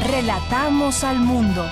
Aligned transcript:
Relatamos 0.00 1.02
al 1.04 1.18
mundo. 1.18 1.66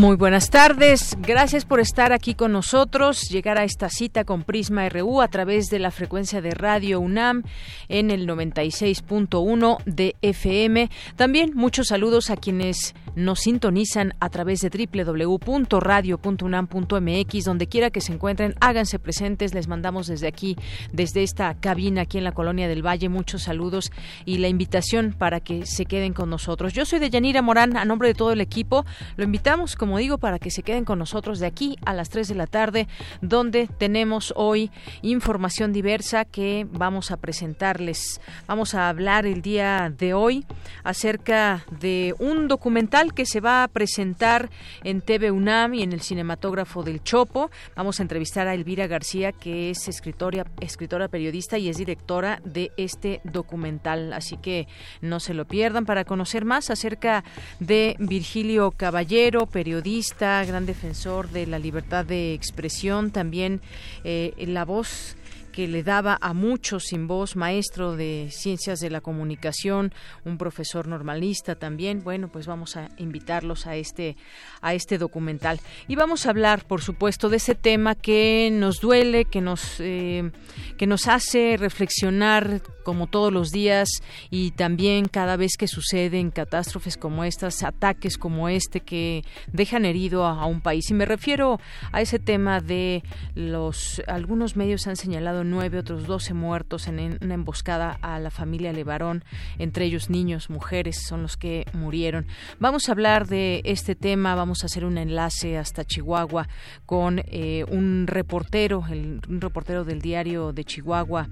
Muy 0.00 0.16
buenas 0.16 0.48
tardes, 0.48 1.14
gracias 1.20 1.66
por 1.66 1.78
estar 1.78 2.14
aquí 2.14 2.34
con 2.34 2.52
nosotros, 2.52 3.28
llegar 3.28 3.58
a 3.58 3.64
esta 3.64 3.90
cita 3.90 4.24
con 4.24 4.44
Prisma 4.44 4.88
RU 4.88 5.20
a 5.20 5.28
través 5.28 5.66
de 5.66 5.78
la 5.78 5.90
frecuencia 5.90 6.40
de 6.40 6.52
Radio 6.52 7.00
UNAM 7.00 7.42
en 7.90 8.10
el 8.10 8.26
96.1 8.26 9.76
de 9.84 10.16
FM. 10.22 10.88
También 11.16 11.50
muchos 11.54 11.88
saludos 11.88 12.30
a 12.30 12.38
quienes 12.38 12.94
nos 13.14 13.40
sintonizan 13.40 14.14
a 14.20 14.30
través 14.30 14.60
de 14.60 14.70
www.radio.unam.mx, 14.70 17.44
donde 17.44 17.66
quiera 17.66 17.90
que 17.90 18.00
se 18.00 18.12
encuentren, 18.12 18.54
háganse 18.60 18.98
presentes, 18.98 19.54
les 19.54 19.68
mandamos 19.68 20.06
desde 20.06 20.28
aquí, 20.28 20.56
desde 20.92 21.22
esta 21.22 21.54
cabina 21.54 22.02
aquí 22.02 22.18
en 22.18 22.24
la 22.24 22.32
Colonia 22.32 22.68
del 22.68 22.86
Valle, 22.86 23.08
muchos 23.08 23.42
saludos 23.42 23.90
y 24.24 24.38
la 24.38 24.48
invitación 24.48 25.14
para 25.16 25.40
que 25.40 25.66
se 25.66 25.86
queden 25.86 26.12
con 26.12 26.30
nosotros. 26.30 26.72
Yo 26.72 26.84
soy 26.84 26.98
de 26.98 27.10
Yanira 27.10 27.42
Morán, 27.42 27.76
a 27.76 27.84
nombre 27.84 28.08
de 28.08 28.14
todo 28.14 28.32
el 28.32 28.40
equipo, 28.40 28.84
lo 29.16 29.24
invitamos 29.24 29.76
como 29.76 29.98
digo, 29.98 30.18
para 30.18 30.38
que 30.38 30.50
se 30.50 30.62
queden 30.62 30.84
con 30.84 30.98
nosotros 30.98 31.38
de 31.38 31.46
aquí 31.46 31.76
a 31.84 31.94
las 31.94 32.10
3 32.10 32.28
de 32.28 32.34
la 32.34 32.46
tarde, 32.46 32.88
donde 33.20 33.66
tenemos 33.66 34.32
hoy 34.36 34.70
información 35.02 35.72
diversa 35.72 36.24
que 36.24 36.66
vamos 36.70 37.10
a 37.10 37.16
presentarles. 37.16 38.20
Vamos 38.46 38.74
a 38.74 38.88
hablar 38.88 39.26
el 39.26 39.42
día 39.42 39.92
de 39.96 40.14
hoy 40.14 40.46
acerca 40.84 41.64
de 41.80 42.14
un 42.18 42.48
documental 42.48 43.09
que 43.12 43.26
se 43.26 43.40
va 43.40 43.64
a 43.64 43.68
presentar 43.68 44.50
en 44.84 45.00
TV 45.00 45.30
UNAM 45.30 45.74
y 45.74 45.82
en 45.82 45.92
el 45.92 46.00
cinematógrafo 46.00 46.82
del 46.82 47.02
Chopo. 47.02 47.50
Vamos 47.76 48.00
a 48.00 48.02
entrevistar 48.02 48.48
a 48.48 48.54
Elvira 48.54 48.86
García, 48.86 49.32
que 49.32 49.70
es 49.70 49.88
escritora, 49.88 50.46
escritora 50.60 51.08
periodista 51.08 51.58
y 51.58 51.68
es 51.68 51.76
directora 51.76 52.40
de 52.44 52.72
este 52.76 53.20
documental. 53.24 54.12
Así 54.12 54.36
que 54.36 54.68
no 55.00 55.20
se 55.20 55.34
lo 55.34 55.46
pierdan 55.46 55.86
para 55.86 56.04
conocer 56.04 56.44
más 56.44 56.70
acerca 56.70 57.24
de 57.58 57.96
Virgilio 57.98 58.70
Caballero, 58.72 59.46
periodista 59.46 60.44
gran 60.44 60.66
defensor 60.66 61.30
de 61.30 61.46
la 61.46 61.58
libertad 61.58 62.04
de 62.04 62.34
expresión, 62.34 63.10
también 63.10 63.60
eh, 64.04 64.32
la 64.46 64.64
voz 64.64 65.16
que 65.50 65.68
le 65.68 65.82
daba 65.82 66.18
a 66.20 66.32
muchos 66.32 66.84
sin 66.84 67.06
voz, 67.06 67.36
maestro 67.36 67.96
de 67.96 68.28
ciencias 68.30 68.80
de 68.80 68.90
la 68.90 69.00
comunicación, 69.00 69.92
un 70.24 70.38
profesor 70.38 70.86
normalista 70.86 71.54
también. 71.54 72.02
Bueno, 72.02 72.28
pues 72.28 72.46
vamos 72.46 72.76
a 72.76 72.88
invitarlos 72.96 73.66
a 73.66 73.76
este 73.76 74.16
a 74.62 74.74
este 74.74 74.98
documental 74.98 75.60
y 75.88 75.96
vamos 75.96 76.26
a 76.26 76.30
hablar, 76.30 76.66
por 76.66 76.82
supuesto, 76.82 77.28
de 77.28 77.38
ese 77.38 77.54
tema 77.54 77.94
que 77.94 78.50
nos 78.52 78.80
duele, 78.80 79.24
que 79.24 79.40
nos 79.40 79.76
eh, 79.80 80.30
que 80.76 80.86
nos 80.86 81.08
hace 81.08 81.56
reflexionar 81.58 82.62
como 82.84 83.06
todos 83.06 83.32
los 83.32 83.50
días 83.50 83.88
y 84.30 84.52
también 84.52 85.06
cada 85.06 85.36
vez 85.36 85.56
que 85.58 85.68
suceden 85.68 86.30
catástrofes 86.30 86.96
como 86.96 87.24
estas, 87.24 87.62
ataques 87.62 88.18
como 88.18 88.48
este 88.48 88.80
que 88.80 89.24
dejan 89.52 89.84
herido 89.84 90.24
a, 90.26 90.40
a 90.42 90.46
un 90.46 90.60
país. 90.60 90.90
Y 90.90 90.94
me 90.94 91.04
refiero 91.04 91.60
a 91.92 92.00
ese 92.00 92.18
tema 92.18 92.60
de 92.60 93.02
los 93.34 94.02
algunos 94.06 94.56
medios 94.56 94.86
han 94.86 94.96
señalado 94.96 95.39
nueve, 95.44 95.78
otros 95.78 96.06
doce 96.06 96.34
muertos 96.34 96.88
en 96.88 97.18
una 97.20 97.34
emboscada 97.34 97.98
a 98.02 98.18
la 98.18 98.30
familia 98.30 98.72
Levarón, 98.72 99.24
entre 99.58 99.84
ellos 99.84 100.10
niños, 100.10 100.50
mujeres, 100.50 101.04
son 101.06 101.22
los 101.22 101.36
que 101.36 101.66
murieron. 101.72 102.26
Vamos 102.58 102.88
a 102.88 102.92
hablar 102.92 103.26
de 103.26 103.62
este 103.64 103.94
tema, 103.94 104.34
vamos 104.34 104.62
a 104.62 104.66
hacer 104.66 104.84
un 104.84 104.98
enlace 104.98 105.58
hasta 105.58 105.84
Chihuahua 105.84 106.48
con 106.86 107.22
eh, 107.26 107.64
un 107.68 108.06
reportero, 108.06 108.84
un 108.88 109.40
reportero 109.40 109.84
del 109.84 110.00
diario 110.00 110.52
de 110.52 110.64
Chihuahua 110.64 111.28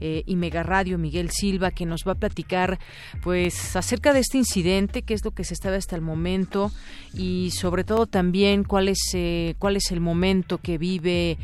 eh, 0.00 0.22
y 0.26 0.36
Mega 0.36 0.62
Radio, 0.62 0.98
Miguel 0.98 1.30
Silva, 1.30 1.70
que 1.70 1.86
nos 1.86 2.02
va 2.06 2.12
a 2.12 2.16
platicar 2.16 2.78
pues 3.22 3.76
acerca 3.76 4.12
de 4.12 4.20
este 4.20 4.38
incidente, 4.38 5.02
qué 5.02 5.14
es 5.14 5.24
lo 5.24 5.32
que 5.32 5.44
se 5.44 5.54
estaba 5.54 5.76
hasta 5.76 5.96
el 5.96 6.02
momento 6.02 6.70
y 7.14 7.50
sobre 7.52 7.84
todo 7.84 8.06
también 8.06 8.64
cuál 8.64 8.88
es, 8.88 9.10
eh, 9.14 9.54
cuál 9.58 9.76
es 9.76 9.90
el 9.90 10.00
momento 10.00 10.58
que 10.58 10.78
vive 10.78 11.38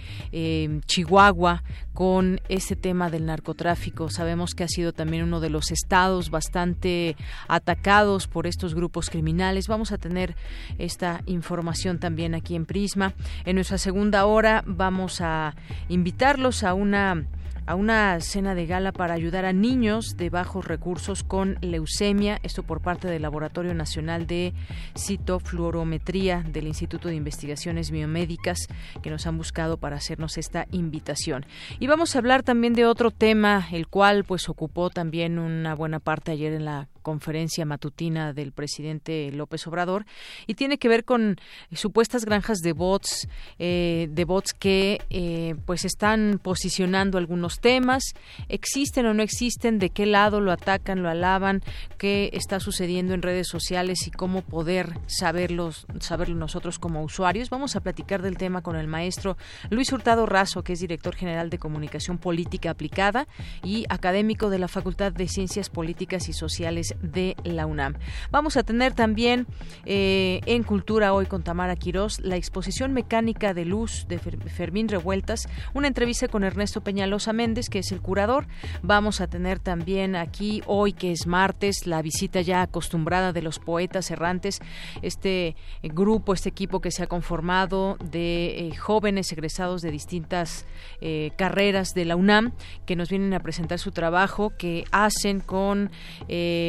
Chihuahua 0.87 1.63
con 1.99 2.41
ese 2.49 2.77
tema 2.77 3.11
del 3.11 3.27
narcotráfico. 3.27 4.09
Sabemos 4.09 4.55
que 4.55 4.63
ha 4.63 4.69
sido 4.69 4.93
también 4.93 5.25
uno 5.25 5.41
de 5.41 5.51
los 5.51 5.73
estados 5.73 6.31
bastante 6.31 7.17
atacados 7.49 8.29
por 8.29 8.47
estos 8.47 8.77
grupos 8.77 9.11
criminales. 9.11 9.67
Vamos 9.67 9.91
a 9.91 9.99
tener 9.99 10.37
esta 10.79 11.23
información 11.27 11.99
también 11.99 12.37
aquí 12.37 12.55
en 12.55 12.67
Prisma. 12.67 13.15
En 13.45 13.57
nuestra 13.57 13.79
segunda 13.79 14.27
hora 14.27 14.63
vamos 14.65 15.21
a 15.21 15.57
invitarlos 15.89 16.63
a 16.63 16.73
una 16.73 17.27
a 17.69 17.75
una 17.75 18.19
cena 18.23 18.55
de 18.55 18.65
gala 18.65 18.93
para 18.93 19.13
ayudar 19.13 19.45
a 19.45 19.53
niños 19.53 20.17
de 20.17 20.31
bajos 20.31 20.65
recursos 20.65 21.23
con 21.23 21.59
leucemia, 21.61 22.41
esto 22.43 22.63
por 22.63 22.81
parte 22.81 23.09
del 23.09 23.21
Laboratorio 23.21 23.75
Nacional 23.75 24.27
de 24.27 24.55
Citofluorometría 24.97 26.43
del 26.51 26.67
Instituto 26.67 27.09
de 27.09 27.17
Investigaciones 27.17 27.91
Biomédicas 27.91 28.69
que 29.03 29.11
nos 29.11 29.27
han 29.27 29.37
buscado 29.37 29.77
para 29.77 29.97
hacernos 29.97 30.39
esta 30.39 30.67
invitación. 30.71 31.45
Y 31.79 31.89
vamos 31.89 32.17
a 32.17 32.21
hablar 32.21 32.43
también 32.43 32.73
de 32.73 32.87
otro 32.87 33.11
tema, 33.11 33.69
el 33.71 33.87
cual 33.87 34.25
pues 34.25 34.49
ocupó 34.49 34.89
también 34.89 35.39
una 35.39 35.75
buena 35.75 36.01
parte 36.01 36.33
ayer 36.33 36.55
en 36.55 36.65
la 36.65 36.89
conferencia 37.09 37.65
matutina 37.65 38.35
del 38.35 38.53
presidente 38.53 39.33
López 39.33 39.67
Obrador 39.67 40.05
y 40.47 40.57
tiene 40.57 40.77
que 40.77 40.91
ver 40.91 41.07
con 41.07 41.37
supuestas 41.73 42.27
granjas 42.27 42.59
de 42.59 42.75
bots, 42.75 43.27
eh, 43.59 44.09
de 44.11 44.25
bots 44.27 44.53
que 44.53 45.01
eh, 45.09 45.55
pues 45.65 45.87
están 45.87 46.39
posicionando 46.43 47.17
algunos 47.17 47.61
temas, 47.61 48.13
existen 48.51 49.07
o 49.07 49.15
no 49.15 49.23
existen, 49.23 49.79
de 49.79 49.89
qué 49.89 50.05
lado 50.05 50.43
lo 50.43 50.53
atacan, 50.53 51.03
lo 51.03 51.09
alaban, 51.09 51.63
qué 51.97 52.29
está 52.35 52.61
sucediendo 52.61 53.15
en 53.15 53.23
redes 53.23 53.49
sociales 53.49 54.07
y 54.07 54.11
cómo 54.11 54.43
poder 54.43 54.93
saberlos, 55.07 55.87
saberlo 56.01 56.35
nosotros 56.35 56.79
como 56.79 57.03
usuarios. 57.03 57.49
Vamos 57.49 57.75
a 57.75 57.81
platicar 57.81 58.21
del 58.21 58.37
tema 58.37 58.61
con 58.61 58.77
el 58.77 58.87
maestro 58.87 59.39
Luis 59.71 59.91
Hurtado 59.95 60.27
Razo, 60.27 60.63
que 60.63 60.75
es 60.75 60.81
director 60.81 61.17
general 61.17 61.49
de 61.49 61.57
comunicación 61.57 62.19
política 62.19 62.69
aplicada 62.69 63.27
y 63.65 63.87
académico 63.89 64.51
de 64.51 64.59
la 64.59 64.69
Facultad 64.69 65.11
de 65.11 65.27
Ciencias 65.27 65.71
Políticas 65.71 66.29
y 66.29 66.35
Sociales 66.35 66.98
de 67.03 67.37
la 67.45 67.67
UNAM. 67.67 67.95
Vamos 68.31 68.57
a 68.57 68.63
tener 68.63 68.93
también 68.93 69.47
eh, 69.85 70.41
en 70.47 70.63
Cultura 70.63 71.13
hoy 71.13 71.27
con 71.27 71.43
Tamara 71.43 71.77
Quirós 71.77 72.21
la 72.21 72.37
exposición 72.37 72.93
mecánica 72.93 73.55
de 73.55 73.65
luz 73.65 74.07
de 74.09 74.19
Fermín 74.19 74.89
Revueltas, 74.89 75.49
una 75.75 75.89
entrevista 75.89 76.29
con 76.29 76.45
Ernesto 76.45 76.83
Peñalosa 76.83 77.33
Méndez, 77.33 77.69
que 77.69 77.81
es 77.81 77.93
el 77.93 78.01
curador. 78.01 78.47
Vamos 78.83 79.21
a 79.21 79.27
tener 79.27 79.59
también 79.59 80.17
aquí 80.17 80.63
hoy, 80.67 80.93
que 80.93 81.13
es 81.13 81.27
martes, 81.27 81.87
la 81.87 82.03
visita 82.03 82.41
ya 82.41 82.63
acostumbrada 82.63 83.33
de 83.33 83.43
los 83.43 83.59
poetas 83.59 84.11
errantes, 84.11 84.61
este 85.03 85.57
grupo, 85.83 86.33
este 86.33 86.49
equipo 86.49 86.81
que 86.81 86.91
se 86.91 87.03
ha 87.03 87.07
conformado 87.07 87.97
de 88.03 88.69
eh, 88.69 88.77
jóvenes 88.77 89.33
egresados 89.33 89.83
de 89.83 89.91
distintas 89.91 90.67
eh, 91.01 91.31
carreras 91.37 91.95
de 91.95 92.05
la 92.05 92.17
UNAM, 92.17 92.53
que 92.87 92.97
nos 92.97 93.09
vienen 93.09 93.35
a 93.35 93.41
presentar 93.41 93.79
su 93.79 93.93
trabajo, 93.93 94.53
que 94.59 94.85
hacen 94.91 95.41
con 95.41 95.91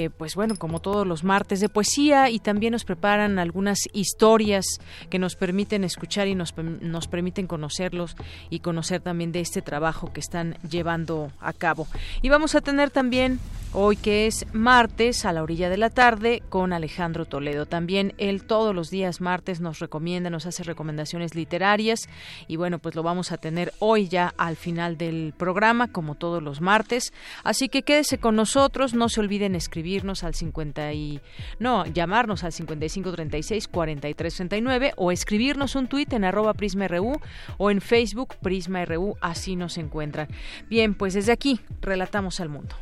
pues 0.10 0.36
bueno, 0.36 0.56
como 0.56 0.80
todos 0.80 1.06
los 1.06 1.24
martes 1.24 1.60
de 1.60 1.70
poesía 1.70 2.30
y 2.30 2.40
también 2.40 2.72
nos 2.72 2.86
preparan 2.86 3.40
algunas 3.40 3.80
historias 3.94 4.66
que 5.10 5.20
nos 5.20 5.36
permiten 5.36 5.84
escuchar 5.84 6.28
y 6.28 6.36
nos, 6.36 6.56
nos 6.58 7.08
permiten 7.08 7.48
conocerlos 7.48 8.16
y 8.50 8.60
conocer 8.60 9.02
también 9.02 9.32
de 9.32 9.42
este 9.42 9.62
trabajo 9.62 10.12
que 10.14 10.20
están 10.20 10.58
llevando 10.70 11.32
a 11.40 11.54
cabo. 11.54 11.88
Y 12.22 12.30
vamos 12.30 12.56
a 12.56 12.62
tener 12.62 12.92
también 12.92 13.40
hoy 13.74 13.96
que 13.96 14.26
es 14.26 14.46
martes 14.52 15.26
a 15.26 15.34
la 15.34 15.44
orilla 15.44 15.70
de 15.70 15.78
la 15.78 15.90
tarde 15.90 16.42
con 16.50 16.74
Alejandro 16.74 17.26
Toledo. 17.26 17.66
También 17.66 18.14
él 18.18 18.44
todos 18.44 18.74
los 18.74 18.90
días 18.90 19.22
martes 19.22 19.62
nos 19.62 19.80
recomienda, 19.80 20.30
nos 20.30 20.46
hace 20.46 20.64
recomendaciones 20.64 21.36
literarias 21.36 22.10
y 22.48 22.56
bueno, 22.56 22.80
pues 22.80 22.96
lo 22.96 23.04
vamos 23.04 23.32
a 23.32 23.38
tener 23.38 23.74
hoy 23.80 24.08
ya 24.08 24.34
al 24.38 24.56
final 24.56 24.98
del 24.98 25.34
programa 25.38 25.88
como 25.88 26.16
todos 26.16 26.42
los 26.42 26.62
martes. 26.62 27.14
Así 27.44 27.70
que 27.70 27.84
quédese 27.84 28.18
con 28.18 28.36
nosotros, 28.36 28.94
no 28.94 29.10
se 29.10 29.20
olviden 29.20 29.56
escribirnos 30.00 30.24
al 30.24 30.34
50 30.34 30.94
y 30.94 31.22
no, 31.60 31.86
llamarnos 31.86 32.44
al 32.44 32.54
5536 32.54 33.68
4339 33.68 34.94
o 34.96 35.12
escribirnos 35.12 35.76
un 35.76 35.88
tuit 35.88 36.14
en 36.14 36.24
arroba 36.24 36.54
prisma.ru 36.54 37.20
o 37.58 37.72
en 37.72 37.82
Facebook 37.82 38.36
prisma.ru, 38.42 39.18
así 39.22 39.56
nos 39.56 39.78
encuentran. 39.78 40.28
Bien, 40.70 40.94
pues 40.94 41.14
desde 41.14 41.34
aquí 41.34 41.60
relatamos 41.82 42.40
al 42.40 42.50
mundo. 42.50 42.76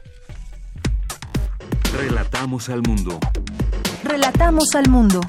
Relatamos 1.94 2.70
al 2.70 2.82
mundo. 2.84 3.20
Relatamos 4.04 4.76
al 4.76 4.90
mundo. 4.90 5.22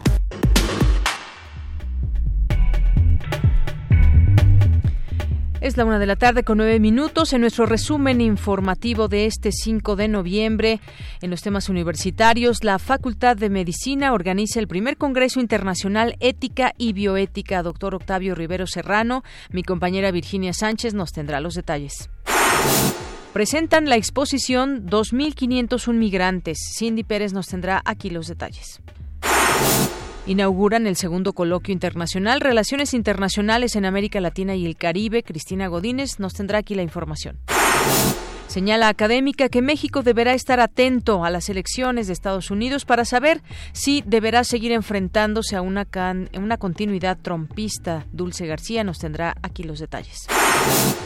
Es 5.61 5.77
la 5.77 5.85
una 5.85 5.99
de 5.99 6.07
la 6.07 6.15
tarde 6.15 6.45
con 6.45 6.59
nueve 6.59 6.79
minutos. 6.79 7.33
En 7.33 7.41
nuestro 7.41 7.67
resumen 7.67 8.21
informativo 8.21 9.09
de 9.09 9.27
este 9.27 9.51
5 9.51 9.97
de 9.97 10.07
noviembre, 10.07 10.81
en 11.21 11.31
los 11.31 11.43
temas 11.43 11.69
universitarios, 11.69 12.63
la 12.63 12.79
Facultad 12.79 13.37
de 13.37 13.51
Medicina 13.51 14.13
organiza 14.13 14.61
el 14.61 14.69
primer 14.69 14.97
Congreso 14.97 15.41
Internacional 15.41 16.17
Ética 16.21 16.75
y 16.79 16.93
Bioética. 16.93 17.65
Doctor 17.65 17.97
Octavio 17.97 18.37
Rivero 18.37 18.69
Serrano, 18.69 19.25
mi 19.51 19.65
compañera 19.65 20.13
Virginia 20.13 20.53
Sánchez 20.53 20.95
nos 20.95 21.13
tendrá 21.13 21.41
los 21.41 21.55
detalles 21.55 22.09
presentan 23.33 23.89
la 23.89 23.95
exposición 23.95 24.87
2.501 24.87 25.93
migrantes. 25.93 26.59
Cindy 26.77 27.05
Pérez 27.05 27.33
nos 27.33 27.47
tendrá 27.47 27.81
aquí 27.85 28.11
los 28.11 28.27
detalles. 28.27 28.81
Inauguran 30.29 30.87
el 30.87 30.97
segundo 30.97 31.33
coloquio 31.33 31.73
internacional 31.73 32.43
Relaciones 32.43 32.93
Internacionales 32.93 33.77
en 33.77 33.87
América 33.87 34.21
Latina 34.21 34.55
y 34.57 34.67
el 34.67 34.77
Caribe. 34.77 35.23
Cristina 35.23 35.69
Godínez 35.69 36.21
nos 36.21 36.35
tendrá 36.35 36.59
aquí 36.59 36.75
la 36.75 36.83
información. 36.83 37.39
Señala 38.49 38.89
académica 38.89 39.51
que 39.51 39.61
México 39.61 40.03
deberá 40.03 40.33
estar 40.33 40.59
atento 40.59 41.23
a 41.23 41.29
las 41.29 41.51
elecciones 41.51 42.07
de 42.07 42.15
Estados 42.15 42.51
Unidos 42.51 42.87
para 42.87 43.05
saber 43.05 43.43
si 43.73 44.03
deberá 44.07 44.43
seguir 44.43 44.73
enfrentándose 44.73 45.55
a 45.55 45.61
una, 45.61 45.87
una 46.35 46.57
continuidad 46.57 47.19
trompista. 47.21 48.07
Dulce 48.11 48.47
García 48.47 48.85
nos 48.85 48.99
tendrá 48.99 49.37
aquí 49.43 49.65
los 49.65 49.81
detalles. 49.81 50.27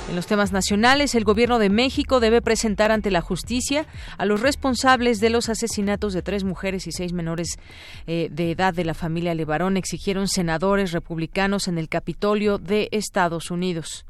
En 0.09 0.15
los 0.15 0.29
temas 0.29 0.53
nacionales, 0.53 1.17
el 1.17 1.25
gobierno 1.25 1.59
de 1.59 1.69
México 1.69 2.21
debe 2.21 2.43
presentar 2.43 2.93
ante 2.93 3.11
la 3.11 3.21
justicia 3.21 3.87
a 4.19 4.25
los 4.25 4.41
responsables 4.41 5.19
de 5.19 5.31
los 5.31 5.49
asesinatos 5.49 6.13
de 6.13 6.23
tres 6.23 6.45
mujeres 6.45 6.87
y 6.87 6.93
seis 6.93 7.13
menores 7.13 7.59
eh, 8.07 8.29
de 8.31 8.53
edad 8.53 8.73
de 8.73 8.85
la 8.85 8.95
familia 8.95 9.35
Levarón, 9.35 9.77
exigieron 9.77 10.29
senadores 10.29 10.93
republicanos 10.93 11.67
en 11.67 11.79
el 11.79 11.89
Capitolio 11.89 12.59
de 12.59 12.89
Estados 12.93 13.51
Unidos. 13.51 14.05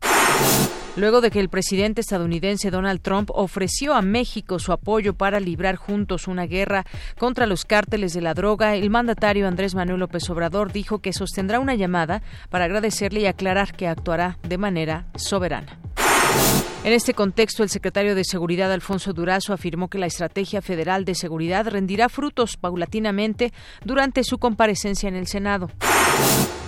Luego 0.94 1.22
de 1.22 1.30
que 1.30 1.40
el 1.40 1.48
presidente 1.48 2.02
estadounidense 2.02 2.70
Donald 2.70 3.00
Trump 3.00 3.30
ofreció 3.32 3.94
a 3.94 4.02
México 4.02 4.58
su 4.58 4.72
apoyo 4.72 5.14
para 5.14 5.40
librar 5.40 5.76
juntos 5.76 6.28
una 6.28 6.44
guerra 6.44 6.84
contra 7.18 7.46
los 7.46 7.64
cárteles 7.64 8.12
de 8.12 8.20
la 8.20 8.34
droga, 8.34 8.74
el 8.74 8.90
mandatario 8.90 9.48
Andrés 9.48 9.74
Manuel 9.74 10.00
López 10.00 10.28
Obrador 10.28 10.70
dijo 10.70 10.98
que 10.98 11.14
sostendrá 11.14 11.60
una 11.60 11.74
llamada 11.76 12.22
para 12.50 12.66
agradecerle 12.66 13.20
y 13.20 13.26
aclarar 13.26 13.72
que 13.74 13.88
actuará 13.88 14.36
de 14.46 14.58
manera 14.58 15.06
soberana. 15.16 15.78
En 16.84 16.92
este 16.92 17.14
contexto, 17.14 17.62
el 17.62 17.68
secretario 17.68 18.16
de 18.16 18.24
Seguridad, 18.24 18.72
Alfonso 18.72 19.12
Durazo, 19.12 19.52
afirmó 19.52 19.88
que 19.88 19.98
la 19.98 20.06
Estrategia 20.06 20.60
Federal 20.60 21.04
de 21.04 21.14
Seguridad 21.14 21.68
rendirá 21.68 22.08
frutos 22.08 22.56
paulatinamente 22.56 23.52
durante 23.84 24.24
su 24.24 24.38
comparecencia 24.38 25.08
en 25.08 25.14
el 25.14 25.28
Senado. 25.28 25.70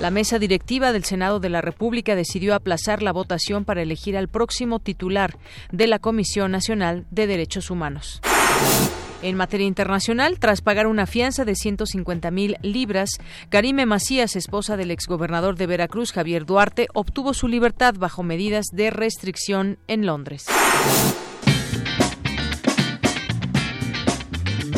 La 0.01 0.13
mesa 0.13 0.39
directiva 0.39 0.93
del 0.93 1.05
Senado 1.05 1.41
de 1.41 1.49
la 1.49 1.63
República 1.63 2.15
decidió 2.15 2.55
aplazar 2.55 3.03
la 3.03 3.13
votación 3.13 3.65
para 3.65 3.83
elegir 3.83 4.17
al 4.17 4.29
próximo 4.29 4.79
titular 4.79 5.37
de 5.73 5.89
la 5.89 5.99
Comisión 5.99 6.53
Nacional 6.53 7.07
de 7.11 7.27
Derechos 7.27 7.71
Humanos. 7.71 8.21
En 9.25 9.39
materia 9.39 9.67
internacional, 9.67 10.39
tras 10.39 10.61
pagar 10.61 10.87
una 10.87 11.07
fianza 11.07 11.47
de 11.47 11.55
150 11.55 12.31
mil 12.31 12.59
libras, 12.61 13.09
Karime 13.49 13.87
Macías, 13.87 14.37
esposa 14.37 14.77
del 14.77 14.91
exgobernador 14.91 15.57
de 15.57 15.67
Veracruz, 15.67 16.13
Javier 16.13 16.45
Duarte, 16.45 16.89
obtuvo 16.93 17.33
su 17.33 17.49
libertad 17.49 17.95
bajo 17.97 18.23
medidas 18.23 18.67
de 18.71 18.91
restricción 18.91 19.79
en 19.89 20.05
Londres. 20.05 20.45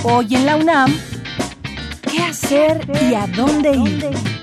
Hoy 0.04 0.37
en 0.37 0.46
la 0.46 0.54
UNAM, 0.54 0.94
¿qué 2.08 2.22
hacer 2.22 2.88
y 3.02 3.14
a 3.14 3.26
dónde 3.26 3.72
ir? 3.72 4.36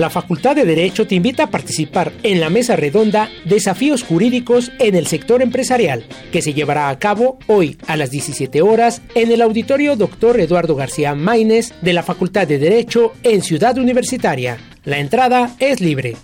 La 0.00 0.08
Facultad 0.08 0.56
de 0.56 0.64
Derecho 0.64 1.06
te 1.06 1.14
invita 1.14 1.44
a 1.44 1.50
participar 1.50 2.10
en 2.22 2.40
la 2.40 2.48
mesa 2.48 2.74
redonda 2.74 3.28
Desafíos 3.44 4.02
Jurídicos 4.02 4.72
en 4.78 4.94
el 4.94 5.06
Sector 5.06 5.42
Empresarial, 5.42 6.06
que 6.32 6.40
se 6.40 6.54
llevará 6.54 6.88
a 6.88 6.98
cabo 6.98 7.38
hoy 7.48 7.76
a 7.86 7.98
las 7.98 8.10
17 8.10 8.62
horas 8.62 9.02
en 9.14 9.30
el 9.30 9.42
auditorio 9.42 9.96
Dr. 9.96 10.40
Eduardo 10.40 10.74
García 10.74 11.14
Maínez 11.14 11.74
de 11.82 11.92
la 11.92 12.02
Facultad 12.02 12.48
de 12.48 12.58
Derecho 12.58 13.12
en 13.24 13.42
Ciudad 13.42 13.76
Universitaria. 13.76 14.56
La 14.84 14.98
entrada 15.00 15.54
es 15.58 15.82
libre. 15.82 16.16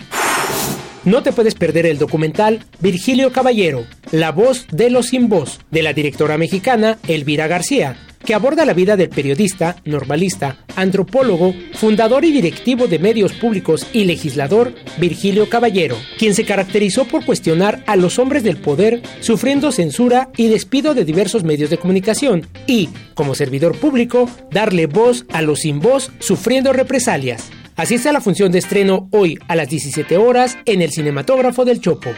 No 1.04 1.22
te 1.22 1.32
puedes 1.32 1.54
perder 1.54 1.84
el 1.84 1.98
documental 1.98 2.64
Virgilio 2.80 3.30
Caballero, 3.30 3.84
La 4.10 4.32
voz 4.32 4.66
de 4.72 4.88
los 4.88 5.08
sin 5.08 5.28
voz, 5.28 5.60
de 5.70 5.82
la 5.82 5.92
directora 5.92 6.38
mexicana 6.38 6.98
Elvira 7.06 7.46
García, 7.46 7.98
que 8.24 8.34
aborda 8.34 8.64
la 8.64 8.74
vida 8.74 8.96
del 8.96 9.08
periodista, 9.08 9.76
normalista, 9.84 10.58
antropólogo, 10.76 11.54
fundador 11.74 12.24
y 12.24 12.32
directivo 12.32 12.86
de 12.86 12.98
medios 12.98 13.32
públicos 13.32 13.86
y 13.92 14.04
legislador 14.04 14.74
Virgilio 14.98 15.48
Caballero, 15.48 15.96
quien 16.18 16.34
se 16.34 16.44
caracterizó 16.44 17.04
por 17.04 17.24
cuestionar 17.24 17.82
a 17.86 17.96
los 17.96 18.18
hombres 18.18 18.42
del 18.42 18.58
poder, 18.58 19.02
sufriendo 19.20 19.72
censura 19.72 20.30
y 20.36 20.48
despido 20.48 20.94
de 20.94 21.04
diversos 21.04 21.44
medios 21.44 21.70
de 21.70 21.78
comunicación, 21.78 22.46
y, 22.66 22.88
como 23.14 23.34
servidor 23.34 23.76
público, 23.78 24.28
darle 24.50 24.86
voz 24.86 25.24
a 25.32 25.42
los 25.42 25.60
sin 25.60 25.80
voz 25.80 26.10
sufriendo 26.18 26.72
represalias. 26.72 27.50
Así 27.76 27.96
está 27.96 28.10
la 28.10 28.22
función 28.22 28.52
de 28.52 28.58
estreno 28.58 29.08
hoy 29.12 29.38
a 29.48 29.54
las 29.54 29.68
17 29.68 30.16
horas 30.16 30.56
en 30.64 30.80
el 30.80 30.90
cinematógrafo 30.90 31.64
del 31.66 31.80
Chopo. 31.80 32.10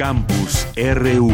Campus 0.00 0.66
RU. 0.94 1.30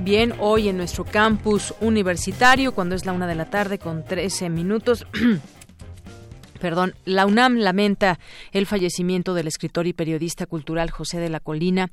Bien, 0.00 0.34
hoy 0.40 0.68
en 0.68 0.76
nuestro 0.76 1.04
campus 1.04 1.72
universitario, 1.80 2.74
cuando 2.74 2.96
es 2.96 3.06
la 3.06 3.12
una 3.12 3.28
de 3.28 3.36
la 3.36 3.44
tarde 3.44 3.78
con 3.78 4.04
13 4.04 4.50
minutos, 4.50 5.06
perdón, 6.60 6.96
la 7.04 7.26
UNAM 7.26 7.58
lamenta 7.58 8.18
el 8.50 8.66
fallecimiento 8.66 9.34
del 9.34 9.46
escritor 9.46 9.86
y 9.86 9.92
periodista 9.92 10.46
cultural 10.46 10.90
José 10.90 11.20
de 11.20 11.28
la 11.28 11.38
Colina, 11.38 11.92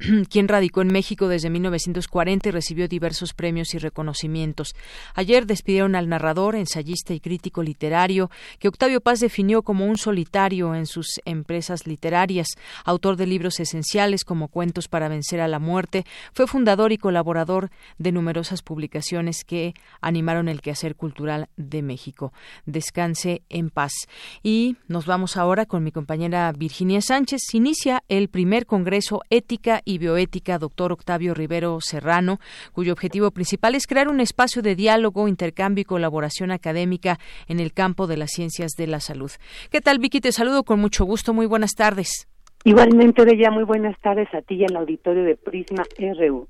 quien 0.30 0.48
radicó 0.48 0.82
en 0.82 0.88
México 0.88 1.28
desde 1.28 1.50
1940 1.50 2.48
y 2.48 2.52
recibió 2.52 2.88
diversos 2.88 3.34
premios 3.34 3.74
y 3.74 3.78
reconocimientos. 3.78 4.74
Ayer 5.14 5.46
despidieron 5.46 5.94
al 5.94 6.08
narrador, 6.08 6.56
ensayista 6.56 7.12
y 7.12 7.20
crítico 7.20 7.62
literario, 7.62 8.30
que 8.58 8.68
Octavio 8.68 9.00
Paz 9.00 9.20
definió 9.20 9.62
como 9.62 9.86
un 9.86 9.98
solitario 9.98 10.74
en 10.74 10.86
sus 10.86 11.20
empresas 11.24 11.86
literarias, 11.86 12.48
autor 12.84 13.16
de 13.16 13.26
libros 13.26 13.60
esenciales 13.60 14.24
como 14.24 14.48
Cuentos 14.48 14.88
para 14.88 15.08
vencer 15.08 15.40
a 15.40 15.48
la 15.48 15.58
muerte, 15.58 16.04
fue 16.32 16.46
fundador 16.46 16.92
y 16.92 16.98
colaborador 16.98 17.70
de 17.98 18.12
numerosas 18.12 18.62
publicaciones 18.62 19.44
que 19.44 19.74
animaron 20.00 20.48
el 20.48 20.62
quehacer 20.62 20.96
cultural 20.96 21.48
de 21.56 21.82
México. 21.82 22.32
Descanse 22.66 23.42
en 23.48 23.70
paz. 23.70 23.92
y 24.42 24.76
nos 24.88 25.06
vamos 25.06 25.36
ahora 25.36 25.66
con 25.66 25.84
mi 25.84 25.92
compañera 25.92 26.50
Virginia 26.52 27.00
Sánchez. 27.00 27.40
inicia 27.52 28.02
el 28.08 28.28
primer 28.28 28.66
Congreso 28.66 29.22
Ética 29.30 29.82
y 29.84 29.89
Bioética 29.98 30.58
Doctor 30.58 30.92
Octavio 30.92 31.34
Rivero 31.34 31.78
Serrano, 31.80 32.38
cuyo 32.72 32.92
objetivo 32.92 33.30
principal 33.30 33.74
es 33.74 33.86
crear 33.86 34.08
un 34.08 34.20
espacio 34.20 34.62
de 34.62 34.74
diálogo, 34.74 35.28
intercambio 35.28 35.82
y 35.82 35.84
colaboración 35.84 36.50
académica 36.50 37.18
en 37.48 37.60
el 37.60 37.72
campo 37.72 38.06
de 38.06 38.16
las 38.16 38.30
ciencias 38.30 38.72
de 38.72 38.86
la 38.86 39.00
salud. 39.00 39.30
¿Qué 39.70 39.80
tal, 39.80 39.98
Vicky? 39.98 40.20
Te 40.20 40.32
saludo 40.32 40.64
con 40.64 40.80
mucho 40.80 41.04
gusto. 41.04 41.32
Muy 41.32 41.46
buenas 41.46 41.74
tardes. 41.74 42.28
Igualmente, 42.64 43.24
Bella, 43.24 43.50
muy 43.50 43.64
buenas 43.64 43.98
tardes 44.00 44.28
a 44.34 44.42
ti 44.42 44.56
y 44.56 44.64
al 44.64 44.76
auditorio 44.76 45.24
de 45.24 45.36
Prisma 45.36 45.84
RU. 45.98 46.46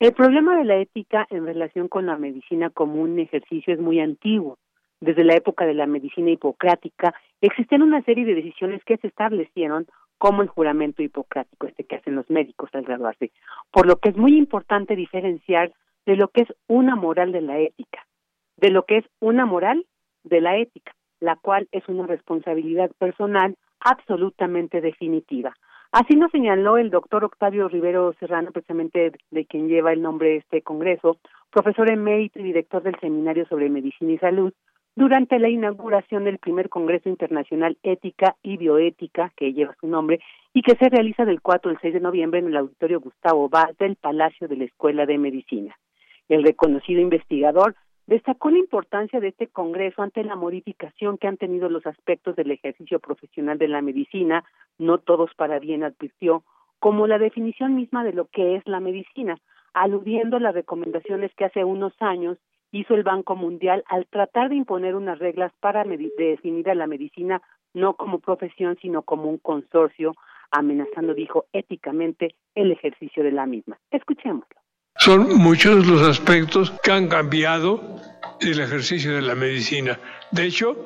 El 0.00 0.12
problema 0.12 0.58
de 0.58 0.64
la 0.64 0.76
ética 0.76 1.26
en 1.30 1.46
relación 1.46 1.88
con 1.88 2.06
la 2.06 2.18
medicina 2.18 2.68
como 2.70 3.00
un 3.00 3.18
ejercicio 3.20 3.72
es 3.72 3.80
muy 3.80 4.00
antiguo. 4.00 4.58
Desde 5.00 5.22
la 5.22 5.34
época 5.34 5.66
de 5.66 5.74
la 5.74 5.86
medicina 5.86 6.30
hipocrática 6.30 7.14
existen 7.40 7.82
una 7.82 8.02
serie 8.02 8.24
de 8.24 8.34
decisiones 8.34 8.82
que 8.84 8.96
se 8.96 9.06
establecieron 9.06 9.86
como 10.24 10.40
el 10.40 10.48
juramento 10.48 11.02
hipocrático, 11.02 11.66
este 11.66 11.84
que 11.84 11.96
hacen 11.96 12.14
los 12.14 12.30
médicos 12.30 12.70
al 12.72 12.84
graduarse, 12.84 13.30
por 13.70 13.84
lo 13.86 13.96
que 13.96 14.08
es 14.08 14.16
muy 14.16 14.38
importante 14.38 14.96
diferenciar 14.96 15.70
de 16.06 16.16
lo 16.16 16.28
que 16.28 16.44
es 16.44 16.48
una 16.66 16.96
moral 16.96 17.30
de 17.30 17.42
la 17.42 17.58
ética, 17.58 18.06
de 18.56 18.70
lo 18.70 18.86
que 18.86 18.96
es 18.96 19.04
una 19.20 19.44
moral 19.44 19.84
de 20.22 20.40
la 20.40 20.56
ética, 20.56 20.92
la 21.20 21.36
cual 21.36 21.68
es 21.72 21.86
una 21.88 22.06
responsabilidad 22.06 22.90
personal 22.96 23.56
absolutamente 23.80 24.80
definitiva. 24.80 25.52
Así 25.92 26.16
nos 26.16 26.30
señaló 26.30 26.78
el 26.78 26.88
doctor 26.88 27.22
Octavio 27.22 27.68
Rivero 27.68 28.14
Serrano, 28.18 28.50
precisamente 28.50 29.12
de 29.30 29.44
quien 29.44 29.68
lleva 29.68 29.92
el 29.92 30.00
nombre 30.00 30.36
este 30.36 30.62
congreso, 30.62 31.18
profesor 31.50 31.92
emérito 31.92 32.38
y 32.38 32.44
director 32.44 32.82
del 32.82 32.98
Seminario 32.98 33.44
sobre 33.44 33.68
Medicina 33.68 34.12
y 34.12 34.18
Salud, 34.18 34.54
durante 34.96 35.38
la 35.38 35.48
inauguración 35.48 36.24
del 36.24 36.38
primer 36.38 36.68
Congreso 36.68 37.08
Internacional 37.08 37.76
Ética 37.82 38.36
y 38.42 38.56
Bioética, 38.56 39.32
que 39.36 39.52
lleva 39.52 39.74
su 39.80 39.88
nombre, 39.88 40.20
y 40.52 40.62
que 40.62 40.76
se 40.76 40.88
realiza 40.88 41.24
del 41.24 41.40
4 41.40 41.72
al 41.72 41.80
6 41.80 41.94
de 41.94 42.00
noviembre 42.00 42.40
en 42.40 42.46
el 42.46 42.56
Auditorio 42.56 43.00
Gustavo 43.00 43.48
Vaz 43.48 43.76
del 43.78 43.96
Palacio 43.96 44.46
de 44.46 44.56
la 44.56 44.64
Escuela 44.64 45.04
de 45.04 45.18
Medicina. 45.18 45.76
El 46.28 46.44
reconocido 46.44 47.00
investigador 47.00 47.74
destacó 48.06 48.50
la 48.50 48.58
importancia 48.58 49.18
de 49.18 49.28
este 49.28 49.48
Congreso 49.48 50.02
ante 50.02 50.22
la 50.22 50.36
modificación 50.36 51.18
que 51.18 51.26
han 51.26 51.38
tenido 51.38 51.68
los 51.68 51.86
aspectos 51.86 52.36
del 52.36 52.50
ejercicio 52.52 53.00
profesional 53.00 53.58
de 53.58 53.68
la 53.68 53.82
medicina, 53.82 54.44
no 54.78 54.98
todos 54.98 55.34
para 55.34 55.58
bien 55.58 55.82
advirtió, 55.82 56.44
como 56.78 57.06
la 57.06 57.18
definición 57.18 57.74
misma 57.74 58.04
de 58.04 58.12
lo 58.12 58.26
que 58.26 58.56
es 58.56 58.66
la 58.66 58.78
medicina, 58.78 59.38
aludiendo 59.72 60.36
a 60.36 60.40
las 60.40 60.54
recomendaciones 60.54 61.34
que 61.34 61.46
hace 61.46 61.64
unos 61.64 61.94
años 62.00 62.38
hizo 62.74 62.94
el 62.94 63.04
Banco 63.04 63.36
Mundial 63.36 63.84
al 63.88 64.06
tratar 64.06 64.48
de 64.48 64.56
imponer 64.56 64.96
unas 64.96 65.18
reglas 65.18 65.52
para 65.60 65.84
definir 65.84 66.68
a 66.68 66.74
la 66.74 66.86
medicina 66.86 67.40
no 67.72 67.94
como 67.94 68.18
profesión, 68.18 68.76
sino 68.82 69.02
como 69.02 69.28
un 69.28 69.38
consorcio, 69.38 70.14
amenazando, 70.50 71.14
dijo, 71.14 71.46
éticamente 71.52 72.34
el 72.54 72.72
ejercicio 72.72 73.22
de 73.22 73.32
la 73.32 73.46
misma. 73.46 73.78
Escuchémoslo. 73.90 74.60
Son 74.96 75.36
muchos 75.38 75.86
los 75.86 76.02
aspectos 76.02 76.72
que 76.82 76.92
han 76.92 77.08
cambiado 77.08 77.80
el 78.40 78.60
ejercicio 78.60 79.14
de 79.14 79.22
la 79.22 79.34
medicina. 79.34 79.98
De 80.30 80.46
hecho, 80.46 80.76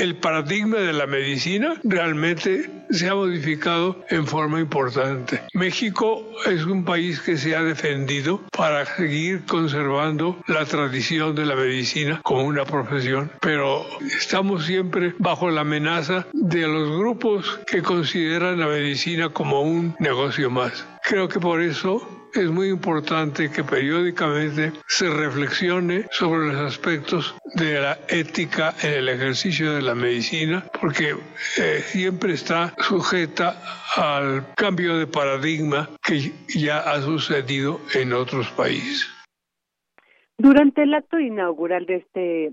el 0.00 0.16
paradigma 0.16 0.78
de 0.78 0.94
la 0.94 1.06
medicina 1.06 1.74
realmente 1.84 2.70
se 2.88 3.08
ha 3.10 3.14
modificado 3.14 4.02
en 4.08 4.26
forma 4.26 4.58
importante. 4.58 5.42
México 5.52 6.26
es 6.46 6.64
un 6.64 6.86
país 6.86 7.20
que 7.20 7.36
se 7.36 7.54
ha 7.54 7.62
defendido 7.62 8.40
para 8.56 8.86
seguir 8.96 9.44
conservando 9.44 10.38
la 10.46 10.64
tradición 10.64 11.34
de 11.34 11.44
la 11.44 11.54
medicina 11.54 12.20
como 12.24 12.44
una 12.44 12.64
profesión, 12.64 13.30
pero 13.42 13.84
estamos 14.18 14.64
siempre 14.64 15.14
bajo 15.18 15.50
la 15.50 15.60
amenaza 15.60 16.26
de 16.32 16.66
los 16.66 16.98
grupos 16.98 17.60
que 17.66 17.82
consideran 17.82 18.58
la 18.58 18.68
medicina 18.68 19.28
como 19.28 19.60
un 19.60 19.94
negocio 19.98 20.50
más. 20.50 20.86
Creo 21.04 21.28
que 21.28 21.40
por 21.40 21.60
eso 21.60 22.19
es 22.34 22.50
muy 22.50 22.68
importante 22.68 23.50
que 23.50 23.64
periódicamente 23.64 24.72
se 24.86 25.10
reflexione 25.10 26.04
sobre 26.10 26.48
los 26.48 26.56
aspectos 26.56 27.36
de 27.54 27.80
la 27.80 27.98
ética 28.08 28.74
en 28.82 28.92
el 28.94 29.08
ejercicio 29.08 29.74
de 29.74 29.82
la 29.82 29.94
medicina, 29.94 30.64
porque 30.80 31.16
eh, 31.58 31.80
siempre 31.80 32.34
está 32.34 32.74
sujeta 32.78 33.60
al 33.96 34.54
cambio 34.54 34.96
de 34.96 35.06
paradigma 35.06 35.88
que 36.02 36.32
ya 36.48 36.78
ha 36.78 37.00
sucedido 37.00 37.80
en 37.94 38.12
otros 38.12 38.50
países. 38.50 39.08
Durante 40.38 40.82
el 40.82 40.94
acto 40.94 41.18
inaugural 41.18 41.86
de 41.86 41.96
este 41.96 42.52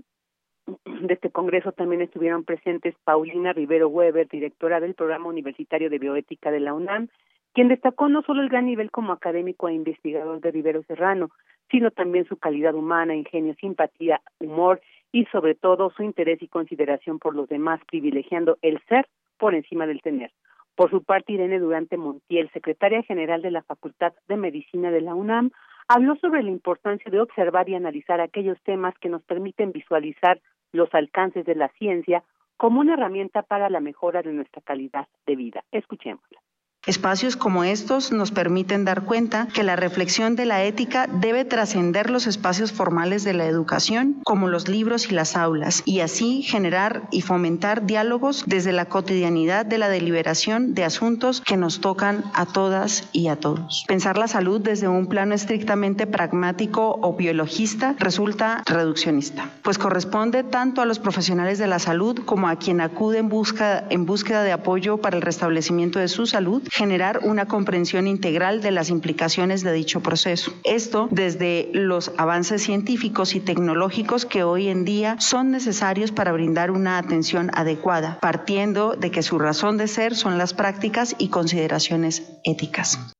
de 0.84 1.14
este 1.14 1.30
congreso 1.30 1.72
también 1.72 2.02
estuvieron 2.02 2.44
presentes 2.44 2.94
Paulina 3.04 3.54
Rivero 3.54 3.88
Weber, 3.88 4.28
directora 4.28 4.80
del 4.80 4.94
Programa 4.94 5.28
Universitario 5.28 5.88
de 5.88 5.98
Bioética 5.98 6.50
de 6.50 6.60
la 6.60 6.74
UNAM, 6.74 7.08
quien 7.54 7.68
destacó 7.68 8.08
no 8.08 8.22
solo 8.22 8.42
el 8.42 8.48
gran 8.48 8.66
nivel 8.66 8.90
como 8.90 9.12
académico 9.12 9.68
e 9.68 9.74
investigador 9.74 10.40
de 10.40 10.50
Rivero 10.50 10.82
Serrano, 10.84 11.30
sino 11.70 11.90
también 11.90 12.26
su 12.26 12.36
calidad 12.36 12.74
humana, 12.74 13.14
ingenio, 13.14 13.54
simpatía, 13.54 14.20
humor 14.38 14.80
y 15.12 15.24
sobre 15.26 15.54
todo 15.54 15.90
su 15.90 16.02
interés 16.02 16.42
y 16.42 16.48
consideración 16.48 17.18
por 17.18 17.34
los 17.34 17.48
demás, 17.48 17.80
privilegiando 17.86 18.58
el 18.62 18.80
ser 18.88 19.06
por 19.38 19.54
encima 19.54 19.86
del 19.86 20.02
tener. 20.02 20.32
Por 20.74 20.90
su 20.90 21.02
parte, 21.02 21.32
Irene 21.32 21.58
Durante 21.58 21.96
Montiel, 21.96 22.50
secretaria 22.52 23.02
general 23.02 23.42
de 23.42 23.50
la 23.50 23.62
Facultad 23.62 24.12
de 24.28 24.36
Medicina 24.36 24.90
de 24.90 25.00
la 25.00 25.14
UNAM, 25.14 25.50
habló 25.88 26.16
sobre 26.16 26.42
la 26.42 26.50
importancia 26.50 27.10
de 27.10 27.20
observar 27.20 27.68
y 27.68 27.74
analizar 27.74 28.20
aquellos 28.20 28.60
temas 28.62 28.94
que 28.98 29.08
nos 29.08 29.22
permiten 29.22 29.72
visualizar 29.72 30.40
los 30.72 30.94
alcances 30.94 31.44
de 31.46 31.54
la 31.54 31.68
ciencia 31.70 32.22
como 32.56 32.80
una 32.80 32.94
herramienta 32.94 33.42
para 33.42 33.70
la 33.70 33.80
mejora 33.80 34.22
de 34.22 34.32
nuestra 34.32 34.62
calidad 34.62 35.08
de 35.26 35.36
vida. 35.36 35.64
Escuchémosla. 35.72 36.38
Espacios 36.88 37.36
como 37.36 37.64
estos 37.64 38.12
nos 38.12 38.30
permiten 38.30 38.86
dar 38.86 39.02
cuenta 39.02 39.46
que 39.52 39.62
la 39.62 39.76
reflexión 39.76 40.36
de 40.36 40.46
la 40.46 40.64
ética 40.64 41.06
debe 41.06 41.44
trascender 41.44 42.08
los 42.08 42.26
espacios 42.26 42.72
formales 42.72 43.24
de 43.24 43.34
la 43.34 43.44
educación, 43.44 44.22
como 44.24 44.48
los 44.48 44.68
libros 44.68 45.10
y 45.10 45.14
las 45.14 45.36
aulas, 45.36 45.82
y 45.84 46.00
así 46.00 46.40
generar 46.40 47.02
y 47.10 47.20
fomentar 47.20 47.84
diálogos 47.84 48.44
desde 48.46 48.72
la 48.72 48.86
cotidianidad 48.86 49.66
de 49.66 49.76
la 49.76 49.90
deliberación 49.90 50.72
de 50.72 50.84
asuntos 50.84 51.42
que 51.42 51.58
nos 51.58 51.82
tocan 51.82 52.24
a 52.32 52.46
todas 52.46 53.06
y 53.12 53.28
a 53.28 53.36
todos. 53.36 53.84
Pensar 53.86 54.16
la 54.16 54.26
salud 54.26 54.58
desde 54.58 54.88
un 54.88 55.08
plano 55.08 55.34
estrictamente 55.34 56.06
pragmático 56.06 56.98
o 57.02 57.14
biologista 57.14 57.96
resulta 57.98 58.62
reduccionista, 58.64 59.50
pues 59.62 59.76
corresponde 59.76 60.42
tanto 60.42 60.80
a 60.80 60.86
los 60.86 60.98
profesionales 60.98 61.58
de 61.58 61.66
la 61.66 61.80
salud 61.80 62.20
como 62.24 62.48
a 62.48 62.56
quien 62.56 62.80
acude 62.80 63.18
en, 63.18 63.28
busca, 63.28 63.84
en 63.90 64.06
búsqueda 64.06 64.42
de 64.42 64.52
apoyo 64.52 64.96
para 65.02 65.16
el 65.18 65.22
restablecimiento 65.22 65.98
de 65.98 66.08
su 66.08 66.24
salud 66.24 66.62
generar 66.78 67.18
una 67.24 67.46
comprensión 67.46 68.06
integral 68.06 68.62
de 68.62 68.70
las 68.70 68.88
implicaciones 68.88 69.64
de 69.64 69.72
dicho 69.72 70.00
proceso. 70.00 70.52
Esto 70.64 71.08
desde 71.10 71.68
los 71.72 72.16
avances 72.20 72.62
científicos 72.62 73.34
y 73.34 73.40
tecnológicos 73.40 74.24
que 74.24 74.44
hoy 74.44 74.68
en 74.68 74.84
día 74.84 75.18
son 75.18 75.50
necesarios 75.50 76.12
para 76.12 76.30
brindar 76.30 76.70
una 76.70 76.96
atención 76.98 77.50
adecuada, 77.52 78.18
partiendo 78.20 78.94
de 78.94 79.10
que 79.10 79.22
su 79.22 79.40
razón 79.40 79.76
de 79.76 79.88
ser 79.88 80.14
son 80.14 80.38
las 80.38 80.54
prácticas 80.54 81.16
y 81.18 81.30
consideraciones 81.30 82.40
éticas. 82.44 83.14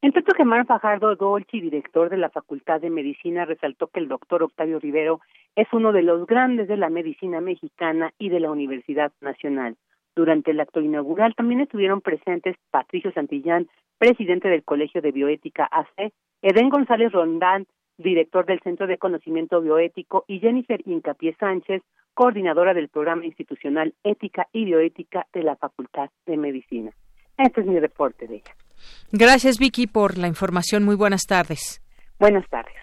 En 0.00 0.12
tanto, 0.12 0.32
Germán 0.36 0.66
Fajardo 0.66 1.16
Dolci, 1.16 1.60
director 1.60 2.08
de 2.08 2.18
la 2.18 2.28
Facultad 2.28 2.80
de 2.80 2.90
Medicina, 2.90 3.46
resaltó 3.46 3.88
que 3.88 3.98
el 3.98 4.06
doctor 4.06 4.42
Octavio 4.44 4.78
Rivero 4.78 5.20
es 5.56 5.66
uno 5.72 5.92
de 5.92 6.02
los 6.02 6.26
grandes 6.26 6.68
de 6.68 6.76
la 6.76 6.90
medicina 6.90 7.40
mexicana 7.40 8.12
y 8.18 8.28
de 8.28 8.38
la 8.38 8.50
Universidad 8.50 9.12
Nacional. 9.20 9.76
Durante 10.16 10.52
el 10.52 10.60
acto 10.60 10.80
inaugural 10.80 11.34
también 11.34 11.60
estuvieron 11.60 12.00
presentes 12.00 12.56
Patricio 12.70 13.12
Santillán, 13.12 13.68
presidente 13.98 14.48
del 14.48 14.62
Colegio 14.62 15.02
de 15.02 15.12
Bioética 15.12 15.68
AC, 15.70 16.12
Eden 16.42 16.68
González 16.68 17.10
Rondán, 17.12 17.66
director 17.98 18.46
del 18.46 18.60
Centro 18.60 18.86
de 18.86 18.98
Conocimiento 18.98 19.60
Bioético, 19.60 20.24
y 20.28 20.40
Jennifer 20.40 20.80
Incapié 20.86 21.34
Sánchez, 21.38 21.82
coordinadora 22.14 22.74
del 22.74 22.88
programa 22.88 23.24
institucional 23.24 23.94
Ética 24.04 24.46
y 24.52 24.64
Bioética 24.64 25.26
de 25.32 25.42
la 25.42 25.56
Facultad 25.56 26.10
de 26.26 26.36
Medicina. 26.36 26.92
Este 27.36 27.62
es 27.62 27.66
mi 27.66 27.78
reporte 27.80 28.28
de 28.28 28.36
ella. 28.36 28.54
Gracias, 29.10 29.58
Vicky, 29.58 29.86
por 29.86 30.18
la 30.18 30.28
información. 30.28 30.84
Muy 30.84 30.94
buenas 30.94 31.22
tardes. 31.26 31.82
Buenas 32.18 32.48
tardes. 32.48 32.74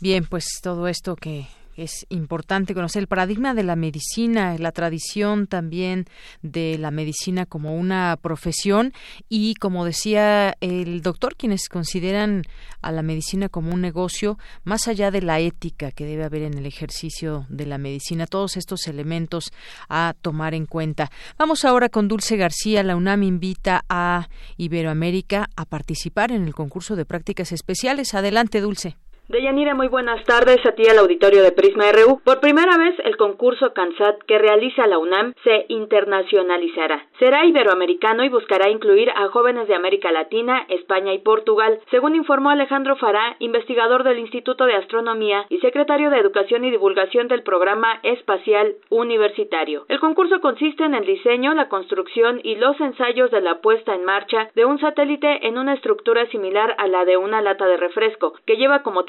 Bien, 0.00 0.24
pues 0.28 0.60
todo 0.62 0.86
esto 0.86 1.16
que 1.16 1.46
es 1.78 2.06
importante 2.08 2.74
conocer 2.74 3.00
el 3.00 3.06
paradigma 3.06 3.54
de 3.54 3.62
la 3.62 3.76
medicina, 3.76 4.56
la 4.58 4.72
tradición 4.72 5.46
también 5.46 6.06
de 6.42 6.76
la 6.76 6.90
medicina 6.90 7.46
como 7.46 7.76
una 7.76 8.18
profesión 8.20 8.92
y 9.28 9.54
como 9.54 9.84
decía 9.84 10.56
el 10.60 11.02
doctor, 11.02 11.36
quienes 11.36 11.68
consideran 11.68 12.42
a 12.82 12.90
la 12.90 13.02
medicina 13.02 13.48
como 13.48 13.72
un 13.72 13.80
negocio, 13.80 14.38
más 14.64 14.88
allá 14.88 15.10
de 15.10 15.22
la 15.22 15.38
ética 15.38 15.92
que 15.92 16.04
debe 16.04 16.24
haber 16.24 16.42
en 16.42 16.54
el 16.54 16.66
ejercicio 16.66 17.46
de 17.48 17.66
la 17.66 17.78
medicina, 17.78 18.26
todos 18.26 18.56
estos 18.56 18.88
elementos 18.88 19.52
a 19.88 20.14
tomar 20.20 20.54
en 20.54 20.66
cuenta. 20.66 21.10
Vamos 21.38 21.64
ahora 21.64 21.88
con 21.88 22.08
Dulce 22.08 22.36
García. 22.36 22.82
La 22.82 22.96
UNAM 22.96 23.22
invita 23.22 23.84
a 23.88 24.28
Iberoamérica 24.56 25.48
a 25.56 25.64
participar 25.64 26.32
en 26.32 26.44
el 26.44 26.54
concurso 26.54 26.96
de 26.96 27.04
prácticas 27.04 27.52
especiales. 27.52 28.14
Adelante, 28.14 28.60
Dulce. 28.60 28.96
Deyanira, 29.28 29.74
muy 29.74 29.88
buenas 29.88 30.24
tardes 30.24 30.64
a 30.64 30.72
ti 30.72 30.88
al 30.88 30.96
auditorio 31.00 31.42
de 31.42 31.52
Prisma 31.52 31.92
RU. 31.92 32.18
Por 32.24 32.40
primera 32.40 32.78
vez, 32.78 32.98
el 33.04 33.18
concurso 33.18 33.74
CANSAT 33.74 34.22
que 34.22 34.38
realiza 34.38 34.86
la 34.86 34.96
UNAM 34.96 35.34
se 35.44 35.66
internacionalizará. 35.68 37.04
Será 37.18 37.44
iberoamericano 37.44 38.24
y 38.24 38.30
buscará 38.30 38.70
incluir 38.70 39.10
a 39.10 39.28
jóvenes 39.28 39.68
de 39.68 39.74
América 39.74 40.10
Latina, 40.12 40.64
España 40.70 41.12
y 41.12 41.18
Portugal, 41.18 41.78
según 41.90 42.14
informó 42.14 42.48
Alejandro 42.48 42.96
Fará, 42.96 43.36
investigador 43.38 44.02
del 44.02 44.18
Instituto 44.18 44.64
de 44.64 44.76
Astronomía 44.76 45.44
y 45.50 45.58
secretario 45.58 46.08
de 46.08 46.20
Educación 46.20 46.64
y 46.64 46.70
Divulgación 46.70 47.28
del 47.28 47.42
Programa 47.42 48.00
Espacial 48.04 48.76
Universitario. 48.88 49.84
El 49.88 50.00
concurso 50.00 50.40
consiste 50.40 50.84
en 50.84 50.94
el 50.94 51.04
diseño, 51.04 51.52
la 51.52 51.68
construcción 51.68 52.40
y 52.44 52.54
los 52.54 52.80
ensayos 52.80 53.30
de 53.30 53.42
la 53.42 53.60
puesta 53.60 53.94
en 53.94 54.06
marcha 54.06 54.48
de 54.54 54.64
un 54.64 54.80
satélite 54.80 55.46
en 55.46 55.58
una 55.58 55.74
estructura 55.74 56.24
similar 56.30 56.74
a 56.78 56.88
la 56.88 57.04
de 57.04 57.18
una 57.18 57.42
lata 57.42 57.66
de 57.66 57.76
refresco, 57.76 58.32
que 58.46 58.56
lleva 58.56 58.82
como 58.82 59.04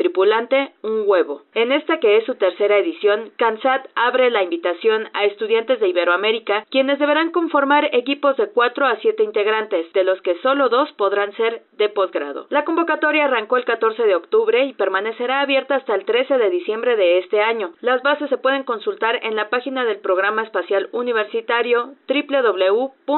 un 0.81 1.03
huevo. 1.05 1.41
En 1.53 1.71
esta 1.71 1.99
que 1.99 2.17
es 2.17 2.25
su 2.25 2.35
tercera 2.35 2.77
edición, 2.77 3.31
CANSAT 3.37 3.87
abre 3.95 4.29
la 4.29 4.43
invitación 4.43 5.07
a 5.13 5.25
estudiantes 5.25 5.79
de 5.79 5.87
Iberoamérica, 5.87 6.65
quienes 6.69 6.99
deberán 6.99 7.31
conformar 7.31 7.89
equipos 7.93 8.37
de 8.37 8.49
cuatro 8.49 8.85
a 8.85 8.97
siete 8.97 9.23
integrantes, 9.23 9.91
de 9.93 10.03
los 10.03 10.21
que 10.21 10.35
solo 10.41 10.69
dos 10.69 10.91
podrán 10.93 11.33
ser 11.33 11.63
de 11.77 11.89
posgrado. 11.89 12.47
La 12.49 12.65
convocatoria 12.65 13.25
arrancó 13.25 13.57
el 13.57 13.65
14 13.65 14.03
de 14.03 14.15
octubre 14.15 14.65
y 14.65 14.73
permanecerá 14.73 15.41
abierta 15.41 15.75
hasta 15.75 15.95
el 15.95 16.05
13 16.05 16.37
de 16.37 16.49
diciembre 16.49 16.95
de 16.95 17.19
este 17.19 17.41
año. 17.41 17.73
Las 17.81 18.01
bases 18.03 18.29
se 18.29 18.37
pueden 18.37 18.63
consultar 18.63 19.19
en 19.23 19.35
la 19.35 19.49
página 19.49 19.85
del 19.85 19.99
Programa 19.99 20.43
Espacial 20.43 20.89
Universitario 20.91 21.95
www.pu.unam 22.07 23.09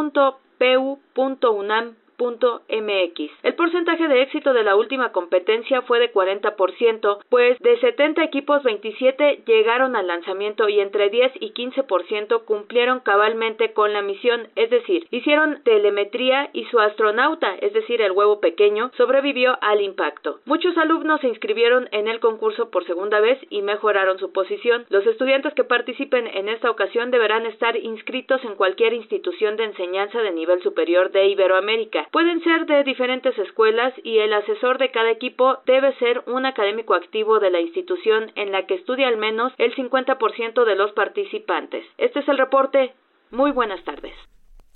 MX. 2.21 3.31
El 3.41 3.55
porcentaje 3.55 4.07
de 4.07 4.21
éxito 4.21 4.53
de 4.53 4.63
la 4.63 4.75
última 4.75 5.11
competencia 5.11 5.81
fue 5.81 5.99
de 5.99 6.13
40%, 6.13 7.19
pues 7.29 7.57
de 7.59 7.79
70 7.79 8.23
equipos 8.23 8.61
27 8.63 9.43
llegaron 9.45 9.95
al 9.95 10.07
lanzamiento 10.07 10.69
y 10.69 10.79
entre 10.79 11.09
10 11.09 11.31
y 11.39 11.51
15% 11.53 12.45
cumplieron 12.45 12.99
cabalmente 12.99 13.73
con 13.73 13.93
la 13.93 14.01
misión, 14.01 14.47
es 14.55 14.69
decir, 14.69 15.07
hicieron 15.09 15.63
telemetría 15.63 16.49
y 16.53 16.65
su 16.65 16.79
astronauta, 16.79 17.55
es 17.55 17.73
decir, 17.73 18.01
el 18.01 18.11
huevo 18.11 18.39
pequeño, 18.39 18.91
sobrevivió 18.97 19.57
al 19.61 19.81
impacto. 19.81 20.39
Muchos 20.45 20.77
alumnos 20.77 21.21
se 21.21 21.27
inscribieron 21.27 21.89
en 21.91 22.07
el 22.07 22.19
concurso 22.19 22.69
por 22.69 22.85
segunda 22.85 23.19
vez 23.19 23.39
y 23.49 23.61
mejoraron 23.61 24.19
su 24.19 24.31
posición. 24.31 24.85
Los 24.89 25.07
estudiantes 25.07 25.53
que 25.55 25.63
participen 25.63 26.27
en 26.27 26.49
esta 26.49 26.69
ocasión 26.69 27.09
deberán 27.09 27.45
estar 27.47 27.75
inscritos 27.77 28.43
en 28.43 28.55
cualquier 28.55 28.93
institución 28.93 29.57
de 29.57 29.65
enseñanza 29.65 30.21
de 30.21 30.31
nivel 30.31 30.61
superior 30.61 31.11
de 31.11 31.27
Iberoamérica. 31.27 32.07
Pueden 32.11 32.43
ser 32.43 32.65
de 32.65 32.83
diferentes 32.83 33.37
escuelas 33.37 33.93
y 34.03 34.17
el 34.17 34.33
asesor 34.33 34.77
de 34.79 34.91
cada 34.91 35.11
equipo 35.11 35.59
debe 35.65 35.95
ser 35.97 36.23
un 36.27 36.45
académico 36.45 36.93
activo 36.93 37.39
de 37.39 37.49
la 37.49 37.61
institución 37.61 38.33
en 38.35 38.51
la 38.51 38.65
que 38.65 38.75
estudia 38.75 39.07
al 39.07 39.17
menos 39.17 39.53
el 39.57 39.73
50% 39.73 40.65
de 40.65 40.75
los 40.75 40.91
participantes. 40.91 41.85
Este 41.97 42.19
es 42.19 42.27
el 42.27 42.37
reporte. 42.37 42.93
Muy 43.31 43.51
buenas 43.51 43.81
tardes. 43.85 44.13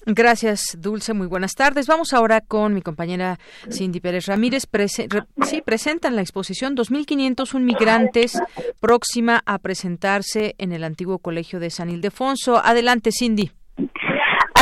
Gracias, 0.06 0.78
Dulce. 0.80 1.14
Muy 1.14 1.28
buenas 1.28 1.56
tardes. 1.56 1.88
Vamos 1.88 2.14
ahora 2.14 2.40
con 2.40 2.74
mi 2.74 2.82
compañera 2.82 3.38
Cindy 3.70 4.00
Pérez 4.00 4.28
Ramírez. 4.28 4.64
sí, 5.42 5.62
presentan 5.62 6.16
la 6.16 6.22
exposición 6.22 6.74
2501 6.76 7.66
migrantes 7.66 8.40
próxima 8.80 9.42
a 9.46 9.58
presentarse 9.60 10.56
en 10.58 10.72
el 10.72 10.86
antiguo 10.86 11.20
colegio 11.20 11.60
de 11.60 11.70
San 11.70 11.90
Ildefonso. 11.90 12.58
Adelante, 12.64 13.10
Cindy. 13.12 13.52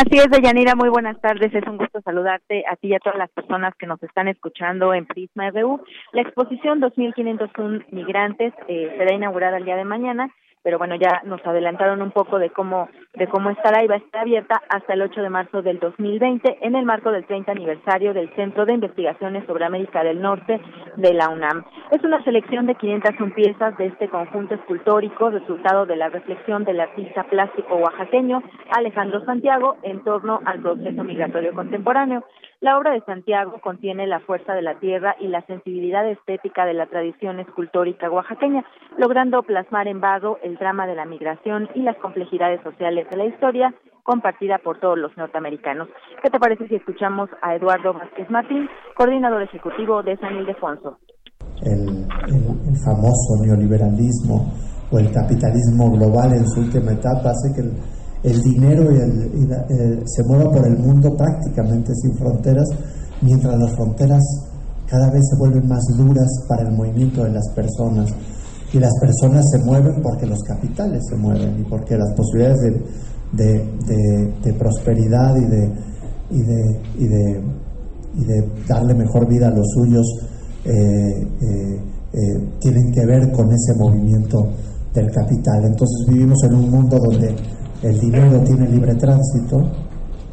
Así 0.06 0.18
es, 0.18 0.30
Deyanira, 0.30 0.76
muy 0.76 0.90
buenas 0.90 1.20
tardes. 1.22 1.56
Es 1.56 1.66
un 1.66 1.78
gusto 1.78 2.02
saludarte 2.02 2.66
a 2.70 2.76
ti 2.76 2.90
y 2.90 2.94
a 2.94 3.00
todas 3.00 3.18
las 3.18 3.30
personas 3.30 3.74
que 3.76 3.88
nos 3.88 4.04
están 4.04 4.28
escuchando 4.28 4.94
en 4.94 5.06
Prisma 5.06 5.50
RU. 5.52 5.80
La 6.12 6.24
exposición 6.24 6.82
2501 6.82 7.86
Migrantes 7.92 8.54
eh, 8.68 8.94
será 8.98 9.16
inaugurada 9.16 9.56
el 9.56 9.64
día 9.64 9.78
de 9.78 9.86
mañana 9.86 10.30
pero 10.64 10.78
bueno, 10.78 10.96
ya 10.96 11.22
nos 11.26 11.46
adelantaron 11.46 12.02
un 12.02 12.12
poco 12.12 12.40
de 12.40 12.50
cómo 12.50 12.88
de 13.14 13.28
cómo 13.28 13.52
estará 13.52 13.84
y 13.84 13.88
va 13.88 13.96
a 13.96 14.00
estar 14.00 14.22
abierta 14.22 14.62
hasta 14.70 14.94
el 14.94 15.04
8 15.04 15.22
de 15.22 15.30
marzo 15.30 15.62
del 15.62 15.80
2020 15.80 16.58
en 16.62 16.76
el 16.76 16.86
marco 16.86 17.12
del 17.12 17.26
30 17.26 17.52
aniversario 17.52 18.14
del 18.14 18.34
Centro 18.36 18.66
de 18.66 18.74
Investigaciones 18.74 19.46
sobre 19.46 19.66
América 19.66 20.04
del 20.04 20.20
Norte 20.20 20.60
de 20.98 21.14
la 21.14 21.30
UNAM. 21.30 21.64
Es 21.92 22.04
una 22.04 22.24
selección 22.24 22.66
de 22.66 22.76
501 22.76 23.36
piezas 23.36 23.78
de 23.78 23.88
este 23.88 24.10
conjunto 24.10 24.56
escultórico, 24.56 25.30
resultado 25.30 25.86
de 25.86 25.96
la 25.96 26.10
reflexión 26.10 26.64
del 26.64 26.80
artista 26.80 27.24
plástico 27.26 27.76
oaxaqueño 27.76 28.42
Alejandro 28.76 29.24
Santiago 29.26 29.78
en 29.84 30.04
torno 30.04 30.40
al 30.46 30.62
proceso 30.62 31.04
migratorio 31.04 31.54
contemporáneo. 31.54 32.24
La 32.64 32.78
obra 32.78 32.94
de 32.94 33.02
Santiago 33.02 33.60
contiene 33.60 34.08
la 34.08 34.22
fuerza 34.22 34.54
de 34.54 34.62
la 34.62 34.80
tierra 34.80 35.18
y 35.20 35.28
la 35.28 35.46
sensibilidad 35.48 36.10
estética 36.10 36.64
de 36.64 36.74
la 36.74 36.86
tradición 36.86 37.42
escultórica 37.42 38.10
oaxaqueña, 38.10 38.64
logrando 38.98 39.44
plasmar 39.44 39.90
en 39.90 40.00
barro 40.00 40.38
el 40.42 40.56
drama 40.56 40.88
de 40.88 40.96
la 40.96 41.04
migración 41.04 41.68
y 41.76 41.82
las 41.82 41.98
complejidades 41.98 42.62
sociales 42.64 43.06
de 43.10 43.18
la 43.18 43.26
historia 43.26 43.74
compartida 44.04 44.60
por 44.64 44.80
todos 44.80 44.98
los 44.98 45.12
norteamericanos. 45.18 45.90
¿Qué 46.24 46.30
te 46.30 46.40
parece 46.40 46.66
si 46.70 46.76
escuchamos 46.76 47.30
a 47.42 47.54
Eduardo 47.54 47.96
Vázquez 47.96 48.30
Martín, 48.30 48.70
coordinador 48.96 49.42
ejecutivo 49.42 50.02
de 50.02 50.16
San 50.16 50.34
Ildefonso? 50.38 51.00
El, 51.64 52.08
el, 52.32 52.78
famoso 52.80 53.44
neoliberalismo 53.44 54.54
o 54.90 55.00
el 55.00 55.12
capitalismo 55.12 55.92
global 55.92 56.32
en 56.32 56.48
su 56.48 56.62
última 56.62 56.94
etapa 56.94 57.28
hace 57.28 57.52
que 57.56 57.68
el 57.68 58.03
el 58.24 58.42
dinero 58.42 58.90
el, 58.90 60.04
se 60.06 60.24
mueva 60.24 60.52
por 60.52 60.66
el 60.66 60.78
mundo 60.78 61.16
prácticamente 61.16 61.94
sin 61.96 62.16
fronteras, 62.16 62.68
mientras 63.22 63.58
las 63.60 63.76
fronteras 63.76 64.24
cada 64.88 65.10
vez 65.12 65.22
se 65.30 65.38
vuelven 65.38 65.68
más 65.68 65.84
duras 65.98 66.30
para 66.48 66.64
el 66.64 66.72
movimiento 66.72 67.24
de 67.24 67.32
las 67.32 67.50
personas. 67.56 68.10
Y 68.72 68.80
las 68.80 68.94
personas 69.00 69.46
se 69.52 69.60
mueven 69.60 70.02
porque 70.02 70.26
los 70.26 70.40
capitales 70.44 71.02
se 71.08 71.16
mueven 71.16 71.60
y 71.60 71.64
porque 71.64 71.96
las 71.98 72.12
posibilidades 72.14 72.60
de, 73.34 74.54
prosperidad 74.58 75.36
y 75.36 75.46
de, 77.06 77.42
darle 78.68 78.94
mejor 78.94 79.28
vida 79.28 79.48
a 79.48 79.52
los 79.52 79.68
suyos 79.74 80.06
eh, 80.66 80.72
eh, 80.72 81.82
eh, 82.14 82.50
tienen 82.60 82.92
que 82.92 83.06
ver 83.06 83.32
con 83.32 83.52
ese 83.52 83.76
movimiento 83.78 84.48
del 84.94 85.12
capital. 85.12 85.66
Entonces 85.66 86.06
vivimos 86.08 86.42
en 86.44 86.56
un 86.56 86.70
mundo 86.70 86.98
donde 87.00 87.36
el 87.84 88.00
dinero 88.00 88.42
tiene 88.46 88.70
libre 88.70 88.96
tránsito 88.96 89.58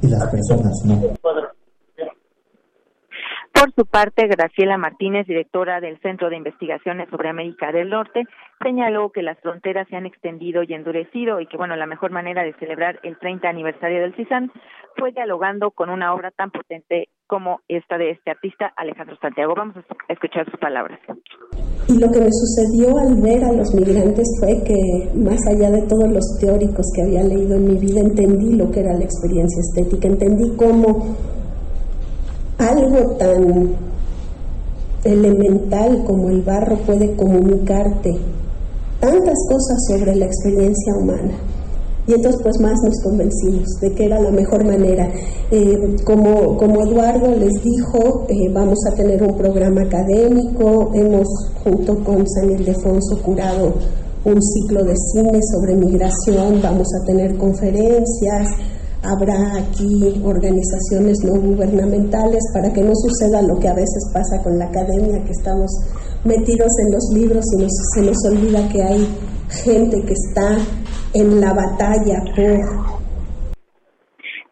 y 0.03 0.09
las 0.09 0.31
personas 0.31 0.73
no. 0.87 1.17
Por 3.53 3.75
su 3.75 3.85
parte, 3.85 4.27
Graciela 4.27 4.79
Martínez, 4.79 5.27
directora 5.27 5.81
del 5.81 6.01
Centro 6.01 6.31
de 6.31 6.37
Investigaciones 6.37 7.11
sobre 7.11 7.29
América 7.29 7.73
del 7.73 7.91
Norte, 7.91 8.25
señaló 8.63 9.11
que 9.11 9.23
las 9.23 9.39
fronteras 9.41 9.87
se 9.89 9.97
han 9.97 10.07
extendido 10.07 10.63
y 10.63 10.73
endurecido 10.73 11.41
y 11.41 11.47
que, 11.47 11.59
bueno, 11.59 11.77
la 11.77 11.87
mejor 11.87 12.11
manera 12.11 12.43
de 12.43 12.55
celebrar 12.55 13.01
el 13.03 13.19
30 13.19 13.49
aniversario 13.49 14.01
del 14.01 14.15
CISAN 14.15 14.51
fue 14.97 15.13
dialogando 15.13 15.73
con 15.73 15.91
una 15.91 16.15
obra 16.15 16.31
tan 16.31 16.51
potente 16.51 17.09
como 17.27 17.61
esta 17.69 17.99
de 17.99 18.11
este 18.11 18.31
artista, 18.31 18.73
Alejandro 18.77 19.17
Santiago. 19.21 19.55
Vamos 19.55 19.77
a 19.77 20.13
escuchar 20.13 20.49
sus 20.49 20.59
palabras. 20.59 20.99
Y 21.91 21.95
lo 21.99 22.09
que 22.13 22.21
me 22.21 22.31
sucedió 22.31 22.97
al 22.99 23.17
ver 23.17 23.43
a 23.43 23.53
los 23.53 23.75
migrantes 23.75 24.29
fue 24.39 24.63
que, 24.63 25.11
más 25.17 25.41
allá 25.49 25.73
de 25.73 25.83
todos 25.83 26.09
los 26.09 26.25
teóricos 26.39 26.87
que 26.95 27.03
había 27.03 27.25
leído 27.25 27.57
en 27.57 27.67
mi 27.67 27.79
vida, 27.79 27.99
entendí 27.99 28.53
lo 28.53 28.71
que 28.71 28.79
era 28.79 28.93
la 28.93 29.03
experiencia 29.03 29.61
estética, 29.61 30.07
entendí 30.07 30.51
cómo 30.51 31.17
algo 32.59 33.17
tan 33.17 33.71
elemental 35.03 36.05
como 36.05 36.29
el 36.29 36.43
barro 36.43 36.77
puede 36.87 37.17
comunicarte 37.17 38.17
tantas 39.01 39.39
cosas 39.49 39.79
sobre 39.89 40.15
la 40.15 40.27
experiencia 40.27 40.95
humana. 40.97 41.50
Y 42.11 42.15
entonces 42.15 42.41
pues 42.43 42.59
más 42.59 42.75
nos 42.83 43.01
convencimos 43.05 43.69
de 43.81 43.95
que 43.95 44.07
era 44.07 44.21
la 44.21 44.33
mejor 44.33 44.65
manera. 44.65 45.09
Eh, 45.49 45.97
como, 46.05 46.57
como 46.57 46.83
Eduardo 46.83 47.29
les 47.37 47.53
dijo, 47.63 48.27
eh, 48.29 48.53
vamos 48.53 48.81
a 48.91 48.97
tener 48.97 49.23
un 49.23 49.37
programa 49.37 49.83
académico, 49.83 50.91
hemos 50.93 51.29
junto 51.63 52.03
con 52.03 52.29
San 52.29 52.51
Ildefonso 52.51 53.23
curado 53.23 53.75
un 54.25 54.43
ciclo 54.43 54.83
de 54.83 54.95
cine 54.97 55.39
sobre 55.53 55.77
migración, 55.77 56.61
vamos 56.61 56.89
a 57.01 57.07
tener 57.07 57.39
conferencias, 57.39 58.49
habrá 59.03 59.57
aquí 59.57 60.21
organizaciones 60.25 61.17
no 61.25 61.41
gubernamentales 61.41 62.43
para 62.53 62.73
que 62.73 62.83
no 62.83 62.93
suceda 62.97 63.41
lo 63.41 63.57
que 63.61 63.69
a 63.69 63.75
veces 63.75 64.03
pasa 64.13 64.43
con 64.43 64.59
la 64.59 64.65
academia, 64.65 65.23
que 65.25 65.33
estamos 65.33 65.71
metidos 66.25 66.73
en 66.81 66.93
los 66.93 67.05
libros 67.15 67.45
y 67.57 67.67
se 67.95 68.03
nos 68.03 68.19
olvida 68.25 68.69
que 68.69 68.83
hay 68.83 69.09
gente 69.65 70.03
que 70.03 70.13
está 70.13 70.59
en 71.15 71.41
la 71.41 71.53
batalla 71.53 72.23
por 72.35 73.01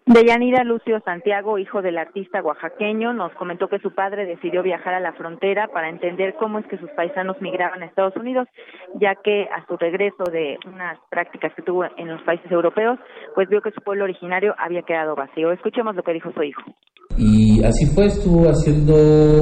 Deyanira 0.07 0.65
Lucio 0.65 1.01
Santiago, 1.05 1.59
hijo 1.59 1.83
del 1.83 1.99
artista 1.99 2.41
oaxaqueño, 2.43 3.13
nos 3.13 3.31
comentó 3.35 3.69
que 3.69 3.79
su 3.79 3.95
padre 3.95 4.25
decidió 4.25 4.63
viajar 4.63 4.95
a 4.95 5.01
la 5.01 5.13
frontera 5.13 5.69
para 5.69 5.91
entender 5.91 6.35
cómo 6.39 6.59
es 6.59 6.67
que 6.67 6.79
sus 6.79 6.89
paisanos 6.93 7.37
migraban 7.43 7.83
a 7.83 7.87
Estados 7.87 8.17
Unidos, 8.17 8.49
ya 8.99 9.17
que 9.23 9.43
a 9.43 9.67
su 9.67 9.77
regreso 9.77 10.25
de 10.33 10.57
unas 10.67 10.99
prácticas 11.11 11.53
que 11.55 11.61
tuvo 11.61 11.85
en 11.99 12.09
los 12.09 12.23
países 12.23 12.51
europeos, 12.51 12.99
pues 13.35 13.51
vio 13.51 13.61
que 13.61 13.71
su 13.71 13.83
pueblo 13.83 14.05
originario 14.05 14.55
había 14.59 14.81
quedado 14.81 15.15
vacío. 15.15 15.53
Escuchemos 15.53 15.95
lo 15.95 16.03
que 16.03 16.15
dijo 16.15 16.33
su 16.33 16.43
hijo. 16.43 16.63
Y 17.19 17.63
así 17.63 17.85
fue, 17.95 18.07
estuvo 18.07 18.49
haciendo 18.49 18.95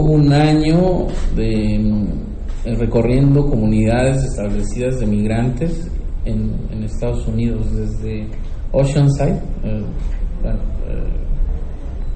un 0.03 0.33
año 0.33 1.07
de 1.37 2.75
recorriendo 2.77 3.47
comunidades 3.47 4.17
establecidas 4.25 4.99
de 4.99 5.07
migrantes 5.07 5.93
en, 6.27 6.83
Estados 6.85 7.27
Unidos, 7.27 7.67
desde 7.75 8.29
Oceanside 8.73 9.41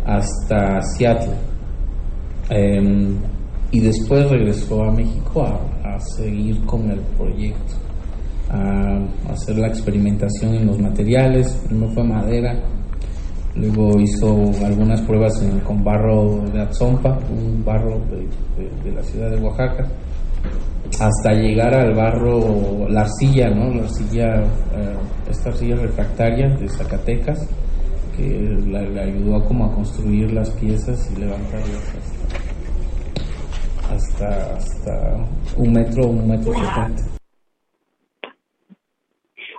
hasta 0.04 0.80
Seattle. 0.82 1.34
Em, 2.50 3.16
y 3.70 3.80
después 3.80 4.28
regresó 4.28 4.82
a 4.82 4.92
México 4.92 5.42
a, 5.42 5.98
seguir 6.16 6.64
con 6.64 6.90
el 6.90 6.98
proyecto, 7.18 7.74
a, 8.48 8.98
hacer 9.30 9.58
la 9.58 9.68
experimentación 9.68 10.54
en 10.54 10.66
los 10.66 10.78
materiales. 10.78 11.52
Primero 11.66 11.92
fue 11.92 12.04
madera, 12.04 12.58
luego 13.54 14.00
hizo 14.00 14.50
algunas 14.64 15.00
pruebas 15.02 15.32
con 15.64 15.84
barro 15.84 16.42
de 16.52 16.62
Atzompa, 16.62 17.18
un 17.30 17.62
barro 17.64 18.00
de, 18.08 18.92
la 18.92 19.02
ciudad 19.02 19.30
de 19.30 19.40
Oaxaca, 19.40 19.86
hasta 20.98 21.32
llegar 21.32 21.74
al 21.74 21.94
barro, 21.94 22.88
la 22.88 23.02
arcilla, 23.02 23.50
¿no? 23.50 23.74
La 23.74 23.82
arcilla, 23.82 24.42
eh, 24.74 24.96
esta 25.28 25.50
arcilla 25.50 25.76
refractaria 25.76 26.48
de 26.48 26.68
Zacatecas, 26.68 27.48
que 28.16 28.24
le, 28.24 29.00
ayudó 29.00 29.44
como 29.44 29.66
a 29.66 29.74
construir 29.74 30.32
las 30.32 30.50
piezas 30.52 31.10
y 31.12 31.20
levantarlas 31.20 31.94
hasta, 33.90 34.54
hasta 34.56 35.16
un 35.56 35.72
metro, 35.72 36.08
un 36.08 36.28
metro 36.28 36.52
setenta. 36.52 37.20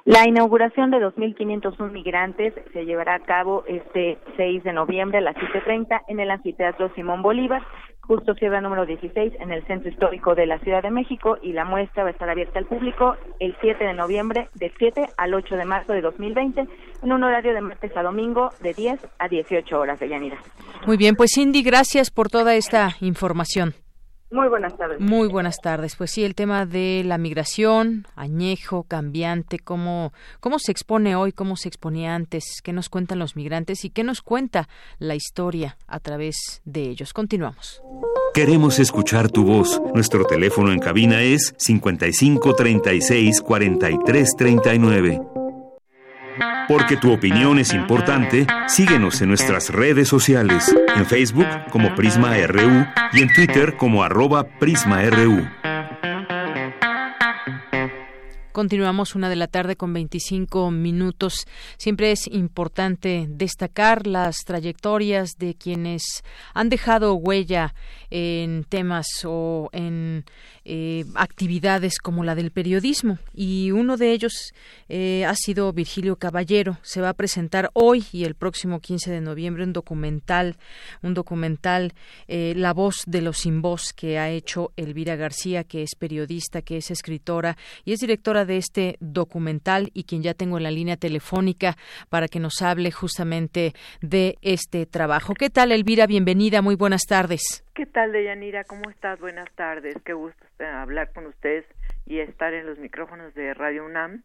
La 0.03 0.27
inauguración 0.27 0.89
de 0.89 0.97
2.501 0.97 1.91
migrantes 1.91 2.55
se 2.73 2.85
llevará 2.85 3.15
a 3.15 3.19
cabo 3.19 3.63
este 3.67 4.17
6 4.35 4.63
de 4.63 4.73
noviembre 4.73 5.19
a 5.19 5.21
las 5.21 5.35
7.30 5.35 6.01
en 6.07 6.19
el 6.19 6.31
anfiteatro 6.31 6.91
Simón 6.95 7.21
Bolívar, 7.21 7.61
justo 8.01 8.33
ciudad 8.33 8.61
número 8.61 8.85
16 8.85 9.33
en 9.39 9.51
el 9.51 9.65
centro 9.65 9.89
histórico 9.89 10.35
de 10.35 10.45
la 10.45 10.59
Ciudad 10.59 10.81
de 10.81 10.91
México 10.91 11.37
y 11.41 11.53
la 11.53 11.65
muestra 11.65 12.03
va 12.03 12.09
a 12.09 12.11
estar 12.11 12.29
abierta 12.29 12.59
al 12.59 12.65
público 12.65 13.15
el 13.39 13.55
7 13.61 13.83
de 13.83 13.93
noviembre 13.93 14.49
de 14.55 14.71
7 14.77 15.07
al 15.17 15.33
8 15.33 15.55
de 15.55 15.65
marzo 15.65 15.93
de 15.93 16.01
2020 16.01 16.67
en 17.03 17.11
un 17.11 17.23
horario 17.23 17.53
de 17.53 17.61
martes 17.61 17.95
a 17.95 18.03
domingo 18.03 18.49
de 18.61 18.73
10 18.73 18.99
a 19.19 19.27
18 19.27 19.79
horas 19.79 19.99
de 19.99 20.09
Yanira. 20.09 20.37
Muy 20.85 20.97
bien, 20.97 21.15
pues 21.15 21.31
Cindy, 21.33 21.63
gracias 21.63 22.11
por 22.11 22.29
toda 22.29 22.55
esta 22.55 22.95
información. 23.01 23.73
Muy 24.31 24.47
buenas 24.47 24.77
tardes. 24.77 24.99
Muy 24.99 25.27
buenas 25.27 25.57
tardes. 25.61 25.95
Pues 25.97 26.11
sí, 26.11 26.23
el 26.23 26.35
tema 26.35 26.65
de 26.65 27.03
la 27.05 27.17
migración, 27.17 28.07
añejo, 28.15 28.83
cambiante, 28.83 29.59
cómo, 29.59 30.13
cómo 30.39 30.57
se 30.57 30.71
expone 30.71 31.15
hoy, 31.17 31.33
cómo 31.33 31.57
se 31.57 31.67
exponía 31.67 32.15
antes, 32.15 32.61
qué 32.63 32.71
nos 32.71 32.87
cuentan 32.87 33.19
los 33.19 33.35
migrantes 33.35 33.83
y 33.83 33.89
qué 33.89 34.03
nos 34.03 34.21
cuenta 34.21 34.69
la 34.99 35.15
historia 35.15 35.77
a 35.87 35.99
través 35.99 36.61
de 36.63 36.83
ellos. 36.83 37.11
Continuamos. 37.11 37.81
Queremos 38.33 38.79
escuchar 38.79 39.29
tu 39.29 39.43
voz. 39.43 39.81
Nuestro 39.93 40.23
teléfono 40.23 40.71
en 40.71 40.79
cabina 40.79 41.21
es 41.21 41.53
55 41.57 42.55
36 42.55 43.41
43 43.41 44.35
39. 44.37 45.40
Porque 46.67 46.97
tu 46.97 47.11
opinión 47.11 47.59
es 47.59 47.73
importante, 47.73 48.47
síguenos 48.67 49.21
en 49.21 49.29
nuestras 49.29 49.69
redes 49.69 50.07
sociales, 50.07 50.73
en 50.95 51.05
Facebook 51.05 51.47
como 51.71 51.93
Prisma 51.95 52.35
RU 52.47 52.85
y 53.13 53.21
en 53.21 53.33
Twitter 53.33 53.75
como 53.77 54.03
arroba 54.03 54.47
PrismaRU. 54.59 55.47
Continuamos 58.51 59.15
una 59.15 59.29
de 59.29 59.37
la 59.37 59.47
tarde 59.47 59.77
con 59.77 59.93
25 59.93 60.71
minutos. 60.71 61.45
Siempre 61.77 62.11
es 62.11 62.27
importante 62.27 63.25
destacar 63.29 64.07
las 64.07 64.43
trayectorias 64.45 65.37
de 65.37 65.55
quienes 65.55 66.21
han 66.53 66.67
dejado 66.67 67.15
huella 67.15 67.73
en 68.09 68.65
temas 68.65 69.07
o 69.23 69.69
en 69.71 70.25
eh, 70.63 71.05
actividades 71.15 71.97
como 71.97 72.23
la 72.23 72.35
del 72.35 72.51
periodismo 72.51 73.17
y 73.33 73.71
uno 73.71 73.97
de 73.97 74.11
ellos 74.11 74.53
eh, 74.89 75.25
ha 75.25 75.33
sido 75.35 75.73
Virgilio 75.73 76.17
Caballero. 76.17 76.77
Se 76.83 77.01
va 77.01 77.09
a 77.09 77.13
presentar 77.13 77.71
hoy 77.73 78.05
y 78.11 78.25
el 78.25 78.35
próximo 78.35 78.79
15 78.79 79.11
de 79.11 79.21
noviembre 79.21 79.63
un 79.63 79.73
documental, 79.73 80.57
un 81.01 81.13
documental 81.13 81.93
eh, 82.27 82.53
La 82.55 82.73
voz 82.73 83.03
de 83.07 83.21
los 83.21 83.39
sin 83.39 83.61
voz 83.61 83.91
que 83.93 84.19
ha 84.19 84.29
hecho 84.29 84.71
Elvira 84.77 85.15
García, 85.15 85.63
que 85.63 85.81
es 85.81 85.95
periodista, 85.97 86.61
que 86.61 86.77
es 86.77 86.91
escritora 86.91 87.57
y 87.83 87.93
es 87.93 87.99
directora 87.99 88.45
de 88.45 88.57
este 88.57 88.97
documental 88.99 89.89
y 89.93 90.03
quien 90.03 90.21
ya 90.21 90.33
tengo 90.33 90.57
en 90.57 90.63
la 90.63 90.71
línea 90.71 90.97
telefónica 90.97 91.75
para 92.09 92.27
que 92.27 92.39
nos 92.39 92.61
hable 92.61 92.91
justamente 92.91 93.73
de 94.01 94.37
este 94.41 94.85
trabajo. 94.85 95.33
¿Qué 95.33 95.49
tal, 95.49 95.71
Elvira? 95.71 96.05
Bienvenida, 96.05 96.61
muy 96.61 96.75
buenas 96.75 97.01
tardes. 97.07 97.63
¿Qué 97.73 97.85
tal, 97.85 98.11
Deyanira? 98.11 98.65
¿Cómo 98.65 98.89
estás? 98.89 99.19
Buenas 99.21 99.49
tardes. 99.55 99.95
Qué 100.03 100.11
gusto 100.11 100.45
hablar 100.59 101.13
con 101.13 101.25
ustedes 101.25 101.65
y 102.05 102.19
estar 102.19 102.53
en 102.53 102.65
los 102.65 102.77
micrófonos 102.79 103.33
de 103.33 103.53
Radio 103.53 103.85
UNAM. 103.85 104.23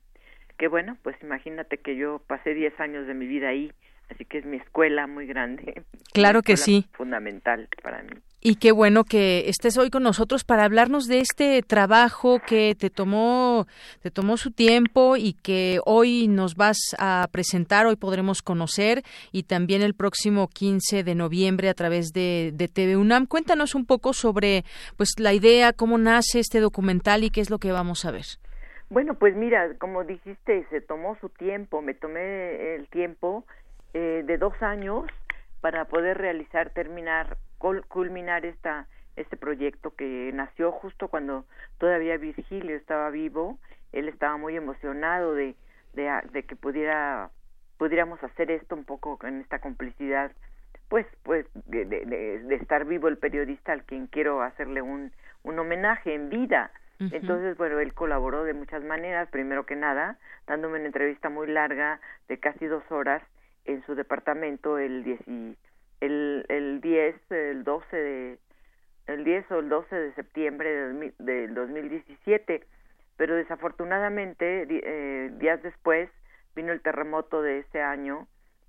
Que 0.59 0.67
bueno, 0.67 0.97
pues 1.03 1.17
imagínate 1.23 1.79
que 1.79 1.97
yo 1.97 2.21
pasé 2.27 2.55
10 2.55 2.81
años 2.81 3.07
de 3.07 3.15
mi 3.15 3.27
vida 3.27 3.49
ahí, 3.49 3.73
así 4.11 4.25
que 4.25 4.39
es 4.39 4.47
mi 4.47 4.57
escuela 4.57 5.07
muy 5.07 5.27
grande. 5.27 5.83
Claro 6.13 6.41
que 6.41 6.57
sí. 6.57 6.87
Fundamental 6.93 7.69
para 7.83 8.03
mí. 8.03 8.09
Y 8.49 8.55
qué 8.55 8.71
bueno 8.71 9.03
que 9.03 9.49
estés 9.49 9.77
hoy 9.77 9.91
con 9.91 10.05
nosotros 10.05 10.45
para 10.45 10.63
hablarnos 10.63 11.09
de 11.09 11.19
este 11.19 11.63
trabajo 11.63 12.39
que 12.39 12.77
te 12.79 12.91
tomó, 12.91 13.67
te 14.03 14.13
tomó 14.13 14.37
su 14.37 14.53
tiempo 14.53 15.17
y 15.17 15.33
que 15.33 15.81
hoy 15.85 16.29
nos 16.29 16.55
vas 16.55 16.79
a 17.01 17.27
presentar, 17.33 17.87
hoy 17.87 17.97
podremos 17.97 18.43
conocer 18.43 19.03
y 19.33 19.43
también 19.43 19.83
el 19.83 19.95
próximo 19.95 20.47
15 20.47 21.03
de 21.03 21.15
noviembre 21.17 21.69
a 21.69 21.75
través 21.75 22.13
de, 22.13 22.53
de 22.55 22.69
TV 22.69 22.97
UNAM. 22.97 23.27
Cuéntanos 23.27 23.75
un 23.75 23.85
poco 23.85 24.13
sobre 24.13 24.63
pues 24.97 25.15
la 25.19 25.33
idea, 25.33 25.73
cómo 25.73 25.99
nace 25.99 26.39
este 26.39 26.61
documental 26.61 27.25
y 27.25 27.31
qué 27.31 27.41
es 27.41 27.51
lo 27.51 27.59
que 27.59 27.73
vamos 27.73 28.05
a 28.05 28.13
ver. 28.13 28.27
Bueno, 28.91 29.15
pues 29.15 29.35
mira, 29.35 29.75
como 29.81 30.05
dijiste, 30.05 30.65
se 30.71 30.81
tomó 30.81 31.19
su 31.21 31.31
tiempo, 31.31 31.83
me 31.83 31.95
tomé 31.95 32.77
el 32.77 32.87
tiempo 32.91 33.45
eh, 33.93 34.23
de 34.25 34.39
dos 34.39 34.55
años 34.63 35.03
para 35.61 35.87
poder 35.87 36.17
realizar, 36.17 36.71
terminar 36.71 37.39
culminar 37.59 38.45
esta 38.45 38.87
este 39.17 39.37
proyecto 39.37 39.95
que 39.95 40.31
nació 40.35 40.73
justo 40.73 41.09
cuando 41.09 41.47
todavía 41.79 42.19
Virgilio 42.19 42.77
estaba 42.77 43.09
vivo. 43.11 43.59
Él 43.93 44.09
estaba 44.09 44.37
muy 44.37 44.57
emocionado 44.57 45.35
de 45.35 45.57
de, 45.95 46.43
que 46.43 46.57
pudiera 46.57 47.31
pudiéramos 47.79 48.23
hacer 48.23 48.51
esto 48.51 48.75
un 48.75 48.85
poco 48.85 49.19
en 49.23 49.41
esta 49.41 49.59
complicidad 49.59 50.31
pues 50.89 51.07
pues 51.23 51.47
de, 51.67 51.85
de, 51.85 52.55
estar 52.55 52.85
vivo 52.85 53.09
el 53.09 53.19
periodista 53.19 53.73
al 53.73 53.83
quien 53.85 54.07
quiero 54.07 54.43
hacerle 54.43 54.83
un 54.83 55.13
un 55.43 55.59
homenaje 55.59 56.15
en 56.15 56.29
vida. 56.29 56.71
Entonces 56.99 57.57
bueno 57.59 57.79
él 57.81 57.93
colaboró 57.93 58.45
de 58.45 58.55
muchas 58.55 58.83
maneras 58.83 59.29
primero 59.31 59.67
que 59.67 59.77
nada 59.77 60.19
dándome 60.47 60.79
una 60.79 60.87
entrevista 60.87 61.29
muy 61.29 61.47
larga 61.47 62.01
de 62.29 62.39
casi 62.39 62.67
dos 62.67 62.85
horas 62.91 63.23
en 63.65 63.85
su 63.85 63.95
departamento 63.95 64.79
el 64.79 65.05
10 65.05 65.29
el, 66.01 66.45
el 66.49 66.81
10, 66.81 67.15
el 67.31 67.65
12 67.65 67.97
de, 67.97 68.39
el 69.07 69.25
10 69.25 69.51
o 69.53 69.59
el 69.61 69.69
12 69.69 69.95
de 69.95 70.15
septiembre 70.15 70.71
del, 70.71 71.15
del 71.19 71.55
2017, 71.55 72.65
pero 73.17 73.35
desafortunadamente 73.35 74.67
eh, 74.69 75.31
días 75.39 75.63
después 75.63 76.11
vino 76.55 76.73
el 76.73 76.81
terremoto 76.81 77.43
de 77.43 77.61
ese 77.61 77.83
año 77.83 78.27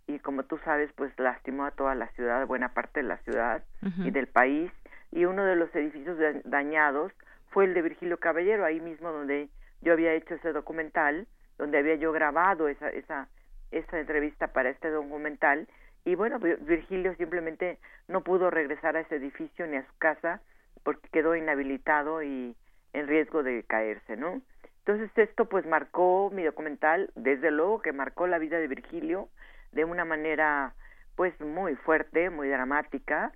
y 0.08 0.20
como 0.20 0.44
tú 0.44 0.58
sabes 0.64 0.90
pues 0.96 1.12
lastimó 1.20 1.66
a 1.66 1.72
toda 1.72 1.96
la 1.96 2.08
ciudad, 2.10 2.46
buena 2.48 2.74
parte 2.74 3.02
de 3.02 3.08
la 3.08 3.18
ciudad 3.20 3.64
y 4.04 4.12
del 4.12 4.28
país 4.28 4.72
y 5.12 5.26
uno 5.26 5.44
de 5.44 5.56
los 5.56 5.74
edificios 5.76 6.18
dañados 6.46 7.12
fue 7.50 7.66
el 7.66 7.74
de 7.74 7.82
Virgilio 7.82 8.18
Caballero, 8.18 8.66
ahí 8.66 8.80
mismo 8.80 9.12
donde 9.12 9.50
yo 9.82 9.94
había 9.94 10.14
hecho 10.14 10.36
ese 10.36 10.54
documental, 10.54 11.28
donde 11.58 11.78
había 11.78 11.96
yo 11.96 12.12
grabado 12.12 12.68
esa, 12.68 12.90
esa, 12.90 13.28
esa 13.72 14.00
entrevista 14.00 14.48
para 14.48 14.70
este 14.70 14.90
documental 14.90 15.68
y 16.08 16.16
bueno, 16.16 16.40
Virgilio 16.40 17.14
simplemente 17.16 17.80
no 18.08 18.22
pudo 18.22 18.50
regresar 18.50 18.96
a 18.96 19.02
ese 19.02 19.18
edificio 19.18 19.68
ni 19.68 19.76
a 19.76 19.86
su 19.86 19.98
casa 19.98 20.40
porque 20.84 21.10
quedó 21.10 21.36
inhabilitado 21.36 22.24
y 22.24 22.56
en 22.94 23.08
riesgo 23.08 23.44
de 23.44 23.64
caerse, 23.64 24.16
¿no? 24.16 24.42
Entonces 24.86 25.12
esto 25.18 25.50
pues 25.50 25.66
marcó 25.66 26.32
mi 26.34 26.44
documental, 26.44 27.12
desde 27.16 27.52
luego 27.52 27.82
que 27.82 27.92
marcó 27.92 28.26
la 28.26 28.40
vida 28.40 28.58
de 28.58 28.70
Virgilio 28.70 29.28
de 29.74 29.84
una 29.84 30.06
manera 30.06 30.76
pues 31.18 31.38
muy 31.42 31.76
fuerte, 31.76 32.30
muy 32.30 32.48
dramática, 32.48 33.34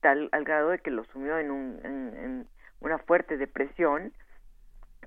tal 0.00 0.30
al 0.32 0.42
grado 0.42 0.70
de 0.70 0.80
que 0.80 0.90
lo 0.90 1.04
sumió 1.12 1.38
en, 1.38 1.52
un, 1.52 1.78
en 1.84 2.48
una 2.80 2.98
fuerte 2.98 3.36
depresión 3.36 4.12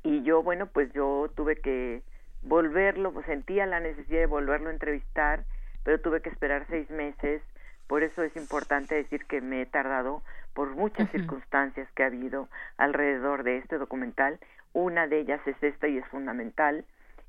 y 0.03 0.23
yo 0.23 0.41
bueno 0.41 0.67
pues 0.67 0.89
yo 0.93 1.29
tuve 1.35 1.57
que 1.57 2.01
volverlo, 2.43 3.13
sentía 3.25 3.65
la 3.65 3.81
necesidad 3.81 4.19
de 4.19 4.25
volverlo 4.25 4.69
a 4.69 4.73
entrevistar 4.73 5.43
pero 5.83 5.99
tuve 5.99 6.21
que 6.21 6.29
esperar 6.29 6.65
seis 6.69 6.89
meses. 6.89 7.41
Por 7.87 8.03
eso 8.03 8.23
es 8.23 8.35
importante 8.35 8.95
decir 8.95 9.25
que 9.25 9.41
me 9.41 9.61
he 9.61 9.65
tardado 9.65 10.23
por 10.53 10.69
muchas 10.69 11.09
circunstancias 11.11 11.87
que 11.95 12.03
ha 12.03 12.07
habido 12.07 12.47
alrededor 12.77 13.43
de 13.43 13.57
este 13.57 13.77
documental. 13.77 14.39
Una 14.71 15.07
de 15.07 15.19
ellas 15.19 15.41
es 15.45 15.61
esta 15.61 15.87
y 15.87 15.97
es 15.97 16.07
fundamental. 16.07 16.85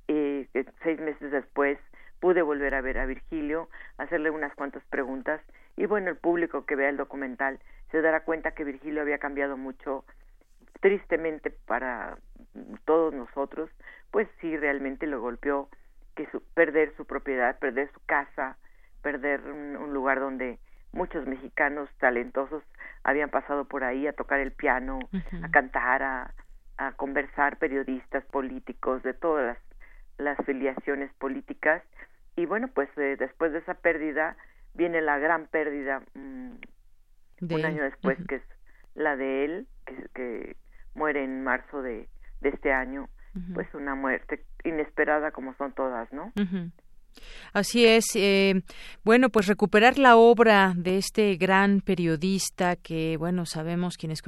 Eh, 0.08 0.48
seis 0.82 1.00
meses 1.00 1.30
después 1.30 1.78
pude 2.20 2.42
volver 2.42 2.74
a 2.74 2.80
ver 2.80 2.98
a 2.98 3.06
Virgilio, 3.06 3.68
hacerle 3.98 4.30
unas 4.30 4.54
cuantas 4.54 4.82
preguntas 4.84 5.40
y 5.76 5.86
bueno, 5.86 6.10
el 6.10 6.16
público 6.16 6.64
que 6.64 6.76
vea 6.76 6.88
el 6.88 6.96
documental 6.96 7.58
se 7.90 8.00
dará 8.00 8.20
cuenta 8.20 8.52
que 8.52 8.64
Virgilio 8.64 9.02
había 9.02 9.18
cambiado 9.18 9.56
mucho 9.56 10.04
tristemente 10.80 11.50
para 11.50 12.18
todos 12.84 13.12
nosotros, 13.14 13.70
pues 14.10 14.28
sí 14.40 14.56
realmente 14.56 15.06
lo 15.06 15.20
golpeó 15.20 15.68
que 16.14 16.26
su, 16.30 16.42
perder 16.54 16.94
su 16.96 17.04
propiedad, 17.06 17.58
perder 17.58 17.90
su 17.92 18.00
casa, 18.06 18.56
perder 19.02 19.40
un, 19.42 19.92
lugar 19.92 20.20
donde 20.20 20.58
muchos 20.92 21.26
mexicanos 21.26 21.88
talentosos 21.98 22.62
habían 23.02 23.30
pasado 23.30 23.64
por 23.66 23.84
ahí 23.84 24.06
a 24.06 24.12
tocar 24.12 24.40
el 24.40 24.52
piano, 24.52 24.98
a 25.42 25.50
cantar, 25.50 26.02
a, 26.02 26.34
a 26.78 26.92
conversar, 26.92 27.58
periodistas, 27.58 28.24
políticos, 28.26 29.02
de 29.02 29.14
todas 29.14 29.44
las, 29.46 29.58
las 30.18 30.46
filiaciones 30.46 31.12
políticas. 31.14 31.82
Y 32.36 32.46
bueno, 32.46 32.68
pues 32.68 32.88
eh, 32.96 33.16
después 33.18 33.52
de 33.52 33.58
esa 33.58 33.74
pérdida 33.74 34.36
viene 34.74 35.00
la 35.00 35.18
gran 35.18 35.46
pérdida 35.46 36.02
mm, 36.14 36.54
un 37.50 37.64
año 37.64 37.82
después, 37.82 38.18
que 38.28 38.36
es 38.36 38.42
la 38.94 39.16
de 39.16 39.44
él, 39.44 39.66
que, 39.86 40.08
que 40.14 40.56
muere 40.94 41.22
en 41.22 41.42
marzo 41.44 41.82
de, 41.82 42.08
de 42.40 42.48
este 42.48 42.72
año, 42.72 43.08
pues 43.54 43.72
una 43.74 43.94
muerte 43.94 44.44
inesperada 44.64 45.30
como 45.32 45.54
son 45.54 45.72
todas, 45.72 46.12
¿no? 46.12 46.32
Así 47.52 47.86
es. 47.86 48.04
Eh, 48.14 48.62
bueno, 49.04 49.28
pues 49.30 49.46
recuperar 49.46 49.98
la 49.98 50.16
obra 50.16 50.72
de 50.76 50.98
este 50.98 51.36
gran 51.36 51.80
periodista 51.80 52.74
que, 52.74 53.16
bueno, 53.16 53.46
sabemos 53.46 53.96
quienes 53.96 54.22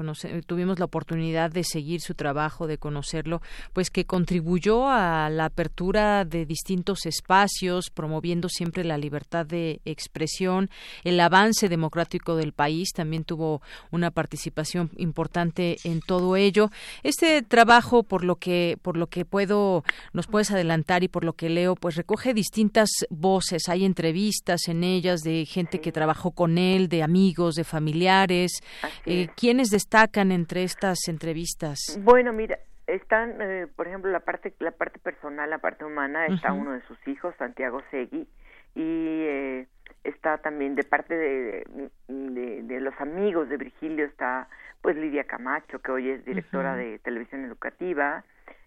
tuvimos 0.46 0.78
la 0.78 0.84
oportunidad 0.84 1.50
de 1.50 1.64
seguir 1.64 2.00
su 2.00 2.14
trabajo, 2.14 2.66
de 2.66 2.78
conocerlo, 2.78 3.42
pues 3.72 3.90
que 3.90 4.04
contribuyó 4.04 4.88
a 4.88 5.28
la 5.30 5.46
apertura 5.46 6.24
de 6.24 6.46
distintos 6.46 7.06
espacios, 7.06 7.90
promoviendo 7.90 8.48
siempre 8.48 8.84
la 8.84 8.98
libertad 8.98 9.44
de 9.44 9.80
expresión, 9.84 10.70
el 11.02 11.18
avance 11.18 11.68
democrático 11.68 12.36
del 12.36 12.52
país. 12.52 12.90
También 12.94 13.24
tuvo 13.24 13.62
una 13.90 14.10
participación 14.10 14.90
importante 14.98 15.78
en 15.82 16.00
todo 16.00 16.36
ello. 16.36 16.70
Este 17.02 17.42
trabajo, 17.42 18.02
por 18.04 18.22
lo 18.22 18.36
que, 18.36 18.78
por 18.82 18.96
lo 18.96 19.08
que 19.08 19.24
puedo, 19.24 19.82
nos 20.12 20.28
puedes 20.28 20.50
adelantar 20.50 21.02
y 21.02 21.08
por 21.08 21.24
lo 21.24 21.32
que 21.32 21.48
leo, 21.48 21.74
pues 21.74 21.96
recoge 21.96 22.32
distintos 22.34 22.75
voces, 23.10 23.68
hay 23.68 23.84
entrevistas 23.84 24.68
en 24.68 24.84
ellas 24.84 25.20
de 25.20 25.44
gente 25.44 25.80
que 25.80 25.92
trabajó 25.92 26.32
con 26.32 26.58
él, 26.58 26.88
de 26.88 27.02
amigos, 27.02 27.54
de 27.54 27.64
familiares. 27.64 28.60
Eh, 29.04 29.28
¿Quiénes 29.36 29.70
destacan 29.70 30.32
entre 30.32 30.62
estas 30.62 31.08
entrevistas? 31.08 31.78
Bueno, 32.02 32.32
mira, 32.32 32.58
están, 32.86 33.40
eh, 33.40 33.66
por 33.74 33.88
ejemplo, 33.88 34.10
la 34.10 34.20
parte, 34.20 34.54
la 34.60 34.70
parte 34.70 34.98
personal, 34.98 35.50
la 35.50 35.58
parte 35.58 35.84
humana, 35.84 36.26
está 36.26 36.52
uno 36.52 36.72
de 36.72 36.82
sus 36.82 36.98
hijos, 37.08 37.34
Santiago 37.38 37.82
Segui, 37.90 38.28
y 38.74 39.22
eh, 39.24 39.66
está 40.04 40.38
también 40.38 40.74
de 40.74 40.84
parte 40.84 41.14
de, 41.16 41.90
de, 42.08 42.80
los 42.80 42.94
amigos 43.00 43.48
de 43.48 43.56
Virgilio, 43.56 44.04
está 44.04 44.48
pues 44.82 44.96
Lidia 44.96 45.24
Camacho, 45.24 45.80
que 45.80 45.90
hoy 45.90 46.10
es 46.10 46.24
directora 46.24 46.76
de 46.76 46.98
televisión 47.00 47.44
educativa, 47.44 48.24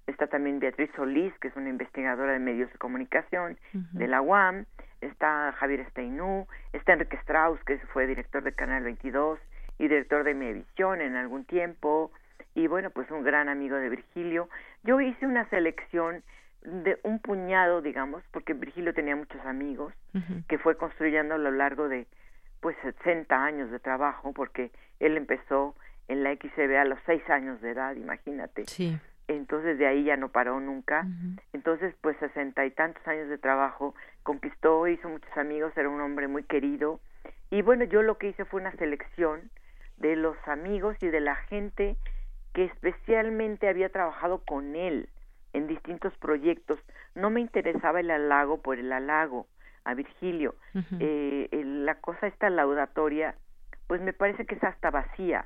está 0.10 0.28
también 0.28 0.60
Beatriz 0.60 0.90
Solís, 0.96 1.34
que 1.40 1.50
es 1.50 1.56
una 1.56 1.70
investigadora 1.70 2.34
de 2.34 2.40
medios 2.40 2.72
de 2.72 2.78
comunicación 2.78 3.58
de 3.74 4.08
la 4.08 4.22
UAM, 4.22 4.66
está 5.02 5.54
Javier 5.54 5.88
Steinú, 5.92 6.48
está 6.74 6.94
Enrique 6.94 7.18
Strauss, 7.18 7.64
que 7.64 7.78
fue 7.94 8.08
director 8.08 8.44
de 8.44 8.54
Canal 8.54 8.84
22 8.84 9.40
y 9.78 9.84
director 9.84 10.24
de 10.24 10.34
Medivisión 10.34 11.02
en 11.02 11.16
algún 11.16 11.46
tiempo, 11.46 12.12
y 12.56 12.68
bueno, 12.68 12.90
pues 12.90 13.10
un 13.12 13.24
gran 13.24 13.48
amigo 13.48 13.78
de 13.78 13.90
Virgilio. 13.90 14.50
Yo 14.84 15.00
hice 15.00 15.26
una 15.26 15.48
selección 15.50 16.24
de 16.62 17.00
un 17.04 17.20
puñado, 17.20 17.82
digamos, 17.82 18.24
porque 18.32 18.54
Virgilio 18.54 18.94
tenía 18.94 19.16
muchos 19.16 19.44
amigos, 19.46 19.94
que 20.48 20.58
fue 20.58 20.76
construyendo 20.76 21.36
a 21.36 21.38
lo 21.38 21.52
largo 21.52 21.88
de 21.88 22.08
pues 22.60 22.76
60 22.82 23.42
años 23.42 23.72
de 23.72 23.80
trabajo, 23.80 24.34
porque 24.34 24.72
él 25.00 25.16
empezó 25.16 25.76
en 26.10 26.24
la 26.24 26.34
XCB 26.34 26.76
a 26.76 26.84
los 26.84 27.00
seis 27.06 27.22
años 27.30 27.62
de 27.62 27.72
edad, 27.72 27.96
imagínate. 27.96 28.66
Sí 28.66 29.00
entonces 29.36 29.78
de 29.78 29.86
ahí 29.86 30.04
ya 30.04 30.18
no 30.18 30.30
paró 30.30 30.60
nunca. 30.60 31.06
Entonces, 31.54 31.94
pues 32.02 32.18
sesenta 32.18 32.66
y 32.66 32.72
tantos 32.72 33.08
años 33.08 33.30
de 33.30 33.38
trabajo, 33.38 33.94
conquistó, 34.24 34.88
hizo 34.88 35.08
muchos 35.08 35.36
amigos, 35.38 35.72
era 35.78 35.90
un 35.90 36.02
hombre 36.02 36.28
muy 36.28 36.44
querido. 36.44 37.00
Y 37.52 37.62
bueno, 37.62 37.84
yo 37.84 38.02
lo 38.02 38.18
que 38.18 38.30
hice 38.30 38.46
fue 38.46 38.62
una 38.62 38.72
selección 38.74 39.50
de 39.98 40.16
los 40.16 40.36
amigos 40.48 40.98
y 41.02 41.08
de 41.08 41.20
la 41.20 41.36
gente 41.36 41.96
que 42.54 42.66
especialmente 42.66 43.68
había 43.68 43.90
trabajado 43.90 44.40
con 44.46 44.76
él 44.76 45.10
en 45.54 45.68
distintos 45.68 46.14
proyectos. 46.18 46.80
No 47.14 47.30
me 47.30 47.42
interesaba 47.42 48.00
el 48.00 48.10
halago 48.10 48.62
por 48.62 48.80
el 48.80 48.92
halago 48.92 49.46
a 49.84 49.94
Virgilio. 49.94 50.56
eh, 51.00 51.50
la 51.64 51.96
cosa 51.96 52.28
esta 52.28 52.50
laudatoria, 52.50 53.36
pues 53.88 54.02
me 54.02 54.14
parece 54.14 54.46
que 54.46 54.56
es 54.56 54.64
hasta 54.64 54.90
vacía 54.90 55.46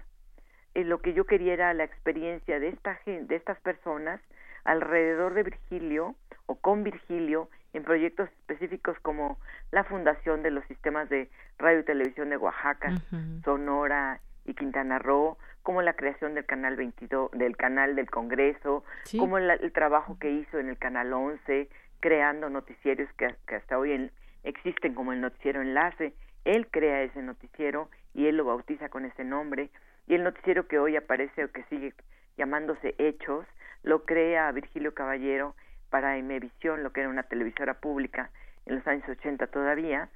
eh, 0.76 0.84
lo 0.84 1.00
que 1.00 1.14
yo 1.14 1.26
quería 1.26 1.54
era 1.54 1.74
la 1.74 1.84
experiencia 1.84 2.60
de 2.60 2.70
esta 2.70 2.96
gente, 2.96 3.26
de 3.26 3.36
estas 3.36 3.60
personas 3.62 4.20
alrededor 4.64 5.34
de 5.34 5.44
Virgilio 5.44 6.16
o 6.46 6.56
con 6.56 6.84
Virgilio 6.84 7.50
en 7.74 7.84
proyectos 7.84 8.30
específicos 8.30 8.98
como 9.02 9.38
la 9.72 9.84
fundación 9.84 10.44
de 10.44 10.52
los 10.52 10.66
sistemas 10.66 11.10
de 11.10 11.30
radio 11.58 11.80
y 11.80 11.84
televisión 11.84 12.30
de 12.30 12.38
Oaxaca, 12.38 12.96
Sonora 13.44 14.22
y 14.46 14.54
Quintana 14.54 15.00
Roo, 15.00 15.38
como 15.64 15.82
la 15.82 15.94
creación 15.94 16.36
del 16.36 16.46
canal 16.46 16.76
22, 16.76 17.32
del 17.32 17.58
canal 17.58 17.96
del 17.96 18.10
Congreso, 18.10 18.84
como 19.18 19.38
el, 19.38 19.72
trabajo 19.72 20.18
que 20.20 20.30
hizo 20.30 20.60
en 20.60 20.70
el 20.70 20.78
canal 20.78 21.12
11, 21.14 21.70
creando 22.00 22.50
noticieros 22.50 23.12
que, 23.18 23.34
que 23.48 23.56
hasta 23.56 23.80
hoy 23.80 24.12
existen 24.44 24.94
como 24.94 25.14
el 25.14 25.22
noticiero 25.22 25.62
Enlace. 25.62 26.14
Él 26.46 26.68
crea 26.70 27.02
ese 27.02 27.22
noticiero 27.22 27.90
y 28.14 28.28
él 28.28 28.38
lo 28.38 28.46
bautiza 28.46 28.90
con 28.90 29.06
ese 29.06 29.24
nombre 29.24 29.70
y 30.08 30.16
el 30.16 30.24
noticiero 30.24 30.68
que 30.68 30.80
hoy 30.80 30.96
aparece 30.96 31.46
o 31.46 31.52
que 31.52 31.63
sigue 31.63 31.94
llamándose 32.38 32.96
Hechos 32.98 33.46
lo 33.84 34.06
crea 34.06 34.52
Virgilio 34.52 34.94
Caballero 34.94 35.56
para 35.89 36.18
Emevisión, 36.18 36.84
lo 36.84 36.92
que 36.92 37.02
era 37.02 37.10
una 37.10 37.24
televisora 37.24 37.76
pública 37.76 38.32
en 38.66 38.76
los 38.76 38.88
años 38.88 39.08
80 39.08 39.48
todavía, 39.48 40.10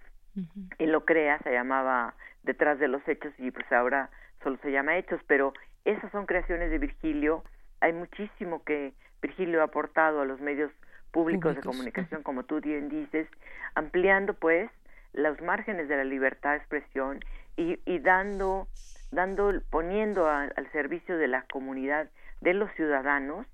y 0.80 0.86
lo 0.86 1.04
crea, 1.04 1.40
se 1.40 1.52
llamaba 1.52 2.16
Detrás 2.44 2.80
de 2.80 2.88
los 2.88 3.06
Hechos 3.08 3.34
y 3.38 3.52
pues 3.52 3.70
ahora 3.72 4.10
solo 4.44 4.58
se 4.62 4.72
llama 4.72 4.98
Hechos, 4.98 5.20
pero 5.28 5.54
esas 5.84 6.12
son 6.12 6.26
creaciones 6.26 6.72
de 6.72 6.78
Virgilio, 6.78 7.44
hay 7.82 7.94
muchísimo 7.94 8.64
que 8.64 8.94
Virgilio 9.22 9.62
ha 9.62 9.66
aportado 9.66 10.22
a 10.22 10.26
los 10.26 10.40
medios 10.40 10.72
públicos, 11.12 11.56
de 11.56 11.62
comunicación, 11.62 12.24
como 12.24 12.44
tú 12.44 12.62
bien 12.62 12.90
dices, 12.90 13.28
ampliando 13.76 14.34
pues 14.34 14.70
los 15.14 15.42
márgenes 15.42 15.88
de 15.88 15.98
la 15.98 16.04
libertad 16.04 16.52
de 16.52 16.58
expresión 16.58 17.20
y, 17.58 17.80
y 17.86 18.00
dando 18.00 18.68
dando, 19.12 19.52
poniendo 19.70 20.28
al 20.28 20.72
servicio 20.72 21.18
de 21.18 21.28
la 21.28 21.44
comunidad, 21.44 22.10
de 22.42 22.54
los 22.54 22.72
ciudadanos, 22.74 23.46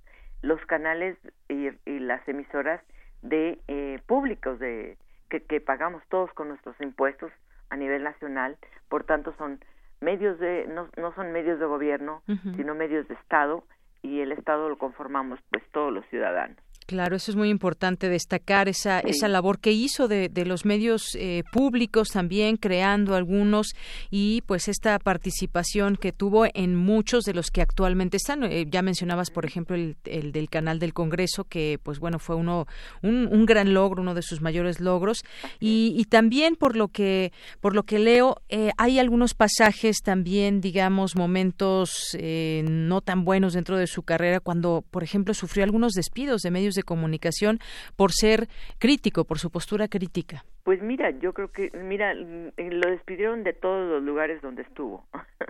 los 0.41 0.59
canales 0.65 1.17
y, 1.47 1.69
las 1.99 2.27
emisoras 2.27 2.81
de 3.21 3.59
eh, 3.67 3.99
públicos 4.05 4.59
de 4.59 4.97
que, 5.29 5.41
que, 5.41 5.61
pagamos 5.61 6.03
todos 6.09 6.31
con 6.33 6.49
nuestros 6.49 6.79
impuestos 6.81 7.31
a 7.69 7.77
nivel 7.77 8.03
nacional, 8.03 8.57
por 8.89 9.05
tanto 9.05 9.33
son 9.37 9.63
medios 10.01 10.37
de 10.39 10.67
no, 10.67 10.89
no 10.97 11.15
son 11.15 11.31
medios 11.31 11.59
de 11.59 11.65
gobierno, 11.65 12.21
sino 12.57 12.75
medios 12.75 13.07
de 13.07 13.13
Estado 13.15 13.63
y 14.01 14.19
el 14.19 14.33
Estado 14.33 14.67
lo 14.67 14.77
conformamos 14.77 15.39
pues 15.49 15.63
todos 15.71 15.93
los 15.93 16.05
ciudadanos. 16.07 16.57
Claro, 16.85 17.15
eso 17.15 17.31
es 17.31 17.37
muy 17.37 17.49
importante 17.49 18.09
destacar 18.09 18.67
esa 18.67 18.99
esa 18.99 19.27
labor 19.27 19.59
que 19.59 19.71
hizo 19.71 20.07
de, 20.07 20.29
los 20.45 20.65
medios 20.65 21.15
eh, 21.15 21.43
públicos 21.51 22.09
también 22.09 22.57
creando 22.57 23.15
algunos 23.15 23.73
y 24.11 24.41
pues 24.45 24.67
esta 24.67 24.99
participación 24.99 25.95
que 25.95 26.11
tuvo 26.11 26.45
en 26.53 26.75
muchos 26.75 27.23
de 27.23 27.33
los 27.33 27.51
que 27.51 27.61
actualmente 27.61 28.17
están. 28.17 28.43
Eh, 28.43 28.65
ya 28.69 28.81
mencionabas 28.81 29.29
por 29.29 29.45
ejemplo 29.45 29.75
el, 29.75 29.95
del 30.03 30.49
canal 30.49 30.79
del 30.79 30.93
Congreso 30.93 31.45
que 31.45 31.79
pues 31.81 31.99
bueno 31.99 32.19
fue 32.19 32.35
uno 32.35 32.67
un, 33.01 33.45
gran 33.45 33.73
logro, 33.73 34.01
uno 34.01 34.13
de 34.13 34.21
sus 34.21 34.41
mayores 34.41 34.79
logros. 34.79 35.23
Y, 35.59 35.93
y 35.97 36.05
también 36.05 36.55
por 36.55 36.75
lo 36.75 36.89
que 36.89 37.31
por 37.61 37.75
lo 37.75 37.83
que 37.83 37.99
leo 37.99 38.41
eh, 38.49 38.71
hay 38.77 38.99
algunos 38.99 39.33
pasajes 39.33 40.01
también 40.03 40.59
digamos 40.59 41.15
momentos 41.15 42.17
no 42.63 43.01
tan 43.01 43.23
buenos 43.23 43.53
dentro 43.53 43.77
de 43.77 43.87
su 43.87 44.03
carrera 44.03 44.39
cuando 44.39 44.83
por 44.89 45.03
ejemplo 45.03 45.33
sufrió 45.33 45.63
algunos 45.63 45.93
despidos 45.93 46.41
de 46.41 46.51
medios 46.51 46.72
de 46.73 46.83
comunicación 46.83 47.59
por 47.95 48.11
ser 48.11 48.47
crítico, 48.79 49.25
por 49.25 49.39
su 49.39 49.49
postura 49.51 49.87
crítica? 49.87 50.43
Pues 50.63 50.81
mira, 50.81 51.11
yo 51.11 51.33
creo 51.33 51.51
que, 51.51 51.71
mira, 51.77 52.13
mm, 52.13 52.51
lo 52.57 52.89
despidieron 52.89 53.43
de 53.43 53.53
todos 53.53 53.89
los 53.89 54.03
lugares 54.03 54.41
donde 54.41 54.61
estuvo. 54.61 55.05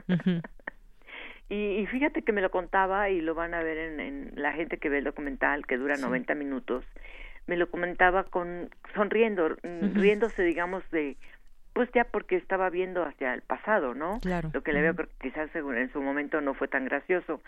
y, 1.50 1.86
fíjate 1.88 2.24
que 2.24 2.32
me 2.32 2.42
lo 2.42 2.50
contaba 2.50 3.10
y 3.10 3.22
lo 3.22 3.36
van 3.36 3.54
a 3.54 3.62
ver 3.62 4.00
en, 4.00 4.32
la 4.36 4.54
gente 4.54 4.78
que 4.78 4.90
ve 4.90 5.00
el 5.00 5.04
documental, 5.04 5.66
que 5.68 5.78
dura 5.78 5.98
90 5.98 6.34
minutos, 6.36 6.84
me 7.46 7.58
lo 7.58 7.70
comentaba 7.70 8.24
con 8.24 8.70
sonriendo, 8.96 9.50
mm, 9.64 9.96
riéndose, 9.96 10.44
digamos, 10.44 10.84
de 10.92 11.18
pues 11.74 11.90
ya 11.94 12.04
porque 12.06 12.36
estaba 12.36 12.70
viendo 12.70 13.04
hacia 13.04 13.34
el 13.34 13.42
pasado, 13.42 13.96
¿no? 13.96 14.20
Claro. 14.22 14.52
Lo 14.54 14.62
que 14.62 14.74
le 14.74 14.82
veo 14.82 14.94
quizás 15.20 15.50
en 15.56 15.92
su 15.92 16.02
momento 16.02 16.40
no 16.40 16.54
fue 16.54 16.68
tan 16.68 16.86
gracioso, 16.86 17.42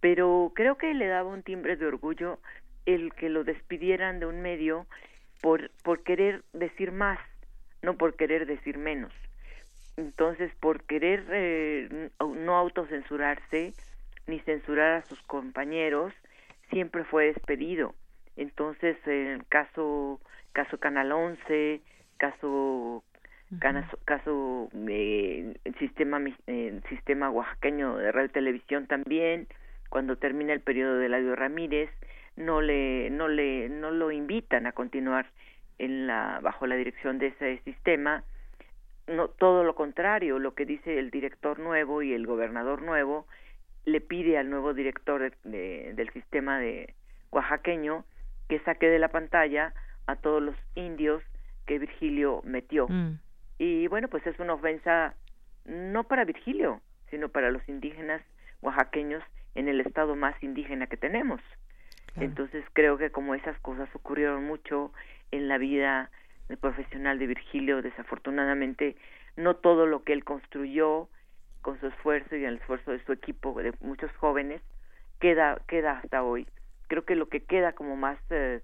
pero 0.00 0.52
creo 0.54 0.76
que 0.76 0.92
le 0.94 1.06
daba 1.06 1.30
un 1.30 1.42
timbre 1.42 1.76
de 1.76 1.86
orgullo 1.86 2.40
el 2.94 3.12
que 3.14 3.28
lo 3.28 3.44
despidieran 3.44 4.18
de 4.20 4.26
un 4.26 4.40
medio 4.40 4.86
por, 5.40 5.70
por 5.82 6.02
querer 6.02 6.42
decir 6.52 6.90
más, 6.92 7.18
no 7.82 7.96
por 7.96 8.16
querer 8.16 8.46
decir 8.46 8.78
menos. 8.78 9.12
Entonces, 9.96 10.52
por 10.60 10.84
querer 10.84 11.24
eh, 11.30 12.10
no 12.20 12.56
autocensurarse, 12.56 13.72
ni 14.26 14.40
censurar 14.40 14.94
a 14.94 15.02
sus 15.02 15.20
compañeros, 15.22 16.12
siempre 16.70 17.04
fue 17.04 17.26
despedido. 17.26 17.94
Entonces, 18.36 18.96
en 19.06 19.26
el 19.26 19.46
caso, 19.46 20.20
caso 20.52 20.78
Canal 20.78 21.12
11, 21.12 21.80
caso 22.16 23.02
caso, 23.58 23.98
caso 24.04 24.68
eh, 24.88 25.54
sistema 25.78 26.20
eh, 26.46 26.80
sistema 26.88 27.30
oaxaqueño 27.30 27.96
de 27.96 28.12
radio 28.12 28.26
y 28.26 28.32
televisión 28.32 28.86
también 28.86 29.48
cuando 29.88 30.16
termina 30.16 30.52
el 30.52 30.60
periodo 30.60 30.98
de 30.98 31.08
Ladio 31.08 31.34
Ramírez 31.34 31.90
no 32.38 32.60
le 32.60 33.10
no 33.10 33.28
le 33.28 33.68
no 33.68 33.90
lo 33.90 34.10
invitan 34.12 34.66
a 34.66 34.72
continuar 34.72 35.26
en 35.78 36.06
la 36.06 36.40
bajo 36.40 36.66
la 36.66 36.76
dirección 36.76 37.18
de 37.18 37.28
ese 37.28 37.60
sistema. 37.64 38.24
No 39.06 39.28
todo 39.28 39.64
lo 39.64 39.74
contrario 39.74 40.38
lo 40.38 40.54
que 40.54 40.64
dice 40.64 40.98
el 40.98 41.10
director 41.10 41.58
nuevo 41.58 42.02
y 42.02 42.12
el 42.12 42.26
gobernador 42.26 42.82
nuevo 42.82 43.26
le 43.84 44.00
pide 44.00 44.38
al 44.38 44.50
nuevo 44.50 44.72
director 44.74 45.32
del 45.44 46.10
sistema 46.12 46.58
de 46.58 46.94
oaxaqueño 47.30 48.04
que 48.48 48.60
saque 48.60 48.88
de 48.88 48.98
la 48.98 49.08
pantalla 49.08 49.72
a 50.06 50.16
todos 50.16 50.42
los 50.42 50.56
indios 50.74 51.22
que 51.66 51.78
Virgilio 51.78 52.40
metió. 52.44 52.86
Mm. 52.88 53.18
y 53.58 53.86
bueno 53.88 54.08
pues 54.08 54.26
es 54.26 54.38
una 54.38 54.54
ofensa 54.54 55.14
no 55.64 56.04
para 56.04 56.24
Virgilio 56.24 56.80
sino 57.10 57.28
para 57.30 57.50
los 57.50 57.66
indígenas 57.68 58.22
oaxaqueños 58.60 59.22
en 59.54 59.68
el 59.68 59.80
estado 59.80 60.16
más 60.16 60.34
indígena 60.42 60.86
que 60.86 60.96
tenemos 60.96 61.40
entonces 62.16 62.64
creo 62.72 62.98
que 62.98 63.10
como 63.10 63.34
esas 63.34 63.58
cosas 63.60 63.88
ocurrieron 63.94 64.44
mucho 64.44 64.92
en 65.30 65.48
la 65.48 65.58
vida 65.58 66.10
profesional 66.60 67.18
de 67.18 67.26
Virgilio, 67.26 67.82
desafortunadamente 67.82 68.96
no 69.36 69.54
todo 69.56 69.86
lo 69.86 70.02
que 70.02 70.12
él 70.12 70.24
construyó 70.24 71.08
con 71.62 71.78
su 71.80 71.88
esfuerzo 71.88 72.36
y 72.36 72.44
el 72.44 72.56
esfuerzo 72.56 72.92
de 72.92 73.04
su 73.04 73.12
equipo 73.12 73.60
de 73.62 73.72
muchos 73.80 74.10
jóvenes 74.16 74.62
queda 75.20 75.60
queda 75.66 75.98
hasta 75.98 76.22
hoy. 76.22 76.46
Creo 76.88 77.04
que 77.04 77.14
lo 77.14 77.28
que 77.28 77.44
queda 77.44 77.72
como 77.72 77.96
más 77.96 78.18
eh, 78.30 78.62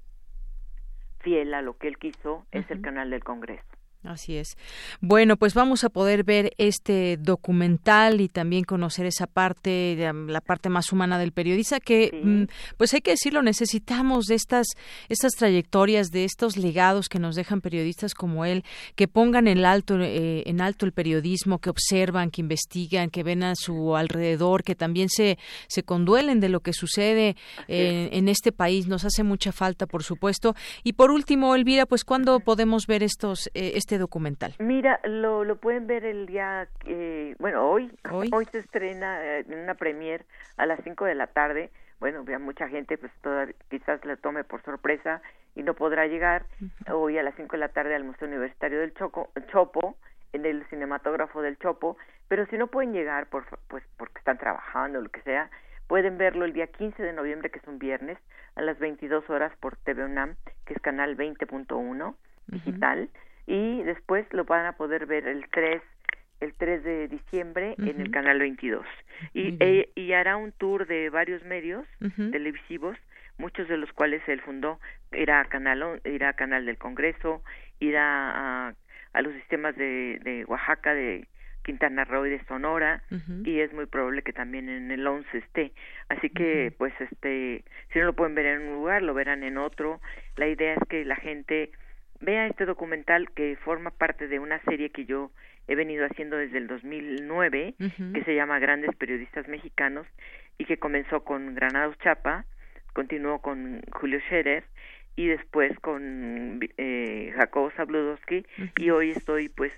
fiel 1.21 1.55
a 1.55 1.63
lo 1.63 1.77
que 1.77 1.89
él 1.89 1.99
quiso 1.99 2.47
es 2.53 2.69
el 2.71 2.81
canal 2.81 3.11
del 3.11 3.23
Congreso. 3.23 3.74
Así 4.05 4.37
es. 4.37 4.59
Bueno, 5.01 5.39
pues 5.39 5.55
vamos 5.55 5.83
a 5.83 5.89
poder 5.89 6.25
ver 6.25 6.53
este 6.59 7.17
documental 7.17 8.21
y 8.21 8.29
también 8.29 8.65
conocer 8.65 9.07
esa 9.07 9.27
parte, 9.27 9.97
la 10.27 10.41
parte 10.43 10.69
más 10.69 10.93
humana 10.93 11.19
del 11.19 11.33
periodista, 11.33 11.81
que, 11.81 12.11
mm, 12.23 12.77
pues 12.77 12.93
hay 12.93 13.01
que 13.01 13.13
decirlo, 13.13 13.43
necesitamos 13.43 14.27
de 14.27 14.35
estas, 14.35 14.67
estas 15.09 15.33
trayectorias, 15.33 16.11
de 16.11 16.25
estos 16.25 16.59
legados 16.59 17.09
que 17.09 17.19
nos 17.19 17.35
dejan 17.35 17.63
periodistas 17.63 18.13
como 18.13 18.45
él, 18.45 18.63
que 18.95 19.09
pongan 19.09 19.49
en 19.49 19.65
alto, 19.65 19.99
eh, 20.01 20.43
en 20.47 20.61
alto 20.61 20.85
el 20.85 20.93
periodismo, 20.93 21.59
que 21.59 21.71
observan, 21.71 22.31
que 22.31 22.43
investigan, 22.43 23.09
que 23.09 23.23
ven 23.23 23.43
a 23.43 23.55
su 23.55 23.97
alrededor, 23.97 24.65
que 24.65 24.75
también 24.75 25.09
se, 25.09 25.39
se 25.67 25.83
conduelen 25.83 26.41
de 26.41 26.51
lo 26.51 26.61
que 26.61 26.75
sucede 26.75 27.37
en 27.69 28.29
este 28.29 28.53
país. 28.53 28.87
Nos 28.87 29.05
hace 29.05 29.23
mucha 29.23 29.53
falta, 29.53 29.87
por 29.87 30.03
supuesto. 30.03 30.55
Y 30.83 30.93
por 30.93 31.11
último, 31.11 31.55
Elvira, 31.55 31.87
pues 31.87 32.05
¿cuándo 32.05 32.41
podemos 32.41 32.87
ver 32.87 33.03
estos, 33.03 33.49
eh, 33.55 33.73
este 33.77 33.94
este 33.95 33.99
documental? 33.99 34.55
Mira, 34.59 35.01
lo, 35.05 35.45
lo 35.45 35.57
pueden 35.57 35.87
ver 35.87 36.05
el 36.05 36.27
día, 36.27 36.69
eh, 36.85 37.37
bueno, 37.39 37.69
hoy, 37.69 37.91
hoy, 38.33 38.45
se 38.47 38.59
estrena 38.59 39.25
eh, 39.25 39.45
en 39.49 39.59
una 39.61 39.75
premier 39.75 40.25
a 40.57 40.67
las 40.67 40.81
5 40.83 41.05
de 41.05 41.15
la 41.15 41.29
tarde. 41.29 41.71
Bueno, 42.01 42.25
ya 42.27 42.39
mucha 42.39 42.69
gente 42.69 42.99
pues 42.99 43.13
toda, 43.23 43.47
quizás 43.71 44.05
le 44.05 44.17
tome 44.17 44.45
por 44.45 44.63
sorpresa 44.63 45.23
y 45.55 45.63
no 45.63 45.75
podrá 45.75 46.07
llegar. 46.07 46.45
Hoy 46.91 47.19
a 47.19 47.23
las 47.23 47.35
5 47.37 47.53
de 47.53 47.59
la 47.59 47.69
tarde 47.69 47.95
al 47.95 48.05
Museo 48.05 48.27
Universitario 48.29 48.81
del 48.81 48.93
Choco, 48.95 49.31
Chopo, 49.53 49.97
en 50.33 50.45
el 50.45 50.65
cinematógrafo 50.67 51.41
del 51.41 51.57
Chopo, 51.59 51.97
pero 52.27 52.47
si 52.47 52.59
no 52.59 52.67
pueden 52.67 52.93
llegar 52.93 53.29
por, 53.29 53.45
pues 53.69 53.85
porque 53.97 54.19
están 54.19 54.39
trabajando 54.39 54.99
o 54.99 55.03
lo 55.03 55.09
que 55.09 55.23
sea, 55.23 55.49
pueden 55.87 56.19
verlo 56.19 56.45
el 56.45 56.53
día 56.53 56.67
15 56.67 57.01
de 57.01 57.13
noviembre, 57.13 57.51
que 57.51 57.61
es 57.61 57.69
un 57.69 57.79
viernes, 57.79 58.19
a 58.57 58.63
las 58.63 58.79
22 58.81 59.31
horas 59.31 59.53
por 59.61 59.77
TV 59.77 60.05
UNAM, 60.05 60.35
que 60.67 60.75
es 60.75 60.81
canal 60.81 61.17
20.1 61.17 62.15
digital 62.49 63.09
y 63.47 63.83
después 63.83 64.27
lo 64.33 64.45
van 64.45 64.67
a 64.67 64.73
poder 64.73 65.07
ver 65.07 65.27
el 65.27 65.49
3 65.51 65.83
el 66.41 66.53
3 66.55 66.83
de 66.83 67.09
diciembre 67.09 67.75
en 67.79 68.01
el 68.01 68.11
canal 68.11 68.39
22 68.39 68.85
y, 69.33 69.57
e, 69.61 69.89
y 69.95 70.13
hará 70.13 70.37
un 70.37 70.53
tour 70.53 70.87
de 70.87 71.09
varios 71.09 71.43
medios 71.45 71.87
televisivos 72.33 72.97
muchos 73.39 73.69
de 73.69 73.77
los 73.77 73.93
cuales 73.93 74.23
él 74.29 74.41
fundó. 74.41 74.81
Irá 75.13 75.41
a 75.41 75.45
canal 75.47 76.01
irá 76.05 76.31
a 76.31 76.33
canal 76.35 76.67
del 76.67 76.79
Congreso 76.79 77.43
irá 77.81 78.69
a, 78.69 78.75
a 79.13 79.23
los 79.23 79.35
sistemas 79.35 79.77
de, 79.77 80.21
de 80.23 80.45
Oaxaca 80.47 80.95
de 80.95 81.27
Quintana 81.65 82.05
Roo 82.05 82.27
y 82.27 82.31
de 82.31 82.45
Sonora 82.45 83.03
y 83.45 83.61
es 83.61 83.73
muy 83.73 83.87
probable 83.87 84.23
que 84.23 84.33
también 84.33 84.69
en 84.69 84.91
el 84.91 85.07
11 85.07 85.39
esté. 85.39 85.73
Así 86.09 86.29
que 86.31 86.75
pues 86.77 86.93
este 87.01 87.65
si 87.93 87.99
no 87.99 88.07
lo 88.07 88.13
pueden 88.13 88.35
ver 88.35 88.47
en 88.47 88.63
un 88.63 88.75
lugar 88.75 89.03
lo 89.03 89.15
verán 89.15 89.43
en 89.43 89.57
otro. 89.59 90.01
La 90.37 90.47
idea 90.47 90.75
es 90.75 90.89
que 90.89 91.05
la 91.05 91.17
gente 91.17 91.71
vea 92.25 92.47
este 92.47 92.65
documental 92.65 93.31
que 93.31 93.57
forma 93.57 93.91
parte 93.91 94.29
de 94.29 94.39
una 94.39 94.61
serie 94.63 94.91
que 94.91 95.05
yo 95.05 95.31
he 95.69 95.75
venido 95.75 96.05
haciendo 96.07 96.37
desde 96.37 96.59
el 96.59 96.67
2009, 96.67 97.75
que 97.79 98.25
se 98.25 98.35
llama 98.35 98.59
Grandes 98.59 98.95
Periodistas 98.97 99.49
Mexicanos, 99.49 100.07
y 100.59 100.65
que 100.65 100.79
comenzó 100.79 101.25
con 101.25 101.55
Granados 101.55 101.99
Chapa, 101.99 102.45
continuó 102.93 103.41
con 103.41 103.83
Julio 103.93 104.21
Scherer, 104.21 104.65
y 105.17 105.29
después 105.29 105.79
con 105.81 106.61
eh, 106.77 107.33
Jacobo 107.37 107.71
Zabludowski, 107.71 108.45
y 108.79 108.91
hoy 108.91 109.11
estoy 109.11 109.49
pues 109.49 109.73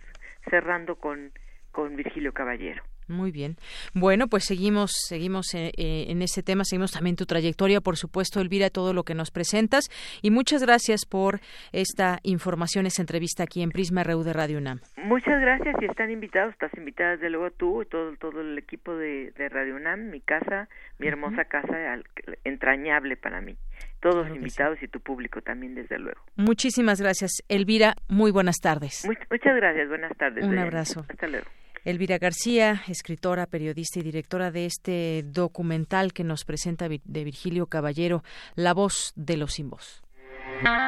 cerrando 0.49 0.97
con, 0.97 1.33
con 1.73 1.97
Virgilio 1.97 2.33
Caballero. 2.33 2.83
Muy 3.09 3.31
bien. 3.31 3.57
Bueno, 3.95 4.27
pues 4.27 4.45
seguimos, 4.45 4.91
seguimos 5.07 5.55
eh, 5.55 5.71
eh, 5.77 6.07
en 6.09 6.23
ese 6.23 6.43
tema, 6.43 6.65
seguimos 6.65 6.93
también 6.93 7.15
tu 7.15 7.25
trayectoria, 7.25 7.81
por 7.81 7.97
supuesto, 7.97 8.41
Elvira, 8.41 8.69
todo 8.69 8.93
lo 8.93 9.05
que 9.05 9.15
nos 9.15 9.31
presentas. 9.31 9.85
Y 10.23 10.31
muchas 10.31 10.63
gracias 10.63 11.07
por 11.07 11.41
esta 11.73 12.19
información, 12.25 12.87
esta 12.87 13.03
entrevista 13.03 13.45
aquí 13.45 13.63
en 13.63 13.71
Prisma 13.71 14.03
RU 14.03 14.25
de 14.25 14.33
Radio 14.33 14.59
UNAM. 14.59 14.81
Muchas 14.97 15.41
gracias 15.41 15.77
y 15.81 15.85
están 15.85 16.11
invitados, 16.11 16.53
estás 16.55 16.73
invitada 16.77 17.13
desde 17.13 17.31
luego 17.31 17.51
tú 17.53 17.83
y 17.83 17.87
todo, 17.87 18.17
todo 18.17 18.41
el 18.41 18.59
equipo 18.59 18.97
de, 18.97 19.33
Radio 19.51 19.77
UNAM, 19.77 20.11
mi 20.11 20.21
casa, 20.21 20.69
mi 20.99 21.07
hermosa 21.07 21.45
casa, 21.45 22.01
entrañable 22.45 23.17
para 23.17 23.41
mí. 23.41 23.57
Todos 24.01 24.29
invitados 24.29 24.83
y 24.83 24.89
tu 24.89 25.01
público 25.01 25.43
también, 25.43 25.75
desde 25.75 25.99
luego. 25.99 26.21
Muchísimas 26.37 27.01
gracias, 27.01 27.43
Elvira. 27.49 27.95
Muy 28.09 28.31
buenas 28.31 28.57
tardes. 28.61 29.07
muchas 29.07 29.57
gracias, 29.57 29.89
buenas 29.89 30.17
tardes. 30.17 30.45
Un 30.45 30.59
abrazo. 30.59 31.05
Hasta 31.09 31.29
luego. 31.29 31.47
Elvira 31.87 32.19
García, 32.19 32.83
escritora, 32.89 33.47
periodista 33.47 34.01
y 34.01 34.03
directora 34.03 34.51
de 34.51 34.67
este 34.67 35.23
documental 35.25 36.13
que 36.13 36.25
nos 36.25 36.45
presenta 36.45 36.89
de 36.89 37.25
Virgilio 37.25 37.69
Caballero, 37.69 38.25
La 38.57 38.75
voz 38.75 39.13
de 39.15 39.37
los 39.37 39.53
sin 39.53 39.71
voz. 39.71 40.03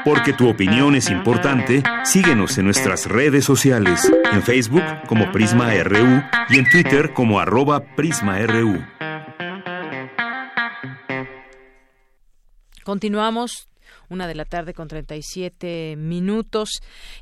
Porque 0.05 0.33
tu 0.33 0.49
opinión 0.49 0.97
es 0.97 1.09
importante, 1.09 1.85
síguenos 2.03 2.59
en 2.59 2.65
nuestras 2.65 3.07
redes 3.07 3.45
sociales, 3.45 4.11
en 4.33 4.43
Facebook 4.43 4.83
como 5.07 5.31
Prisma 5.31 5.73
RU 5.85 6.21
y 6.49 6.59
en 6.59 6.69
Twitter 6.69 7.13
como 7.15 7.39
arroba 7.39 7.95
PrismaRU. 7.95 8.85
Continuamos 12.83 13.69
una 14.09 14.27
de 14.27 14.35
la 14.35 14.45
tarde 14.45 14.75
con 14.75 14.89
37 14.89 15.97
minutos. 15.97 16.71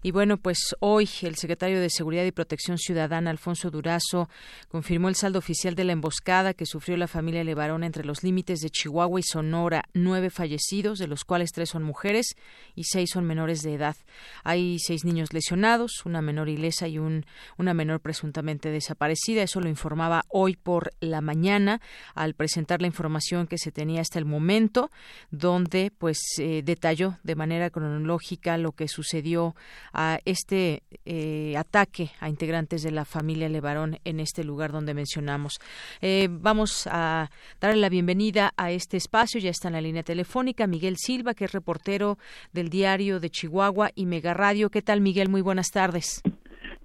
Y 0.03 0.11
bueno, 0.11 0.37
pues 0.37 0.75
hoy 0.81 1.09
el 1.23 1.37
secretario 1.37 1.81
de 1.81 1.91
Seguridad 1.91 2.25
y 2.25 2.33
Protección 2.33 2.79
Ciudadana, 2.79 3.31
Alfonso 3.31 3.71
Durazo, 3.71 4.29
confirmó 4.69 5.09
el 5.09 5.17
saldo 5.17 5.39
oficial 5.39 5.75
de 5.75 5.85
la 5.85 5.93
emboscada 5.93 6.55
que 6.55 6.67
sufrió 6.67 6.97
la 6.97 7.09
familia 7.09 7.45
Levarón 7.45 7.85
entre 7.85 8.05
los 8.05 8.23
límites 8.23 8.61
de 8.61 8.71
Chihuahua 8.71 9.21
y 9.21 9.23
Sonora. 9.23 9.85
Nueve 9.95 10.31
fallecidos, 10.31 10.99
de 10.99 11.07
los 11.07 11.25
cuales 11.25 11.51
tres 11.53 11.71
son 11.71 11.83
mujeres 11.83 12.37
y 12.75 12.85
seis 12.85 13.11
son 13.11 13.25
menores 13.25 13.63
de 13.63 13.75
edad. 13.75 13.97
Hay 14.45 14.79
seis 14.79 15.05
niños 15.05 15.33
lesionados, 15.33 16.05
una 16.05 16.23
menor 16.23 16.49
ilesa 16.49 16.89
y 16.89 16.99
un, 16.99 17.27
una 17.57 17.75
menor 17.75 18.01
presuntamente 18.01 18.71
desaparecida. 18.71 19.43
Eso 19.43 19.61
lo 19.61 19.69
informaba 19.69 20.25
hoy 20.29 20.57
por 20.57 20.93
la 21.01 21.21
mañana 21.21 21.81
al 22.15 22.35
presentar 22.35 22.81
la 22.81 22.87
información 22.87 23.47
que 23.47 23.59
se 23.59 23.73
tenía 23.73 24.01
hasta 24.01 24.19
el 24.19 24.25
momento, 24.25 24.91
donde 25.31 25.93
pues 25.97 26.19
eh, 26.39 26.56
detalló 26.63 27.19
de 27.23 27.35
manera 27.35 27.71
cronológica 27.71 28.59
lo 28.59 28.73
que 28.73 28.89
sucedió 28.89 29.55
a 29.93 30.19
este 30.25 30.83
eh, 31.05 31.57
ataque 31.57 32.11
a 32.21 32.29
integrantes 32.29 32.83
de 32.83 32.91
la 32.91 33.05
familia 33.05 33.49
Levarón 33.49 33.99
en 34.05 34.21
este 34.21 34.45
lugar 34.45 34.73
donde 34.73 34.95
mencionamos. 34.95 35.59
Eh, 36.01 36.29
vamos 36.31 36.87
a 36.91 37.31
darle 37.61 37.81
la 37.81 37.89
bienvenida 37.89 38.53
a 38.57 38.71
este 38.71 38.97
espacio. 38.97 39.41
Ya 39.41 39.51
está 39.51 39.69
en 39.69 39.75
la 39.75 39.81
línea 39.81 40.03
telefónica 40.03 40.67
Miguel 40.67 40.97
Silva, 40.99 41.35
que 41.35 41.47
es 41.47 41.53
reportero 41.53 42.19
del 42.53 42.69
diario 42.69 43.21
de 43.21 43.31
Chihuahua 43.31 43.91
y 43.95 44.07
Mega 44.07 44.35
Radio. 44.35 44.71
¿Qué 44.71 44.83
tal, 44.83 45.01
Miguel? 45.01 45.29
Muy 45.29 45.41
buenas 45.41 45.69
tardes. 45.71 46.23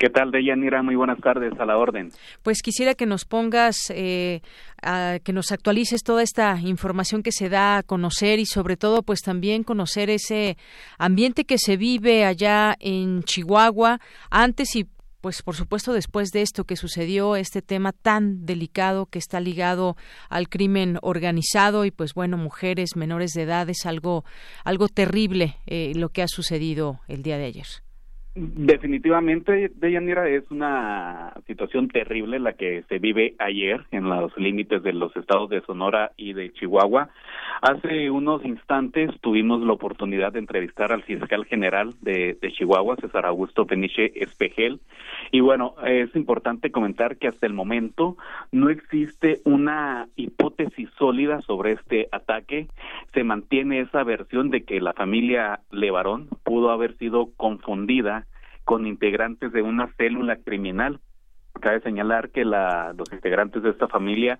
¿Qué 0.01 0.09
tal, 0.09 0.31
Deyanira? 0.31 0.81
Muy 0.81 0.95
buenas 0.95 1.19
tardes, 1.19 1.53
a 1.59 1.65
la 1.67 1.77
orden. 1.77 2.09
Pues 2.41 2.63
quisiera 2.63 2.95
que 2.95 3.05
nos 3.05 3.23
pongas, 3.23 3.75
eh, 3.91 4.41
que 5.23 5.31
nos 5.31 5.51
actualices 5.51 6.01
toda 6.01 6.23
esta 6.23 6.59
información 6.59 7.21
que 7.21 7.31
se 7.31 7.49
da 7.49 7.77
a 7.77 7.83
conocer 7.83 8.39
y 8.39 8.47
sobre 8.47 8.77
todo, 8.77 9.03
pues 9.03 9.21
también 9.21 9.63
conocer 9.63 10.09
ese 10.09 10.57
ambiente 10.97 11.45
que 11.45 11.59
se 11.59 11.77
vive 11.77 12.25
allá 12.25 12.73
en 12.79 13.21
Chihuahua 13.21 13.99
antes 14.31 14.75
y 14.75 14.87
pues 15.21 15.43
por 15.43 15.55
supuesto 15.55 15.93
después 15.93 16.31
de 16.31 16.41
esto 16.41 16.63
que 16.63 16.77
sucedió, 16.77 17.35
este 17.35 17.61
tema 17.61 17.91
tan 17.91 18.43
delicado 18.43 19.05
que 19.05 19.19
está 19.19 19.39
ligado 19.39 19.97
al 20.29 20.49
crimen 20.49 20.97
organizado 21.03 21.85
y 21.85 21.91
pues 21.91 22.15
bueno, 22.15 22.37
mujeres 22.37 22.95
menores 22.95 23.33
de 23.33 23.43
edad 23.43 23.69
es 23.69 23.85
algo, 23.85 24.25
algo 24.63 24.87
terrible 24.87 25.57
eh, 25.67 25.91
lo 25.93 26.09
que 26.09 26.23
ha 26.23 26.27
sucedido 26.27 27.01
el 27.07 27.21
día 27.21 27.37
de 27.37 27.45
ayer. 27.45 27.67
Definitivamente, 28.33 29.69
Deyanira, 29.75 30.29
es 30.29 30.49
una 30.51 31.33
situación 31.47 31.89
terrible 31.89 32.39
la 32.39 32.53
que 32.53 32.83
se 32.87 32.97
vive 32.97 33.35
ayer 33.39 33.85
en 33.91 34.07
los 34.07 34.35
límites 34.37 34.81
de 34.83 34.93
los 34.93 35.13
estados 35.17 35.49
de 35.49 35.59
Sonora 35.61 36.13
y 36.15 36.31
de 36.31 36.53
Chihuahua. 36.53 37.09
Hace 37.61 38.09
unos 38.09 38.45
instantes 38.45 39.11
tuvimos 39.19 39.61
la 39.61 39.73
oportunidad 39.73 40.31
de 40.31 40.39
entrevistar 40.39 40.93
al 40.93 41.03
fiscal 41.03 41.43
general 41.43 41.93
de, 41.99 42.37
Chihuahua, 42.53 42.95
César 43.01 43.25
Augusto 43.25 43.65
Peniche 43.65 44.13
Espejel, 44.23 44.79
y 45.31 45.41
bueno, 45.41 45.75
es 45.85 46.15
importante 46.15 46.71
comentar 46.71 47.17
que 47.17 47.27
hasta 47.27 47.45
el 47.45 47.53
momento 47.53 48.15
no 48.53 48.69
existe 48.69 49.41
una 49.43 50.07
hipótesis 50.15 50.89
sólida 50.97 51.41
sobre 51.41 51.73
este 51.73 52.07
ataque. 52.11 52.67
Se 53.13 53.23
mantiene 53.23 53.81
esa 53.81 54.03
versión 54.03 54.49
de 54.49 54.63
que 54.63 54.79
la 54.79 54.93
familia 54.93 55.59
Levarón 55.69 56.29
pudo 56.43 56.71
haber 56.71 56.97
sido 56.97 57.29
confundida 57.37 58.20
con 58.63 58.87
integrantes 58.87 59.51
de 59.51 59.61
una 59.61 59.87
célula 59.97 60.37
criminal. 60.37 60.99
Cabe 61.59 61.81
señalar 61.81 62.29
que 62.29 62.45
la, 62.45 62.93
los 62.97 63.11
integrantes 63.11 63.63
de 63.63 63.69
esta 63.69 63.87
familia 63.87 64.39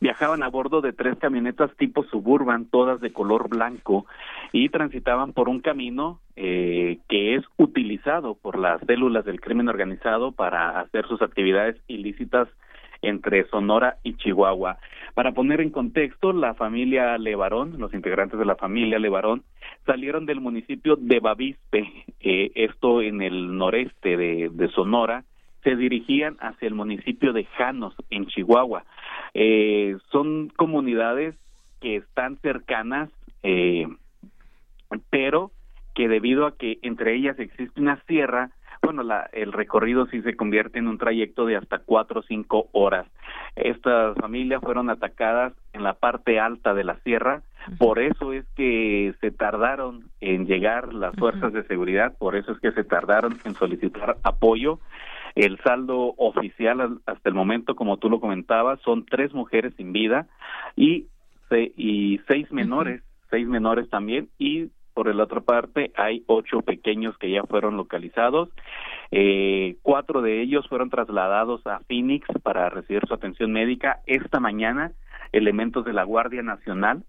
viajaban 0.00 0.42
a 0.42 0.48
bordo 0.48 0.80
de 0.80 0.92
tres 0.92 1.18
camionetas 1.18 1.74
tipo 1.76 2.04
suburban, 2.04 2.66
todas 2.66 3.00
de 3.00 3.12
color 3.12 3.48
blanco, 3.48 4.06
y 4.52 4.68
transitaban 4.68 5.32
por 5.32 5.48
un 5.48 5.60
camino 5.60 6.20
eh, 6.36 6.98
que 7.08 7.36
es 7.36 7.44
utilizado 7.56 8.34
por 8.34 8.58
las 8.58 8.80
células 8.86 9.24
del 9.24 9.40
crimen 9.40 9.68
organizado 9.68 10.32
para 10.32 10.80
hacer 10.80 11.06
sus 11.06 11.22
actividades 11.22 11.76
ilícitas 11.86 12.48
entre 13.02 13.46
Sonora 13.48 13.96
y 14.02 14.14
Chihuahua. 14.14 14.78
Para 15.14 15.32
poner 15.32 15.60
en 15.60 15.70
contexto, 15.70 16.32
la 16.32 16.54
familia 16.54 17.18
Levarón, 17.18 17.78
los 17.78 17.92
integrantes 17.94 18.38
de 18.38 18.44
la 18.44 18.56
familia 18.56 18.98
Levarón, 18.98 19.42
salieron 19.86 20.26
del 20.26 20.40
municipio 20.40 20.96
de 20.96 21.20
Bavispe, 21.20 22.04
eh, 22.20 22.50
esto 22.54 23.02
en 23.02 23.22
el 23.22 23.56
noreste 23.56 24.16
de, 24.16 24.70
Sonora, 24.74 25.24
se 25.62 25.76
dirigían 25.76 26.36
hacia 26.40 26.68
el 26.68 26.74
municipio 26.74 27.32
de 27.32 27.44
Janos, 27.44 27.94
en 28.08 28.26
Chihuahua. 28.26 28.84
Eh, 29.34 29.96
son 30.10 30.48
comunidades 30.48 31.34
que 31.80 31.96
están 31.96 32.36
cercanas, 32.38 33.10
eh, 33.42 33.86
pero 35.10 35.50
que 35.94 36.08
debido 36.08 36.46
a 36.46 36.56
que 36.56 36.78
entre 36.82 37.14
ellas 37.14 37.38
existe 37.38 37.80
una 37.80 38.02
sierra, 38.06 38.50
bueno, 38.82 39.02
la, 39.02 39.28
el 39.32 39.52
recorrido 39.52 40.06
sí 40.06 40.22
se 40.22 40.36
convierte 40.36 40.78
en 40.78 40.88
un 40.88 40.98
trayecto 40.98 41.46
de 41.46 41.56
hasta 41.56 41.78
cuatro 41.78 42.20
o 42.20 42.22
cinco 42.22 42.68
horas. 42.72 43.06
Estas 43.56 44.16
familias 44.16 44.60
fueron 44.62 44.90
atacadas 44.90 45.52
en 45.72 45.82
la 45.82 45.94
parte 45.94 46.40
alta 46.40 46.74
de 46.74 46.84
la 46.84 46.96
sierra, 47.00 47.42
por 47.78 47.98
eso 47.98 48.32
es 48.32 48.44
que 48.56 49.14
se 49.20 49.30
tardaron 49.30 50.08
en 50.20 50.46
llegar 50.46 50.94
las 50.94 51.14
fuerzas 51.16 51.52
de 51.52 51.62
seguridad, 51.64 52.16
por 52.18 52.36
eso 52.36 52.52
es 52.52 52.60
que 52.60 52.72
se 52.72 52.84
tardaron 52.84 53.38
en 53.44 53.54
solicitar 53.54 54.16
apoyo. 54.22 54.80
El 55.34 55.58
saldo 55.58 56.14
oficial 56.16 56.98
hasta 57.06 57.28
el 57.28 57.34
momento, 57.34 57.76
como 57.76 57.98
tú 57.98 58.10
lo 58.10 58.18
comentabas, 58.18 58.80
son 58.80 59.04
tres 59.04 59.32
mujeres 59.32 59.72
sin 59.76 59.92
vida 59.92 60.26
y, 60.74 61.06
y 61.76 62.20
seis 62.26 62.50
menores, 62.50 63.02
seis 63.30 63.46
menores 63.46 63.88
también, 63.88 64.28
y 64.38 64.70
por 64.94 65.14
la 65.14 65.24
otra 65.24 65.40
parte, 65.40 65.92
hay 65.96 66.24
ocho 66.26 66.62
pequeños 66.62 67.16
que 67.18 67.30
ya 67.30 67.42
fueron 67.44 67.76
localizados. 67.76 68.50
Eh, 69.10 69.76
cuatro 69.82 70.22
de 70.22 70.40
ellos 70.42 70.68
fueron 70.68 70.90
trasladados 70.90 71.66
a 71.66 71.80
Phoenix 71.80 72.26
para 72.42 72.68
recibir 72.70 73.02
su 73.06 73.14
atención 73.14 73.52
médica. 73.52 74.00
Esta 74.06 74.40
mañana, 74.40 74.92
elementos 75.32 75.84
de 75.84 75.92
la 75.92 76.04
Guardia 76.04 76.42
Nacional 76.42 77.04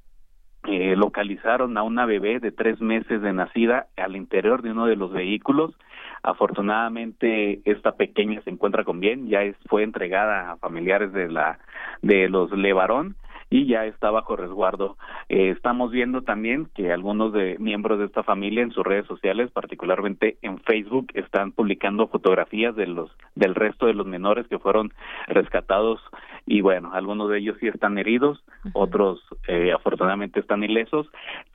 eh, 0.67 0.95
localizaron 0.95 1.77
a 1.77 1.83
una 1.83 2.05
bebé 2.05 2.39
de 2.39 2.51
tres 2.51 2.79
meses 2.81 3.21
de 3.21 3.33
nacida 3.33 3.87
al 3.97 4.15
interior 4.15 4.61
de 4.61 4.71
uno 4.71 4.85
de 4.85 4.95
los 4.95 5.11
vehículos. 5.11 5.75
Afortunadamente, 6.21 7.61
esta 7.65 7.93
pequeña 7.93 8.41
se 8.43 8.51
encuentra 8.51 8.83
con 8.83 8.99
bien, 8.99 9.27
ya 9.27 9.41
es, 9.41 9.55
fue 9.67 9.81
entregada 9.81 10.51
a 10.51 10.57
familiares 10.57 11.13
de 11.13 11.29
la 11.29 11.57
de 12.03 12.29
los 12.29 12.51
Levarón 12.51 13.15
y 13.51 13.67
ya 13.67 13.85
está 13.85 14.09
bajo 14.09 14.35
resguardo. 14.35 14.97
Eh, 15.29 15.49
estamos 15.49 15.91
viendo 15.91 16.23
también 16.23 16.69
que 16.73 16.91
algunos 16.91 17.33
de 17.33 17.57
miembros 17.59 17.99
de 17.99 18.05
esta 18.05 18.23
familia 18.23 18.63
en 18.63 18.71
sus 18.71 18.83
redes 18.83 19.05
sociales, 19.05 19.51
particularmente 19.51 20.37
en 20.41 20.57
Facebook, 20.59 21.07
están 21.13 21.51
publicando 21.51 22.07
fotografías 22.07 22.75
de 22.75 22.87
los 22.87 23.11
del 23.35 23.53
resto 23.53 23.85
de 23.85 23.93
los 23.93 24.07
menores 24.07 24.47
que 24.47 24.57
fueron 24.57 24.93
rescatados 25.27 25.99
y 26.47 26.61
bueno, 26.61 26.91
algunos 26.93 27.29
de 27.29 27.39
ellos 27.39 27.57
sí 27.59 27.67
están 27.67 27.97
heridos, 27.97 28.43
otros 28.73 29.21
eh, 29.47 29.73
afortunadamente 29.73 30.39
están 30.39 30.63
ilesos. 30.63 31.07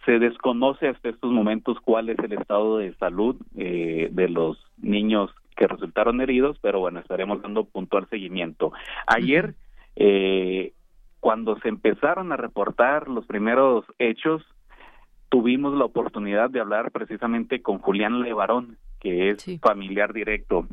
Se 0.04 0.18
desconoce 0.18 0.88
hasta 0.88 1.08
estos 1.08 1.32
momentos 1.32 1.78
cuál 1.80 2.10
es 2.10 2.18
el 2.18 2.34
estado 2.34 2.78
de 2.78 2.94
salud 2.94 3.36
eh, 3.56 4.08
de 4.12 4.28
los 4.28 4.58
niños 4.76 5.30
que 5.56 5.66
resultaron 5.66 6.20
heridos, 6.20 6.58
pero 6.60 6.78
bueno, 6.78 7.00
estaremos 7.00 7.40
dando 7.40 7.64
puntual 7.64 8.06
seguimiento. 8.10 8.72
Ayer 9.06 9.54
eh, 9.96 10.72
cuando 11.20 11.58
se 11.60 11.68
empezaron 11.68 12.32
a 12.32 12.36
reportar 12.36 13.08
los 13.08 13.26
primeros 13.26 13.84
hechos, 13.98 14.42
tuvimos 15.28 15.74
la 15.74 15.84
oportunidad 15.84 16.50
de 16.50 16.60
hablar 16.60 16.90
precisamente 16.90 17.62
con 17.62 17.78
Julián 17.78 18.22
Levarón, 18.22 18.78
que 19.00 19.30
es 19.30 19.60
familiar 19.60 20.12
directo 20.12 20.66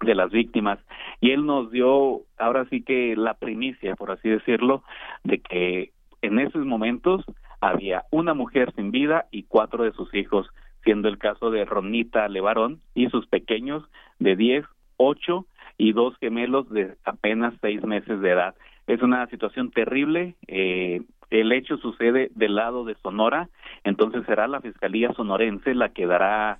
de 0.00 0.14
las 0.14 0.30
víctimas, 0.30 0.78
y 1.20 1.30
él 1.32 1.44
nos 1.44 1.70
dio 1.70 2.22
ahora 2.38 2.64
sí 2.70 2.82
que 2.82 3.14
la 3.16 3.34
primicia, 3.34 3.96
por 3.96 4.10
así 4.10 4.28
decirlo, 4.28 4.82
de 5.24 5.40
que 5.40 5.92
en 6.22 6.38
esos 6.38 6.64
momentos 6.64 7.24
había 7.60 8.04
una 8.10 8.32
mujer 8.32 8.72
sin 8.74 8.90
vida 8.90 9.26
y 9.30 9.42
cuatro 9.42 9.84
de 9.84 9.92
sus 9.92 10.12
hijos, 10.14 10.48
siendo 10.82 11.08
el 11.08 11.18
caso 11.18 11.50
de 11.50 11.66
Ronita 11.66 12.26
Levarón 12.28 12.80
y 12.94 13.10
sus 13.10 13.26
pequeños 13.26 13.84
de 14.18 14.36
10, 14.36 14.64
8 14.96 15.46
y 15.76 15.92
dos 15.92 16.14
gemelos 16.18 16.68
de 16.70 16.94
apenas 17.04 17.54
seis 17.60 17.82
meses 17.84 18.20
de 18.20 18.30
edad. 18.30 18.54
Es 18.86 19.02
una 19.02 19.26
situación 19.28 19.70
terrible. 19.70 20.34
Eh, 20.46 21.02
el 21.30 21.52
hecho 21.52 21.76
sucede 21.78 22.30
del 22.34 22.56
lado 22.56 22.84
de 22.84 22.96
Sonora, 22.96 23.48
entonces 23.84 24.24
será 24.26 24.48
la 24.48 24.60
Fiscalía 24.60 25.12
Sonorense 25.12 25.74
la 25.74 25.90
que 25.90 26.06
dará 26.06 26.58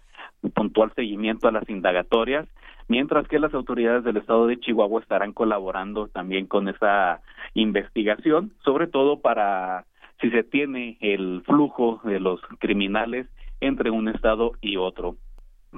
puntual 0.55 0.93
seguimiento 0.95 1.49
a 1.49 1.53
las 1.53 1.69
indagatorias, 1.69 2.47
mientras 2.89 3.27
que 3.29 3.41
las 3.41 3.53
autoridades 3.53 4.05
del 4.05 4.17
estado 4.17 4.47
de 4.47 4.59
Chihuahua 4.61 5.01
estarán 5.01 5.33
colaborando 5.33 6.09
también 6.09 6.47
con 6.47 6.69
esa 6.69 7.21
investigación, 7.55 8.53
sobre 8.65 8.87
todo 8.87 9.21
para 9.21 9.87
si 10.21 10.31
se 10.31 10.45
tiene 10.45 10.99
el 11.01 11.43
flujo 11.47 12.01
de 12.05 12.21
los 12.21 12.41
criminales 12.59 13.27
entre 13.61 13.91
un 13.91 14.09
estado 14.09 14.53
y 14.61 14.77
otro. 14.77 15.17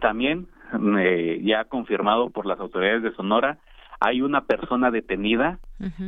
También, 0.00 0.48
eh, 0.98 1.40
ya 1.42 1.64
confirmado 1.64 2.30
por 2.30 2.46
las 2.46 2.58
autoridades 2.60 3.02
de 3.02 3.14
Sonora, 3.14 3.58
hay 4.04 4.20
una 4.20 4.44
persona 4.44 4.90
detenida, 4.90 5.60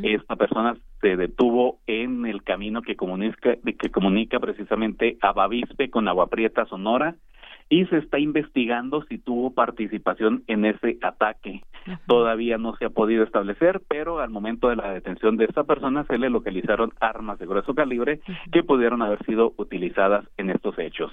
esta 0.03 0.35
persona 0.37 0.77
se 1.01 1.17
detuvo 1.17 1.79
en 1.87 2.27
el 2.27 2.43
camino 2.43 2.83
que 2.83 2.97
comunica, 2.97 3.55
que 3.79 3.91
comunica 3.91 4.41
precisamente 4.41 5.17
a 5.21 5.33
Bavispe 5.33 5.91
con 5.91 6.09
Agua 6.09 6.29
Prieta, 6.29 6.67
Sonora, 6.67 7.15
y 7.69 7.87
se 7.87 7.99
está 7.99 8.19
investigando 8.19 9.05
si 9.09 9.19
tuvo 9.19 9.55
participación 9.55 10.43
en 10.49 10.65
ese 10.65 10.99
ataque. 11.03 11.63
Todavía 12.09 12.59
no 12.59 12.75
se 12.77 12.87
ha 12.87 12.91
podido 12.91 13.23
establecer, 13.23 13.81
pero 13.89 14.19
al 14.19 14.31
momento 14.31 14.69
de 14.69 14.77
la 14.77 14.93
detención 14.93 15.37
de 15.37 15.45
esta 15.45 15.63
persona 15.63 16.05
se 16.05 16.19
le 16.19 16.31
localizaron 16.31 16.93
armas 17.01 17.39
de 17.39 17.47
grueso 17.47 17.75
calibre 17.75 18.21
que 18.53 18.65
pudieron 18.65 19.03
haber 19.03 19.25
sido 19.25 19.55
utilizadas 19.57 20.25
en 20.37 20.51
estos 20.51 20.77
hechos. 20.79 21.13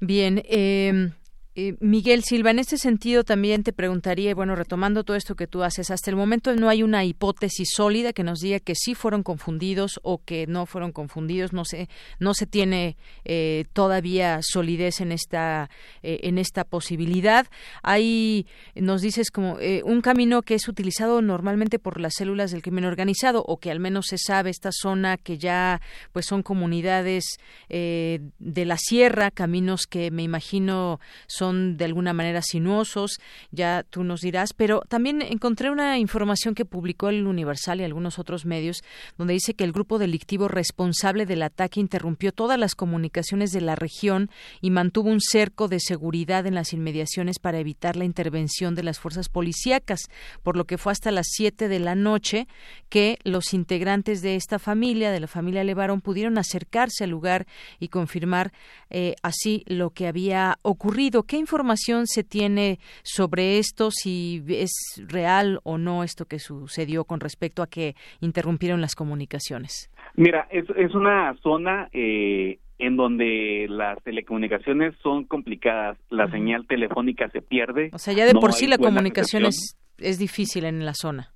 Bien, 0.00 0.42
eh, 0.48 1.10
eh, 1.56 1.74
Miguel 1.80 2.22
Silva, 2.22 2.52
en 2.52 2.60
este 2.60 2.78
sentido 2.78 3.24
también 3.24 3.64
te 3.64 3.72
preguntaría, 3.72 4.32
bueno, 4.36 4.54
retomando 4.54 5.02
todo 5.02 5.16
esto 5.16 5.34
que 5.34 5.48
tú 5.48 5.64
haces, 5.64 5.90
hasta 5.90 6.08
el 6.08 6.14
momento 6.14 6.54
no 6.54 6.68
hay 6.68 6.84
una 6.84 7.04
hipótesis 7.04 7.70
sólida 7.74 8.12
que 8.12 8.22
nos 8.22 8.38
diga 8.38 8.60
que 8.60 8.76
sí 8.76 8.94
fueron 8.94 9.24
confundidos 9.24 9.98
o 10.04 10.22
que 10.24 10.46
no 10.46 10.64
fueron 10.66 10.92
confundidos, 10.92 11.52
no 11.52 11.64
sé, 11.64 11.88
no 12.20 12.34
se 12.34 12.46
tiene 12.46 12.96
eh, 13.24 13.64
todavía 13.72 14.38
solidez 14.42 15.00
en 15.00 15.10
esta 15.10 15.70
eh, 16.04 16.20
en 16.22 16.38
esta 16.38 16.62
posibilidad. 16.62 17.48
Hay, 17.82 18.46
nos 18.76 19.02
dices 19.02 19.32
como 19.32 19.58
un 19.84 20.00
camino 20.02 20.42
que 20.42 20.54
es 20.54 20.68
utilizado 20.68 21.20
normalmente 21.20 21.80
por 21.80 22.00
las 22.00 22.14
células 22.14 22.52
del 22.52 22.62
crimen 22.62 22.84
organizado 22.84 23.42
o 23.44 23.58
que 23.58 23.72
al 23.72 23.80
menos 23.80 24.06
se 24.08 24.18
sabe 24.18 24.50
esta 24.50 24.70
zona 24.70 25.16
que 25.16 25.36
ya 25.36 25.80
pues 26.12 26.26
son 26.26 26.42
comunidades 26.44 27.24
de 27.68 28.64
la 28.64 28.76
sierra, 28.76 29.30
caminos 29.30 29.86
que 29.86 30.10
me 30.10 30.22
imagino 30.22 31.00
de 31.40 31.84
alguna 31.84 32.12
manera 32.12 32.42
sinuosos, 32.42 33.18
ya 33.50 33.84
tú 33.88 34.04
nos 34.04 34.20
dirás, 34.20 34.52
pero 34.52 34.82
también 34.88 35.22
encontré 35.22 35.70
una 35.70 35.98
información 35.98 36.54
que 36.54 36.64
publicó 36.64 37.08
el 37.08 37.26
Universal 37.26 37.80
y 37.80 37.84
algunos 37.84 38.18
otros 38.18 38.44
medios 38.44 38.82
donde 39.16 39.34
dice 39.34 39.54
que 39.54 39.64
el 39.64 39.72
grupo 39.72 39.98
delictivo 39.98 40.48
responsable 40.48 41.26
del 41.26 41.42
ataque 41.42 41.80
interrumpió 41.80 42.32
todas 42.32 42.58
las 42.58 42.74
comunicaciones 42.74 43.52
de 43.52 43.60
la 43.60 43.74
región 43.74 44.30
y 44.60 44.70
mantuvo 44.70 45.10
un 45.10 45.20
cerco 45.20 45.68
de 45.68 45.80
seguridad 45.80 46.46
en 46.46 46.54
las 46.54 46.72
inmediaciones 46.72 47.38
para 47.38 47.58
evitar 47.58 47.96
la 47.96 48.04
intervención 48.04 48.74
de 48.74 48.82
las 48.82 48.98
fuerzas 48.98 49.28
policíacas, 49.28 50.00
por 50.42 50.56
lo 50.56 50.66
que 50.66 50.78
fue 50.78 50.92
hasta 50.92 51.10
las 51.10 51.26
7 51.30 51.68
de 51.68 51.78
la 51.78 51.94
noche 51.94 52.46
que 52.88 53.18
los 53.24 53.54
integrantes 53.54 54.22
de 54.22 54.36
esta 54.36 54.58
familia, 54.58 55.10
de 55.10 55.20
la 55.20 55.26
familia 55.26 55.64
Levarón, 55.64 56.00
pudieron 56.00 56.38
acercarse 56.38 57.04
al 57.04 57.10
lugar 57.10 57.46
y 57.78 57.88
confirmar 57.88 58.52
eh, 58.90 59.14
así 59.22 59.64
lo 59.66 59.90
que 59.90 60.06
había 60.06 60.58
ocurrido. 60.62 61.24
¿Qué 61.30 61.36
información 61.36 62.08
se 62.08 62.24
tiene 62.24 62.80
sobre 63.04 63.58
esto? 63.58 63.92
Si 63.92 64.42
es 64.48 65.00
real 65.06 65.60
o 65.62 65.78
no 65.78 66.02
esto 66.02 66.24
que 66.24 66.40
sucedió 66.40 67.04
con 67.04 67.20
respecto 67.20 67.62
a 67.62 67.68
que 67.68 67.94
interrumpieron 68.20 68.80
las 68.80 68.96
comunicaciones. 68.96 69.92
Mira, 70.16 70.48
es, 70.50 70.64
es 70.76 70.92
una 70.92 71.36
zona 71.40 71.88
eh, 71.92 72.58
en 72.80 72.96
donde 72.96 73.66
las 73.68 74.02
telecomunicaciones 74.02 74.96
son 75.04 75.22
complicadas, 75.22 75.96
la 76.10 76.28
señal 76.32 76.66
telefónica 76.66 77.28
se 77.28 77.42
pierde. 77.42 77.90
O 77.92 77.98
sea, 77.98 78.12
ya 78.12 78.26
de 78.26 78.34
por 78.34 78.52
sí 78.52 78.66
la 78.66 78.78
comunicación 78.78 79.44
es, 79.44 79.78
es, 79.98 80.18
difícil 80.18 80.64
en 80.64 80.84
la 80.84 80.94
zona. 80.94 81.30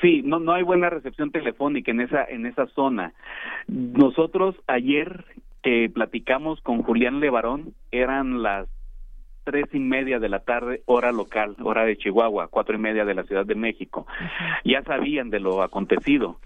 Sí, 0.00 0.22
no 0.22 0.38
no 0.38 0.52
hay 0.52 0.62
buena 0.62 0.88
recepción 0.88 1.32
telefónica 1.32 1.90
en 1.90 2.02
esa 2.02 2.24
en 2.26 2.46
esa 2.46 2.66
zona. 2.68 3.12
Nosotros 3.66 4.54
ayer 4.68 5.24
que 5.62 5.90
platicamos 5.92 6.60
con 6.60 6.82
Julián 6.82 7.20
Levarón 7.20 7.74
eran 7.90 8.42
las 8.42 8.68
tres 9.44 9.66
y 9.72 9.78
media 9.78 10.18
de 10.18 10.28
la 10.28 10.40
tarde, 10.40 10.82
hora 10.84 11.10
local, 11.10 11.56
hora 11.62 11.84
de 11.84 11.96
Chihuahua, 11.96 12.48
cuatro 12.48 12.76
y 12.76 12.78
media 12.78 13.06
de 13.06 13.14
la 13.14 13.22
Ciudad 13.22 13.46
de 13.46 13.54
México. 13.54 14.06
Ya 14.64 14.82
sabían 14.82 15.30
de 15.30 15.40
lo 15.40 15.62
acontecido. 15.62 16.38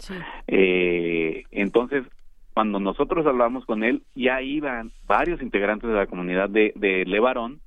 Eh, 0.47 1.43
entonces, 1.51 2.05
cuando 2.53 2.79
nosotros 2.79 3.25
hablamos 3.25 3.65
con 3.65 3.83
él, 3.83 4.03
ya 4.15 4.41
iban 4.41 4.91
varios 5.05 5.41
integrantes 5.41 5.89
de 5.89 5.95
la 5.95 6.07
comunidad 6.07 6.49
de, 6.49 6.71
de 6.75 7.03
Levarón 7.05 7.59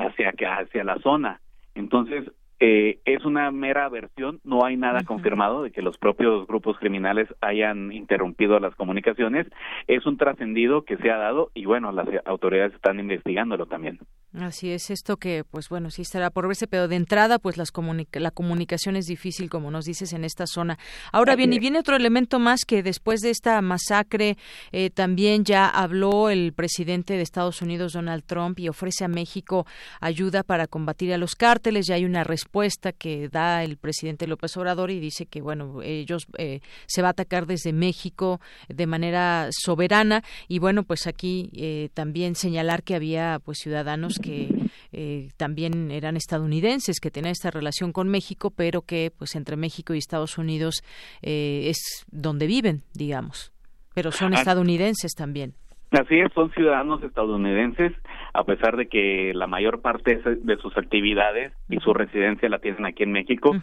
hacia, 0.00 0.32
hacia 0.58 0.84
la 0.84 0.98
zona. 0.98 1.40
Entonces, 1.76 2.24
eh, 2.64 3.00
es 3.04 3.24
una 3.24 3.50
mera 3.50 3.88
versión, 3.88 4.38
no 4.44 4.64
hay 4.64 4.76
nada 4.76 5.00
confirmado 5.02 5.64
de 5.64 5.72
que 5.72 5.82
los 5.82 5.98
propios 5.98 6.46
grupos 6.46 6.78
criminales 6.78 7.26
hayan 7.40 7.90
interrumpido 7.90 8.60
las 8.60 8.76
comunicaciones, 8.76 9.48
es 9.88 10.06
un 10.06 10.16
trascendido 10.16 10.84
que 10.84 10.96
se 10.98 11.10
ha 11.10 11.16
dado 11.16 11.50
y 11.54 11.64
bueno, 11.64 11.90
las 11.90 12.06
autoridades 12.24 12.72
están 12.72 13.00
investigándolo 13.00 13.66
también. 13.66 13.98
Así 14.38 14.70
es, 14.70 14.90
esto 14.90 15.16
que 15.16 15.42
pues 15.42 15.68
bueno, 15.68 15.90
sí 15.90 16.02
estará 16.02 16.30
por 16.30 16.46
verse, 16.46 16.68
pero 16.68 16.86
de 16.86 16.94
entrada 16.94 17.40
pues 17.40 17.56
las 17.56 17.72
la 18.12 18.30
comunicación 18.30 18.94
es 18.94 19.06
difícil, 19.06 19.50
como 19.50 19.72
nos 19.72 19.84
dices, 19.84 20.12
en 20.12 20.22
esta 20.22 20.46
zona. 20.46 20.78
Ahora 21.10 21.34
bien, 21.34 21.52
y 21.52 21.58
viene 21.58 21.80
otro 21.80 21.96
elemento 21.96 22.38
más 22.38 22.60
que 22.64 22.84
después 22.84 23.22
de 23.22 23.30
esta 23.30 23.60
masacre 23.60 24.36
eh, 24.70 24.90
también 24.90 25.42
ya 25.42 25.66
habló 25.66 26.30
el 26.30 26.52
presidente 26.52 27.14
de 27.14 27.22
Estados 27.22 27.60
Unidos, 27.60 27.94
Donald 27.94 28.22
Trump, 28.24 28.60
y 28.60 28.68
ofrece 28.68 29.04
a 29.04 29.08
México 29.08 29.66
ayuda 30.00 30.44
para 30.44 30.68
combatir 30.68 31.12
a 31.12 31.18
los 31.18 31.34
cárteles, 31.34 31.88
ya 31.88 31.96
hay 31.96 32.04
una 32.04 32.22
respuesta 32.22 32.51
que 32.98 33.28
da 33.28 33.64
el 33.64 33.78
presidente 33.78 34.26
López 34.26 34.56
Obrador 34.56 34.90
y 34.90 35.00
dice 35.00 35.26
que 35.26 35.40
bueno 35.40 35.80
ellos 35.82 36.26
eh, 36.36 36.60
se 36.86 37.00
va 37.00 37.08
a 37.08 37.10
atacar 37.12 37.46
desde 37.46 37.72
México 37.72 38.40
de 38.68 38.86
manera 38.86 39.48
soberana. 39.50 40.22
Y 40.48 40.58
bueno 40.58 40.82
pues 40.84 41.06
aquí 41.06 41.50
eh, 41.54 41.88
también 41.94 42.34
señalar 42.34 42.82
que 42.82 42.94
había 42.94 43.40
pues 43.42 43.58
ciudadanos 43.58 44.18
que 44.18 44.50
eh, 44.92 45.30
también 45.36 45.90
eran 45.90 46.16
estadounidenses 46.16 47.00
que 47.00 47.10
tenían 47.10 47.32
esta 47.32 47.50
relación 47.50 47.92
con 47.92 48.08
México 48.08 48.50
pero 48.50 48.82
que 48.82 49.10
pues 49.16 49.34
entre 49.34 49.56
México 49.56 49.94
y 49.94 49.98
Estados 49.98 50.36
Unidos 50.36 50.82
es 51.22 52.04
donde 52.10 52.46
viven 52.46 52.84
digamos. 52.92 53.52
Pero 53.94 54.12
son 54.12 54.34
estadounidenses 54.34 55.12
también 55.14 55.54
Así 55.92 56.20
es, 56.20 56.32
son 56.32 56.50
ciudadanos 56.52 57.02
estadounidenses, 57.02 57.92
a 58.32 58.44
pesar 58.44 58.76
de 58.76 58.88
que 58.88 59.32
la 59.34 59.46
mayor 59.46 59.82
parte 59.82 60.16
de 60.16 60.56
sus 60.56 60.76
actividades 60.78 61.52
y 61.68 61.78
su 61.80 61.92
residencia 61.92 62.48
la 62.48 62.60
tienen 62.60 62.86
aquí 62.86 63.02
en 63.02 63.12
México. 63.12 63.54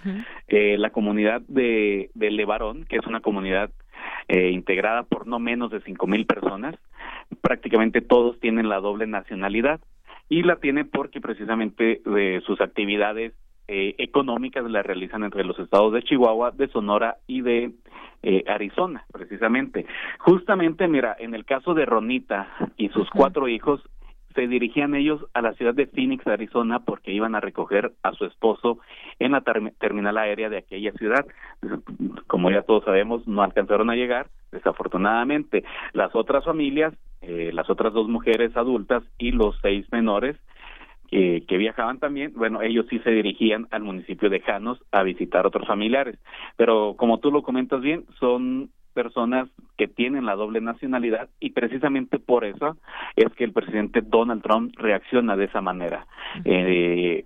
eh, 0.47 0.77
la 0.77 0.91
comunidad 0.91 1.41
de, 1.47 2.11
de 2.13 2.31
Levarón, 2.31 2.85
que 2.85 2.97
es 2.97 3.07
una 3.07 3.21
comunidad 3.21 3.71
eh, 4.27 4.51
integrada 4.51 5.03
por 5.03 5.25
no 5.25 5.39
menos 5.39 5.71
de 5.71 5.81
cinco 5.81 6.05
mil 6.05 6.27
personas, 6.27 6.75
prácticamente 7.41 8.01
todos 8.01 8.39
tienen 8.39 8.69
la 8.69 8.79
doble 8.79 9.07
nacionalidad 9.07 9.79
y 10.29 10.43
la 10.43 10.57
tienen 10.57 10.87
porque 10.87 11.21
precisamente 11.21 12.01
de 12.05 12.41
sus 12.45 12.61
actividades 12.61 13.33
eh, 13.71 13.93
económicas 13.99 14.63
las 14.63 14.83
realizan 14.83 15.23
entre 15.23 15.43
los 15.43 15.59
estados 15.59 15.93
de 15.93 16.01
Chihuahua, 16.01 16.49
de 16.49 16.69
Sonora 16.69 17.17
y 17.27 17.41
de 17.41 17.71
eh, 18.23 18.43
Arizona, 18.47 19.05
precisamente. 19.13 19.85
Justamente, 20.17 20.87
mira, 20.87 21.15
en 21.19 21.35
el 21.35 21.45
caso 21.45 21.75
de 21.75 21.85
Ronita 21.85 22.47
y 22.77 22.89
sus 22.89 23.07
cuatro 23.11 23.47
hijos, 23.47 23.79
se 24.33 24.47
dirigían 24.47 24.95
ellos 24.95 25.23
a 25.35 25.43
la 25.43 25.53
ciudad 25.53 25.75
de 25.75 25.85
Phoenix, 25.85 26.25
Arizona, 26.25 26.79
porque 26.79 27.11
iban 27.11 27.35
a 27.35 27.41
recoger 27.41 27.91
a 28.01 28.11
su 28.13 28.25
esposo 28.25 28.79
en 29.19 29.33
la 29.33 29.41
terminal 29.41 30.17
aérea 30.17 30.49
de 30.49 30.57
aquella 30.57 30.91
ciudad. 30.93 31.27
Como 32.25 32.49
ya 32.49 32.63
todos 32.63 32.85
sabemos, 32.85 33.27
no 33.27 33.43
alcanzaron 33.43 33.91
a 33.91 33.95
llegar, 33.95 34.29
desafortunadamente. 34.51 35.63
Las 35.93 36.15
otras 36.15 36.43
familias, 36.43 36.95
eh, 37.21 37.51
las 37.53 37.69
otras 37.69 37.93
dos 37.93 38.07
mujeres 38.07 38.57
adultas 38.57 39.03
y 39.19 39.31
los 39.31 39.55
seis 39.61 39.85
menores, 39.91 40.37
que 41.09 41.57
viajaban 41.57 41.99
también, 41.99 42.33
bueno, 42.35 42.61
ellos 42.61 42.85
sí 42.89 42.99
se 42.99 43.11
dirigían 43.11 43.67
al 43.71 43.83
municipio 43.83 44.29
de 44.29 44.41
Janos 44.41 44.79
a 44.91 45.03
visitar 45.03 45.45
otros 45.45 45.67
familiares. 45.67 46.19
Pero 46.55 46.95
como 46.97 47.19
tú 47.19 47.31
lo 47.31 47.41
comentas 47.41 47.81
bien, 47.81 48.05
son 48.19 48.69
personas 48.93 49.47
que 49.77 49.87
tienen 49.87 50.25
la 50.25 50.35
doble 50.35 50.61
nacionalidad 50.61 51.29
y 51.39 51.51
precisamente 51.51 52.19
por 52.19 52.43
eso 52.43 52.77
es 53.15 53.31
que 53.33 53.43
el 53.43 53.53
presidente 53.53 54.01
Donald 54.01 54.41
Trump 54.41 54.73
reacciona 54.77 55.35
de 55.35 55.45
esa 55.45 55.61
manera. 55.61 56.05
Eh, 56.43 57.23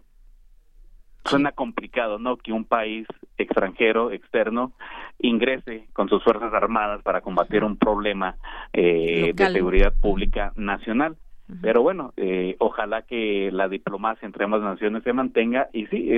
suena 1.26 1.52
complicado, 1.52 2.20
¿no? 2.20 2.38
Que 2.38 2.52
un 2.52 2.66
país 2.66 3.08
extranjero, 3.38 4.12
externo, 4.12 4.74
ingrese 5.20 5.88
con 5.94 6.10
sus 6.10 6.24
fuerzas 6.24 6.54
armadas 6.54 7.02
para 7.02 7.22
combatir 7.22 7.64
un 7.64 7.78
problema 7.78 8.36
eh, 8.74 9.32
de 9.34 9.50
seguridad 9.52 9.94
pública 10.00 10.54
nacional. 10.56 11.16
Pero 11.62 11.82
bueno, 11.82 12.14
eh, 12.16 12.56
ojalá 12.60 13.02
que 13.02 13.50
la 13.52 13.68
diplomacia 13.68 14.26
entre 14.26 14.46
ambas 14.46 14.62
naciones 14.62 15.04
se 15.04 15.12
mantenga 15.12 15.68
y 15.74 15.88
sí, 15.88 16.10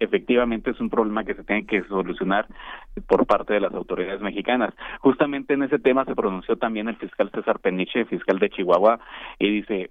efectivamente 0.00 0.70
es 0.70 0.80
un 0.80 0.90
problema 0.90 1.24
que 1.24 1.34
se 1.34 1.44
tiene 1.44 1.64
que 1.64 1.84
solucionar 1.84 2.48
por 3.06 3.24
parte 3.24 3.54
de 3.54 3.60
las 3.60 3.72
autoridades 3.72 4.20
mexicanas. 4.20 4.74
Justamente 5.00 5.54
en 5.54 5.62
ese 5.62 5.78
tema 5.78 6.04
se 6.04 6.16
pronunció 6.16 6.56
también 6.56 6.88
el 6.88 6.96
fiscal 6.96 7.30
César 7.30 7.60
Peniche, 7.60 8.04
fiscal 8.06 8.38
de 8.40 8.50
Chihuahua, 8.50 8.98
y 9.38 9.48
dice, 9.50 9.90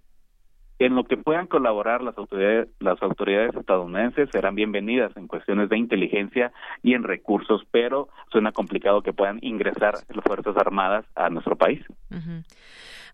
en 0.79 0.95
lo 0.95 1.03
que 1.05 1.17
puedan 1.17 1.47
colaborar 1.47 2.01
las 2.01 2.17
autoridades, 2.17 2.67
las 2.79 3.01
autoridades 3.01 3.55
estadounidenses 3.55 4.29
serán 4.31 4.55
bienvenidas 4.55 5.15
en 5.15 5.27
cuestiones 5.27 5.69
de 5.69 5.77
inteligencia 5.77 6.51
y 6.81 6.93
en 6.93 7.03
recursos, 7.03 7.61
pero 7.71 8.09
suena 8.31 8.51
complicado 8.51 9.01
que 9.01 9.13
puedan 9.13 9.39
ingresar 9.41 9.93
las 10.09 10.23
Fuerzas 10.25 10.57
Armadas 10.57 11.05
a 11.15 11.29
nuestro 11.29 11.55
país. 11.55 11.81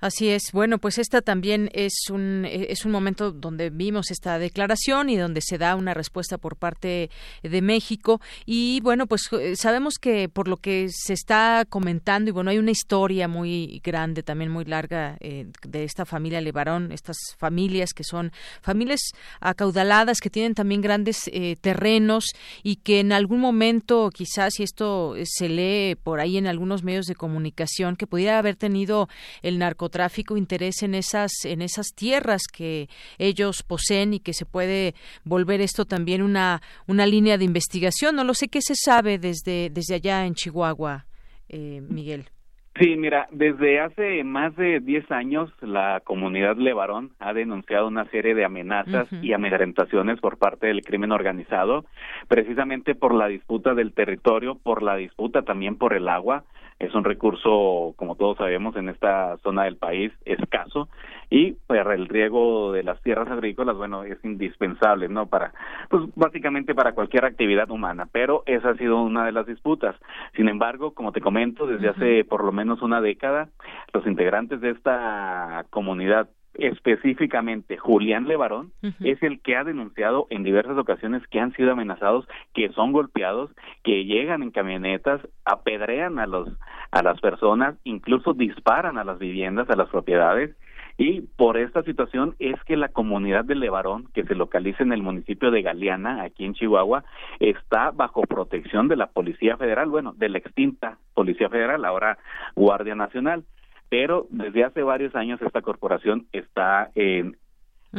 Así 0.02 0.30
es. 0.30 0.54
Bueno, 0.54 0.78
pues 0.78 0.98
esta 0.98 1.22
también 1.22 1.70
es 1.74 2.10
un, 2.10 2.46
es 2.50 2.86
un 2.86 2.92
momento 2.92 3.34
donde 3.34 3.70
vimos 3.70 4.12
esta 4.12 4.40
declaración 4.40 5.10
y 5.10 5.18
donde 5.18 5.42
se 5.42 5.58
da 5.58 5.76
una 5.76 5.94
respuesta 5.94 6.38
por 6.38 6.56
parte 6.56 7.10
de 7.44 7.62
México. 7.62 8.22
Y 8.46 8.80
bueno, 8.80 9.08
pues 9.08 9.28
eh, 9.34 9.58
sabemos 9.58 9.96
que 10.00 10.30
por 10.30 10.48
lo 10.48 10.56
que 10.56 10.88
se 10.90 11.12
está 11.12 11.66
comentando, 11.68 12.30
y 12.30 12.32
bueno, 12.32 12.50
hay 12.50 12.60
una 12.60 12.72
historia 12.72 13.28
muy 13.28 13.82
grande, 13.84 14.24
también 14.24 14.52
muy 14.52 14.64
larga, 14.64 15.18
eh, 15.20 15.48
de 15.68 15.84
esta 15.84 16.06
familia 16.06 16.40
Levarón, 16.40 16.94
estas 16.94 17.18
familias 17.38 17.94
que 17.94 18.06
son 18.06 18.32
familias 18.62 19.02
acaudaladas, 19.42 20.22
que 20.22 20.30
tienen 20.30 20.56
también 20.56 20.80
grandes 20.80 21.30
eh, 21.34 21.58
terrenos 21.60 22.26
y 22.64 22.78
que 22.78 23.02
en 23.02 23.12
algún 23.12 23.42
momento, 23.42 24.12
quizás, 24.14 24.62
y 24.62 24.64
esto 24.64 25.16
se 25.26 25.50
lee 25.50 25.96
por 26.02 26.22
ahí 26.22 26.38
en 26.38 26.48
algunos 26.48 26.84
medios 26.84 27.06
de 27.06 27.16
comunicación, 27.16 27.98
que 27.98 28.08
pudiera 28.08 28.40
haber 28.40 28.56
tenido 28.56 29.10
el 29.42 29.60
narcotráfico 29.60 29.89
tráfico 29.90 30.38
interés 30.38 30.84
en 30.84 30.96
esas 30.96 31.32
en 31.46 31.62
esas 31.62 31.88
tierras 31.96 32.44
que 32.52 32.88
ellos 33.18 33.64
poseen 33.64 34.14
y 34.14 34.20
que 34.20 34.34
se 34.34 34.46
puede 34.46 34.94
volver 35.24 35.62
esto 35.62 35.86
también 35.86 36.22
una 36.22 36.62
una 36.88 37.06
línea 37.06 37.38
de 37.38 37.46
investigación 37.46 38.16
no 38.16 38.24
lo 38.24 38.34
sé 38.34 38.48
qué 38.48 38.62
se 38.62 38.76
sabe 38.76 39.18
desde 39.18 39.70
desde 39.70 39.96
allá 39.96 40.26
en 40.26 40.34
Chihuahua 40.34 41.06
eh, 41.50 41.82
Miguel 41.82 42.30
Sí, 42.80 42.96
mira, 42.96 43.28
desde 43.32 43.82
hace 43.82 44.24
más 44.24 44.56
de 44.56 44.80
10 44.80 45.12
años 45.12 45.52
la 45.60 46.02
comunidad 46.02 46.56
Levarón 46.56 47.12
ha 47.20 47.34
denunciado 47.34 47.88
una 47.88 48.06
serie 48.06 48.36
de 48.36 48.46
amenazas 48.46 49.08
y 49.22 49.34
amedrentaciones 49.34 50.22
por 50.22 50.38
parte 50.38 50.68
del 50.68 50.82
crimen 50.82 51.12
organizado, 51.12 51.84
precisamente 52.30 52.96
por 52.96 53.14
la 53.14 53.28
disputa 53.28 53.74
del 53.74 53.92
territorio, 53.92 54.56
por 54.56 54.82
la 54.82 54.96
disputa 54.96 55.42
también 55.42 55.78
por 55.78 55.94
el 55.94 56.08
agua, 56.08 56.46
es 56.80 56.96
un 56.96 57.04
recurso, 57.04 57.94
como 57.98 58.16
todos 58.16 58.38
sabemos, 58.38 58.76
en 58.78 58.90
esta 58.90 59.38
zona 59.44 59.66
del 59.66 59.76
país 59.76 60.14
escaso 60.26 60.88
y 61.30 61.54
para 61.68 61.94
el 61.94 62.08
riego 62.08 62.72
de 62.72 62.84
las 62.84 63.02
tierras 63.02 63.30
agrícolas, 63.30 63.76
bueno, 63.76 64.04
es 64.04 64.18
indispensable, 64.24 65.10
¿no? 65.10 65.28
Para, 65.28 65.54
pues 65.90 66.04
básicamente 66.16 66.74
para 66.74 66.94
cualquier 66.94 67.26
actividad 67.26 67.70
humana, 67.70 68.08
pero 68.12 68.44
esa 68.46 68.70
ha 68.70 68.78
sido 68.78 69.02
una 69.02 69.26
de 69.26 69.34
las 69.34 69.46
disputas. 69.46 69.96
Sin 70.36 70.48
embargo, 70.48 70.94
como 70.94 71.12
te 71.12 71.22
comento, 71.22 71.68
desde 71.68 71.90
hace 71.90 72.24
por 72.24 72.44
lo 72.44 72.52
menos 72.52 72.82
una 72.82 73.02
década, 73.02 73.50
los 73.94 74.08
integrantes 74.08 74.62
de 74.62 74.72
esta 74.72 75.66
comunidad 75.70 76.30
específicamente 76.56 77.78
Julián 77.78 78.28
Levarón 78.28 78.72
es 79.02 79.22
el 79.24 79.40
que 79.42 79.56
ha 79.56 79.64
denunciado 79.64 80.28
en 80.30 80.44
diversas 80.44 80.78
ocasiones 80.78 81.26
que 81.28 81.40
han 81.40 81.54
sido 81.54 81.72
amenazados, 81.72 82.28
que 82.54 82.70
son 82.74 82.92
golpeados, 82.92 83.52
que 83.84 84.06
llegan 84.06 84.44
en 84.44 84.52
camionetas, 84.52 85.22
apedrean 85.46 86.20
a 86.20 86.28
los 86.28 86.50
a 86.92 87.04
las 87.04 87.22
personas, 87.22 87.76
incluso 87.84 88.34
disparan 88.34 88.98
a 88.98 89.04
las 89.04 89.20
viviendas, 89.20 89.70
a 89.70 89.76
las 89.76 89.90
propiedades. 89.90 90.56
Y 90.98 91.22
por 91.22 91.56
esta 91.56 91.82
situación 91.84 92.36
es 92.40 92.62
que 92.66 92.76
la 92.76 92.90
comunidad 92.90 93.46
de 93.46 93.56
Levarón, 93.56 94.10
que 94.14 94.26
se 94.26 94.36
localiza 94.36 94.84
en 94.84 94.92
el 94.92 95.02
municipio 95.02 95.50
de 95.50 95.62
Galeana, 95.62 96.24
aquí 96.24 96.44
en 96.44 96.56
Chihuahua, 96.56 97.06
está 97.40 97.92
bajo 97.92 98.24
protección 98.24 98.90
de 98.90 98.98
la 98.98 99.08
Policía 99.08 99.56
Federal, 99.56 99.88
bueno, 99.88 100.14
de 100.18 100.28
la 100.28 100.40
extinta 100.40 100.98
Policía 101.14 101.48
Federal, 101.48 101.86
ahora 101.86 102.18
Guardia 102.56 102.96
Nacional 102.96 103.46
pero 103.90 104.28
desde 104.30 104.64
hace 104.64 104.84
varios 104.84 105.16
años 105.16 105.42
esta 105.42 105.62
corporación 105.62 106.28
está 106.32 106.92
en, 106.96 107.38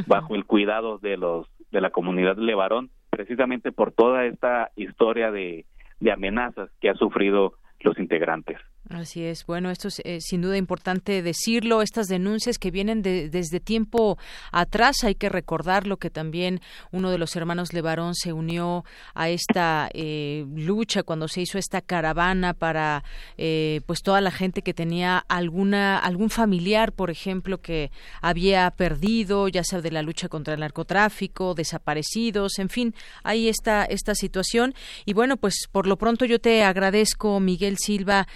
bajo 0.06 0.34
el 0.34 0.44
cuidado 0.44 0.98
de 0.98 1.16
los 1.16 1.46
de 1.70 1.80
la 1.80 1.90
comunidad 1.90 2.36
Levarón 2.36 2.90
precisamente 3.10 3.70
por 3.70 3.92
toda 3.92 4.24
esta 4.24 4.70
historia 4.76 5.30
de, 5.30 5.66
de 6.00 6.12
amenazas 6.12 6.70
que 6.80 6.88
ha 6.88 6.94
sufrido 6.94 7.54
los 7.80 7.98
integrantes. 7.98 8.58
Así 8.90 9.22
es. 9.22 9.46
Bueno, 9.46 9.70
esto 9.70 9.86
es 9.86 10.02
eh, 10.04 10.18
sin 10.20 10.42
duda 10.42 10.56
importante 10.56 11.22
decirlo. 11.22 11.80
Estas 11.80 12.08
denuncias 12.08 12.58
que 12.58 12.72
vienen 12.72 13.02
desde 13.02 13.60
tiempo 13.60 14.18
atrás, 14.50 15.04
hay 15.04 15.14
que 15.14 15.28
recordarlo 15.28 15.98
que 15.98 16.10
también 16.10 16.60
uno 16.90 17.12
de 17.12 17.18
los 17.18 17.36
hermanos 17.36 17.72
Levarón 17.72 18.16
se 18.16 18.32
unió 18.32 18.84
a 19.14 19.28
esta 19.28 19.88
eh, 19.94 20.44
lucha 20.56 21.04
cuando 21.04 21.28
se 21.28 21.40
hizo 21.40 21.56
esta 21.56 21.82
caravana 21.82 22.52
para, 22.52 23.04
eh, 23.38 23.80
pues 23.86 24.02
toda 24.02 24.20
la 24.20 24.32
gente 24.32 24.62
que 24.62 24.74
tenía 24.74 25.18
alguna 25.28 25.96
algún 25.96 26.28
familiar, 26.28 26.90
por 26.90 27.10
ejemplo, 27.10 27.60
que 27.60 27.92
había 28.20 28.68
perdido, 28.72 29.46
ya 29.46 29.62
sea 29.62 29.80
de 29.80 29.92
la 29.92 30.02
lucha 30.02 30.28
contra 30.28 30.54
el 30.54 30.60
narcotráfico, 30.60 31.54
desaparecidos, 31.54 32.58
en 32.58 32.68
fin, 32.68 32.94
ahí 33.22 33.48
está 33.48 33.84
esta 33.84 34.16
situación. 34.16 34.74
Y 35.04 35.12
bueno, 35.12 35.36
pues 35.36 35.68
por 35.70 35.86
lo 35.86 35.96
pronto 35.96 36.24
yo 36.24 36.40
te 36.40 36.64
agradezco, 36.64 37.38
Miguel 37.38 37.76
Silva 37.78 38.26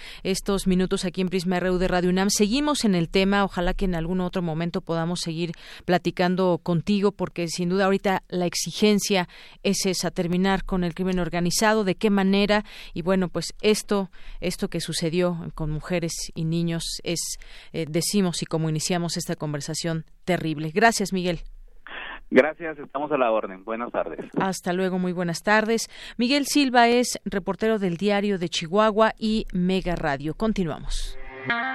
estos 0.45 0.67
minutos 0.67 1.05
aquí 1.05 1.21
en 1.21 1.29
Prisma 1.29 1.59
RU 1.59 1.79
de 1.79 1.87
Radio 1.87 2.11
UNAM. 2.11 2.29
Seguimos 2.29 2.85
en 2.85 2.93
el 2.93 3.09
tema, 3.09 3.43
ojalá 3.43 3.73
que 3.73 3.85
en 3.85 3.95
algún 3.95 4.21
otro 4.21 4.43
momento 4.43 4.81
podamos 4.81 5.21
seguir 5.21 5.53
platicando 5.85 6.59
contigo, 6.61 7.11
porque 7.11 7.47
sin 7.47 7.69
duda 7.69 7.85
ahorita 7.85 8.21
la 8.27 8.45
exigencia 8.45 9.27
es 9.63 9.87
esa, 9.87 10.11
terminar 10.11 10.63
con 10.63 10.83
el 10.83 10.93
crimen 10.93 11.17
organizado, 11.17 11.83
de 11.83 11.95
qué 11.95 12.11
manera, 12.11 12.63
y 12.93 13.01
bueno, 13.01 13.29
pues 13.29 13.55
esto, 13.61 14.11
esto 14.39 14.69
que 14.69 14.81
sucedió 14.81 15.51
con 15.55 15.71
mujeres 15.71 16.13
y 16.35 16.45
niños 16.45 16.83
es, 17.01 17.21
eh, 17.73 17.87
decimos 17.89 18.43
y 18.43 18.45
como 18.45 18.69
iniciamos 18.69 19.17
esta 19.17 19.35
conversación, 19.35 20.05
terrible. 20.25 20.69
Gracias, 20.71 21.11
Miguel. 21.11 21.41
Gracias, 22.29 22.79
estamos 22.79 23.11
a 23.11 23.17
la 23.17 23.31
orden. 23.31 23.63
Buenas 23.63 23.91
tardes. 23.91 24.19
Hasta 24.39 24.73
luego, 24.73 24.99
muy 24.99 25.13
buenas 25.13 25.43
tardes. 25.43 25.89
Miguel 26.17 26.45
Silva 26.45 26.87
es 26.87 27.19
reportero 27.25 27.79
del 27.79 27.97
diario 27.97 28.37
de 28.39 28.49
Chihuahua 28.49 29.13
y 29.17 29.45
Mega 29.53 29.95
Radio. 29.95 30.33
Continuamos. 30.33 31.17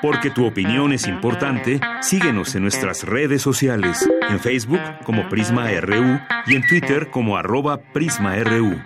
Porque 0.03 0.30
tu 0.30 0.46
opinión 0.46 0.92
es 0.92 1.07
importante, 1.07 1.80
síguenos 2.01 2.55
en 2.55 2.62
nuestras 2.62 3.05
redes 3.05 3.42
sociales, 3.42 4.09
en 4.28 4.40
Facebook 4.40 4.80
como 5.05 5.28
Prisma 5.28 5.70
RU 5.80 6.18
y 6.46 6.57
en 6.57 6.66
Twitter 6.66 7.11
como 7.11 7.36
arroba 7.36 7.78
PrismaRU. 7.92 8.76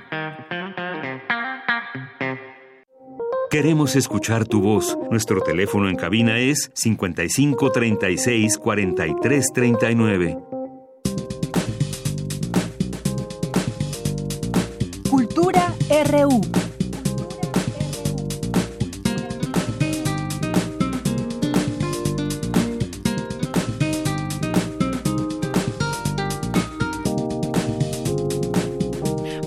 Queremos 3.51 3.95
escuchar 3.95 4.47
tu 4.47 4.61
voz. 4.61 4.99
Nuestro 5.11 5.41
teléfono 5.41 5.89
en 5.89 5.95
cabina 5.97 6.39
es 6.39 6.73
55 6.75 7.71
36 7.71 8.59
RU. 16.05 16.64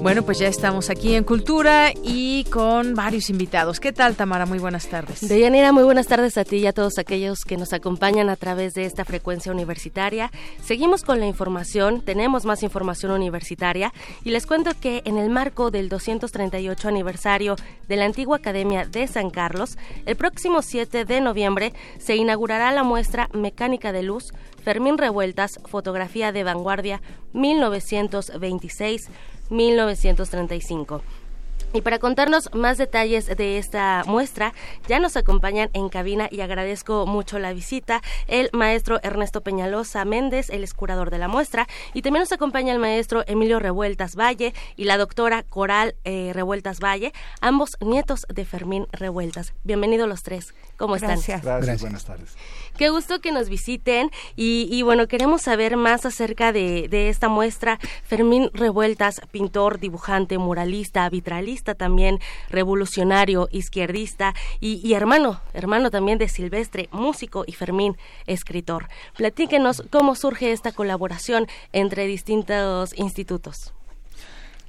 Bueno, 0.07 0.23
pues 0.23 0.39
ya 0.39 0.47
estamos 0.47 0.89
aquí 0.89 1.15
en 1.15 1.25
Cultura 1.25 1.91
y 2.01 2.45
con 2.45 2.95
varios 2.95 3.29
invitados. 3.29 3.81
¿Qué 3.81 3.91
tal, 3.91 4.15
Tamara? 4.15 4.45
Muy 4.45 4.57
buenas 4.57 4.87
tardes. 4.87 5.19
Deyanira, 5.19 5.73
muy 5.73 5.83
buenas 5.83 6.07
tardes 6.07 6.37
a 6.37 6.45
ti 6.45 6.59
y 6.59 6.65
a 6.65 6.71
todos 6.71 6.97
aquellos 6.97 7.43
que 7.43 7.57
nos 7.57 7.73
acompañan 7.73 8.29
a 8.29 8.37
través 8.37 8.73
de 8.73 8.85
esta 8.85 9.03
frecuencia 9.03 9.51
universitaria. 9.51 10.31
Seguimos 10.63 11.03
con 11.03 11.19
la 11.19 11.25
información, 11.25 11.99
tenemos 11.99 12.45
más 12.45 12.63
información 12.63 13.11
universitaria 13.11 13.91
y 14.23 14.29
les 14.29 14.45
cuento 14.45 14.71
que 14.79 15.01
en 15.03 15.17
el 15.17 15.29
marco 15.29 15.71
del 15.71 15.89
238 15.89 16.87
aniversario 16.87 17.57
de 17.89 17.97
la 17.97 18.05
antigua 18.05 18.37
Academia 18.37 18.85
de 18.85 19.07
San 19.07 19.29
Carlos, 19.29 19.77
el 20.05 20.15
próximo 20.15 20.61
7 20.61 21.03
de 21.03 21.19
noviembre 21.19 21.73
se 21.99 22.15
inaugurará 22.15 22.71
la 22.71 22.83
muestra 22.83 23.27
Mecánica 23.33 23.91
de 23.91 24.03
Luz 24.03 24.31
Fermín 24.67 24.97
Revueltas, 24.97 25.61
Fotografía 25.65 26.33
de 26.33 26.43
Vanguardia 26.43 27.01
1926 27.31 29.09
1935. 29.49 31.01
Y 31.73 31.81
para 31.81 31.99
contarnos 31.99 32.49
más 32.53 32.77
detalles 32.77 33.25
de 33.25 33.57
esta 33.57 34.03
muestra, 34.07 34.53
ya 34.87 34.99
nos 34.99 35.17
acompañan 35.17 35.69
en 35.73 35.89
cabina 35.89 36.29
y 36.31 36.39
agradezco 36.39 37.05
mucho 37.05 37.39
la 37.39 37.51
visita 37.51 38.01
el 38.27 38.49
maestro 38.53 38.99
Ernesto 39.03 39.41
Peñalosa 39.41 40.05
Méndez, 40.05 40.49
el 40.49 40.63
es 40.63 40.73
curador 40.73 41.11
de 41.11 41.17
la 41.17 41.27
muestra, 41.27 41.67
y 41.93 42.03
también 42.03 42.21
nos 42.21 42.31
acompaña 42.31 42.71
el 42.71 42.79
maestro 42.79 43.23
Emilio 43.27 43.59
Revueltas 43.59 44.15
Valle 44.15 44.53
y 44.77 44.85
la 44.85 44.97
doctora 44.97 45.43
Coral 45.43 45.95
eh, 46.05 46.31
Revueltas 46.33 46.79
Valle, 46.79 47.11
ambos 47.41 47.75
nietos 47.81 48.25
de 48.33 48.45
Fermín 48.45 48.87
Revueltas. 48.93 49.53
Bienvenidos 49.65 50.07
los 50.07 50.23
tres. 50.23 50.53
¿Cómo 50.77 50.95
están? 50.95 51.19
Gracias. 51.19 51.81
Buenas 51.81 52.05
tardes. 52.05 52.35
Qué 52.77 52.89
gusto 52.89 53.19
que 53.19 53.31
nos 53.31 53.49
visiten 53.49 54.11
y, 54.35 54.81
bueno, 54.83 55.07
queremos 55.07 55.41
saber 55.41 55.77
más 55.77 56.05
acerca 56.05 56.51
de, 56.51 57.09
esta 57.09 57.27
muestra. 57.27 57.79
Fermín 58.03 58.51
Revueltas, 58.53 59.21
pintor, 59.31 59.79
dibujante, 59.79 60.37
muralista, 60.37 61.09
vitralista 61.09 61.56
también, 61.75 62.19
revolucionario, 62.49 63.47
izquierdista 63.51 64.33
y, 64.59 64.93
hermano, 64.93 65.41
hermano 65.53 65.91
también 65.91 66.17
de 66.17 66.29
Silvestre, 66.29 66.89
músico 66.91 67.43
y 67.45 67.53
Fermín, 67.53 67.97
escritor. 68.25 68.87
Platíquenos 69.15 69.83
cómo 69.89 70.15
surge 70.15 70.51
esta 70.51 70.71
colaboración 70.71 71.47
entre 71.73 72.07
distintos 72.07 72.97
institutos. 72.97 73.73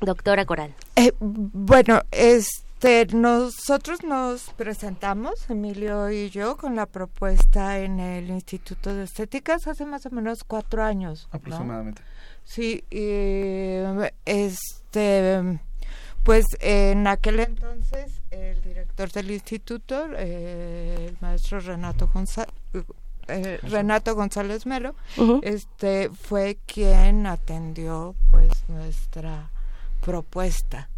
Doctora 0.00 0.44
Coral. 0.44 0.74
Eh, 0.96 1.12
bueno, 1.20 2.02
es 2.12 2.64
este, 2.80 3.06
nosotros 3.12 4.04
nos 4.04 4.50
presentamos, 4.50 5.50
Emilio 5.50 6.12
y 6.12 6.30
yo, 6.30 6.56
con 6.56 6.76
la 6.76 6.86
propuesta 6.86 7.80
en 7.80 7.98
el 7.98 8.30
Instituto 8.30 8.94
de 8.94 9.02
Estéticas 9.02 9.66
hace 9.66 9.84
más 9.84 10.06
o 10.06 10.10
menos 10.10 10.44
cuatro 10.44 10.84
años. 10.84 11.26
Aproximadamente. 11.32 12.02
Sí, 12.44 12.84
y 12.88 13.80
este, 14.24 15.58
pues 16.24 16.44
en 16.60 17.06
aquel 17.06 17.40
entonces 17.40 18.20
el 18.30 18.60
director 18.62 19.10
del 19.10 19.30
instituto, 19.30 20.04
el 20.16 21.16
maestro 21.20 21.60
Renato 21.60 22.08
González, 22.08 22.52
eh, 23.28 23.58
Renato 23.62 24.14
González 24.14 24.66
Melo, 24.66 24.94
este, 25.42 26.10
fue 26.10 26.58
quien 26.66 27.26
atendió 27.26 28.14
pues 28.30 28.50
nuestra 28.68 29.50
propuesta. 30.00 30.88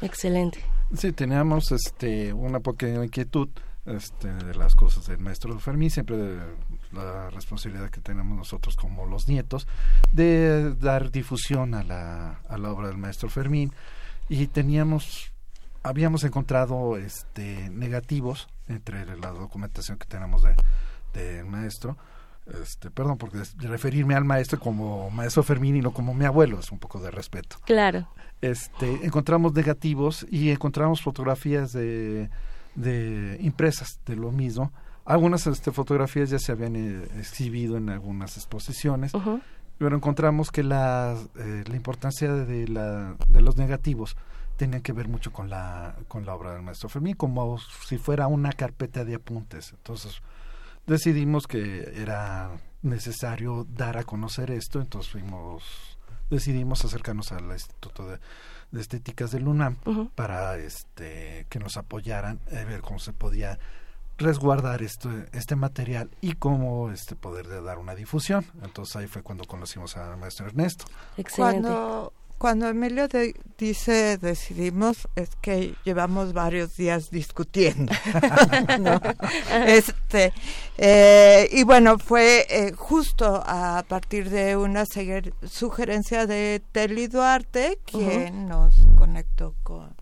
Excelente. 0.00 0.58
Sí, 0.96 1.12
teníamos 1.12 1.70
este, 1.72 2.32
una 2.32 2.60
pequeña 2.60 3.04
inquietud 3.04 3.48
este, 3.86 4.28
de 4.28 4.54
las 4.54 4.74
cosas 4.74 5.06
del 5.06 5.18
maestro 5.18 5.58
Fermín, 5.58 5.90
siempre 5.90 6.16
de 6.16 6.40
la 6.92 7.30
responsabilidad 7.30 7.90
que 7.90 8.00
tenemos 8.00 8.36
nosotros 8.36 8.76
como 8.76 9.06
los 9.06 9.28
nietos 9.28 9.66
de 10.12 10.74
dar 10.74 11.10
difusión 11.10 11.74
a 11.74 11.82
la, 11.82 12.40
a 12.48 12.58
la 12.58 12.70
obra 12.70 12.88
del 12.88 12.98
maestro 12.98 13.28
Fermín 13.28 13.72
y 14.32 14.46
teníamos 14.46 15.32
habíamos 15.82 16.24
encontrado 16.24 16.96
este 16.96 17.68
negativos 17.70 18.48
entre 18.68 19.04
la 19.16 19.30
documentación 19.30 19.98
que 19.98 20.06
tenemos 20.06 20.42
de 20.42 20.54
del 21.12 21.44
maestro 21.44 21.98
este, 22.60 22.90
perdón, 22.90 23.18
porque 23.18 23.38
referirme 23.58 24.14
al 24.14 24.24
maestro 24.24 24.58
como 24.58 25.10
maestro 25.10 25.42
Fermín 25.42 25.76
y 25.76 25.80
no 25.80 25.92
como 25.92 26.12
mi 26.12 26.24
abuelo 26.24 26.58
es 26.58 26.72
un 26.72 26.78
poco 26.78 26.98
de 26.98 27.10
respeto. 27.10 27.56
Claro. 27.64 28.08
Este, 28.40 29.06
encontramos 29.06 29.52
negativos 29.52 30.26
y 30.28 30.50
encontramos 30.50 31.02
fotografías 31.02 31.72
de, 31.72 32.30
de 32.74 33.38
impresas 33.40 34.00
de 34.06 34.16
lo 34.16 34.32
mismo. 34.32 34.72
Algunas 35.04 35.46
este, 35.46 35.70
fotografías 35.70 36.30
ya 36.30 36.40
se 36.40 36.50
habían 36.50 36.74
eh, 36.74 37.06
exhibido 37.18 37.76
en 37.76 37.90
algunas 37.90 38.36
exposiciones, 38.36 39.12
pero 39.82 39.96
encontramos 39.96 40.52
que 40.52 40.62
la, 40.62 41.16
eh, 41.34 41.64
la 41.66 41.74
importancia 41.74 42.32
de, 42.32 42.68
la, 42.68 43.16
de 43.26 43.40
los 43.40 43.56
negativos 43.56 44.16
tenía 44.56 44.80
que 44.80 44.92
ver 44.92 45.08
mucho 45.08 45.32
con 45.32 45.50
la, 45.50 45.96
con 46.06 46.24
la 46.24 46.36
obra 46.36 46.52
del 46.52 46.62
maestro 46.62 46.88
Fermín, 46.88 47.16
como 47.16 47.58
si 47.58 47.98
fuera 47.98 48.28
una 48.28 48.52
carpeta 48.52 49.04
de 49.04 49.16
apuntes. 49.16 49.72
Entonces 49.72 50.22
decidimos 50.86 51.48
que 51.48 52.00
era 52.00 52.52
necesario 52.82 53.66
dar 53.74 53.98
a 53.98 54.04
conocer 54.04 54.52
esto, 54.52 54.80
entonces 54.80 55.10
fuimos, 55.10 55.98
decidimos 56.30 56.84
acercarnos 56.84 57.32
al 57.32 57.50
Instituto 57.50 58.06
de, 58.06 58.20
Estéticas 58.80 59.32
del 59.32 59.48
UNAM 59.48 59.78
para 60.14 60.58
este, 60.58 61.44
que 61.50 61.58
nos 61.58 61.76
apoyaran 61.76 62.38
a 62.52 62.62
ver 62.62 62.82
cómo 62.82 63.00
se 63.00 63.12
podía 63.12 63.58
resguardar 64.18 64.82
esto, 64.82 65.10
este 65.32 65.56
material 65.56 66.10
y 66.20 66.34
cómo 66.34 66.90
este 66.90 67.16
poder 67.16 67.48
de 67.48 67.62
dar 67.62 67.78
una 67.78 67.94
difusión. 67.94 68.44
Entonces 68.62 68.96
ahí 68.96 69.06
fue 69.06 69.22
cuando 69.22 69.44
conocimos 69.44 69.96
al 69.96 70.16
maestro 70.16 70.46
Ernesto. 70.46 70.84
Excelente 71.16 71.70
cuando 72.42 72.66
Emilio 72.66 73.06
dice 73.56 74.18
decidimos, 74.18 75.06
es 75.14 75.30
que 75.40 75.76
llevamos 75.84 76.32
varios 76.32 76.76
días 76.76 77.08
discutiendo. 77.08 77.92
este, 79.64 80.32
eh, 80.76 81.48
y 81.52 81.62
bueno, 81.62 82.00
fue 82.00 82.44
eh, 82.50 82.72
justo 82.72 83.40
a 83.46 83.84
partir 83.86 84.28
de 84.28 84.56
una 84.56 84.86
sugerencia 84.86 86.26
de 86.26 86.60
Telly 86.72 87.06
Duarte 87.06 87.78
quien 87.84 88.48
nos 88.48 88.74
conectó 88.98 89.54
con 89.62 89.94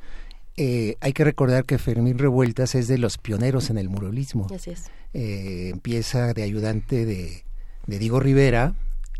eh, 0.57 0.97
hay 0.99 1.13
que 1.13 1.23
recordar 1.23 1.65
que 1.65 1.77
Fermín 1.77 2.17
Revueltas 2.17 2.75
es 2.75 2.87
de 2.87 2.97
los 2.97 3.17
pioneros 3.17 3.69
en 3.69 3.77
el 3.77 3.89
muralismo. 3.89 4.47
Así 4.53 4.71
es. 4.71 4.85
Eh, 5.13 5.69
empieza 5.71 6.33
de 6.33 6.43
ayudante 6.43 7.05
de, 7.05 7.43
de 7.87 7.99
Diego 7.99 8.19
Rivera 8.19 8.75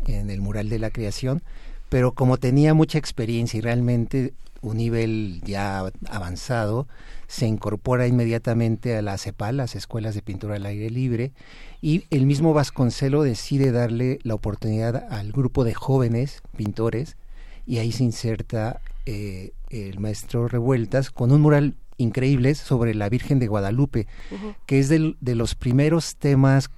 en 0.06 0.30
el 0.30 0.40
mural 0.40 0.68
de 0.68 0.78
la 0.78 0.90
creación, 0.90 1.42
pero 1.88 2.12
como 2.12 2.38
tenía 2.38 2.74
mucha 2.74 2.98
experiencia 2.98 3.58
y 3.58 3.60
realmente 3.60 4.32
un 4.62 4.76
nivel 4.76 5.40
ya 5.44 5.90
avanzado, 6.08 6.86
se 7.26 7.46
incorpora 7.46 8.06
inmediatamente 8.06 8.96
a 8.96 9.02
la 9.02 9.18
CEPAL, 9.18 9.56
las 9.56 9.74
Escuelas 9.74 10.14
de 10.14 10.22
Pintura 10.22 10.56
al 10.56 10.66
Aire 10.66 10.88
Libre, 10.88 11.32
y 11.80 12.04
el 12.10 12.26
mismo 12.26 12.54
Vasconcelo 12.54 13.22
decide 13.22 13.72
darle 13.72 14.20
la 14.22 14.34
oportunidad 14.34 15.04
al 15.10 15.32
grupo 15.32 15.64
de 15.64 15.74
jóvenes 15.74 16.42
pintores, 16.56 17.16
y 17.66 17.78
ahí 17.78 17.90
se 17.90 18.04
inserta 18.04 18.80
eh, 19.06 19.52
el 19.70 19.98
maestro 20.00 20.48
Revueltas 20.48 21.10
con 21.10 21.32
un 21.32 21.40
mural 21.40 21.74
increíble 21.96 22.54
sobre 22.54 22.94
la 22.94 23.08
Virgen 23.08 23.38
de 23.38 23.46
Guadalupe, 23.46 24.06
que 24.66 24.78
es 24.78 24.88
de 24.88 25.34
los 25.34 25.54
primeros 25.54 26.16
temas 26.16 26.70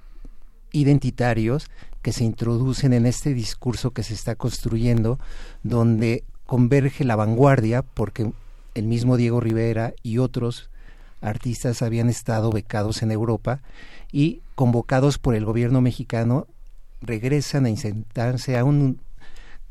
identitarios 0.71 1.67
que 2.01 2.11
se 2.11 2.23
introducen 2.23 2.93
en 2.93 3.05
este 3.05 3.33
discurso 3.33 3.91
que 3.91 4.03
se 4.03 4.13
está 4.13 4.35
construyendo, 4.35 5.19
donde 5.63 6.23
converge 6.45 7.03
la 7.03 7.15
vanguardia, 7.15 7.81
porque 7.81 8.31
el 8.75 8.85
mismo 8.85 9.17
Diego 9.17 9.39
Rivera 9.39 9.93
y 10.03 10.19
otros 10.19 10.69
artistas 11.21 11.81
habían 11.81 12.09
estado 12.09 12.51
becados 12.51 13.01
en 13.01 13.11
Europa 13.11 13.61
y 14.11 14.41
convocados 14.53 15.17
por 15.17 15.33
el 15.33 15.45
gobierno 15.45 15.81
mexicano 15.81 16.45
regresan 17.01 17.65
a 17.65 17.69
insertarse 17.69 18.57
a 18.57 18.63
un 18.63 18.99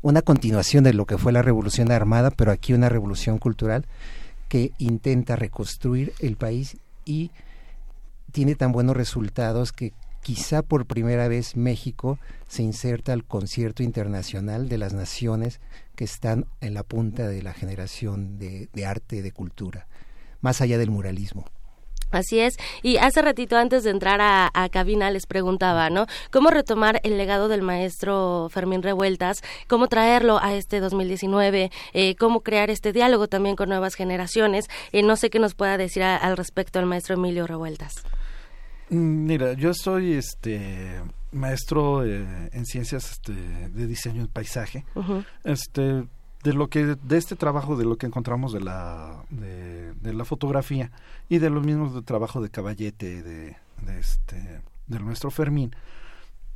una 0.05 0.21
continuación 0.21 0.83
de 0.83 0.93
lo 0.93 1.07
que 1.07 1.17
fue 1.17 1.31
la 1.31 1.41
revolución 1.41 1.91
armada, 1.91 2.29
pero 2.29 2.51
aquí 2.51 2.73
una 2.73 2.89
revolución 2.89 3.39
cultural 3.39 3.87
que 4.49 4.71
intenta 4.77 5.35
reconstruir 5.35 6.13
el 6.19 6.35
país 6.35 6.77
y 7.05 7.31
tiene 8.31 8.53
tan 8.53 8.71
buenos 8.71 8.95
resultados 8.95 9.71
que 9.71 9.93
quizá 10.21 10.61
por 10.61 10.85
primera 10.85 11.27
vez 11.27 11.55
México 11.55 12.19
se 12.47 12.61
inserta 12.61 13.13
al 13.13 13.23
concierto 13.23 13.81
internacional 13.81 14.69
de 14.69 14.77
las 14.77 14.93
naciones 14.93 15.59
que 15.95 16.03
están 16.03 16.45
en 16.61 16.75
la 16.75 16.83
punta 16.83 17.27
de 17.27 17.41
la 17.41 17.53
generación 17.53 18.37
de, 18.37 18.69
de 18.73 18.85
arte, 18.85 19.23
de 19.23 19.31
cultura, 19.31 19.87
más 20.39 20.61
allá 20.61 20.77
del 20.77 20.91
muralismo. 20.91 21.45
Así 22.15 22.39
es. 22.39 22.57
Y 22.81 22.97
hace 22.97 23.21
ratito 23.21 23.57
antes 23.57 23.83
de 23.83 23.91
entrar 23.91 24.19
a, 24.21 24.51
cabina 24.71 25.11
les 25.11 25.25
preguntaba, 25.25 25.89
¿no? 25.89 26.07
¿Cómo 26.31 26.49
retomar 26.49 26.99
el 27.03 27.17
legado 27.17 27.47
del 27.47 27.61
maestro 27.61 28.47
Fermín 28.51 28.81
Revueltas? 28.83 29.41
¿Cómo 29.67 29.87
traerlo 29.87 30.39
a 30.41 30.55
este 30.55 30.79
2019? 30.79 31.71
Eh, 31.93 32.15
¿Cómo 32.15 32.41
crear 32.41 32.69
este 32.69 32.91
diálogo 32.93 33.27
también 33.27 33.55
con 33.55 33.69
nuevas 33.69 33.95
generaciones? 33.95 34.67
Eh, 34.91 35.03
no 35.03 35.15
sé 35.15 35.29
qué 35.29 35.39
nos 35.39 35.55
pueda 35.55 35.77
decir 35.77 36.03
al 36.03 36.37
respecto 36.37 36.79
el 36.79 36.85
maestro 36.85 37.15
Emilio 37.15 37.47
Revueltas. 37.47 38.03
Mm, 38.89 39.25
mira, 39.25 39.53
yo 39.53 39.73
soy 39.73 40.13
este 40.13 41.01
maestro 41.31 42.05
eh, 42.05 42.49
en 42.51 42.65
ciencias 42.65 43.11
este, 43.11 43.33
de 43.33 43.87
diseño 43.87 44.23
y 44.23 44.27
paisaje. 44.27 44.85
Este 45.43 46.05
de 46.45 46.53
lo 46.53 46.69
que 46.69 46.85
de 46.85 47.17
este 47.17 47.35
trabajo 47.35 47.75
de 47.75 47.85
lo 47.85 47.97
que 47.97 48.05
encontramos 48.05 48.53
de 48.53 48.61
la 48.61 49.25
de, 49.31 50.13
la 50.13 50.25
fotografía 50.25 50.91
y 51.27 51.39
de 51.39 51.49
los 51.49 51.65
mismos 51.65 51.95
de 51.95 52.03
trabajo 52.03 52.39
de 52.39 52.51
Caballete 52.51 53.23
de, 53.23 53.57
de 53.81 53.99
este 53.99 54.61
del 54.85 55.03
nuestro 55.03 55.31
Fermín 55.31 55.75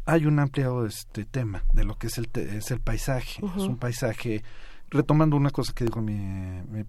hay 0.06 0.28
un 0.28 0.38
amplio 0.38 0.86
este 0.86 1.26
tema 1.26 1.64
de 1.74 1.86
lo 1.86 1.98
que 1.98 2.06
es 2.08 2.20
el 2.20 2.30
es 2.36 2.70
el 2.70 2.80
paisaje. 2.80 3.42
Es 3.58 3.64
un 3.64 3.78
paisaje 3.78 4.44
retomando 4.90 5.36
una 5.36 5.50
cosa 5.50 5.74
que 5.74 5.86
dijo 5.86 6.02
mi 6.02 6.14
mi, 6.14 6.84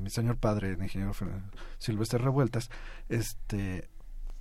mi 0.00 0.10
señor 0.10 0.36
padre 0.36 0.72
el 0.72 0.82
ingeniero 0.82 1.12
Silvestre 1.78 2.18
Revueltas 2.18 2.68
este 3.08 3.88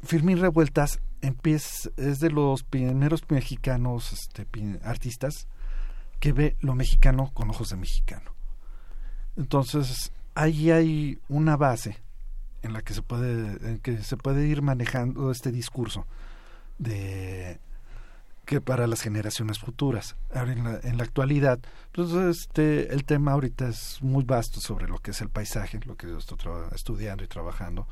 Fermín 0.01 0.39
Revueltas 0.39 0.99
empieza 1.21 1.91
es 1.95 2.19
de 2.19 2.31
los 2.31 2.63
primeros 2.63 3.21
mexicanos 3.29 4.13
este, 4.13 4.47
artistas 4.83 5.47
que 6.19 6.33
ve 6.33 6.57
lo 6.61 6.75
mexicano 6.75 7.31
con 7.33 7.49
ojos 7.49 7.69
de 7.69 7.77
mexicano. 7.77 8.31
Entonces, 9.37 10.11
ahí 10.35 10.71
hay 10.71 11.19
una 11.29 11.57
base 11.57 11.97
en 12.61 12.73
la 12.73 12.81
que 12.81 12.93
se 12.93 13.01
puede, 13.01 13.69
en 13.69 13.79
que 13.79 14.03
se 14.03 14.17
puede 14.17 14.47
ir 14.47 14.61
manejando 14.61 15.31
este 15.31 15.51
discurso 15.51 16.05
de 16.77 17.59
que 18.45 18.61
para 18.61 18.87
las 18.87 19.01
generaciones 19.01 19.59
futuras. 19.59 20.15
Ahora 20.33 20.53
en 20.53 20.63
la, 20.63 20.79
en 20.81 20.97
la 20.97 21.03
actualidad, 21.03 21.59
pues 21.91 22.11
este, 22.11 22.91
el 22.93 23.05
tema 23.05 23.33
ahorita 23.33 23.67
es 23.67 23.99
muy 24.01 24.23
vasto 24.23 24.59
sobre 24.59 24.87
lo 24.87 24.97
que 24.97 25.11
es 25.11 25.21
el 25.21 25.29
paisaje, 25.29 25.79
lo 25.85 25.95
que 25.95 26.07
yo 26.07 26.17
estoy 26.17 26.37
estudiando 26.73 27.23
y 27.23 27.27
trabajando. 27.27 27.87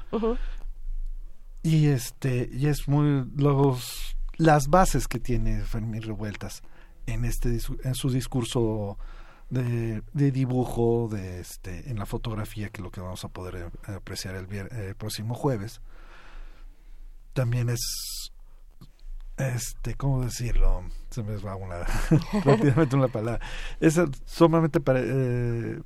Y 1.61 1.87
este, 1.87 2.49
y 2.51 2.67
es 2.67 2.87
muy 2.87 3.29
los 3.35 4.15
las 4.37 4.67
bases 4.67 5.07
que 5.07 5.19
tiene 5.19 5.61
Fermín 5.61 6.01
Revueltas 6.01 6.61
en 7.07 7.25
este 7.25 7.57
en 7.83 7.95
su 7.95 8.09
discurso 8.11 8.97
de, 9.49 10.01
dibujo 10.13 11.07
de 11.09 11.39
este 11.39 11.89
en 11.89 11.97
la 11.97 12.05
fotografía 12.05 12.69
que 12.69 12.81
es 12.81 12.83
lo 12.83 12.91
que 12.91 13.01
vamos 13.01 13.23
a 13.23 13.29
poder 13.29 13.55
eh, 13.87 13.91
apreciar 13.93 14.35
el, 14.35 14.95
próximo 14.95 15.33
jueves 15.33 15.81
también 17.33 17.69
es 17.69 17.79
este 19.37 19.95
cómo 19.95 20.23
decirlo 20.23 20.83
se 21.09 21.23
me 21.23 21.37
va 21.37 21.55
una 21.55 21.85
rápidamente 22.43 22.95
una 22.95 23.07
palabra. 23.07 23.39
Es 23.79 23.99
sumamente 24.25 24.79
para, 24.79 24.99
eh, 25.01 25.81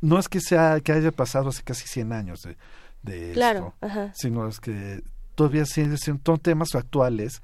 no 0.00 0.18
es 0.18 0.28
que 0.28 0.40
sea 0.40 0.80
que 0.80 0.92
haya 0.92 1.10
pasado 1.10 1.48
hace 1.48 1.62
casi 1.62 1.86
100 1.88 2.12
años 2.12 2.42
de, 2.42 2.56
de 3.02 3.32
esto 3.32 3.74
sino 4.14 4.46
es 4.46 4.60
que 4.60 5.02
todavía 5.34 5.64
son 5.66 6.38
temas 6.38 6.74
actuales 6.74 7.42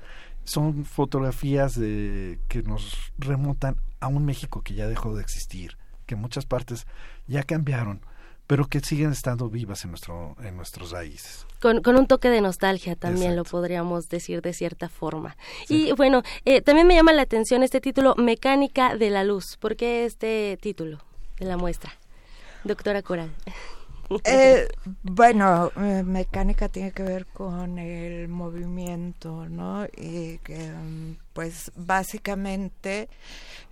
son 0.48 0.84
fotografías 0.84 1.78
de, 1.78 2.38
que 2.48 2.62
nos 2.62 3.12
remontan 3.18 3.76
a 4.00 4.08
un 4.08 4.24
México 4.24 4.62
que 4.62 4.74
ya 4.74 4.88
dejó 4.88 5.14
de 5.14 5.22
existir, 5.22 5.76
que 6.06 6.16
muchas 6.16 6.46
partes 6.46 6.86
ya 7.26 7.42
cambiaron, 7.42 8.00
pero 8.46 8.66
que 8.66 8.80
siguen 8.80 9.12
estando 9.12 9.50
vivas 9.50 9.84
en, 9.84 9.90
nuestro, 9.90 10.36
en 10.42 10.56
nuestros 10.56 10.92
raíces. 10.92 11.46
Con, 11.60 11.82
con 11.82 11.96
un 11.96 12.06
toque 12.06 12.30
de 12.30 12.40
nostalgia 12.40 12.96
también 12.96 13.36
lo 13.36 13.44
podríamos 13.44 14.08
decir 14.08 14.40
de 14.40 14.54
cierta 14.54 14.88
forma. 14.88 15.36
Y 15.68 15.92
bueno, 15.92 16.22
eh, 16.46 16.62
también 16.62 16.86
me 16.86 16.94
llama 16.94 17.12
la 17.12 17.22
atención 17.22 17.62
este 17.62 17.82
título, 17.82 18.14
Mecánica 18.16 18.96
de 18.96 19.10
la 19.10 19.22
Luz. 19.24 19.58
¿Por 19.58 19.76
qué 19.76 20.06
este 20.06 20.58
título 20.62 20.98
de 21.38 21.44
la 21.44 21.58
muestra? 21.58 21.92
Doctora 22.64 23.02
Coral. 23.02 23.30
Eh, 24.24 24.68
bueno, 25.02 25.70
eh, 25.76 26.02
mecánica 26.04 26.68
tiene 26.68 26.92
que 26.92 27.02
ver 27.02 27.26
con 27.26 27.78
el 27.78 28.28
movimiento, 28.28 29.48
¿no? 29.48 29.84
Y 29.96 30.38
que, 30.38 30.70
mm, 30.70 31.16
pues, 31.32 31.70
básicamente 31.76 33.08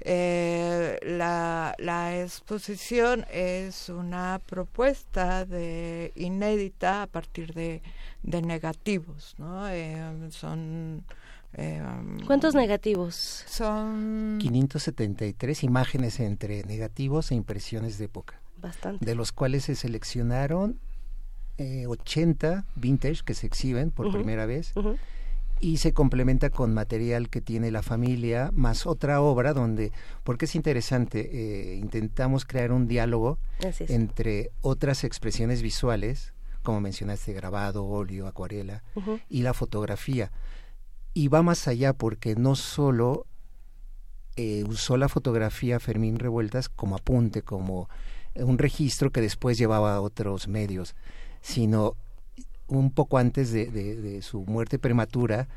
eh, 0.01 0.99
la, 1.03 1.75
la, 1.79 2.21
exposición 2.21 3.25
es 3.33 3.89
una 3.89 4.41
propuesta 4.45 5.45
de 5.45 6.13
inédita 6.17 7.03
a 7.03 7.07
partir 7.07 7.55
de, 7.55 7.83
de 8.23 8.43
negativos, 8.43 9.35
¿no? 9.39 9.67
son 10.31 11.05
Em, 11.57 12.21
¿Cuántos 12.27 12.55
negativos? 12.55 13.45
Son 13.47 14.39
573 14.41 15.63
imágenes 15.65 16.21
entre 16.21 16.63
negativos 16.65 17.31
e 17.31 17.35
impresiones 17.35 17.97
de 17.97 18.05
época. 18.05 18.41
Bastante. 18.57 19.05
De 19.05 19.15
los 19.15 19.33
cuales 19.33 19.65
se 19.65 19.75
seleccionaron 19.75 20.79
80 21.59 22.53
eh, 22.53 22.63
vintage 22.75 23.23
que 23.25 23.35
se 23.35 23.47
exhiben 23.47 23.91
por 23.91 24.13
primera 24.13 24.47
vez. 24.47 24.73
Y 25.59 25.79
se 25.79 25.95
complementa 25.95 26.51
con 26.51 26.75
material 26.75 27.31
que 27.31 27.41
tiene 27.41 27.71
la 27.71 27.83
familia, 27.83 28.51
más 28.53 28.87
otra 28.87 29.23
obra 29.23 29.55
donde, 29.55 29.91
porque 30.23 30.45
es 30.45 30.55
interesante, 30.55 31.31
eh, 31.33 31.77
intentamos 31.77 32.45
crear 32.45 32.73
un 32.73 32.87
diálogo 32.87 33.39
entre 33.89 34.51
otras 34.61 35.03
expresiones 35.03 35.63
visuales, 35.63 36.35
como 36.63 36.83
mencionaste, 36.83 37.33
grabado, 37.33 37.87
óleo, 37.87 38.27
acuarela, 38.27 38.83
y 39.31 39.43
la 39.43 39.55
fotografía 39.55 40.31
y 41.17 41.29
va 41.29 41.43
más 41.43 41.67
allá 41.67 41.95
porque 41.95 42.35
no 42.37 42.57
solo 42.57 43.27
eh, 44.37 44.65
usó 44.69 44.99
la 44.99 45.09
fotografía 45.09 45.81
Fermín 45.81 46.19
Revueltas 46.19 46.69
como 46.69 46.95
apunte, 46.95 47.41
como 47.41 47.89
un 48.39 48.59
registro 48.59 49.11
que 49.11 49.21
después 49.21 49.59
llevaba 49.59 49.95
a 49.95 50.01
otros 50.01 50.49
medios, 50.49 50.95
sino 51.41 51.95
un 52.69 52.91
poco 52.91 53.19
antes 53.19 53.53
de, 53.53 54.21
su 54.23 54.45
muerte 54.45 54.79
prematura, 54.79 55.49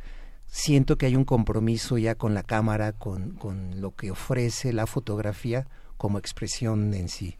siento 0.48 0.98
que 0.98 1.08
hay 1.08 1.16
un 1.16 1.26
compromiso 1.26 1.98
ya 1.98 2.16
con 2.16 2.34
la 2.34 2.44
cámara, 2.44 2.94
con, 2.94 3.32
con 3.32 3.82
lo 3.82 3.96
que 3.96 4.12
ofrece 4.12 4.74
la 4.74 4.86
fotografía 4.86 5.68
como 5.98 6.20
expresión 6.20 6.94
en 6.94 7.10
sí. 7.10 7.38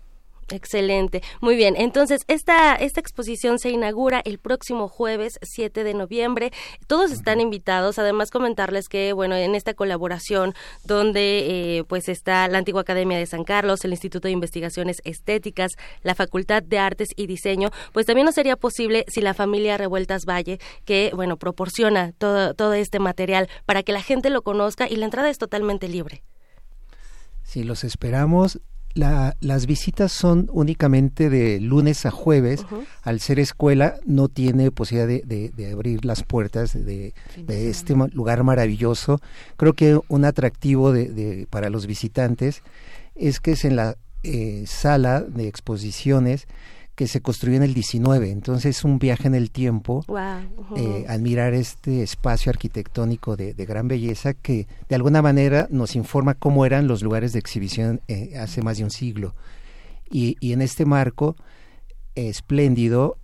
Excelente, 0.52 1.22
muy 1.42 1.56
bien. 1.56 1.76
Entonces, 1.78 2.22
esta, 2.28 2.76
esta 2.76 3.00
exposición 3.00 3.60
se 3.60 3.70
inaugura 3.70 4.22
el 4.26 4.40
próximo 4.40 4.88
jueves 4.88 5.40
7 5.42 5.84
de 5.84 5.94
noviembre. 5.94 6.52
Todos 6.88 7.12
están 7.12 7.40
invitados. 7.40 8.00
Además, 8.00 8.32
comentarles 8.32 8.90
que, 8.90 9.14
bueno, 9.14 9.36
en 9.36 9.56
esta 9.56 9.74
colaboración 9.74 10.56
donde 10.84 11.78
eh, 11.78 11.84
pues 11.84 12.10
está 12.10 12.48
la 12.48 12.58
Antigua 12.58 12.82
Academia 12.82 13.18
de 13.18 13.26
San 13.26 13.44
Carlos, 13.44 13.86
el 13.86 13.92
Instituto 13.92 14.28
de 14.28 14.34
Investigaciones 14.34 15.02
Estéticas, 15.04 15.74
la 16.02 16.16
Facultad 16.16 16.64
de 16.64 16.80
Artes 16.80 17.10
y 17.16 17.28
Diseño, 17.28 17.70
pues 17.94 18.06
también 18.06 18.26
no 18.26 18.32
sería 18.32 18.56
posible 18.56 19.06
si 19.08 19.22
la 19.22 19.34
familia 19.34 19.78
Revueltas 19.78 20.26
Valle, 20.26 20.60
que, 20.86 21.12
bueno, 21.16 21.38
proporciona 21.38 22.12
todo, 22.18 22.54
todo 22.54 22.74
este 22.74 23.00
material 23.00 23.50
para 23.66 23.84
que 23.84 23.94
la 23.94 24.02
gente 24.02 24.30
lo 24.30 24.42
conozca 24.42 24.88
y 24.90 24.96
la 24.96 25.06
entrada 25.06 25.30
es 25.30 25.38
totalmente 25.38 25.88
libre. 25.88 26.24
Sí, 27.44 27.64
los 27.64 27.84
esperamos 27.84 28.60
la, 29.00 29.36
las 29.40 29.66
visitas 29.66 30.12
son 30.12 30.50
únicamente 30.52 31.30
de 31.30 31.60
lunes 31.60 32.06
a 32.06 32.12
jueves. 32.12 32.66
Al 33.02 33.20
ser 33.20 33.40
escuela, 33.40 33.96
no 34.06 34.28
tiene 34.28 34.72
posibilidad 34.72 35.26
de, 35.26 35.72
abrir 35.72 36.06
las 36.06 36.24
puertas 36.24 36.74
de, 36.74 37.14
este 37.48 37.96
lugar 38.14 38.44
maravilloso. 38.44 39.22
Creo 39.58 39.74
que 39.74 40.00
un 40.08 40.26
atractivo 40.26 40.92
de, 40.92 41.48
para 41.50 41.70
los 41.70 41.88
visitantes 41.88 42.62
es 43.16 43.40
que 43.40 43.52
es 43.52 43.66
en 43.66 43.76
la 43.76 43.96
eh, 44.24 44.66
sala 44.68 45.22
de 45.22 45.48
exposiciones 45.48 46.46
que 47.00 47.08
se 47.08 47.22
construyó 47.22 47.56
en 47.56 47.64
el 47.64 47.74
19. 47.74 48.30
Entonces 48.30 48.76
es 48.76 48.84
un 48.84 49.00
viaje 49.00 49.26
en 49.26 49.34
el 49.34 49.52
tiempo, 49.52 50.04
eh, 50.76 51.06
admirar 51.08 51.54
este 51.54 52.04
espacio 52.04 52.50
arquitectónico 52.50 53.38
de, 53.38 53.54
gran 53.54 53.88
belleza 53.88 54.34
que 54.34 54.68
de 54.90 54.96
alguna 54.96 55.22
manera 55.22 55.70
nos 55.72 55.96
informa 55.96 56.34
cómo 56.34 56.66
eran 56.66 56.88
los 56.90 57.02
lugares 57.02 57.32
de 57.32 57.40
exhibición 57.40 58.02
eh, 58.10 58.38
hace 58.38 58.62
más 58.62 58.80
de 58.80 58.84
un 58.84 58.92
siglo. 58.92 59.34
Y, 60.12 60.36
y 60.42 60.52
en 60.52 60.62
este 60.62 60.84
marco 60.84 61.38
espléndido, 62.16 63.18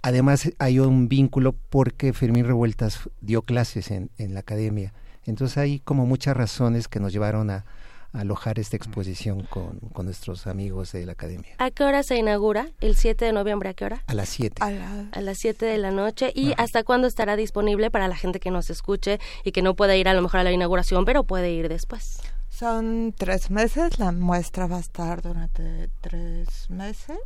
además 0.00 0.52
hay 0.60 0.78
un 0.78 1.08
vínculo 1.08 1.56
porque 1.70 2.12
Fermín 2.12 2.44
Revueltas 2.44 3.10
dio 3.20 3.42
clases 3.42 3.90
en, 3.90 4.10
en 4.18 4.32
la 4.32 4.40
academia. 4.40 4.92
Entonces 5.24 5.58
hay 5.58 5.80
como 5.80 6.06
muchas 6.06 6.36
razones 6.36 6.86
que 6.86 7.00
nos 7.00 7.12
llevaron 7.12 7.50
a, 7.50 7.64
alojar 8.12 8.58
esta 8.58 8.76
exposición 8.76 9.42
con, 9.42 9.78
con, 9.92 10.06
nuestros 10.06 10.46
amigos 10.46 10.92
de 10.92 11.04
la 11.04 11.12
academia. 11.12 11.54
¿A 11.58 11.70
qué 11.70 11.84
hora 11.84 12.02
se 12.02 12.16
inaugura? 12.16 12.68
¿El 12.80 12.96
7 12.96 13.24
de 13.24 13.32
noviembre 13.32 13.68
a 13.68 13.74
qué 13.74 13.84
hora? 13.84 14.02
A 14.06 14.14
las 14.14 14.28
7. 14.30 14.62
A, 14.62 15.20
las 15.20 15.38
7 15.38 15.66
de 15.66 15.78
la 15.78 15.90
noche. 15.90 16.32
¿Y 16.34 16.52
hasta 16.56 16.84
cuándo 16.84 17.06
estará 17.06 17.36
disponible 17.36 17.90
para 17.90 18.08
la 18.08 18.16
gente 18.16 18.40
que 18.40 18.50
nos 18.50 18.70
escuche 18.70 19.20
y 19.44 19.52
que 19.52 19.62
no 19.62 19.74
pueda 19.74 19.96
ir 19.96 20.08
a 20.08 20.14
lo 20.14 20.22
mejor 20.22 20.40
a 20.40 20.44
la 20.44 20.52
inauguración, 20.52 21.04
pero 21.04 21.24
puede 21.24 21.50
ir 21.50 21.68
después? 21.68 22.20
Son 22.48 23.14
tres 23.16 23.50
meses, 23.50 23.98
la 23.98 24.10
muestra 24.10 24.66
va 24.66 24.78
a 24.78 24.80
estar 24.80 25.22
durante 25.22 25.90
tres 26.00 26.70
meses 26.70 27.18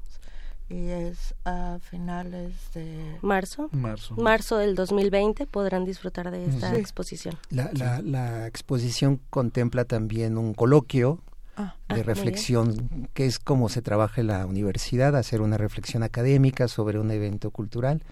y 0.73 0.91
es 0.91 1.35
a 1.45 1.79
finales 1.83 2.55
de 2.75 3.19
marzo. 3.21 3.69
Marzo. 3.73 4.17
Marzo 4.17 4.57
del 4.57 4.75
2020 4.75 5.47
podrán 5.47 5.85
disfrutar 5.85 6.31
de 6.31 6.47
esta 6.47 6.77
exposición. 6.77 7.37
La, 7.51 7.71
la, 7.75 8.01
la, 8.01 8.47
exposición 8.47 9.21
contempla 9.31 9.85
también 9.85 10.39
un 10.39 10.55
coloquio 10.55 11.21
ah, 11.57 11.77
de 11.89 12.01
ah, 12.01 12.05
reflexión, 12.05 13.09
que 13.13 13.27
es 13.27 13.39
cómo 13.39 13.69
se 13.69 13.83
trabaja 13.83 14.23
en 14.23 14.29
la 14.29 14.47
universidad, 14.47 15.15
hacer 15.15 15.43
una 15.43 15.59
reflexión 15.59 16.03
académica 16.03 16.69
sobre 16.69 16.99
un 16.99 17.11
evento 17.11 17.51
cultural 17.51 18.03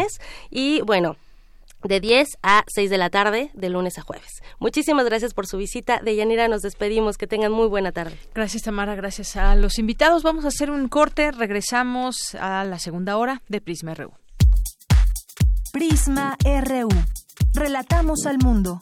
y 0.49 0.81
bueno, 0.81 1.17
de 1.83 1.99
10 1.99 2.27
a 2.43 2.63
6 2.67 2.89
de 2.89 2.97
la 2.97 3.09
tarde, 3.09 3.51
de 3.53 3.69
lunes 3.69 3.97
a 3.97 4.01
jueves. 4.01 4.41
Muchísimas 4.59 5.05
gracias 5.05 5.33
por 5.33 5.47
su 5.47 5.57
visita. 5.57 5.99
De 5.99 6.15
Yanira 6.15 6.47
nos 6.47 6.61
despedimos. 6.61 7.17
Que 7.17 7.27
tengan 7.27 7.51
muy 7.51 7.67
buena 7.67 7.91
tarde. 7.91 8.17
Gracias, 8.33 8.63
Tamara. 8.63 8.95
Gracias 8.95 9.35
a 9.35 9.55
los 9.55 9.79
invitados. 9.79 10.23
Vamos 10.23 10.45
a 10.45 10.49
hacer 10.49 10.71
un 10.71 10.89
corte. 10.89 11.31
Regresamos 11.31 12.35
a 12.35 12.63
la 12.65 12.79
segunda 12.79 13.17
hora 13.17 13.41
de 13.47 13.61
Prisma 13.61 13.93
RU. 13.93 14.11
Prisma 15.71 16.37
RU. 16.43 16.89
Relatamos 17.53 18.25
al 18.25 18.39
mundo. 18.39 18.81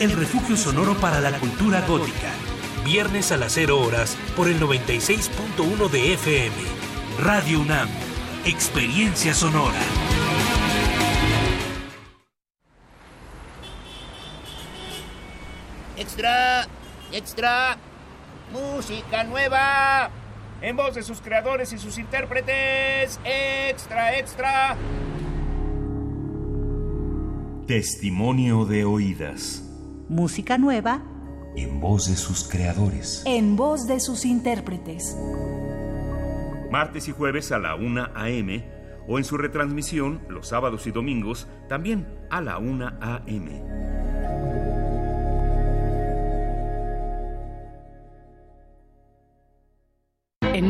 el 0.00 0.12
refugio 0.12 0.56
sonoro 0.56 0.94
para 0.94 1.20
la 1.20 1.38
cultura 1.38 1.80
gótica. 1.86 2.30
Viernes 2.84 3.32
a 3.32 3.36
las 3.36 3.52
0 3.52 3.80
horas 3.80 4.16
por 4.36 4.48
el 4.48 4.60
96.1 4.60 5.90
de 5.90 6.14
FM. 6.14 6.54
Radio 7.20 7.60
UNAM. 7.60 7.88
Experiencia 8.44 9.34
sonora. 9.34 9.78
Extra, 15.96 16.66
extra, 17.12 17.76
música 18.52 19.24
nueva. 19.24 20.10
En 20.62 20.76
voz 20.76 20.94
de 20.94 21.02
sus 21.02 21.20
creadores 21.20 21.72
y 21.72 21.78
sus 21.78 21.98
intérpretes. 21.98 23.18
Extra, 23.24 24.16
extra. 24.16 24.76
Testimonio 27.66 28.64
de 28.64 28.84
oídas. 28.84 29.67
Música 30.08 30.56
nueva 30.56 31.02
en 31.54 31.80
voz 31.80 32.08
de 32.08 32.16
sus 32.16 32.48
creadores. 32.48 33.22
En 33.26 33.56
voz 33.56 33.86
de 33.86 34.00
sus 34.00 34.24
intérpretes. 34.24 35.14
Martes 36.70 37.08
y 37.08 37.12
jueves 37.12 37.52
a 37.52 37.58
la 37.58 37.74
1 37.74 38.08
a.m. 38.14 38.64
o 39.06 39.18
en 39.18 39.24
su 39.24 39.36
retransmisión 39.36 40.22
los 40.30 40.48
sábados 40.48 40.86
y 40.86 40.92
domingos 40.92 41.46
también 41.68 42.06
a 42.30 42.40
la 42.40 42.56
1 42.56 42.86
a.m. 43.02 43.97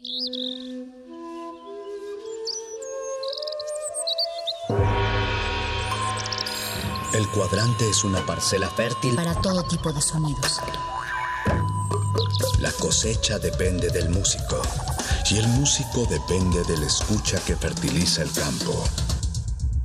El 0.00 0.06
cuadrante 7.34 7.90
es 7.90 8.04
una 8.04 8.24
parcela 8.24 8.70
fértil 8.70 9.16
para 9.16 9.34
todo 9.40 9.64
tipo 9.64 9.92
de 9.92 10.00
sonidos. 10.00 10.60
La 12.60 12.70
cosecha 12.72 13.40
depende 13.40 13.88
del 13.88 14.08
músico 14.10 14.62
y 15.32 15.38
el 15.38 15.48
músico 15.48 16.06
depende 16.06 16.62
del 16.62 16.84
escucha 16.84 17.40
que 17.40 17.56
fertiliza 17.56 18.22
el 18.22 18.30
campo. 18.30 18.84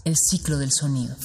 El 0.05 0.16
ciclo 0.16 0.59
del 0.59 0.72
sonido. 0.72 1.16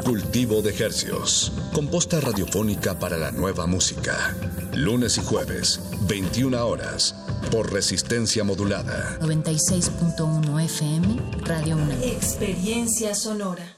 Cultivo 0.00 0.62
de 0.62 0.74
Hercios. 0.76 1.52
Composta 1.72 2.20
radiofónica 2.20 2.98
para 2.98 3.16
la 3.18 3.30
nueva 3.30 3.66
música. 3.66 4.34
Lunes 4.74 5.18
y 5.18 5.22
jueves, 5.22 5.80
21 6.08 6.66
horas. 6.66 7.14
Por 7.52 7.72
resistencia 7.72 8.42
modulada. 8.42 9.18
96.1 9.20 10.64
FM, 10.64 11.16
Radio 11.44 11.76
1. 11.76 11.92
Experiencia 12.02 13.14
sonora. 13.14 13.76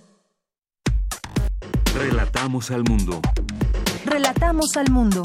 Relatamos 1.95 2.71
al 2.71 2.85
mundo. 2.85 3.21
Relatamos 4.07 4.77
al 4.77 4.91
mundo. 4.91 5.23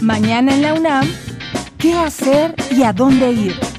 Mañana 0.00 0.54
en 0.54 0.62
la 0.62 0.74
UNAM, 0.74 1.08
¿qué 1.78 1.94
hacer 1.94 2.54
y 2.70 2.82
a 2.82 2.92
dónde 2.92 3.32
ir? 3.32 3.71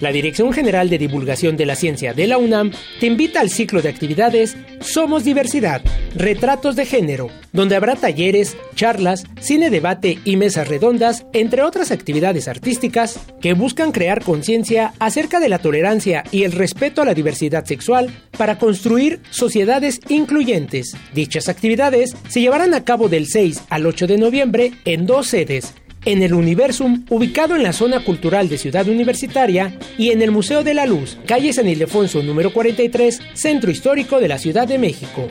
La 0.00 0.12
Dirección 0.12 0.52
General 0.52 0.90
de 0.90 0.98
Divulgación 0.98 1.56
de 1.56 1.64
la 1.64 1.74
Ciencia 1.74 2.12
de 2.12 2.26
la 2.26 2.36
UNAM 2.36 2.70
te 3.00 3.06
invita 3.06 3.40
al 3.40 3.48
ciclo 3.48 3.80
de 3.80 3.88
actividades 3.88 4.56
Somos 4.80 5.24
Diversidad, 5.24 5.80
Retratos 6.14 6.76
de 6.76 6.84
Género, 6.84 7.30
donde 7.52 7.76
habrá 7.76 7.96
talleres, 7.96 8.56
charlas, 8.74 9.24
cine 9.40 9.70
debate 9.70 10.18
y 10.24 10.36
mesas 10.36 10.68
redondas, 10.68 11.24
entre 11.32 11.62
otras 11.62 11.90
actividades 11.90 12.46
artísticas 12.46 13.20
que 13.40 13.54
buscan 13.54 13.90
crear 13.90 14.22
conciencia 14.22 14.92
acerca 14.98 15.40
de 15.40 15.48
la 15.48 15.60
tolerancia 15.60 16.24
y 16.30 16.44
el 16.44 16.52
respeto 16.52 17.00
a 17.00 17.06
la 17.06 17.14
diversidad 17.14 17.64
sexual 17.64 18.10
para 18.36 18.58
construir 18.58 19.20
sociedades 19.30 20.00
incluyentes. 20.08 20.94
Dichas 21.14 21.48
actividades 21.48 22.14
se 22.28 22.42
llevarán 22.42 22.74
a 22.74 22.84
cabo 22.84 23.08
del 23.08 23.26
6 23.26 23.62
al 23.70 23.86
8 23.86 24.06
de 24.06 24.18
noviembre 24.18 24.72
en 24.84 25.06
dos 25.06 25.28
sedes 25.28 25.72
en 26.06 26.22
el 26.22 26.32
Universum, 26.32 27.04
ubicado 27.10 27.54
en 27.56 27.62
la 27.62 27.74
zona 27.74 28.02
cultural 28.02 28.48
de 28.48 28.56
Ciudad 28.56 28.88
Universitaria, 28.88 29.74
y 29.98 30.12
en 30.12 30.22
el 30.22 30.30
Museo 30.30 30.64
de 30.64 30.72
la 30.72 30.86
Luz, 30.86 31.18
calle 31.26 31.52
San 31.52 31.68
Ildefonso 31.68 32.22
número 32.22 32.52
43, 32.52 33.20
Centro 33.34 33.70
Histórico 33.70 34.20
de 34.20 34.28
la 34.28 34.38
Ciudad 34.38 34.66
de 34.66 34.78
México. 34.78 35.28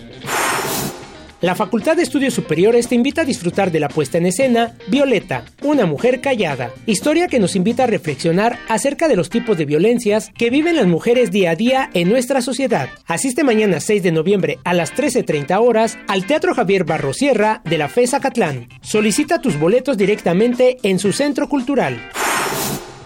La 1.41 1.53
Facultad 1.53 1.97
de 1.97 2.03
Estudios 2.03 2.33
Superiores 2.33 2.87
te 2.87 2.95
invita 2.95 3.21
a 3.21 3.25
disfrutar 3.25 3.69
de 3.69 3.81
la 3.81 3.89
puesta 3.89 4.17
en 4.17 4.25
escena 4.25 4.73
Violeta, 4.87 5.43
una 5.63 5.85
mujer 5.85 6.21
callada, 6.21 6.71
historia 6.85 7.27
que 7.27 7.39
nos 7.39 7.57
invita 7.57 7.83
a 7.83 7.87
reflexionar 7.87 8.57
acerca 8.69 9.09
de 9.09 9.17
los 9.17 9.29
tipos 9.29 9.57
de 9.57 9.65
violencias 9.65 10.31
que 10.37 10.49
viven 10.49 10.77
las 10.77 10.87
mujeres 10.87 11.31
día 11.31 11.51
a 11.51 11.55
día 11.55 11.89
en 11.93 12.09
nuestra 12.09 12.41
sociedad. 12.41 12.87
Asiste 13.05 13.43
mañana 13.43 13.81
6 13.81 14.01
de 14.01 14.13
noviembre 14.13 14.59
a 14.63 14.73
las 14.73 14.93
13.30 14.93 15.59
horas 15.59 15.97
al 16.07 16.25
Teatro 16.25 16.55
Javier 16.55 16.85
Barrosierra 16.85 17.61
de 17.65 17.77
la 17.77 17.89
FESA 17.89 18.21
Catlán. 18.21 18.69
Solicita 18.81 19.41
tus 19.41 19.59
boletos 19.59 19.97
directamente 19.97 20.77
en 20.83 20.99
su 20.99 21.11
centro 21.11 21.49
cultural. 21.49 21.99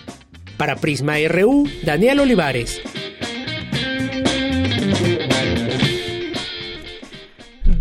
Para 0.57 0.75
Prisma 0.75 1.15
RU, 1.27 1.67
Daniel 1.83 2.19
Olivares. 2.19 2.79
Thank 4.79 5.47
you. 5.47 5.52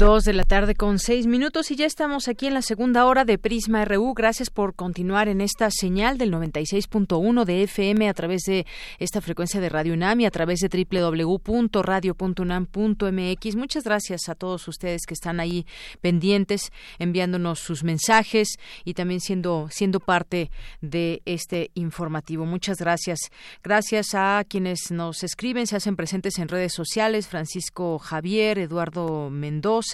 Dos 0.03 0.25
de 0.25 0.33
la 0.33 0.43
tarde 0.43 0.75
con 0.75 0.99
seis 0.99 1.29
minutos 1.29 1.71
y 1.71 1.77
ya 1.77 1.87
estamos 1.87 2.27
aquí 2.27 2.49
en 2.49 2.55
la 2.55 2.63
segunda 2.63 3.07
hora 3.07 3.25
de 3.25 3.39
Prisma 3.39 3.85
RU. 3.85 4.15
Gracias 4.15 4.51
por 4.51 4.75
continuar 4.75 5.29
en 5.29 5.41
esta 5.41 5.71
señal 5.71 6.19
del 6.19 6.33
96.1 6.33 7.45
de 7.45 7.63
FM 7.63 8.09
a 8.09 8.13
través 8.13 8.43
de 8.43 8.67
esta 8.99 9.21
frecuencia 9.21 9.61
de 9.61 9.69
Radio 9.69 9.95
UNAM 9.95 10.23
y 10.23 10.27
a 10.27 10.33
través 10.33 10.59
de 10.59 10.69
www.radio.unam.mx. 10.69 13.55
Muchas 13.55 13.85
gracias 13.85 14.29
a 14.29 14.35
todos 14.35 14.67
ustedes 14.67 15.03
que 15.07 15.15
están 15.15 15.39
ahí 15.39 15.67
pendientes, 16.01 16.73
enviándonos 16.99 17.61
sus 17.61 17.85
mensajes 17.85 18.59
y 18.85 18.95
también 18.95 19.21
siendo, 19.21 19.69
siendo 19.71 20.01
parte 20.01 20.51
de 20.81 21.23
este 21.27 21.71
informativo. 21.75 22.45
Muchas 22.45 22.79
gracias. 22.79 23.21
Gracias 23.63 24.17
a 24.17 24.43
quienes 24.49 24.91
nos 24.91 25.23
escriben, 25.23 25.69
se 25.69 25.77
hacen 25.77 25.95
presentes 25.95 26.41
en 26.41 26.49
redes 26.49 26.75
sociales. 26.75 27.29
Francisco 27.29 28.01
Javier, 28.01 28.59
Eduardo 28.59 29.31
Mendoza 29.31 29.92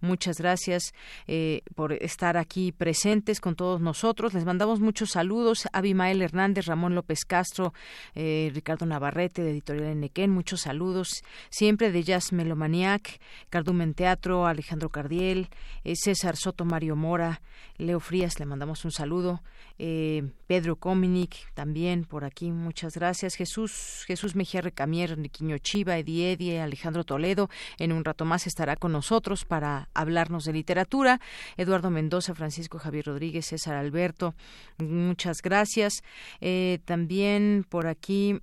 Muchas 0.00 0.38
gracias 0.38 0.94
eh, 1.26 1.62
por 1.74 1.92
estar 1.92 2.36
aquí 2.36 2.72
presentes 2.72 3.40
con 3.40 3.56
todos 3.56 3.80
nosotros. 3.80 4.34
Les 4.34 4.44
mandamos 4.44 4.80
muchos 4.80 5.10
saludos. 5.10 5.68
Abimael 5.72 6.22
Hernández, 6.22 6.66
Ramón 6.66 6.94
López 6.94 7.24
Castro, 7.26 7.74
eh, 8.14 8.50
Ricardo 8.54 8.86
Navarrete 8.86 9.42
de 9.42 9.50
Editorial 9.50 9.88
Enequén, 9.88 10.30
muchos 10.30 10.62
saludos. 10.62 11.22
Siempre 11.50 11.92
de 11.92 12.02
Jazz 12.02 12.32
Melomaniac, 12.32 13.20
Cardumen 13.50 13.94
Teatro, 13.94 14.46
Alejandro 14.46 14.88
Cardiel, 14.88 15.48
eh, 15.84 15.94
César 15.96 16.36
Soto 16.36 16.64
Mario 16.64 16.96
Mora, 16.96 17.42
Leo 17.76 18.00
Frías, 18.00 18.38
le 18.38 18.46
mandamos 18.46 18.84
un 18.84 18.92
saludo. 18.92 19.42
Pedro 19.76 20.76
Cominic, 20.76 21.52
también 21.54 22.04
por 22.04 22.24
aquí, 22.24 22.52
muchas 22.52 22.94
gracias. 22.94 23.34
Jesús, 23.34 24.04
Jesús 24.06 24.36
Mejía 24.36 24.60
Recamier, 24.60 25.18
Niquiño 25.18 25.58
Chiva, 25.58 25.98
Edi 25.98 26.22
Edie, 26.22 26.60
Alejandro 26.60 27.02
Toledo, 27.02 27.50
en 27.78 27.92
un 27.92 28.04
rato 28.04 28.24
más 28.24 28.46
estará 28.46 28.76
con 28.76 28.92
nosotros 28.92 29.23
para 29.46 29.88
hablarnos 29.94 30.44
de 30.44 30.52
literatura. 30.52 31.20
Eduardo 31.56 31.90
Mendoza, 31.90 32.34
Francisco 32.34 32.78
Javier 32.78 33.06
Rodríguez, 33.06 33.46
César 33.46 33.74
Alberto, 33.74 34.34
muchas 34.78 35.40
gracias. 35.40 36.02
Eh, 36.40 36.80
también 36.84 37.64
por 37.68 37.86
aquí 37.86 38.40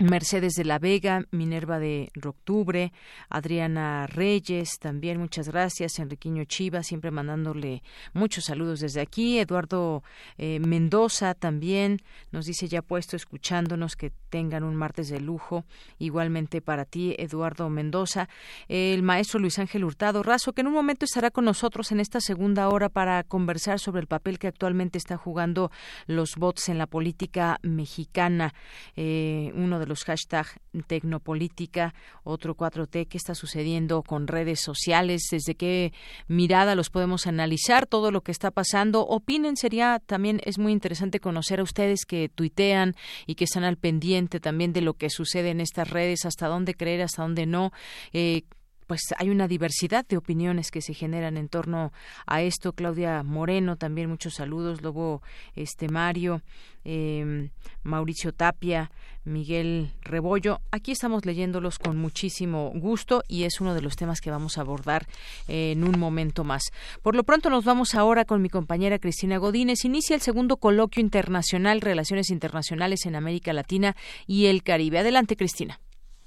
Mercedes 0.00 0.54
de 0.54 0.64
la 0.64 0.78
Vega, 0.78 1.26
Minerva 1.30 1.78
de 1.78 2.10
Octubre, 2.24 2.92
Adriana 3.28 4.06
Reyes, 4.06 4.78
también 4.78 5.20
muchas 5.20 5.48
gracias, 5.48 5.98
Enriquiño 5.98 6.44
Chiva, 6.44 6.82
siempre 6.82 7.10
mandándole 7.10 7.82
muchos 8.14 8.44
saludos 8.46 8.80
desde 8.80 9.02
aquí, 9.02 9.38
Eduardo 9.38 10.02
eh, 10.38 10.58
Mendoza 10.60 11.34
también 11.34 11.98
nos 12.32 12.46
dice 12.46 12.66
ya 12.66 12.80
puesto 12.80 13.14
escuchándonos 13.14 13.94
que 13.94 14.10
tengan 14.30 14.62
un 14.62 14.74
martes 14.74 15.10
de 15.10 15.20
lujo, 15.20 15.64
igualmente 15.98 16.62
para 16.62 16.86
ti, 16.86 17.14
Eduardo 17.18 17.68
Mendoza, 17.68 18.28
el 18.68 19.02
maestro 19.02 19.38
Luis 19.38 19.58
Ángel 19.58 19.84
Hurtado 19.84 20.22
Razo, 20.22 20.52
que 20.52 20.62
en 20.62 20.68
un 20.68 20.72
momento 20.72 21.04
estará 21.04 21.30
con 21.30 21.44
nosotros 21.44 21.92
en 21.92 22.00
esta 22.00 22.20
segunda 22.20 22.68
hora 22.68 22.88
para 22.88 23.22
conversar 23.24 23.78
sobre 23.78 24.00
el 24.00 24.06
papel 24.06 24.38
que 24.38 24.46
actualmente 24.46 24.96
está 24.96 25.18
jugando 25.18 25.70
los 26.06 26.36
bots 26.36 26.68
en 26.70 26.78
la 26.78 26.86
política 26.86 27.58
mexicana, 27.62 28.54
eh, 28.96 29.52
uno 29.54 29.78
de 29.78 29.89
los 29.90 30.04
hashtags 30.04 30.58
tecnopolítica, 30.86 31.92
otro 32.24 32.56
4T, 32.56 33.08
qué 33.08 33.18
está 33.18 33.34
sucediendo 33.34 34.02
con 34.02 34.26
redes 34.26 34.60
sociales, 34.60 35.24
desde 35.30 35.54
qué 35.54 35.92
mirada 36.28 36.74
los 36.74 36.88
podemos 36.88 37.26
analizar, 37.26 37.86
todo 37.86 38.10
lo 38.10 38.22
que 38.22 38.32
está 38.32 38.50
pasando. 38.50 39.06
Opinen, 39.06 39.56
sería 39.56 40.00
también, 40.06 40.40
es 40.44 40.58
muy 40.58 40.72
interesante 40.72 41.20
conocer 41.20 41.60
a 41.60 41.64
ustedes 41.64 42.06
que 42.06 42.30
tuitean 42.34 42.94
y 43.26 43.34
que 43.34 43.44
están 43.44 43.64
al 43.64 43.76
pendiente 43.76 44.40
también 44.40 44.72
de 44.72 44.80
lo 44.80 44.94
que 44.94 45.10
sucede 45.10 45.50
en 45.50 45.60
estas 45.60 45.90
redes, 45.90 46.24
hasta 46.24 46.46
dónde 46.46 46.74
creer, 46.74 47.02
hasta 47.02 47.22
dónde 47.22 47.44
no. 47.44 47.72
Eh, 48.12 48.44
pues 48.90 49.14
hay 49.18 49.30
una 49.30 49.46
diversidad 49.46 50.04
de 50.04 50.16
opiniones 50.16 50.72
que 50.72 50.82
se 50.82 50.94
generan 50.94 51.36
en 51.36 51.48
torno 51.48 51.92
a 52.26 52.42
esto. 52.42 52.72
Claudia 52.72 53.22
Moreno, 53.22 53.76
también 53.76 54.10
muchos 54.10 54.34
saludos. 54.34 54.82
Luego, 54.82 55.22
este 55.54 55.88
Mario, 55.88 56.42
eh, 56.84 57.50
Mauricio 57.84 58.32
Tapia, 58.32 58.90
Miguel 59.22 59.92
Rebollo. 60.02 60.60
Aquí 60.72 60.90
estamos 60.90 61.24
leyéndolos 61.24 61.78
con 61.78 61.98
muchísimo 61.98 62.72
gusto 62.74 63.22
y 63.28 63.44
es 63.44 63.60
uno 63.60 63.74
de 63.74 63.82
los 63.82 63.94
temas 63.94 64.20
que 64.20 64.32
vamos 64.32 64.58
a 64.58 64.62
abordar 64.62 65.06
en 65.46 65.84
un 65.84 65.96
momento 65.96 66.42
más. 66.42 66.64
Por 67.00 67.14
lo 67.14 67.22
pronto 67.22 67.48
nos 67.48 67.64
vamos 67.64 67.94
ahora 67.94 68.24
con 68.24 68.42
mi 68.42 68.48
compañera 68.48 68.98
Cristina 68.98 69.36
Godínez. 69.36 69.84
Inicia 69.84 70.16
el 70.16 70.20
segundo 70.20 70.56
coloquio 70.56 71.00
internacional 71.00 71.80
Relaciones 71.80 72.28
Internacionales 72.30 73.06
en 73.06 73.14
América 73.14 73.52
Latina 73.52 73.94
y 74.26 74.46
el 74.46 74.64
Caribe. 74.64 74.98
Adelante, 74.98 75.36
Cristina. 75.36 75.78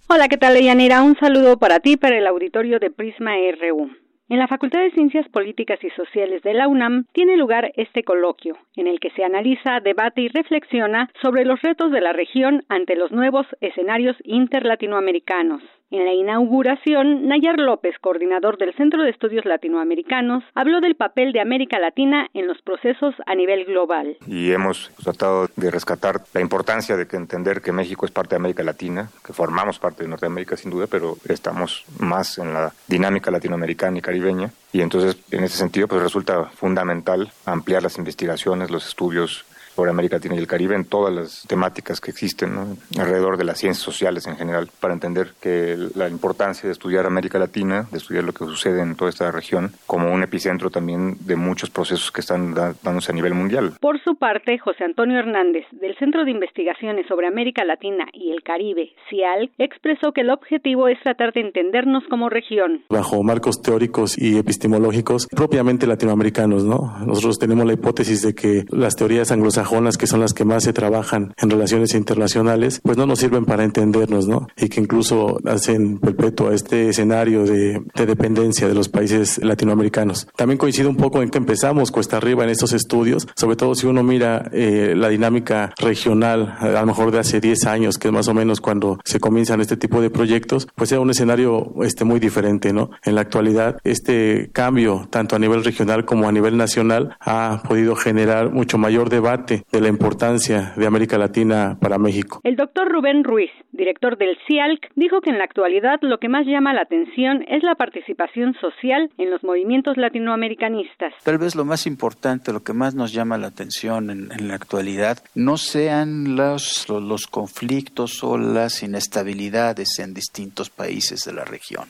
Hola, 0.09 0.27
¿qué 0.27 0.37
tal, 0.37 0.61
Yanira? 0.61 1.01
Un 1.01 1.15
saludo 1.17 1.57
para 1.57 1.79
ti, 1.79 1.95
para 1.95 2.17
el 2.17 2.27
auditorio 2.27 2.77
de 2.77 2.91
Prisma 2.91 3.31
RU. 3.59 3.89
En 4.29 4.37
la 4.37 4.47
Facultad 4.47 4.81
de 4.81 4.91
Ciencias 4.91 5.27
Políticas 5.29 5.79
y 5.83 5.89
Sociales 5.91 6.41
de 6.43 6.53
la 6.53 6.67
UNAM 6.67 7.05
tiene 7.13 7.37
lugar 7.37 7.71
este 7.77 8.03
coloquio, 8.03 8.57
en 8.75 8.87
el 8.87 8.99
que 8.99 9.11
se 9.11 9.23
analiza, 9.23 9.79
debate 9.79 10.21
y 10.21 10.27
reflexiona 10.27 11.09
sobre 11.21 11.45
los 11.45 11.61
retos 11.61 11.91
de 11.91 12.01
la 12.01 12.13
región 12.13 12.63
ante 12.67 12.95
los 12.95 13.11
nuevos 13.11 13.47
escenarios 13.61 14.17
interlatinoamericanos. 14.23 15.61
En 15.93 16.05
la 16.05 16.13
inauguración, 16.13 17.27
Nayar 17.27 17.59
López, 17.59 17.93
coordinador 18.01 18.57
del 18.57 18.73
Centro 18.73 19.03
de 19.03 19.11
Estudios 19.11 19.45
Latinoamericanos, 19.45 20.43
habló 20.55 20.81
del 20.81 20.95
papel 20.95 21.33
de 21.33 21.39
América 21.39 21.77
Latina 21.77 22.29
en 22.33 22.47
los 22.47 22.59
procesos 22.63 23.13
a 23.27 23.35
nivel 23.35 23.65
global. 23.65 24.17
Y 24.25 24.51
hemos 24.53 24.89
tratado 25.03 25.49
de 25.55 25.69
rescatar 25.69 26.21
la 26.33 26.41
importancia 26.41 26.97
de 26.97 27.05
que 27.05 27.15
entender 27.15 27.61
que 27.61 27.71
México 27.71 28.07
es 28.07 28.11
parte 28.11 28.31
de 28.31 28.37
América 28.37 28.63
Latina, 28.63 29.09
que 29.23 29.33
formamos 29.33 29.77
parte 29.77 30.01
de 30.01 30.09
Norteamérica 30.09 30.57
sin 30.57 30.71
duda, 30.71 30.87
pero 30.89 31.17
estamos 31.29 31.85
más 31.99 32.39
en 32.39 32.55
la 32.55 32.71
dinámica 32.87 33.29
latinoamericana 33.29 33.99
y 33.99 34.01
caribeña. 34.01 34.49
Y 34.71 34.81
entonces, 34.81 35.15
en 35.29 35.43
ese 35.43 35.57
sentido, 35.57 35.87
pues 35.87 36.01
resulta 36.01 36.45
fundamental 36.45 37.31
ampliar 37.45 37.83
las 37.83 37.99
investigaciones, 37.99 38.71
los 38.71 38.87
estudios 38.87 39.45
sobre 39.76 39.91
América 39.91 40.17
Latina 40.17 40.36
y 40.36 40.39
el 40.39 40.47
Caribe 40.47 40.76
en 40.76 40.86
todas 40.86 41.13
las 41.13 41.45
temáticas 41.47 41.99
que 41.99 42.11
existen 42.11 42.78
alrededor 42.99 43.38
de 43.38 43.43
las 43.43 43.57
ciencias 43.57 43.84
sociales 43.84 44.28
en 44.28 44.36
general, 44.36 44.69
para 44.80 44.93
entender 44.93 45.34
que 45.41 45.78
la 45.95 46.07
importancia 46.09 46.67
de 46.67 46.74
estudiar 46.74 47.05
América 47.05 47.39
Latina, 47.39 47.88
de 47.91 47.97
estudiar 47.97 48.24
lo 48.24 48.34
que 48.34 48.45
sucede 48.45 48.82
en 48.82 48.95
toda 48.95 49.09
esta 49.09 49.32
región, 49.32 49.71
como 49.88 50.11
un 50.13 50.24
epicentro 50.24 50.69
también 50.69 51.17
de 51.21 51.36
muchos 51.36 51.69
procesos 51.69 52.11
que 52.11 52.21
están 52.21 52.53
dándose 52.53 53.11
a 53.11 53.15
nivel 53.15 53.34
mundial. 53.34 53.74
Por 53.80 54.01
su 54.03 54.15
parte, 54.15 54.57
José 54.59 54.84
Antonio 54.84 55.17
Hernández, 55.17 55.65
del 55.71 55.97
Centro 55.97 56.24
de 56.24 56.32
Investigaciones 56.32 57.07
sobre 57.07 57.28
América 57.28 57.65
Latina 57.65 58.05
y 58.13 58.32
el 58.32 58.43
Caribe, 58.43 58.91
CIAL, 59.09 59.51
expresó 59.57 60.11
que 60.11 60.21
el 60.21 60.30
objetivo 60.30 60.88
es 60.88 61.01
tratar 61.01 61.34
de 61.34 61.41
entendernos 61.41 62.03
como 62.09 62.30
región. 62.30 62.84
Bajo 62.89 63.24
marcos 63.24 63.61
teóricos 63.61 64.17
y 64.17 64.38
epistemológicos 64.38 65.28
propiamente 65.28 65.88
latinoamericanos, 65.88 66.63
¿no? 66.63 66.99
Nosotros 67.05 67.39
tenemos 67.39 67.65
la 67.65 67.74
hipótesis 67.74 68.21
de 68.21 68.36
que 68.36 68.65
las 68.69 68.95
teorías 68.95 69.32
anglosajonas 69.32 69.62
que 69.97 70.07
son 70.07 70.20
las 70.20 70.34
que 70.34 70.45
más 70.45 70.64
se 70.64 70.74
trabajan 70.74 71.34
en 71.38 71.49
relaciones 71.49 71.93
internacionales, 71.93 72.80
pues 72.84 72.97
no 72.97 73.05
nos 73.05 73.20
sirven 73.20 73.45
para 73.45 73.64
entendernos, 73.64 74.28
¿no? 74.28 74.47
Y 74.57 74.70
que 74.70 74.80
incluso 74.82 75.39
hacen 75.45 75.99
perpetuo 75.99 76.51
este 76.51 76.89
escenario 76.89 77.43
de, 77.43 77.82
dependencia 78.05 78.68
de 78.68 78.76
los 78.76 78.89
países 78.89 79.43
latinoamericanos. 79.43 80.28
También 80.36 80.57
coincido 80.57 80.89
un 80.89 80.97
poco 80.97 81.22
en 81.22 81.30
que 81.30 81.38
empezamos 81.38 81.91
cuesta 81.91 82.18
arriba 82.18 82.43
en 82.43 82.49
estos 82.49 82.74
estudios, 82.74 83.28
sobre 83.36 83.55
todo 83.55 83.76
si 83.76 83.88
uno 83.88 84.03
mira 84.03 84.49
eh, 84.51 84.93
la 84.95 85.09
dinámica 85.09 85.74
regional, 85.78 86.55
a 86.59 86.68
lo 86.68 86.86
mejor 86.86 87.11
de 87.11 87.20
hace 87.20 87.39
10 87.39 87.66
años, 87.66 87.97
que 87.97 88.09
es 88.09 88.14
más 88.14 88.28
o 88.28 88.34
menos 88.34 88.61
cuando 88.61 88.99
se 89.05 89.20
comienzan 89.20 89.61
este 89.61 89.78
tipo 89.78 90.01
de 90.01 90.09
proyectos, 90.09 90.68
pues 90.76 90.91
era 90.91 91.01
un 91.01 91.09
escenario 91.09 91.74
este, 91.84 92.03
muy 92.03 92.20
diferente, 92.20 92.74
¿no? 92.74 92.91
En 93.03 93.16
la 93.16 93.22
actualidad, 93.22 93.78
este 93.84 94.49
cambio, 94.51 95.07
tanto 95.09 95.36
a 95.36 95.39
nivel 95.39 95.64
regional 95.64 96.05
como 96.05 96.28
a 96.28 96.32
nivel 96.32 96.57
nacional, 96.57 97.16
ha 97.20 97.64
podido 97.68 97.95
generar 97.95 98.51
mucho 98.51 98.78
mayor 98.78 99.09
debate 99.09 99.52
de 99.71 99.81
la 99.81 99.87
importancia 99.87 100.73
de 100.75 100.87
América 100.87 101.17
Latina 101.17 101.77
para 101.79 101.97
México. 101.97 102.41
El 102.43 102.55
doctor 102.55 102.91
Rubén 102.91 103.23
Ruiz, 103.23 103.51
director 103.71 104.17
del 104.17 104.37
CIALC, 104.47 104.91
dijo 104.95 105.21
que 105.21 105.29
en 105.29 105.37
la 105.37 105.43
actualidad 105.43 105.99
lo 106.01 106.17
que 106.17 106.29
más 106.29 106.45
llama 106.45 106.73
la 106.73 106.81
atención 106.81 107.43
es 107.47 107.63
la 107.63 107.75
participación 107.75 108.53
social 108.59 109.11
en 109.17 109.29
los 109.29 109.43
movimientos 109.43 109.97
latinoamericanistas. 109.97 111.13
Tal 111.23 111.37
vez 111.37 111.55
lo 111.55 111.65
más 111.65 111.85
importante, 111.85 112.53
lo 112.53 112.63
que 112.63 112.73
más 112.73 112.95
nos 112.95 113.13
llama 113.13 113.37
la 113.37 113.47
atención 113.47 114.09
en, 114.09 114.47
la 114.47 114.55
actualidad, 114.55 115.19
no 115.35 115.57
sean 115.57 116.35
los, 116.35 116.87
los 116.89 117.27
conflictos 117.27 118.23
o 118.23 118.37
las 118.37 118.83
inestabilidades 118.83 119.99
en 119.99 120.13
distintos 120.13 120.69
países 120.69 121.23
de 121.25 121.33
la 121.33 121.45
región. 121.45 121.87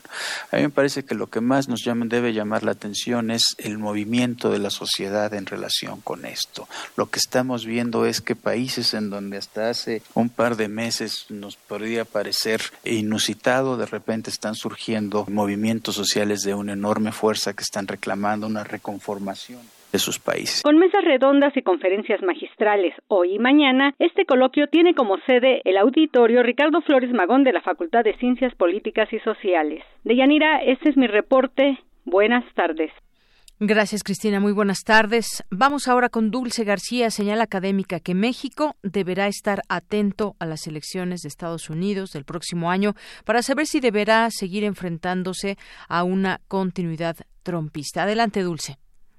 A 0.52 0.56
mí 0.56 0.62
me 0.62 0.70
parece 0.70 1.04
que 1.04 1.14
lo 1.14 1.26
que 1.28 1.40
más 1.40 1.68
nos 1.68 1.84
llama, 1.84 2.06
debe 2.06 2.32
llamar 2.32 2.62
la 2.62 2.72
atención 2.72 3.30
es 3.30 3.54
el 3.58 3.78
movimiento 3.78 4.50
de 4.50 4.58
la 4.58 4.70
sociedad 4.70 5.32
en 5.34 5.46
relación 5.46 6.00
con 6.00 6.24
esto. 6.24 6.68
Lo 6.96 7.06
que 7.06 7.18
estamos 7.18 7.53
viendo 7.64 8.06
es 8.06 8.20
que 8.20 8.34
países 8.34 8.92
en 8.94 9.10
donde 9.10 9.36
hasta 9.36 9.70
hace 9.70 10.02
un 10.14 10.28
par 10.28 10.56
de 10.56 10.68
meses 10.68 11.26
nos 11.30 11.56
podría 11.56 12.04
parecer 12.04 12.60
inusitado, 12.84 13.76
de 13.76 13.86
repente 13.86 14.30
están 14.30 14.54
surgiendo 14.54 15.26
movimientos 15.28 15.94
sociales 15.94 16.40
de 16.40 16.54
una 16.54 16.72
enorme 16.72 17.12
fuerza 17.12 17.54
que 17.54 17.62
están 17.62 17.86
reclamando 17.86 18.46
una 18.46 18.64
reconformación 18.64 19.60
de 19.92 20.00
sus 20.00 20.18
países. 20.18 20.62
Con 20.62 20.78
mesas 20.78 21.04
redondas 21.04 21.56
y 21.56 21.62
conferencias 21.62 22.20
magistrales 22.20 22.94
hoy 23.06 23.36
y 23.36 23.38
mañana, 23.38 23.94
este 24.00 24.26
coloquio 24.26 24.66
tiene 24.66 24.94
como 24.94 25.18
sede 25.18 25.60
el 25.64 25.76
auditorio 25.76 26.42
Ricardo 26.42 26.80
Flores 26.80 27.12
Magón 27.12 27.44
de 27.44 27.52
la 27.52 27.62
Facultad 27.62 28.02
de 28.02 28.16
Ciencias 28.16 28.52
Políticas 28.56 29.12
y 29.12 29.20
Sociales. 29.20 29.84
De 30.02 30.16
Yanira, 30.16 30.64
este 30.64 30.88
es 30.88 30.96
mi 30.96 31.06
reporte. 31.06 31.78
Buenas 32.04 32.44
tardes. 32.54 32.90
Gracias, 33.66 34.02
Cristina. 34.02 34.40
Muy 34.40 34.52
buenas 34.52 34.82
tardes. 34.84 35.42
Vamos 35.48 35.88
ahora 35.88 36.10
con 36.10 36.30
Dulce 36.30 36.64
García, 36.64 37.10
señal 37.10 37.40
académica 37.40 37.98
que 37.98 38.14
México 38.14 38.76
deberá 38.82 39.26
estar 39.26 39.62
atento 39.70 40.36
a 40.38 40.44
las 40.44 40.66
elecciones 40.66 41.22
de 41.22 41.28
Estados 41.28 41.70
Unidos 41.70 42.10
del 42.10 42.26
próximo 42.26 42.70
año 42.70 42.94
para 43.24 43.42
saber 43.42 43.66
si 43.66 43.80
deberá 43.80 44.28
seguir 44.30 44.64
enfrentándose 44.64 45.56
a 45.88 46.04
una 46.04 46.42
continuidad 46.46 47.16
trompista. 47.42 48.02
Adelante, 48.02 48.42
Dulce. 48.42 48.76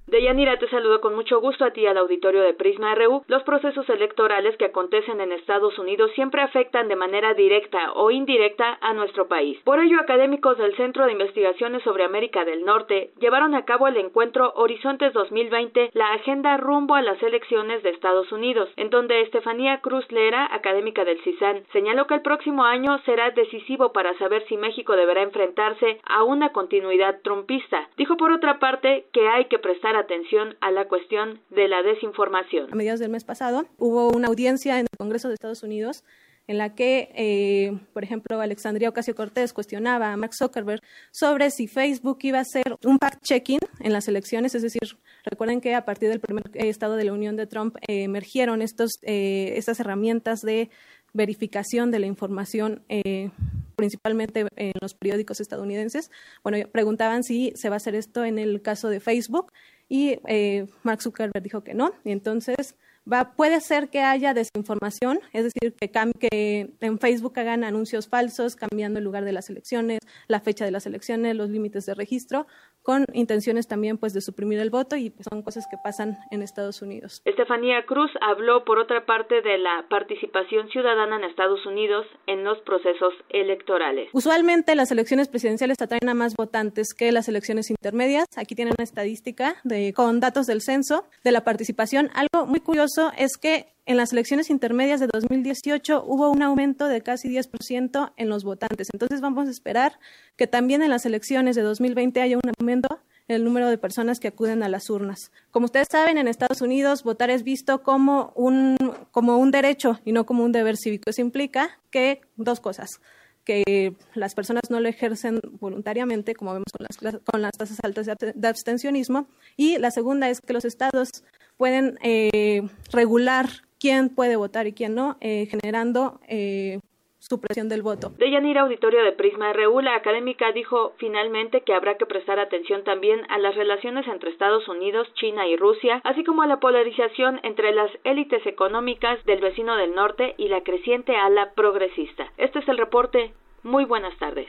Deyanira, 0.08 0.60
te 0.60 0.70
saludo 0.70 1.02
con 1.02 1.16
mucho 1.16 1.42
gusto 1.42 1.66
a 1.66 1.72
ti 1.72 1.88
al 1.88 1.98
auditorio 1.98 2.44
de 2.44 2.54
Prisma 2.54 2.94
RU. 2.94 3.24
Los 3.28 3.42
procesos 3.42 3.90
electorales 3.90 4.56
que 4.58 4.66
acontecen 4.66 5.20
en 5.20 5.32
Estados 5.32 5.80
Unidos 5.80 6.12
siempre 6.14 6.44
afectan 6.44 6.88
de 6.88 6.96
manera 6.96 7.34
directa 7.34 7.92
o 7.94 8.12
indirecta 8.12 8.78
a 8.82 8.94
nuestro 8.94 9.28
país. 9.28 9.60
Por 9.64 9.80
ello, 9.80 10.00
académicos 10.00 10.60
del 10.60 10.76
Centro 10.78 11.06
de 11.06 11.14
Investigaciones 11.14 11.82
sobre 11.82 12.04
América 12.04 12.46
del 12.46 12.66
Norte 12.66 13.14
llevaron 13.20 13.56
a 13.56 13.66
cabo 13.66 13.88
el 13.88 13.98
encuentro 13.98 14.54
Horizontes 14.56 15.12
2020, 15.12 15.90
la 15.94 16.14
agenda 16.14 16.56
rumbo 16.58 16.94
a 16.94 17.02
las 17.02 17.22
elecciones 17.24 17.82
de 17.82 17.90
Estados 17.90 18.32
Unidos, 18.32 18.70
en 18.76 18.92
donde 18.92 19.22
Estefanía 19.22 19.82
Cruz 19.82 20.06
Lera, 20.12 20.48
académica 20.54 21.04
del 21.04 21.20
CISAN, 21.24 21.64
señaló 21.74 22.06
que 22.06 22.14
el 22.14 22.22
próximo 22.22 22.64
año 22.64 23.00
será 23.06 23.32
decisivo 23.32 23.92
para 23.92 24.16
saber 24.20 24.46
si 24.46 24.56
México 24.56 24.96
deberá 24.96 25.24
enfrentarse 25.24 26.00
a 26.06 26.24
una 26.24 26.52
continuidad 26.52 27.22
trumpista. 27.24 27.90
Dijo 27.98 28.18
por 28.18 28.32
otra 28.32 28.60
parte 28.60 29.08
que 29.12 29.28
hay 29.28 29.46
que 29.46 29.58
prestar 29.58 29.95
atención 30.00 30.56
a 30.62 30.72
la 30.72 30.88
cuestión 30.88 31.42
de 31.50 31.68
la 31.68 31.82
desinformación. 31.84 32.72
A 32.72 32.76
mediados 32.76 33.00
del 33.00 33.12
mes 33.12 33.24
pasado 33.24 33.66
hubo 33.78 34.10
una 34.10 34.28
audiencia 34.28 34.80
en 34.80 34.88
el 34.92 34.98
Congreso 34.98 35.28
de 35.28 35.36
Estados 35.36 35.64
Unidos 35.64 36.04
en 36.48 36.58
la 36.58 36.76
que, 36.76 37.10
eh, 37.16 37.80
por 37.94 38.04
ejemplo, 38.04 38.40
Alexandria 38.40 38.90
Ocasio 38.90 39.16
Cortés 39.16 39.54
cuestionaba 39.54 40.14
a 40.14 40.18
Mark 40.18 40.34
Zuckerberg 40.36 40.82
sobre 41.12 41.50
si 41.50 41.68
Facebook 41.68 42.20
iba 42.22 42.40
a 42.40 42.42
hacer 42.42 42.78
un 42.86 43.00
fact-checking 43.00 43.60
en 43.80 43.94
las 43.94 44.08
elecciones, 44.08 44.54
es 44.54 44.62
decir, 44.62 44.82
recuerden 45.24 45.60
que 45.60 45.74
a 45.74 45.86
partir 45.86 46.10
del 46.10 46.20
primer 46.20 46.44
estado 46.54 46.96
de 46.96 47.06
la 47.06 47.14
Unión 47.14 47.36
de 47.36 47.48
Trump 47.48 47.78
eh, 47.88 48.04
emergieron 48.04 48.62
estos, 48.62 48.92
eh, 49.02 49.54
estas 49.58 49.80
herramientas 49.80 50.42
de 50.42 50.70
verificación 51.16 51.92
de 51.92 52.00
la 52.00 52.06
información, 52.06 52.84
eh, 52.90 53.32
principalmente 53.76 54.46
en 54.58 54.74
los 54.82 54.94
periódicos 54.94 55.40
estadounidenses. 55.40 56.12
Bueno, 56.44 56.68
preguntaban 56.72 57.24
si 57.24 57.54
se 57.56 57.70
va 57.70 57.76
a 57.76 57.78
hacer 57.78 57.96
esto 57.96 58.26
en 58.26 58.38
el 58.38 58.62
caso 58.62 58.90
de 58.90 59.00
Facebook 59.00 59.52
y 59.88 60.20
eh, 60.28 60.68
Mark 60.84 61.02
Zuckerberg 61.02 61.42
dijo 61.42 61.64
que 61.64 61.74
no. 61.74 61.94
Y 62.04 62.12
entonces 62.12 62.76
va, 63.12 63.36
puede 63.36 63.62
ser 63.62 63.90
que 63.90 64.02
haya 64.02 64.34
desinformación, 64.34 65.20
es 65.34 65.44
decir, 65.44 65.74
que, 65.74 65.90
que 66.20 66.74
en 66.80 67.00
Facebook 67.00 67.40
hagan 67.40 67.64
anuncios 67.64 68.08
falsos 68.08 68.56
cambiando 68.56 69.00
el 69.00 69.06
lugar 69.06 69.26
de 69.26 69.32
las 69.32 69.50
elecciones, 69.50 70.00
la 70.28 70.40
fecha 70.40 70.66
de 70.66 70.72
las 70.72 70.86
elecciones, 70.86 71.36
los 71.36 71.50
límites 71.50 71.86
de 71.86 71.94
registro, 71.94 72.48
con 72.86 73.06
intenciones 73.14 73.68
también 73.68 73.98
pues 73.98 74.14
de 74.14 74.22
suprimir 74.22 74.60
el 74.60 74.70
voto 74.70 74.96
y 74.96 75.12
son 75.28 75.42
cosas 75.42 75.66
que 75.70 75.78
pasan 75.84 76.18
en 76.30 76.44
Estados 76.44 76.82
Unidos. 76.84 77.22
Estefanía 77.26 77.84
Cruz 77.88 78.12
habló 78.22 78.64
por 78.64 78.78
otra 78.78 79.06
parte 79.06 79.42
de 79.42 79.58
la 79.58 79.86
participación 79.90 80.70
ciudadana 80.70 81.18
en 81.18 81.24
Estados 81.24 81.66
Unidos 81.66 82.06
en 82.28 82.44
los 82.44 82.60
procesos 82.60 83.14
electorales. 83.30 84.10
Usualmente 84.14 84.76
las 84.76 84.92
elecciones 84.92 85.30
presidenciales 85.30 85.82
atraen 85.82 86.10
a 86.10 86.14
más 86.14 86.36
votantes 86.36 86.94
que 86.94 87.12
las 87.12 87.28
elecciones 87.28 87.72
intermedias. 87.72 88.28
Aquí 88.38 88.54
tienen 88.54 88.76
una 88.78 88.84
estadística 88.84 89.56
de, 89.64 89.92
con 89.94 90.20
datos 90.20 90.46
del 90.46 90.62
censo 90.62 91.06
de 91.24 91.32
la 91.32 91.44
participación. 91.44 92.12
Algo 92.14 92.46
muy 92.46 92.60
curioso 92.60 92.95
es 93.18 93.38
que 93.38 93.74
en 93.86 93.98
las 93.98 94.14
elecciones 94.14 94.50
intermedias 94.50 95.00
de 95.00 95.08
2018 95.08 96.04
hubo 96.06 96.30
un 96.30 96.42
aumento 96.42 96.88
de 96.88 97.02
casi 97.02 97.30
10% 97.30 98.14
en 98.18 98.30
los 98.30 98.44
votantes. 98.44 98.90
Entonces 98.94 99.22
vamos 99.22 99.48
a 99.48 99.52
esperar 99.52 100.00
que 100.36 100.48
también 100.48 100.82
en 100.82 100.90
las 100.90 101.06
elecciones 101.06 101.56
de 101.56 101.62
2020 101.62 102.22
haya 102.22 102.38
un 102.38 102.52
aumento 102.60 103.00
en 103.28 103.36
el 103.36 103.44
número 103.44 103.70
de 103.70 103.78
personas 103.78 104.20
que 104.20 104.28
acuden 104.28 104.64
a 104.64 104.70
las 104.70 104.90
urnas. 104.90 105.32
Como 105.52 105.66
ustedes 105.66 105.88
saben, 105.92 106.18
en 106.18 106.28
Estados 106.28 106.62
Unidos 106.62 107.04
votar 107.04 107.30
es 107.30 107.44
visto 107.44 107.84
como 107.84 108.34
un, 108.36 108.78
como 109.12 109.38
un 109.38 109.52
derecho 109.52 110.00
y 110.06 110.12
no 110.12 110.26
como 110.26 110.44
un 110.44 110.52
deber 110.52 110.78
cívico. 110.78 111.10
Eso 111.10 111.22
implica 111.22 111.80
que 111.92 112.22
dos 112.38 112.60
cosas 112.60 113.00
que 113.46 113.94
las 114.16 114.36
personas 114.36 114.64
no 114.70 114.80
lo 114.80 114.90
ejercen 114.90 115.40
voluntariamente, 115.60 116.36
como 116.36 116.54
vemos 116.54 116.72
con 116.76 116.86
las, 116.88 117.22
con 117.24 117.42
las 117.42 117.52
tasas 117.54 117.78
altas 117.84 118.08
de 118.08 118.48
abstencionismo, 118.48 119.28
y 119.56 119.78
la 119.78 119.92
segunda 119.92 120.30
es 120.30 120.42
que 120.42 120.54
los 120.54 120.66
estados 120.66 121.24
pueden 121.58 121.98
eh, 122.02 122.64
regular 122.92 123.48
quién 123.80 124.10
puede 124.10 124.36
votar 124.36 124.68
y 124.68 124.74
quién 124.74 124.96
no, 124.96 125.18
eh, 125.22 125.48
generando 125.50 126.20
eh, 126.28 126.80
supresión 127.28 127.70
del 127.70 127.82
voto. 127.82 128.10
De 128.18 128.30
Yanira 128.30 128.62
Auditorio 128.62 129.04
de 129.04 129.12
Prisma 129.12 129.52
RU, 129.54 129.82
la 129.82 129.96
académica 129.96 130.52
dijo 130.52 130.94
finalmente 130.98 131.62
que 131.62 131.74
habrá 131.74 131.98
que 131.98 132.06
prestar 132.06 132.40
atención 132.40 132.84
también 132.84 133.22
a 133.30 133.38
las 133.40 133.56
relaciones 133.56 134.08
entre 134.08 134.30
Estados 134.32 134.68
Unidos, 134.68 135.08
China 135.16 135.48
y 135.48 135.58
Rusia, 135.58 136.02
así 136.04 136.24
como 136.24 136.44
a 136.44 136.48
la 136.48 136.60
polarización 136.60 137.40
entre 137.44 137.74
las 137.74 137.92
élites 138.04 138.46
económicas 138.46 139.24
del 139.26 139.42
vecino 139.42 139.76
del 139.76 139.96
norte 139.96 140.36
y 140.38 140.48
la 140.48 140.62
creciente 140.62 141.16
ala 141.16 141.54
progresista. 141.56 142.32
Este 142.38 142.60
es 142.60 142.68
el 142.68 142.78
reporte. 142.78 143.34
Muy 143.64 143.86
buenas 143.86 144.18
tardes. 144.20 144.48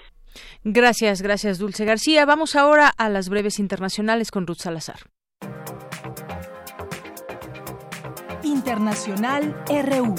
Gracias, 0.64 1.22
gracias 1.22 1.58
Dulce 1.58 1.84
García. 1.84 2.26
Vamos 2.26 2.56
ahora 2.56 2.92
a 2.98 3.08
las 3.08 3.28
breves 3.28 3.58
internacionales 3.58 4.30
con 4.30 4.46
Ruth 4.46 4.58
Salazar. 4.58 4.98
Internacional 8.42 9.56
RU. 9.68 10.14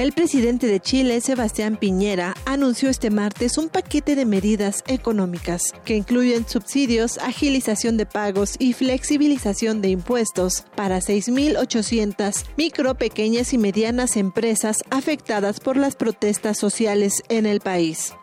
El 0.00 0.12
presidente 0.12 0.66
de 0.66 0.80
Chile, 0.80 1.20
Sebastián 1.20 1.76
Piñera, 1.76 2.32
anunció 2.46 2.88
este 2.88 3.10
martes 3.10 3.58
un 3.58 3.68
paquete 3.68 4.16
de 4.16 4.24
medidas 4.24 4.82
económicas 4.86 5.74
que 5.84 5.94
incluyen 5.94 6.48
subsidios, 6.48 7.18
agilización 7.18 7.98
de 7.98 8.06
pagos 8.06 8.56
y 8.58 8.72
flexibilización 8.72 9.82
de 9.82 9.90
impuestos 9.90 10.64
para 10.74 11.00
6.800 11.00 12.46
micro, 12.56 12.94
pequeñas 12.94 13.52
y 13.52 13.58
medianas 13.58 14.16
empresas 14.16 14.78
afectadas 14.88 15.60
por 15.60 15.76
las 15.76 15.96
protestas 15.96 16.56
sociales 16.56 17.22
en 17.28 17.44
el 17.44 17.60
país. 17.60 18.14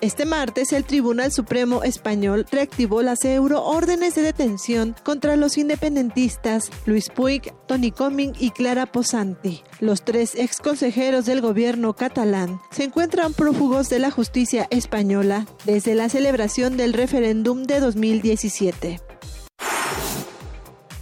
Este 0.00 0.24
martes, 0.24 0.72
el 0.72 0.84
Tribunal 0.84 1.30
Supremo 1.30 1.82
Español 1.82 2.46
reactivó 2.50 3.02
las 3.02 3.22
euroórdenes 3.22 4.14
de 4.14 4.22
detención 4.22 4.96
contra 5.04 5.36
los 5.36 5.58
independentistas 5.58 6.70
Luis 6.86 7.10
Puig, 7.10 7.52
Tony 7.66 7.90
Coming 7.90 8.32
y 8.38 8.50
Clara 8.50 8.86
Posanti. 8.86 9.62
Los 9.78 10.02
tres 10.02 10.34
exconsejeros 10.36 11.26
del 11.26 11.42
gobierno 11.42 11.92
catalán 11.94 12.60
se 12.70 12.84
encuentran 12.84 13.34
prófugos 13.34 13.90
de 13.90 13.98
la 13.98 14.10
justicia 14.10 14.66
española 14.70 15.46
desde 15.66 15.94
la 15.94 16.08
celebración 16.08 16.78
del 16.78 16.94
referéndum 16.94 17.64
de 17.64 17.80
2017. 17.80 19.09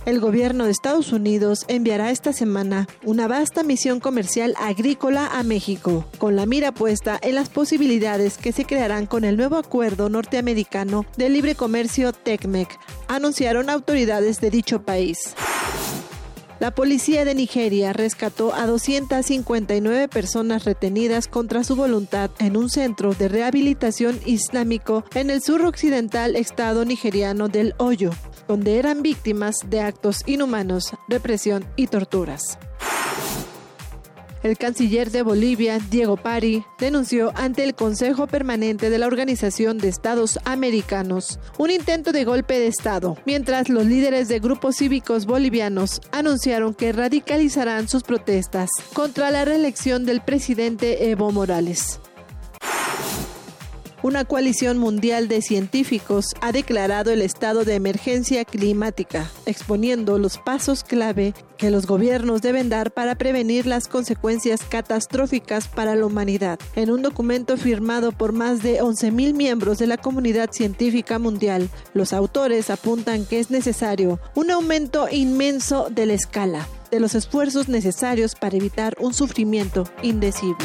El 0.09 0.21
gobierno 0.21 0.65
de 0.65 0.71
Estados 0.71 1.13
Unidos 1.13 1.67
enviará 1.69 2.11
esta 2.11 2.33
semana 2.33 2.89
una 3.05 3.29
vasta 3.29 3.63
misión 3.63 4.01
comercial 4.01 4.55
agrícola 4.59 5.27
a 5.27 5.43
México, 5.43 6.07
con 6.17 6.35
la 6.35 6.47
mira 6.47 6.73
puesta 6.73 7.19
en 7.21 7.35
las 7.35 7.51
posibilidades 7.51 8.39
que 8.39 8.53
se 8.53 8.65
crearán 8.65 9.05
con 9.05 9.25
el 9.25 9.37
nuevo 9.37 9.57
acuerdo 9.57 10.09
norteamericano 10.09 11.05
de 11.19 11.29
libre 11.29 11.57
comercio 11.57 12.15
TECMEC, 12.15 12.71
anunciaron 13.07 13.69
autoridades 13.69 14.41
de 14.41 14.49
dicho 14.49 14.81
país. 14.81 15.35
La 16.61 16.73
policía 16.73 17.25
de 17.25 17.37
Nigeria 17.37 17.93
rescató 17.93 18.53
a 18.53 18.67
259 18.67 20.09
personas 20.09 20.65
retenidas 20.65 21.29
contra 21.29 21.63
su 21.63 21.77
voluntad 21.77 22.31
en 22.41 22.57
un 22.57 22.69
centro 22.69 23.15
de 23.15 23.29
rehabilitación 23.29 24.19
islámico 24.27 25.05
en 25.15 25.31
el 25.31 25.41
suroccidental 25.41 26.35
estado 26.35 26.85
nigeriano 26.85 27.49
del 27.49 27.75
Hoyo, 27.79 28.11
donde 28.49 28.79
eran 28.79 29.03
víctimas 29.03 29.59
de 29.69 29.83
actos 29.83 30.23
inhumanos, 30.27 30.95
represión 31.09 31.65
y 31.77 31.87
torturas. 31.87 32.59
El 34.43 34.57
canciller 34.57 35.11
de 35.11 35.23
Bolivia, 35.23 35.79
Diego 35.91 36.17
Pari, 36.17 36.65
denunció 36.79 37.33
ante 37.35 37.65
el 37.65 37.75
Consejo 37.75 38.27
Permanente 38.27 38.91
de 38.91 38.99
la 38.99 39.07
Organización 39.07 39.79
de 39.79 39.89
Estados 39.89 40.39
Americanos 40.45 41.39
un 41.59 41.71
intento 41.71 42.13
de 42.13 42.25
golpe 42.25 42.59
de 42.59 42.69
Estado, 42.69 43.17
mientras 43.27 43.69
los 43.69 43.87
líderes 43.87 44.29
de 44.29 44.39
grupos 44.39 44.77
cívicos 44.77 45.27
bolivianos 45.27 46.01
anunciaron 46.13 46.75
que 46.75 46.93
radicalizarán 46.93 47.89
sus 47.89 48.03
protestas 48.03 48.71
contra 48.93 49.31
la 49.31 49.45
reelección 49.45 50.07
del 50.07 50.21
presidente 50.21 51.11
Evo 51.11 51.33
Morales. 51.33 52.01
Una 54.01 54.25
coalición 54.25 54.79
mundial 54.79 55.27
de 55.27 55.43
científicos 55.43 56.35
ha 56.41 56.53
declarado 56.53 57.11
el 57.11 57.21
estado 57.21 57.65
de 57.65 57.75
emergencia 57.75 58.45
climática, 58.45 59.29
exponiendo 59.45 60.19
los 60.19 60.39
pasos 60.39 60.85
clave 60.85 61.35
que 61.57 61.73
los 61.73 61.89
gobiernos 61.89 62.41
deben 62.41 62.69
dar 62.69 62.93
para 62.93 63.17
prevenir 63.17 63.67
las 63.67 63.89
consecuencias 63.89 64.61
catastróficas 64.63 65.67
para 65.67 65.97
la 65.97 66.07
humanidad. 66.07 66.61
En 66.77 66.93
un 66.93 67.03
documento 67.03 67.57
firmado 67.57 68.13
por 68.13 68.33
más 68.33 68.63
de 68.63 68.81
11.000 68.81 69.35
miembros 69.35 69.79
de 69.79 69.89
la 69.89 69.97
comunidad 69.97 70.53
científica 70.53 71.19
mundial, 71.19 71.69
los 71.93 72.13
autores 72.13 72.71
apuntan 72.71 73.27
que 73.27 73.41
es 73.41 73.51
necesario 73.51 74.21
un 74.37 74.53
aumento 74.53 75.09
inmenso 75.11 75.89
de 75.91 76.07
la 76.07 76.15
escala 76.15 76.69
de 76.93 77.01
los 77.01 77.15
esfuerzos 77.15 77.69
necesarios 77.69 78.35
para 78.35 78.57
evitar 78.57 78.95
un 78.99 79.13
sufrimiento 79.13 79.85
indecible. 80.03 80.65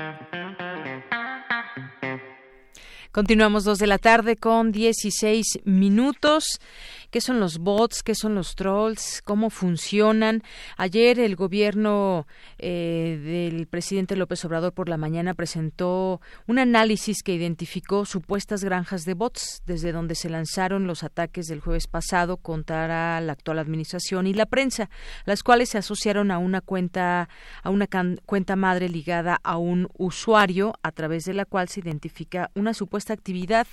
Continuamos 3.13 3.65
dos 3.65 3.77
de 3.77 3.87
la 3.87 3.97
tarde 3.97 4.37
con 4.37 4.71
16 4.71 5.63
minutos. 5.65 6.61
¿Qué 7.09 7.19
son 7.19 7.41
los 7.41 7.57
bots? 7.57 8.03
¿Qué 8.03 8.15
son 8.15 8.35
los 8.35 8.55
trolls? 8.55 9.21
¿Cómo 9.25 9.49
funcionan? 9.49 10.43
Ayer 10.77 11.19
el 11.19 11.35
gobierno 11.35 12.25
eh, 12.57 13.19
del 13.21 13.67
presidente 13.67 14.15
López 14.15 14.45
Obrador 14.45 14.71
por 14.71 14.87
la 14.87 14.95
mañana 14.95 15.33
presentó 15.33 16.21
un 16.47 16.57
análisis 16.57 17.21
que 17.21 17.33
identificó 17.33 18.05
supuestas 18.05 18.63
granjas 18.63 19.03
de 19.03 19.13
bots 19.13 19.61
desde 19.65 19.91
donde 19.91 20.15
se 20.15 20.29
lanzaron 20.29 20.87
los 20.87 21.03
ataques 21.03 21.47
del 21.47 21.59
jueves 21.59 21.87
pasado 21.87 22.37
contra 22.37 23.19
la 23.19 23.33
actual 23.33 23.59
administración 23.59 24.25
y 24.25 24.33
la 24.33 24.45
prensa, 24.45 24.89
las 25.25 25.43
cuales 25.43 25.67
se 25.67 25.79
asociaron 25.79 26.31
a 26.31 26.37
una 26.37 26.61
cuenta 26.61 27.27
a 27.61 27.69
una 27.71 27.87
cuenta 28.25 28.55
madre 28.55 28.87
ligada 28.87 29.37
a 29.43 29.57
un 29.57 29.89
usuario 29.97 30.75
a 30.81 30.93
través 30.93 31.25
de 31.25 31.33
la 31.33 31.43
cual 31.43 31.67
se 31.67 31.81
identifica 31.81 32.51
una 32.55 32.73
supuesta 32.73 33.00
supuesta 33.01 33.13
actividad 33.13 33.67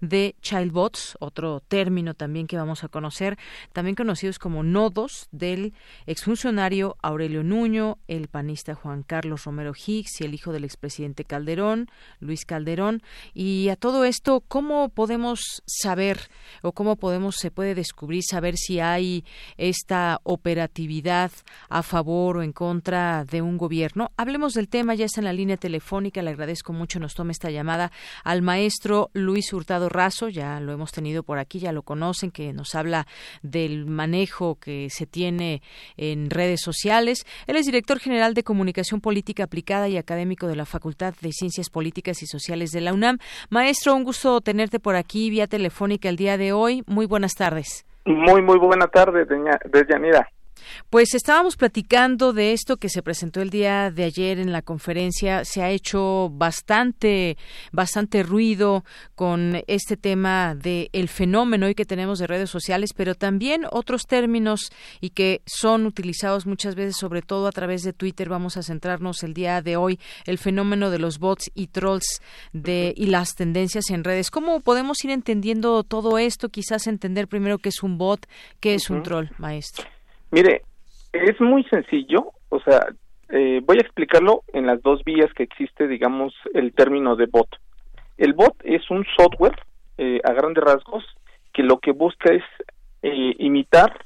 de 0.00 0.36
childbots, 0.40 1.16
otro 1.18 1.60
término 1.66 2.14
también 2.14 2.46
que 2.46 2.56
vamos 2.56 2.84
a 2.84 2.88
conocer, 2.88 3.36
también 3.72 3.96
conocidos 3.96 4.38
como 4.38 4.62
nodos 4.62 5.28
del 5.32 5.74
exfuncionario 6.06 6.96
Aurelio 7.02 7.42
Nuño, 7.42 7.98
el 8.06 8.28
panista 8.28 8.76
Juan 8.76 9.02
Carlos 9.02 9.44
Romero 9.44 9.72
Hicks 9.74 10.20
y 10.20 10.24
el 10.24 10.34
hijo 10.34 10.52
del 10.52 10.62
expresidente 10.62 11.24
Calderón, 11.24 11.88
Luis 12.20 12.44
Calderón. 12.44 13.02
Y 13.34 13.68
a 13.68 13.74
todo 13.74 14.04
esto, 14.04 14.44
¿cómo 14.46 14.90
podemos 14.90 15.62
saber 15.66 16.30
o 16.62 16.70
cómo 16.70 16.94
podemos, 16.94 17.34
se 17.34 17.50
puede 17.50 17.74
descubrir, 17.74 18.22
saber 18.22 18.56
si 18.56 18.78
hay 18.78 19.24
esta 19.56 20.20
operatividad 20.22 21.32
a 21.68 21.82
favor 21.82 22.36
o 22.36 22.42
en 22.44 22.52
contra 22.52 23.24
de 23.24 23.42
un 23.42 23.58
gobierno? 23.58 24.12
Hablemos 24.16 24.54
del 24.54 24.68
tema, 24.68 24.94
ya 24.94 25.06
está 25.06 25.20
en 25.20 25.24
la 25.24 25.32
línea 25.32 25.56
telefónica, 25.56 26.22
le 26.22 26.30
agradezco 26.30 26.72
mucho, 26.72 27.00
nos 27.00 27.14
tome 27.14 27.32
esta 27.32 27.50
llamada 27.50 27.90
al 28.22 28.42
maestro 28.42 28.67
Luis 29.12 29.52
Hurtado 29.52 29.88
Razo, 29.88 30.28
ya 30.28 30.60
lo 30.60 30.72
hemos 30.72 30.92
tenido 30.92 31.22
por 31.22 31.38
aquí, 31.38 31.58
ya 31.58 31.72
lo 31.72 31.82
conocen, 31.82 32.30
que 32.30 32.52
nos 32.52 32.74
habla 32.74 33.06
del 33.42 33.86
manejo 33.86 34.56
que 34.56 34.88
se 34.90 35.06
tiene 35.06 35.62
en 35.96 36.30
redes 36.30 36.60
sociales. 36.62 37.26
Él 37.46 37.56
es 37.56 37.66
director 37.66 37.98
general 37.98 38.34
de 38.34 38.42
Comunicación 38.42 39.00
Política 39.00 39.44
Aplicada 39.44 39.88
y 39.88 39.96
académico 39.96 40.46
de 40.46 40.56
la 40.56 40.64
Facultad 40.64 41.14
de 41.20 41.32
Ciencias 41.32 41.70
Políticas 41.70 42.22
y 42.22 42.26
Sociales 42.26 42.70
de 42.70 42.80
la 42.80 42.92
UNAM. 42.92 43.18
Maestro, 43.50 43.94
un 43.94 44.04
gusto 44.04 44.40
tenerte 44.40 44.80
por 44.80 44.96
aquí 44.96 45.30
vía 45.30 45.46
telefónica 45.46 46.08
el 46.08 46.16
día 46.16 46.36
de 46.36 46.52
hoy. 46.52 46.82
Muy 46.86 47.06
buenas 47.06 47.34
tardes. 47.34 47.84
Muy, 48.04 48.42
muy 48.42 48.58
buena 48.58 48.86
tarde, 48.86 49.26
Yanira. 49.88 50.28
Pues 50.90 51.14
estábamos 51.14 51.56
platicando 51.56 52.32
de 52.32 52.52
esto 52.52 52.76
que 52.76 52.88
se 52.88 53.02
presentó 53.02 53.40
el 53.40 53.50
día 53.50 53.90
de 53.90 54.04
ayer 54.04 54.38
en 54.38 54.52
la 54.52 54.62
conferencia. 54.62 55.44
Se 55.44 55.62
ha 55.62 55.70
hecho 55.70 56.30
bastante, 56.32 57.36
bastante 57.72 58.22
ruido 58.22 58.84
con 59.14 59.62
este 59.66 59.96
tema 59.96 60.54
del 60.54 60.88
el 60.92 61.08
fenómeno 61.08 61.66
hoy 61.66 61.74
que 61.74 61.84
tenemos 61.84 62.18
de 62.18 62.26
redes 62.26 62.50
sociales, 62.50 62.92
pero 62.94 63.14
también 63.14 63.64
otros 63.70 64.06
términos 64.06 64.70
y 65.00 65.10
que 65.10 65.42
son 65.46 65.86
utilizados 65.86 66.46
muchas 66.46 66.74
veces, 66.74 66.96
sobre 66.96 67.22
todo 67.22 67.46
a 67.46 67.52
través 67.52 67.82
de 67.82 67.92
Twitter. 67.92 68.28
Vamos 68.28 68.56
a 68.56 68.62
centrarnos 68.62 69.22
el 69.22 69.34
día 69.34 69.62
de 69.62 69.76
hoy 69.76 69.98
el 70.24 70.38
fenómeno 70.38 70.90
de 70.90 70.98
los 70.98 71.18
bots 71.18 71.50
y 71.54 71.68
trolls 71.68 72.20
de 72.52 72.94
y 72.96 73.06
las 73.06 73.34
tendencias 73.34 73.90
en 73.90 74.04
redes. 74.04 74.30
¿Cómo 74.30 74.60
podemos 74.60 75.04
ir 75.04 75.10
entendiendo 75.10 75.82
todo 75.84 76.18
esto? 76.18 76.48
Quizás 76.48 76.86
entender 76.86 77.28
primero 77.28 77.58
qué 77.58 77.70
es 77.70 77.82
un 77.82 77.98
bot, 77.98 78.26
qué 78.60 78.74
es 78.74 78.90
un 78.90 79.02
troll, 79.02 79.28
maestro. 79.38 79.97
Mire, 80.30 80.62
es 81.12 81.40
muy 81.40 81.64
sencillo, 81.64 82.32
o 82.50 82.60
sea, 82.60 82.86
eh, 83.30 83.60
voy 83.64 83.78
a 83.78 83.82
explicarlo 83.82 84.42
en 84.52 84.66
las 84.66 84.82
dos 84.82 85.04
vías 85.04 85.32
que 85.34 85.42
existe, 85.42 85.86
digamos, 85.86 86.34
el 86.54 86.72
término 86.72 87.16
de 87.16 87.26
bot. 87.26 87.48
El 88.16 88.32
bot 88.32 88.54
es 88.64 88.90
un 88.90 89.04
software, 89.16 89.56
eh, 89.98 90.20
a 90.24 90.32
grandes 90.32 90.64
rasgos, 90.64 91.04
que 91.52 91.62
lo 91.62 91.78
que 91.78 91.92
busca 91.92 92.32
es 92.32 92.44
eh, 93.02 93.34
imitar 93.38 94.04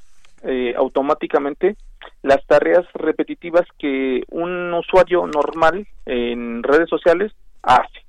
automáticamente 0.75 1.77
las 2.21 2.45
tareas 2.45 2.85
repetitivas 2.95 3.65
que 3.79 4.23
un 4.29 4.73
usuario 4.73 5.25
normal 5.25 5.87
en 6.05 6.61
redes 6.63 6.89
sociales 6.89 7.31
hace. 7.61 8.03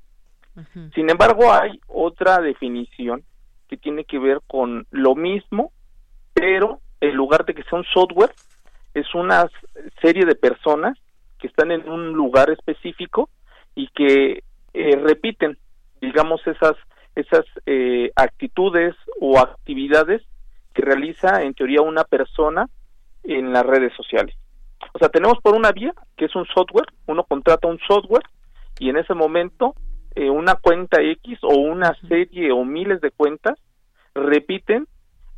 Sin 0.97 1.11
embargo, 1.11 1.53
hay 1.53 1.78
otra 1.86 2.41
definición 2.41 3.23
que 3.69 3.77
tiene 3.77 4.03
que 4.03 4.19
ver 4.19 4.41
con 4.49 4.85
lo 4.91 5.15
mismo, 5.15 5.70
pero 6.32 6.81
en 7.01 7.15
lugar 7.15 7.45
de 7.45 7.55
que 7.55 7.62
sea 7.65 7.79
un 7.79 7.85
software, 7.85 8.33
es 8.95 9.15
una 9.15 9.49
serie 10.01 10.25
de 10.25 10.35
personas 10.35 10.99
que 11.39 11.49
están 11.49 11.71
en 11.71 11.89
un 11.89 12.12
lugar 12.12 12.51
específico 12.51 13.29
y 13.75 13.89
que 13.89 14.45
eh, 14.73 14.97
repiten, 14.97 15.59
digamos, 16.01 16.41
esas, 16.47 16.77
esas 17.15 17.45
eh, 17.66 18.11
actitudes 18.16 18.95
o 19.21 19.39
actividades 19.39 20.23
que 20.73 20.83
realiza 20.83 21.43
en 21.43 21.55
teoría 21.55 21.83
una 21.83 22.05
persona 22.05 22.69
en 23.23 23.53
las 23.53 23.65
redes 23.65 23.93
sociales. 23.95 24.35
O 24.93 24.99
sea, 24.99 25.09
tenemos 25.09 25.39
por 25.43 25.55
una 25.55 25.73
vía, 25.73 25.93
que 26.16 26.27
es 26.27 26.35
un 26.37 26.47
software, 26.47 26.87
uno 27.07 27.25
contrata 27.25 27.69
un 27.69 27.79
software 27.87 28.25
y 28.79 28.91
en 28.91 28.97
ese 28.97 29.15
momento 29.15 29.75
eh, 30.15 30.31
una 30.31 30.55
cuenta 30.55 31.01
X 31.01 31.39
o 31.43 31.55
una 31.55 31.95
serie 32.09 32.53
o 32.53 32.65
miles 32.65 33.01
de 33.01 33.11
cuentas 33.11 33.59
repiten 34.15 34.87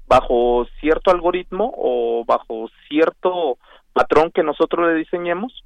bajo 0.07 0.66
cierto 0.81 1.11
algoritmo 1.11 1.73
o 1.77 2.24
bajo 2.24 2.69
cierto 2.89 3.59
patrón 3.93 4.31
que 4.31 4.43
nosotros 4.43 4.89
le 4.89 4.95
diseñemos 4.95 5.65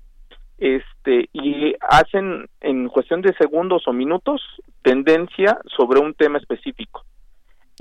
este 0.58 1.28
y 1.32 1.74
hacen 1.80 2.48
en 2.60 2.88
cuestión 2.88 3.22
de 3.22 3.34
segundos 3.34 3.86
o 3.86 3.92
minutos 3.92 4.42
tendencia 4.82 5.58
sobre 5.76 6.00
un 6.00 6.14
tema 6.14 6.38
específico. 6.38 7.02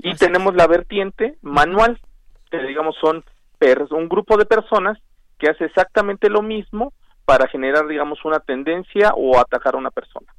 Y 0.02 0.14
tenemos 0.14 0.54
la 0.54 0.66
vertiente 0.66 1.36
manual 1.42 2.00
que 2.50 2.58
digamos 2.58 2.96
son 3.00 3.22
un 3.90 4.08
grupo 4.08 4.38
de 4.38 4.46
personas 4.46 4.98
que 5.38 5.50
hace 5.50 5.66
exactamente 5.66 6.30
lo 6.30 6.40
mismo 6.40 6.94
para 7.26 7.46
generar 7.48 7.86
digamos 7.86 8.24
una 8.24 8.40
tendencia 8.40 9.12
o 9.14 9.38
atacar 9.38 9.74
a 9.74 9.78
una 9.78 9.90
persona 9.90 10.32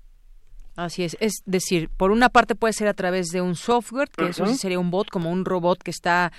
Así 0.77 1.03
es, 1.03 1.17
es 1.19 1.33
decir, 1.45 1.89
por 1.89 2.11
una 2.11 2.29
parte 2.29 2.55
puede 2.55 2.71
ser 2.71 2.87
a 2.87 2.93
través 2.93 3.27
de 3.27 3.41
un 3.41 3.55
software, 3.55 4.09
que 4.09 4.27
eso 4.29 4.45
sí 4.45 4.55
sería 4.55 4.79
un 4.79 4.89
bot, 4.89 5.09
como 5.09 5.29
un 5.29 5.43
robot 5.43 5.83
que 5.83 5.91
está, 5.91 6.31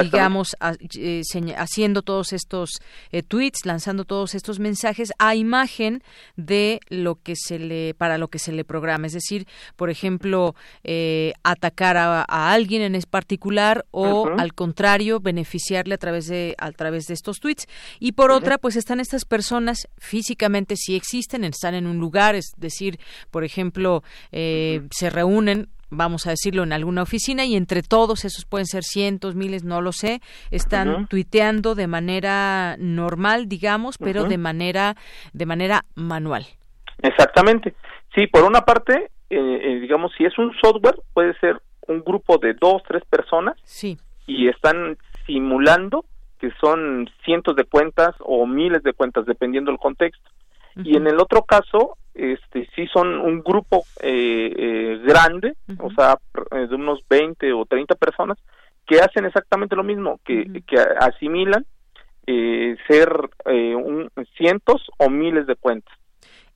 digamos, 0.00 0.56
eh, 0.96 1.22
haciendo 1.56 2.02
todos 2.02 2.32
estos 2.32 2.70
eh, 3.10 3.24
tweets, 3.24 3.66
lanzando 3.66 4.04
todos 4.04 4.36
estos 4.36 4.60
mensajes 4.60 5.12
a 5.18 5.34
imagen 5.34 6.04
de 6.36 6.78
lo 6.88 7.16
que 7.16 7.34
se 7.34 7.58
le, 7.58 7.94
para 7.94 8.16
lo 8.16 8.28
que 8.28 8.38
se 8.38 8.52
le 8.52 8.64
programa. 8.64 9.08
Es 9.08 9.12
decir, 9.12 9.48
por 9.74 9.90
ejemplo, 9.90 10.54
eh, 10.84 11.32
atacar 11.42 11.96
a, 11.96 12.22
alguien 12.52 12.82
en 12.82 13.00
particular 13.10 13.86
o, 13.90 14.28
al 14.38 14.54
contrario, 14.54 15.18
beneficiarle 15.18 15.94
a 15.94 15.98
través 15.98 16.28
de, 16.28 16.54
a 16.58 16.70
través 16.70 17.06
de 17.06 17.14
estos 17.14 17.40
tweets. 17.40 17.66
Y 17.98 18.12
por 18.12 18.30
otra, 18.30 18.58
pues 18.58 18.76
están 18.76 19.00
estas 19.00 19.24
personas 19.24 19.88
físicamente 19.98 20.76
sí 20.76 20.94
existen, 20.94 21.42
están 21.42 21.74
en 21.74 21.86
un 21.86 21.98
lugar, 21.98 22.36
es 22.36 22.52
decir, 22.56 23.00
por 23.30 23.42
ejemplo, 23.42 23.79
eh, 24.32 24.82
se 24.90 25.10
reúnen 25.10 25.68
vamos 25.90 26.26
a 26.26 26.30
decirlo, 26.30 26.62
en 26.62 26.72
alguna 26.72 27.02
oficina 27.02 27.44
y 27.44 27.56
entre 27.56 27.82
todos, 27.82 28.24
esos 28.24 28.44
pueden 28.44 28.66
ser 28.66 28.84
cientos, 28.84 29.34
miles, 29.34 29.64
no 29.64 29.80
lo 29.80 29.90
sé, 29.92 30.20
están 30.52 31.08
tuiteando 31.08 31.74
de 31.74 31.88
manera 31.88 32.76
normal, 32.78 33.48
digamos, 33.48 33.98
pero 33.98 34.24
de 34.24 34.38
manera 34.38 34.94
de 35.32 35.46
manera 35.46 35.84
manual. 35.96 36.46
Exactamente. 37.02 37.74
Sí, 38.14 38.26
por 38.26 38.44
una 38.44 38.60
parte, 38.60 39.10
eh, 39.30 39.36
eh, 39.38 39.80
digamos, 39.80 40.12
si 40.16 40.24
es 40.24 40.36
un 40.38 40.52
software, 40.62 41.00
puede 41.12 41.36
ser 41.38 41.60
un 41.86 42.02
grupo 42.02 42.38
de 42.38 42.54
dos, 42.54 42.82
tres 42.86 43.02
personas. 43.08 43.56
Sí. 43.64 43.98
Y 44.26 44.48
están 44.48 44.96
simulando 45.26 46.04
que 46.38 46.50
son 46.60 47.08
cientos 47.24 47.54
de 47.56 47.64
cuentas 47.64 48.14
o 48.20 48.46
miles 48.46 48.82
de 48.82 48.92
cuentas, 48.92 49.26
dependiendo 49.26 49.70
del 49.70 49.78
contexto. 49.78 50.30
Y 50.76 50.96
en 50.96 51.06
el 51.06 51.18
otro 51.20 51.42
caso, 51.42 51.96
este 52.14 52.68
sí 52.74 52.86
son 52.92 53.18
un 53.20 53.40
grupo 53.40 53.84
eh, 54.02 54.52
eh, 54.56 55.00
grande, 55.04 55.54
o 55.78 55.90
sea, 55.92 56.18
eh, 56.52 56.66
de 56.66 56.74
unos 56.74 57.00
20 57.08 57.52
o 57.52 57.64
30 57.64 57.94
personas 57.94 58.38
que 58.86 59.00
hacen 59.00 59.24
exactamente 59.24 59.76
lo 59.76 59.84
mismo, 59.84 60.20
que, 60.24 60.62
que 60.66 60.76
asimilan 60.78 61.64
ser 62.86 63.10
un, 63.46 64.08
cientos 64.36 64.86
o 64.98 65.10
miles 65.10 65.46
de 65.46 65.56
cuentas. 65.56 65.92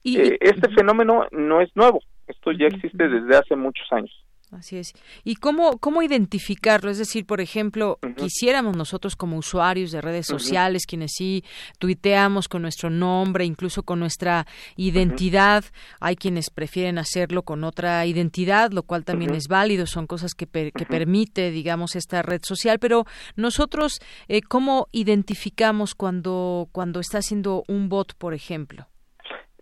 Y, 0.05 0.19
este 0.41 0.69
fenómeno 0.69 1.27
no 1.32 1.61
es 1.61 1.74
nuevo, 1.74 2.01
esto 2.28 2.53
ya 2.53 2.66
existe 2.66 3.09
desde 3.09 3.36
hace 3.36 3.57
muchos 3.57 3.91
años. 3.91 4.24
Así 4.55 4.76
es. 4.76 4.93
¿Y 5.24 5.36
cómo, 5.36 5.78
cómo 5.78 6.02
identificarlo? 6.02 6.90
Es 6.90 6.98
decir, 6.98 7.26
por 7.26 7.40
ejemplo, 7.40 7.98
quisiéramos 8.16 8.76
nosotros 8.76 9.16
como 9.16 9.36
usuarios 9.36 9.90
de 9.90 10.01
redes 10.01 10.26
sociales, 10.26 10.86
quienes 10.86 11.12
sí 11.16 11.44
tuiteamos 11.78 12.48
con 12.48 12.62
nuestro 12.62 12.89
nombre, 12.89 13.44
incluso 13.44 13.82
con 13.82 13.98
nuestra 14.01 14.47
identidad, 14.76 15.64
hay 16.01 16.16
quienes 16.16 16.51
prefieren 16.51 16.98
hacerlo 16.98 17.43
con 17.43 17.64
otra 17.64 18.06
identidad, 18.06 18.70
lo 18.70 18.85
cual 18.85 19.05
también 19.05 19.35
es 19.35 19.48
válido, 19.48 19.86
son 19.86 20.06
cosas 20.06 20.35
que, 20.35 20.47
que 20.47 20.86
permite, 20.86 21.51
digamos, 21.51 21.97
esta 21.97 22.22
red 22.22 22.40
social, 22.44 22.78
pero 22.78 23.05
nosotros, 23.36 24.01
eh, 24.28 24.40
¿cómo 24.43 24.86
identificamos 24.93 25.94
cuando, 25.94 26.68
cuando 26.72 27.01
está 27.01 27.18
haciendo 27.18 27.64
un 27.66 27.89
bot, 27.89 28.14
por 28.14 28.35
ejemplo? 28.35 28.86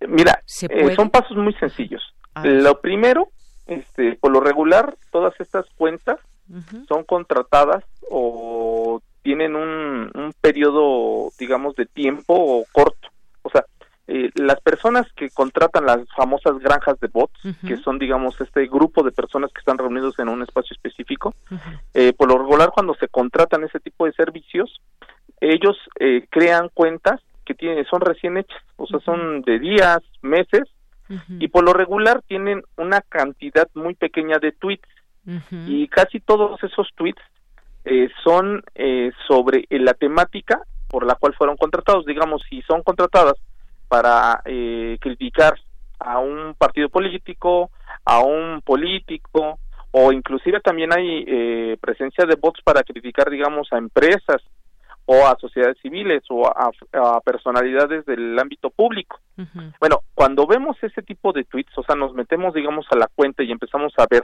Mira, 0.07 0.43
eh, 0.63 0.95
son 0.97 1.11
pasos 1.11 1.37
muy 1.37 1.55
sencillos. 1.55 2.03
Lo 2.43 2.81
primero 2.81 3.31
este, 3.73 4.17
por 4.17 4.31
lo 4.33 4.41
regular, 4.41 4.97
todas 5.11 5.39
estas 5.41 5.67
cuentas 5.77 6.19
son 6.87 7.05
contratadas 7.05 7.83
o 8.11 9.01
tienen 9.23 9.57
un, 9.57 10.11
un 10.15 10.35
periodo, 10.41 11.31
digamos, 11.39 11.75
de 11.77 11.87
tiempo 11.87 12.65
corto. 12.73 13.09
O 13.43 13.51
sea, 13.51 13.65
eh, 14.09 14.31
las 14.35 14.61
personas 14.61 15.07
que 15.15 15.31
contratan 15.31 15.87
las 15.87 16.01
famosas 16.17 16.59
granjas 16.59 16.99
de 17.01 17.07
bots, 17.07 17.41
que 17.67 17.77
son, 17.79 17.99
digamos, 17.99 18.39
este 18.41 18.67
grupo 18.67 19.03
de 19.03 19.13
personas 19.13 19.53
que 19.53 19.61
están 19.61 19.79
reunidos 19.79 20.19
en 20.19 20.29
un 20.29 20.43
espacio 20.43 20.75
específico, 20.75 21.35
eh, 21.95 22.13
por 22.13 22.29
lo 22.29 22.39
regular, 22.39 22.73
cuando 22.75 22.95
se 22.95 23.09
contratan 23.09 23.65
ese 23.65 23.81
tipo 23.81 24.05
de 24.05 24.13
servicios, 24.13 24.81
ellos 25.41 25.77
eh, 26.01 26.27
crean 26.31 26.69
cuentas 26.75 27.21
que 27.45 27.55
tienen, 27.55 27.85
son 27.87 28.01
recién 28.01 28.37
hechas, 28.37 28.63
o 28.77 28.87
sea, 28.87 29.01
son 29.01 29.43
de 29.43 29.59
días, 29.59 30.01
meses, 30.21 30.69
y 31.39 31.49
por 31.49 31.65
lo 31.65 31.73
regular 31.73 32.23
tienen 32.27 32.63
una 32.77 33.01
cantidad 33.03 33.69
muy 33.75 33.95
pequeña 33.95 34.39
de 34.39 34.53
tweets. 34.53 34.89
Y 35.51 35.87
casi 35.89 36.21
todos 36.21 36.63
esos 36.65 36.89
tweets 36.97 37.23
eh, 37.85 38.09
son 38.25 38.63
eh, 38.75 39.13
sobre 39.29 39.67
eh, 39.71 39.79
la 39.79 39.95
temática 39.95 40.63
por 40.89 41.07
la 41.07 41.15
cual 41.15 41.35
fueron 41.35 41.57
contratados. 41.57 42.05
Digamos, 42.07 42.43
si 42.49 42.61
son 42.63 42.83
contratadas 42.83 43.35
para 43.89 44.43
eh, 44.45 44.99
criticar 45.01 45.55
a 45.99 46.19
un 46.19 46.55
partido 46.55 46.89
político, 46.89 47.71
a 48.05 48.21
un 48.21 48.61
político, 48.63 49.59
o 49.91 50.13
inclusive 50.13 50.61
también 50.61 50.93
hay 50.93 51.25
eh, 51.27 51.77
presencia 51.81 52.25
de 52.25 52.37
bots 52.37 52.61
para 52.63 52.83
criticar, 52.83 53.31
digamos, 53.31 53.69
a 53.73 53.79
empresas 53.79 54.43
o 55.07 55.27
a 55.27 55.37
sociedades 55.41 55.77
civiles 55.83 56.23
o 56.31 56.47
a, 56.47 56.71
a 56.93 57.21
personalidades 57.21 58.07
del 58.07 58.39
ámbito 58.39 58.71
público. 58.71 59.21
Bueno, 59.81 60.03
cuando 60.15 60.47
vemos 60.47 60.77
ese 60.83 61.03
tipo 61.03 61.33
de 61.33 61.45
tweets, 61.45 61.77
o 61.77 61.83
sea, 61.83 61.97
nos 61.97 62.15
metemos, 62.15 62.55
digamos, 62.55 62.87
a 62.91 62.97
la 62.97 63.09
cuenta 63.15 63.43
y 63.43 63.51
empezamos 63.51 63.93
a 63.99 64.07
ver 64.11 64.23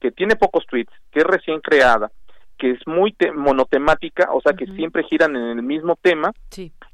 que 0.00 0.10
tiene 0.10 0.36
pocos 0.36 0.66
tweets, 0.66 0.92
que 1.10 1.20
es 1.20 1.26
recién 1.26 1.60
creada, 1.60 2.10
que 2.58 2.72
es 2.72 2.86
muy 2.86 3.16
monotemática, 3.34 4.28
o 4.32 4.40
sea, 4.40 4.52
que 4.52 4.66
siempre 4.66 5.04
giran 5.04 5.34
en 5.34 5.58
el 5.58 5.62
mismo 5.62 5.96
tema. 6.00 6.32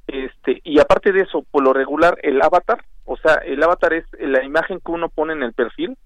Este, 0.07 0.61
y 0.63 0.79
aparte 0.79 1.13
de 1.13 1.23
eso, 1.23 1.45
por 1.51 1.65
lo 1.65 1.73
regular, 1.73 2.17
el 2.23 2.41
avatar, 2.41 2.85
o 3.05 3.17
sea, 3.17 3.35
el 3.45 3.63
avatar 3.63 3.93
es 3.93 4.05
la 4.19 4.45
imagen 4.45 4.81
que 4.85 4.93
uno 4.93 5.09
pone 5.09 5.33
en 5.33 5.43
el 5.43 5.53
perfil, 5.53 5.97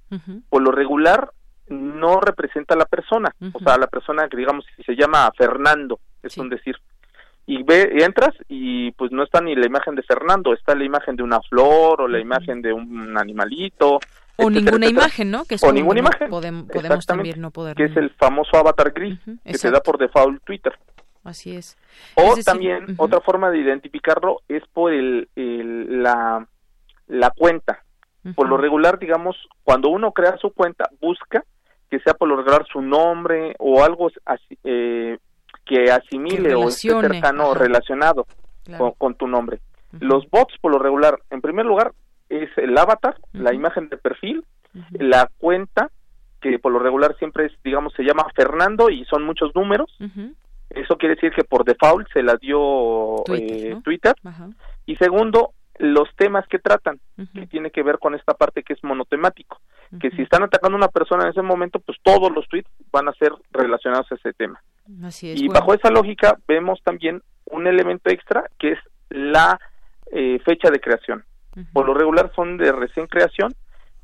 por 0.48 0.62
lo 0.62 0.72
regular 0.72 1.30
no 1.68 2.20
representa 2.20 2.74
a 2.74 2.78
la 2.78 2.84
persona, 2.86 3.34
o 3.52 3.58
sea, 3.60 3.78
la 3.78 3.86
persona 3.86 4.28
que 4.28 4.36
digamos 4.36 4.64
si 4.76 4.82
se 4.82 4.96
llama 4.96 5.30
Fernando, 5.36 6.00
es 6.22 6.36
un 6.36 6.48
decir. 6.48 6.76
Y 7.50 7.64
ve, 7.64 8.04
entras 8.04 8.34
y 8.48 8.92
pues 8.92 9.10
no 9.10 9.24
está 9.24 9.40
ni 9.40 9.56
la 9.56 9.66
imagen 9.66 9.96
de 9.96 10.02
Fernando, 10.02 10.52
está 10.52 10.74
la 10.76 10.84
imagen 10.84 11.16
de 11.16 11.24
una 11.24 11.40
flor 11.40 12.02
o 12.02 12.06
la 12.06 12.20
imagen 12.20 12.62
de 12.62 12.72
un 12.72 13.18
animalito, 13.18 13.98
o 14.36 14.50
ninguna 14.50 14.86
imagen, 14.86 15.30
¿no? 15.30 15.44
Que 15.44 15.56
o 15.60 15.72
ninguna 15.72 16.00
imagen. 16.00 16.30
podemos 16.30 17.06
también 17.06 17.40
no 17.40 17.50
poder. 17.50 17.76
Que 17.76 17.84
es 17.84 17.96
el 17.96 18.10
famoso 18.10 18.56
avatar 18.56 18.92
gris 18.92 19.18
que 19.44 19.54
se 19.54 19.70
da 19.70 19.80
por 19.80 19.98
default 19.98 20.42
Twitter. 20.44 20.72
Así 21.24 21.56
es. 21.56 21.76
O 22.14 22.34
también 22.44 22.94
otra 22.96 23.20
forma 23.20 23.50
de 23.50 23.58
identificarlo 23.58 24.42
es 24.48 24.62
por 24.72 24.92
el, 24.92 25.28
la, 25.34 26.46
la 27.08 27.30
cuenta. 27.30 27.82
Por 28.34 28.48
lo 28.48 28.58
regular, 28.58 28.98
digamos, 28.98 29.36
cuando 29.64 29.88
uno 29.88 30.12
crea 30.12 30.36
su 30.38 30.50
cuenta, 30.52 30.88
busca 31.00 31.44
que 31.90 31.98
sea 32.00 32.14
por 32.14 32.28
lo 32.28 32.36
regular 32.36 32.64
su 32.70 32.80
nombre 32.80 33.56
o 33.58 33.82
algo 33.82 34.10
así, 34.24 34.56
eh, 34.62 35.18
que 35.70 35.88
asimile 35.92 36.56
o 36.56 36.68
esté 36.68 36.90
cercano 36.90 37.54
relacionado 37.54 38.26
con, 38.98 39.14
tu 39.14 39.28
nombre. 39.28 39.60
Los 40.00 40.28
bots, 40.28 40.54
por 40.60 40.72
lo 40.72 40.80
regular, 40.80 41.20
en 41.30 41.40
primer 41.40 41.64
lugar, 41.64 41.92
es 42.28 42.50
el 42.56 42.76
avatar, 42.76 43.16
la 43.32 43.54
imagen 43.54 43.88
de 43.88 43.96
perfil, 43.96 44.44
la 44.92 45.30
cuenta, 45.38 45.90
que 46.40 46.58
por 46.58 46.72
lo 46.72 46.80
regular 46.80 47.14
siempre 47.18 47.46
es, 47.46 47.52
digamos, 47.62 47.92
se 47.94 48.02
llama 48.02 48.26
Fernando 48.34 48.90
y 48.90 49.04
son 49.04 49.22
muchos 49.22 49.54
números. 49.54 49.96
Eso 50.70 50.96
quiere 50.96 51.14
decir 51.14 51.32
que 51.32 51.44
por 51.44 51.64
default 51.64 52.08
se 52.12 52.22
la 52.24 52.34
dio 52.34 53.22
Twitter. 53.84 54.14
Eh, 54.24 54.52
y 54.86 54.96
segundo, 54.96 55.52
los 55.78 56.08
temas 56.16 56.46
que 56.48 56.58
tratan, 56.58 56.98
que 57.32 57.46
tiene 57.46 57.70
que 57.70 57.84
ver 57.84 57.98
con 57.98 58.16
esta 58.16 58.34
parte 58.34 58.64
que 58.64 58.72
es 58.72 58.82
monotemático. 58.82 59.60
Que 60.00 60.10
si 60.10 60.22
están 60.22 60.42
atacando 60.42 60.76
a 60.76 60.82
una 60.82 60.88
persona 60.88 61.24
en 61.24 61.30
ese 61.30 61.42
momento, 61.42 61.78
pues 61.78 61.98
todos 62.02 62.32
los 62.32 62.48
tweets 62.48 62.70
van 62.92 63.08
a 63.08 63.12
ser 63.12 63.32
relacionados 63.52 64.10
a 64.10 64.16
ese 64.16 64.32
tema. 64.32 64.60
Y 65.22 65.48
bajo 65.48 65.74
esa 65.74 65.90
lógica 65.90 66.38
vemos 66.46 66.80
también 66.84 67.22
un 67.46 67.66
elemento 67.66 68.10
extra 68.10 68.44
que 68.58 68.72
es 68.72 68.78
la 69.08 69.58
eh, 70.12 70.38
fecha 70.44 70.70
de 70.70 70.80
creación. 70.80 71.24
Por 71.72 71.86
lo 71.86 71.94
regular 71.94 72.32
son 72.34 72.56
de 72.56 72.70
recién 72.72 73.06
creación 73.06 73.54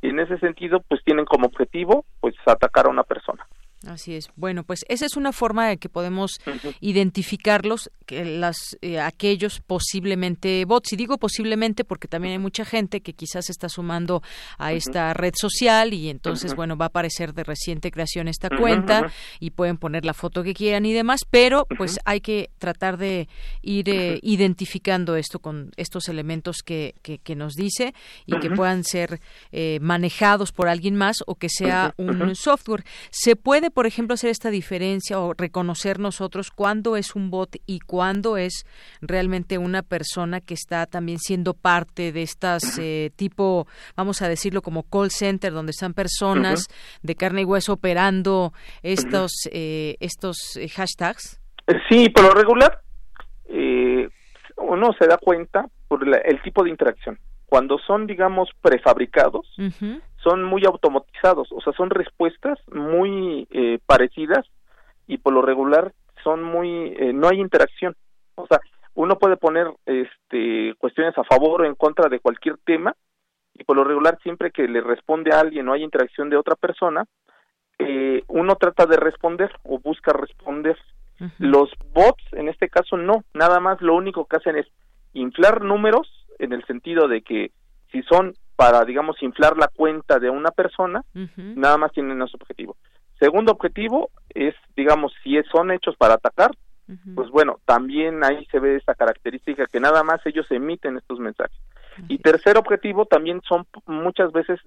y 0.03 0.09
en 0.09 0.21
ese 0.21 0.39
sentido 0.39 0.81
pues 0.89 1.03
tienen 1.05 1.25
como 1.25 1.47
objetivo 1.47 2.05
pues 2.21 2.35
atacar 2.45 2.87
a 2.87 2.91
una 2.91 3.05
persona. 3.05 3.46
Así 3.87 4.15
es. 4.15 4.31
Bueno, 4.37 4.65
pues 4.65 4.85
esa 4.89 5.07
es 5.07 5.17
una 5.17 5.33
forma 5.33 5.69
de 5.69 5.77
que 5.77 5.89
podemos 5.89 6.41
identificarlos, 6.81 7.91
que 8.05 8.25
las 8.25 8.77
eh, 8.83 9.01
aquellos 9.01 9.61
posiblemente 9.61 10.65
bots. 10.65 10.93
Y 10.93 10.97
digo 10.97 11.19
posiblemente 11.19 11.85
porque 11.85 12.09
también 12.09 12.33
hay 12.33 12.39
mucha 12.39 12.65
gente 12.65 13.01
que 13.01 13.13
quizás 13.13 13.49
está 13.49 13.69
sumando 13.69 14.23
a 14.59 14.73
esta 14.73 15.15
red 15.15 15.35
social 15.37 15.95
y 15.95 16.09
entonces, 16.09 16.55
bueno, 16.55 16.77
va 16.77 16.87
a 16.87 16.89
aparecer 16.89 17.33
de 17.33 17.45
reciente 17.45 17.91
creación 17.91 18.29
esta 18.29 18.49
cuenta 18.51 19.13
y 19.39 19.51
pueden 19.51 19.77
poner 19.77 20.05
la 20.05 20.15
foto 20.15 20.43
que 20.43 20.55
quieran 20.55 20.85
y 20.85 20.93
demás, 20.93 21.21
pero 21.29 21.67
pues 21.77 22.01
hay 22.05 22.21
que 22.21 22.51
tratar 22.59 22.97
de 22.97 23.29
ir 23.63 23.89
eh, 23.89 24.19
identificando 24.23 25.17
esto 25.17 25.39
con 25.39 25.71
estos 25.77 26.09
elementos 26.09 26.59
que, 26.65 26.95
que, 27.03 27.37
nos 27.37 27.53
dice 27.53 27.95
y 28.25 28.39
que 28.39 28.51
puedan 28.51 28.83
ser 28.83 29.21
eh, 29.53 29.79
manejados 29.83 30.53
por 30.53 30.69
alguien 30.69 30.97
más 30.97 31.19
o 31.27 31.35
que 31.35 31.49
sea 31.51 31.95
un 31.99 32.35
software. 32.35 32.85
Se 33.11 33.37
puede 33.37 33.71
por 33.77 33.85
ejemplo, 33.85 34.15
hacer 34.15 34.31
esta 34.31 34.49
diferencia 34.49 35.21
o 35.21 35.35
reconocer 35.35 35.99
nosotros 35.99 36.51
cuándo 36.51 36.97
es 36.97 37.15
un 37.15 37.29
bot 37.29 37.57
y 37.67 37.81
cuándo 37.81 38.39
es 38.39 38.65
realmente 39.03 39.59
una 39.59 39.83
persona 39.83 40.41
que 40.41 40.55
está 40.55 40.87
también 40.87 41.19
siendo 41.19 41.53
parte 41.53 42.11
de 42.11 42.23
estas 42.23 42.79
eh, 42.79 43.11
tipo, 43.17 43.67
vamos 43.95 44.23
a 44.23 44.31
decirlo 44.31 44.63
como 44.63 44.83
call 44.85 45.11
center, 45.11 45.53
donde 45.53 45.73
están 45.73 45.93
personas 45.93 46.69
de 47.03 47.17
carne 47.17 47.43
y 47.43 47.45
hueso 47.45 47.75
operando 47.75 48.55
estos, 48.83 49.31
eh, 49.53 49.97
estos 50.01 50.57
eh, 50.57 50.71
hashtags? 50.71 51.39
Sí, 51.91 52.09
por 52.09 52.25
lo 52.25 52.31
regular, 52.31 52.81
uno 54.57 54.91
se 54.99 55.07
da 55.07 55.19
cuenta 55.19 55.67
por 55.87 56.03
el 56.03 56.41
tipo 56.41 56.65
de 56.65 56.71
interacción. 56.71 57.19
Cuando 57.45 57.79
son, 57.87 58.07
digamos, 58.07 58.49
prefabricados, 58.63 59.55
son 60.27 60.43
muy 60.43 60.65
automatizados, 60.65 61.53
o 61.53 61.61
sea, 61.61 61.73
son 61.75 61.89
respuestas 61.89 62.59
muy 62.73 63.47
eh, 63.53 63.79
parecidas 63.87 64.45
y 65.07 65.19
por 65.19 65.33
lo 65.33 65.41
regular 65.41 65.93
son 66.25 66.43
muy, 66.43 66.97
eh, 66.99 67.13
no 67.13 67.29
hay 67.29 67.41
interacción. 67.41 67.95
O 68.35 68.45
sea, 68.49 68.59
uno 68.95 69.19
puede 69.19 69.37
poner 69.37 69.69
este, 69.85 70.75
cuestiones 70.79 71.17
a 71.17 71.23
favor 71.23 71.63
o 71.63 71.65
en 71.65 71.77
contra 71.77 72.09
de 72.09 72.19
cualquier 72.19 72.57
tema 72.65 72.97
y 73.55 73.63
por 73.63 73.77
lo 73.77 73.85
regular 73.85 74.19
siempre 74.25 74.51
que 74.51 74.67
le 74.67 74.81
responde 74.81 75.33
a 75.33 75.39
alguien 75.39 75.69
o 75.69 75.75
hay 75.75 75.85
interacción 75.85 76.29
de 76.29 76.37
otra 76.37 76.57
persona, 76.57 77.05
eh, 77.79 78.25
uno 78.27 78.57
trata 78.57 78.85
de 78.87 78.97
responder 78.97 79.53
o 79.63 79.79
busca 79.79 80.13
responder. 80.13 80.77
Los 81.39 81.71
bots, 81.95 82.23
en 82.33 82.49
este 82.49 82.69
caso, 82.69 82.97
no, 82.97 83.25
nada 83.33 83.59
más 83.61 83.81
lo 83.81 83.95
único 83.95 84.27
que 84.27 84.37
hacen 84.37 84.57
es 84.57 84.67
inflar 85.15 85.63
números 85.63 86.27
en 86.39 86.53
el 86.53 86.63
sentido 86.67 87.09
de 87.09 87.23
que 87.23 87.53
si 87.91 88.03
son 88.03 88.35
para, 88.57 88.85
digamos, 88.85 89.23
inflar 89.23 89.57
la 89.57 89.69
cuenta 89.69 90.19
de 90.19 90.31
una 90.31 90.51
persona, 90.51 91.05
nada 91.37 91.77
más 91.77 91.93
tienen 91.93 92.21
ese 92.23 92.37
objetivo. 92.37 92.77
Segundo 93.19 93.53
objetivo 93.53 94.11
es, 94.31 94.55
digamos, 94.75 95.13
si 95.23 95.41
son 95.53 95.71
hechos 95.71 95.95
para 95.97 96.15
atacar, 96.15 96.51
pues 97.15 97.31
bueno, 97.31 97.59
también 97.65 98.25
ahí 98.25 98.47
se 98.47 98.61
ve 98.61 98.77
esa 98.77 98.95
característica 98.95 99.67
que 99.67 99.81
nada 99.81 100.03
más 100.05 100.25
ellos 100.25 100.47
emiten 100.51 100.97
estos 100.97 101.19
mensajes. 101.19 101.57
Y 102.09 102.19
tercer 102.19 102.57
objetivo 102.57 103.07
también 103.07 103.43
son 103.49 103.67
muchas 103.87 104.33
veces 104.33 104.61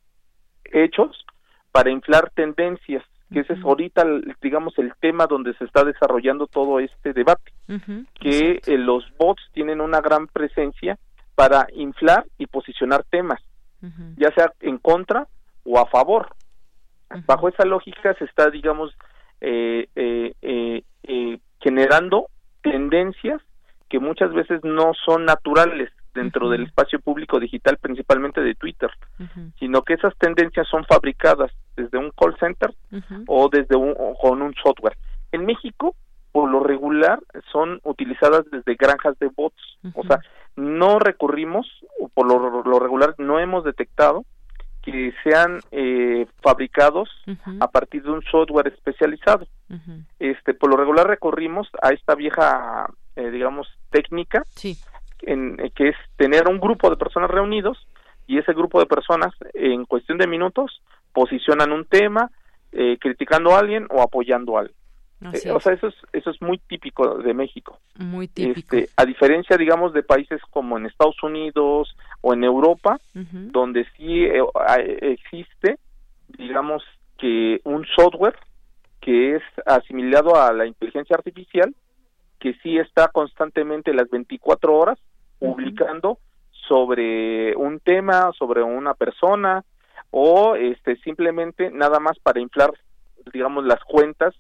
hechos 0.66 1.26
para 1.72 1.90
inflar 1.90 2.30
tendencias, 2.32 3.04
que 3.32 3.42
ese 3.42 3.54
es 3.54 3.64
ahorita, 3.64 4.04
digamos, 4.42 4.78
el 4.80 4.94
tema 5.00 5.28
donde 5.28 5.54
se 5.56 5.66
está 5.66 5.84
desarrollando 5.84 6.48
todo 6.48 6.80
este 6.80 7.14
debate, 7.14 7.54
que 8.20 8.60
eh, 8.66 8.78
los 8.78 9.06
bots 9.18 9.42
tienen 9.54 9.82
una 9.82 10.02
gran 10.02 10.28
presencia 10.28 10.98
para 11.36 11.68
inflar 11.74 12.26
y 12.38 12.48
posicionar 12.48 13.04
temas 13.10 13.40
ya 14.18 14.32
sea 14.32 14.52
en 14.62 14.78
contra 14.78 15.28
o 15.64 15.80
a 15.80 15.86
favor. 15.88 16.30
Bajo 17.26 17.50
esa 17.50 17.66
lógica 17.66 18.14
se 18.16 18.26
está, 18.26 18.50
digamos, 18.50 18.96
eh, 19.42 19.88
eh, 19.96 20.34
eh, 21.04 21.40
generando 21.60 22.28
tendencias 22.62 23.42
que 23.90 24.00
muchas 24.00 24.34
veces 24.34 24.64
no 24.64 24.92
son 25.06 25.26
naturales 25.26 25.90
dentro 26.14 26.50
del 26.50 26.64
espacio 26.64 27.00
público 27.00 27.40
digital, 27.40 27.78
principalmente 27.78 28.42
de 28.42 28.56
Twitter, 28.56 28.90
sino 29.58 29.84
que 29.84 29.94
esas 29.94 30.16
tendencias 30.18 30.68
son 30.68 30.86
fabricadas 30.86 31.52
desde 31.76 31.98
un 31.98 32.12
call 32.12 32.36
center 32.40 32.74
o 33.28 33.50
desde 33.50 33.76
un, 33.76 33.96
con 34.22 34.42
un 34.42 34.54
software. 34.56 34.98
En 35.32 35.46
México, 35.46 35.96
por 36.32 36.50
lo 36.50 36.62
regular, 36.62 37.20
son 37.52 37.80
utilizadas 37.84 38.46
desde 38.52 38.76
granjas 38.76 39.18
de 39.20 39.30
bots, 39.36 39.62
o 39.94 40.04
sea, 40.04 40.20
no 40.56 41.00
recurrimos, 41.00 41.68
o 42.00 42.10
por 42.10 42.28
lo, 42.28 42.80
regular 42.80 43.16
no 43.18 43.40
hemos 43.40 43.64
detectado 43.64 44.26
que 44.84 45.14
sean 45.24 45.60
eh, 45.72 46.26
fabricados 46.42 47.10
a 47.60 47.68
partir 47.68 48.04
de 48.04 48.12
un 48.12 48.22
software 48.24 48.68
especializado. 48.68 49.48
Este, 50.20 50.54
por 50.54 50.70
lo 50.70 50.78
regular 50.78 51.08
recurrimos 51.08 51.68
a 51.82 51.90
esta 51.90 52.16
vieja, 52.16 52.88
eh, 53.16 53.30
digamos, 53.32 53.68
técnica, 53.90 54.44
en, 55.22 55.60
eh, 55.60 55.72
que 55.76 55.90
es 55.90 55.96
tener 56.18 56.48
un 56.48 56.60
grupo 56.60 56.90
de 56.90 56.98
personas 56.98 57.30
reunidos 57.30 57.78
y 58.28 58.38
ese 58.38 58.54
grupo 58.54 58.80
de 58.80 58.86
personas 58.86 59.34
en 59.54 59.86
cuestión 59.86 60.18
de 60.18 60.28
minutos 60.28 60.82
posicionan 61.14 61.72
un 61.72 61.86
tema, 61.86 62.30
criticando 63.02 63.56
a 63.56 63.60
alguien 63.60 63.88
o 63.90 64.04
apoyando 64.04 64.56
a 64.56 64.62
alguien. 64.62 64.79
Eh, 65.22 65.52
o 65.52 65.60
sea, 65.60 65.74
eso 65.74 65.88
es, 65.88 65.96
eso 66.14 66.30
es 66.30 66.42
muy 66.42 66.60
típico 66.60 67.18
de 67.18 67.34
México. 67.34 67.80
Muy 67.98 68.28
típico. 68.30 68.76
Este, 68.78 68.90
a 68.96 69.06
diferencia, 69.06 69.58
digamos, 69.58 69.94
de 69.94 70.02
países 70.02 70.42
como 70.50 70.78
en 70.78 70.86
Estados 70.86 71.22
Unidos 71.22 71.96
o 72.22 72.34
en 72.34 72.44
Europa, 72.44 73.00
donde 73.14 73.86
sí 73.98 74.24
eh, 74.24 74.42
existe, 75.02 75.78
digamos, 76.38 76.84
que 77.18 77.60
un 77.66 77.86
software 77.98 78.38
que 79.02 79.36
es 79.36 79.44
asimilado 79.66 80.42
a 80.42 80.54
la 80.54 80.66
inteligencia 80.66 81.16
artificial, 81.16 81.76
que 82.40 82.54
sí 82.64 82.78
está 82.78 83.10
constantemente 83.10 83.94
las 83.94 84.10
24 84.10 84.74
horas 84.74 84.98
publicando 85.38 86.20
sobre 86.68 87.56
un 87.56 87.80
tema, 87.80 88.32
sobre 88.38 88.62
una 88.62 88.94
persona, 88.94 89.66
o 90.12 90.56
este 90.56 90.96
simplemente 90.98 91.72
nada 91.72 92.00
más 92.00 92.18
para 92.20 92.40
inflar, 92.40 92.72
digamos, 93.34 93.66
las 93.66 93.84
cuentas 93.84 94.34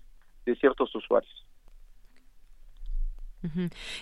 de 0.50 0.56
ciertos 0.56 0.94
usuarios. 0.96 1.49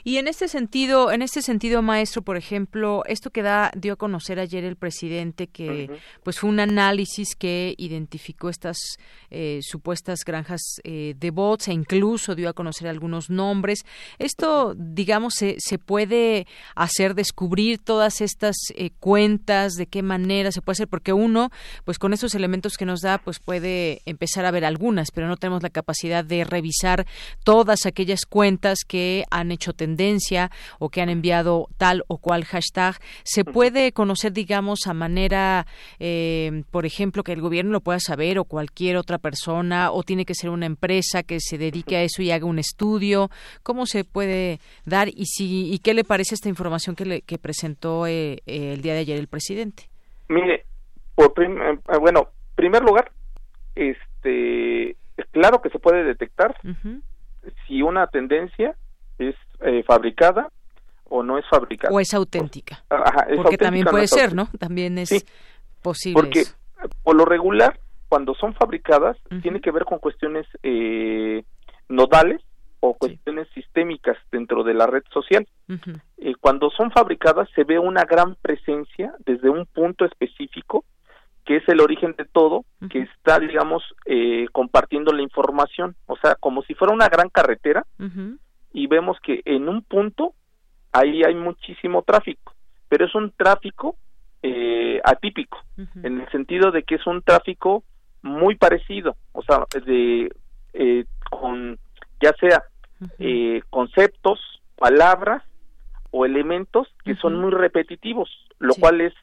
Y 0.03 0.17
en 0.17 0.27
este 0.27 0.47
sentido, 0.47 1.11
en 1.11 1.21
este 1.21 1.43
sentido, 1.43 1.83
maestro, 1.83 2.23
por 2.23 2.37
ejemplo, 2.37 3.03
esto 3.05 3.29
que 3.29 3.43
da 3.43 3.71
dio 3.75 3.93
a 3.93 3.95
conocer 3.95 4.39
ayer 4.39 4.63
el 4.63 4.77
presidente 4.77 5.47
que, 5.47 5.91
pues, 6.23 6.39
fue 6.39 6.49
un 6.49 6.59
análisis 6.59 7.35
que 7.35 7.75
identificó 7.77 8.49
estas 8.49 8.77
eh, 9.29 9.59
supuestas 9.61 10.21
granjas 10.25 10.61
eh, 10.83 11.13
de 11.17 11.29
bots 11.29 11.67
e 11.67 11.73
incluso 11.73 12.33
dio 12.33 12.49
a 12.49 12.53
conocer 12.53 12.87
algunos 12.87 13.29
nombres. 13.29 13.85
Esto, 14.17 14.73
digamos, 14.75 15.35
se, 15.35 15.57
se 15.59 15.77
puede 15.77 16.47
hacer 16.75 17.13
descubrir 17.13 17.77
todas 17.77 18.21
estas 18.21 18.55
eh, 18.75 18.89
cuentas, 18.99 19.73
de 19.73 19.85
qué 19.85 20.01
manera 20.01 20.51
se 20.51 20.61
puede 20.61 20.77
hacer, 20.77 20.87
porque 20.87 21.13
uno, 21.13 21.51
pues, 21.85 21.99
con 21.99 22.11
estos 22.11 22.33
elementos 22.33 22.75
que 22.75 22.85
nos 22.85 23.01
da, 23.01 23.19
pues, 23.19 23.37
puede 23.37 24.01
empezar 24.05 24.45
a 24.45 24.51
ver 24.51 24.65
algunas, 24.65 25.11
pero 25.11 25.27
no 25.27 25.37
tenemos 25.37 25.61
la 25.61 25.69
capacidad 25.69 26.25
de 26.25 26.43
revisar 26.43 27.05
todas 27.43 27.85
aquellas 27.85 28.21
cuentas 28.27 28.79
que 28.87 29.25
han 29.29 29.51
hecho 29.51 29.73
tendencia 29.73 30.51
o 30.79 30.89
que 30.89 31.01
han 31.01 31.09
enviado 31.09 31.67
tal 31.77 32.03
o 32.07 32.17
cual 32.17 32.45
hashtag, 32.45 32.95
se 33.23 33.43
puede 33.45 33.91
conocer, 33.91 34.33
digamos, 34.33 34.87
a 34.87 34.93
manera, 34.93 35.65
eh, 35.99 36.63
por 36.71 36.85
ejemplo, 36.85 37.23
que 37.23 37.33
el 37.33 37.41
gobierno 37.41 37.71
lo 37.71 37.81
pueda 37.81 37.99
saber 37.99 38.39
o 38.39 38.45
cualquier 38.45 38.97
otra 38.97 39.17
persona, 39.17 39.91
o 39.91 40.03
tiene 40.03 40.25
que 40.25 40.35
ser 40.35 40.49
una 40.49 40.65
empresa 40.65 41.23
que 41.23 41.39
se 41.39 41.57
dedique 41.57 41.97
a 41.97 42.03
eso 42.03 42.21
y 42.21 42.31
haga 42.31 42.45
un 42.45 42.59
estudio. 42.59 43.29
¿Cómo 43.63 43.85
se 43.85 44.03
puede 44.03 44.59
dar 44.85 45.07
y 45.09 45.25
si 45.25 45.73
y 45.73 45.79
qué 45.79 45.93
le 45.93 46.03
parece 46.03 46.35
esta 46.35 46.49
información 46.49 46.95
que, 46.95 47.05
le, 47.05 47.21
que 47.21 47.37
presentó 47.37 48.07
eh, 48.07 48.41
eh, 48.45 48.73
el 48.73 48.81
día 48.81 48.93
de 48.93 48.99
ayer 48.99 49.17
el 49.17 49.27
presidente? 49.27 49.89
Mire, 50.29 50.65
por 51.15 51.33
bueno, 51.99 52.27
primer 52.55 52.83
lugar, 52.83 53.11
este, 53.75 54.95
claro 55.31 55.61
que 55.61 55.69
se 55.69 55.79
puede 55.79 56.03
detectar 56.03 56.55
si 57.67 57.81
una 57.81 58.07
tendencia 58.07 58.75
es 59.17 59.35
eh, 59.61 59.83
fabricada 59.83 60.49
o 61.05 61.23
no 61.23 61.37
es 61.37 61.45
fabricada. 61.49 61.93
O 61.93 61.99
es 61.99 62.13
auténtica. 62.13 62.83
porque 63.35 63.57
también 63.57 63.85
puede 63.85 64.07
ser, 64.07 64.33
¿no? 64.33 64.49
También 64.59 64.97
es 64.97 65.25
posible. 65.81 66.21
Porque 66.21 66.43
por 67.03 67.15
lo 67.15 67.25
regular, 67.25 67.79
cuando 68.09 68.35
son 68.35 68.53
fabricadas, 68.53 69.17
tiene 69.41 69.61
que 69.61 69.71
ver 69.71 69.85
con 69.85 69.99
cuestiones 69.99 70.45
eh, 70.63 71.43
nodales 71.89 72.41
o 72.79 72.93
cuestiones 72.93 73.47
sistémicas 73.53 74.17
dentro 74.31 74.63
de 74.63 74.73
la 74.73 74.85
red 74.85 75.03
social. 75.11 75.47
Eh, 76.17 76.35
cuando 76.39 76.69
son 76.69 76.91
fabricadas 76.91 77.49
se 77.55 77.63
ve 77.63 77.79
una 77.79 78.03
gran 78.03 78.35
presencia 78.35 79.13
desde 79.25 79.49
un 79.49 79.65
punto 79.65 80.05
específico 80.05 80.85
que 81.45 81.57
es 81.57 81.69
el 81.69 81.79
origen 81.79 82.13
de 82.17 82.25
todo, 82.25 82.65
que 82.89 83.03
está, 83.03 83.39
digamos, 83.39 83.81
eh, 84.05 84.47
compartiendo 84.51 85.13
la 85.13 85.21
información, 85.21 85.95
o 86.05 86.17
sea, 86.17 86.35
como 86.35 86.61
si 86.63 86.73
fuera 86.73 86.93
una 86.93 87.07
gran 87.07 87.29
carretera, 87.29 87.85
y 88.77 88.85
vemos 88.85 89.17
que 89.21 89.41
en 89.45 89.67
un 89.69 89.81
punto 89.81 90.35
ahí 90.91 91.23
hay 91.23 91.33
muchísimo 91.33 92.03
tráfico, 92.03 92.53
pero 92.87 93.07
es 93.07 93.15
un 93.15 93.31
tráfico 93.31 93.95
eh, 94.43 95.01
atípico, 95.03 95.57
en 96.03 96.21
el 96.21 96.29
sentido 96.29 96.69
de 96.69 96.83
que 96.83 96.95
es 96.95 97.07
un 97.07 97.23
tráfico 97.23 97.83
muy 98.21 98.53
parecido, 98.53 99.15
o 99.31 99.41
sea, 99.41 99.65
de 99.83 100.31
eh, 100.73 101.05
con 101.31 101.79
ya 102.21 102.33
sea 102.39 102.65
eh, 103.17 103.63
conceptos, 103.71 104.39
palabras 104.75 105.41
o 106.11 106.27
elementos 106.27 106.87
que 107.03 107.15
son 107.15 107.33
muy 107.33 107.49
repetitivos, 107.49 108.29
lo 108.59 108.75
cual 108.75 109.01
es 109.01 109.13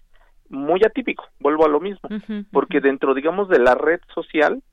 muy 0.48 0.80
atípico, 0.84 1.28
vuelvo 1.38 1.64
a 1.64 1.68
lo 1.68 1.78
mismo, 1.78 2.08
porque 2.50 2.80
dentro, 2.80 3.14
digamos, 3.14 3.48
de 3.48 3.60
la 3.60 3.76
red 3.76 4.00
social, 4.12 4.64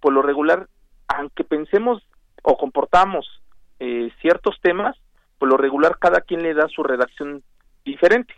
por 0.00 0.14
lo 0.14 0.22
regular, 0.22 0.68
aunque 1.06 1.44
pensemos 1.44 2.02
o 2.42 2.56
comportamos 2.56 3.41
eh, 3.84 4.12
ciertos 4.20 4.60
temas, 4.60 4.96
por 5.40 5.48
lo 5.48 5.56
regular 5.56 5.98
cada 5.98 6.20
quien 6.20 6.44
le 6.44 6.54
da 6.54 6.68
su 6.68 6.84
redacción 6.84 7.42
diferente. 7.84 8.32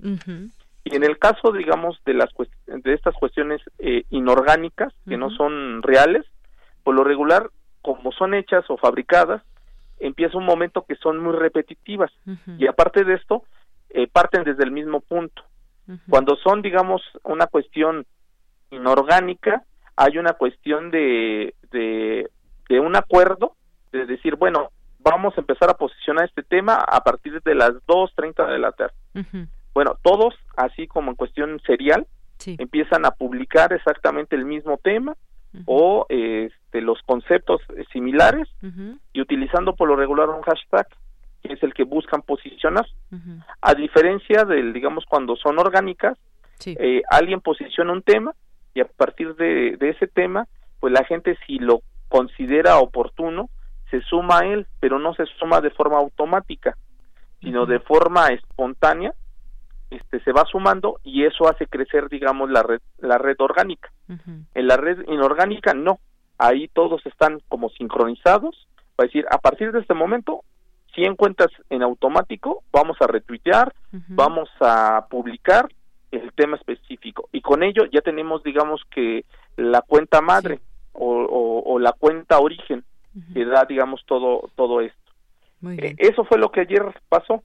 Y 0.84 0.96
en 0.96 1.04
el 1.04 1.18
caso, 1.18 1.52
digamos, 1.52 2.00
de 2.06 2.14
las 2.14 2.30
de 2.66 2.94
estas 2.94 3.14
cuestiones 3.14 3.60
eh, 3.78 4.04
inorgánicas 4.08 4.94
que 5.06 5.18
no 5.18 5.28
son 5.28 5.82
reales, 5.82 6.24
por 6.82 6.94
lo 6.94 7.04
regular, 7.04 7.50
como 7.82 8.10
son 8.12 8.32
hechas 8.32 8.64
o 8.70 8.78
fabricadas, 8.78 9.42
empieza 9.98 10.38
un 10.38 10.46
momento 10.46 10.86
que 10.88 10.94
son 10.94 11.18
muy 11.18 11.34
repetitivas. 11.34 12.10
Y 12.56 12.66
aparte 12.66 13.04
de 13.04 13.12
esto 13.12 13.42
eh, 13.90 14.06
parten 14.06 14.44
desde 14.44 14.64
el 14.64 14.70
mismo 14.70 15.00
punto. 15.00 15.42
Cuando 16.08 16.36
son, 16.36 16.62
digamos, 16.62 17.02
una 17.22 17.48
cuestión 17.48 18.06
inorgánica, 18.70 19.62
hay 19.94 20.16
una 20.16 20.32
cuestión 20.32 20.90
de, 20.90 21.54
de, 21.70 22.30
de 22.70 22.80
un 22.80 22.96
acuerdo, 22.96 23.56
de 23.92 24.06
decir, 24.06 24.36
bueno, 24.36 24.70
vamos 25.04 25.36
a 25.36 25.40
empezar 25.40 25.70
a 25.70 25.74
posicionar 25.74 26.24
este 26.24 26.42
tema 26.42 26.74
a 26.76 27.00
partir 27.04 27.40
de 27.42 27.54
las 27.54 27.72
2.30 27.86 28.50
de 28.50 28.58
la 28.58 28.72
tarde. 28.72 28.94
Bueno, 29.74 29.96
todos, 30.02 30.34
así 30.56 30.86
como 30.86 31.10
en 31.10 31.16
cuestión 31.16 31.60
serial, 31.66 32.06
empiezan 32.46 33.04
a 33.06 33.10
publicar 33.10 33.72
exactamente 33.72 34.34
el 34.34 34.44
mismo 34.44 34.78
tema 34.78 35.14
o 35.66 36.06
este, 36.08 36.80
los 36.80 37.00
conceptos 37.02 37.60
similares 37.92 38.48
y 39.12 39.20
utilizando 39.20 39.76
por 39.76 39.88
lo 39.88 39.96
regular 39.96 40.28
un 40.30 40.42
hashtag 40.42 40.86
que 41.42 41.52
es 41.52 41.62
el 41.62 41.74
que 41.74 41.84
buscan 41.84 42.22
posicionar. 42.22 42.86
A 43.60 43.74
diferencia 43.74 44.44
del, 44.44 44.72
digamos, 44.72 45.04
cuando 45.06 45.36
son 45.36 45.58
orgánicas, 45.58 46.18
eh, 46.64 47.02
alguien 47.10 47.40
posiciona 47.40 47.92
un 47.92 48.02
tema 48.02 48.32
y 48.72 48.80
a 48.80 48.86
partir 48.86 49.34
de, 49.36 49.76
de 49.76 49.90
ese 49.90 50.06
tema, 50.06 50.46
pues 50.80 50.92
la 50.92 51.04
gente 51.04 51.36
si 51.46 51.58
lo 51.58 51.82
considera 52.08 52.78
oportuno, 52.78 53.50
se 53.94 54.00
suma 54.02 54.40
a 54.40 54.46
él, 54.46 54.66
pero 54.80 54.98
no 54.98 55.14
se 55.14 55.24
suma 55.38 55.60
de 55.60 55.70
forma 55.70 55.98
automática, 55.98 56.76
sino 57.40 57.64
de 57.64 57.78
forma 57.78 58.26
espontánea, 58.28 59.14
este 59.88 60.18
se 60.24 60.32
va 60.32 60.44
sumando 60.50 60.98
y 61.04 61.24
eso 61.24 61.48
hace 61.48 61.68
crecer, 61.68 62.08
digamos, 62.08 62.50
la 62.50 62.64
red, 62.64 62.80
la 62.98 63.18
red 63.18 63.36
orgánica. 63.38 63.92
En 64.08 64.66
la 64.66 64.76
red 64.76 65.06
inorgánica 65.06 65.74
no, 65.74 66.00
ahí 66.38 66.66
todos 66.66 67.06
están 67.06 67.40
como 67.46 67.68
sincronizados, 67.68 68.66
va 68.98 69.04
a 69.04 69.06
decir, 69.06 69.26
a 69.30 69.38
partir 69.38 69.70
de 69.70 69.78
este 69.78 69.94
momento, 69.94 70.40
si 70.92 71.04
encuentras 71.04 71.50
en 71.70 71.84
automático, 71.84 72.64
vamos 72.72 72.96
a 73.00 73.06
retuitear, 73.06 73.72
vamos 74.08 74.48
a 74.60 75.06
publicar 75.08 75.68
el 76.10 76.32
tema 76.32 76.56
específico. 76.56 77.28
Y 77.30 77.42
con 77.42 77.62
ello 77.62 77.84
ya 77.92 78.00
tenemos, 78.00 78.42
digamos, 78.42 78.82
que 78.90 79.24
la 79.56 79.82
cuenta 79.82 80.20
madre 80.20 80.58
o 80.94 81.78
la 81.78 81.92
cuenta 81.92 82.40
origen 82.40 82.84
que 83.34 83.44
da, 83.44 83.64
digamos, 83.64 84.02
todo, 84.06 84.50
todo 84.54 84.80
esto. 84.80 84.98
Eh, 85.66 85.94
eso 85.98 86.24
fue 86.24 86.38
lo 86.38 86.50
que 86.50 86.60
ayer 86.60 86.82
pasó. 87.08 87.42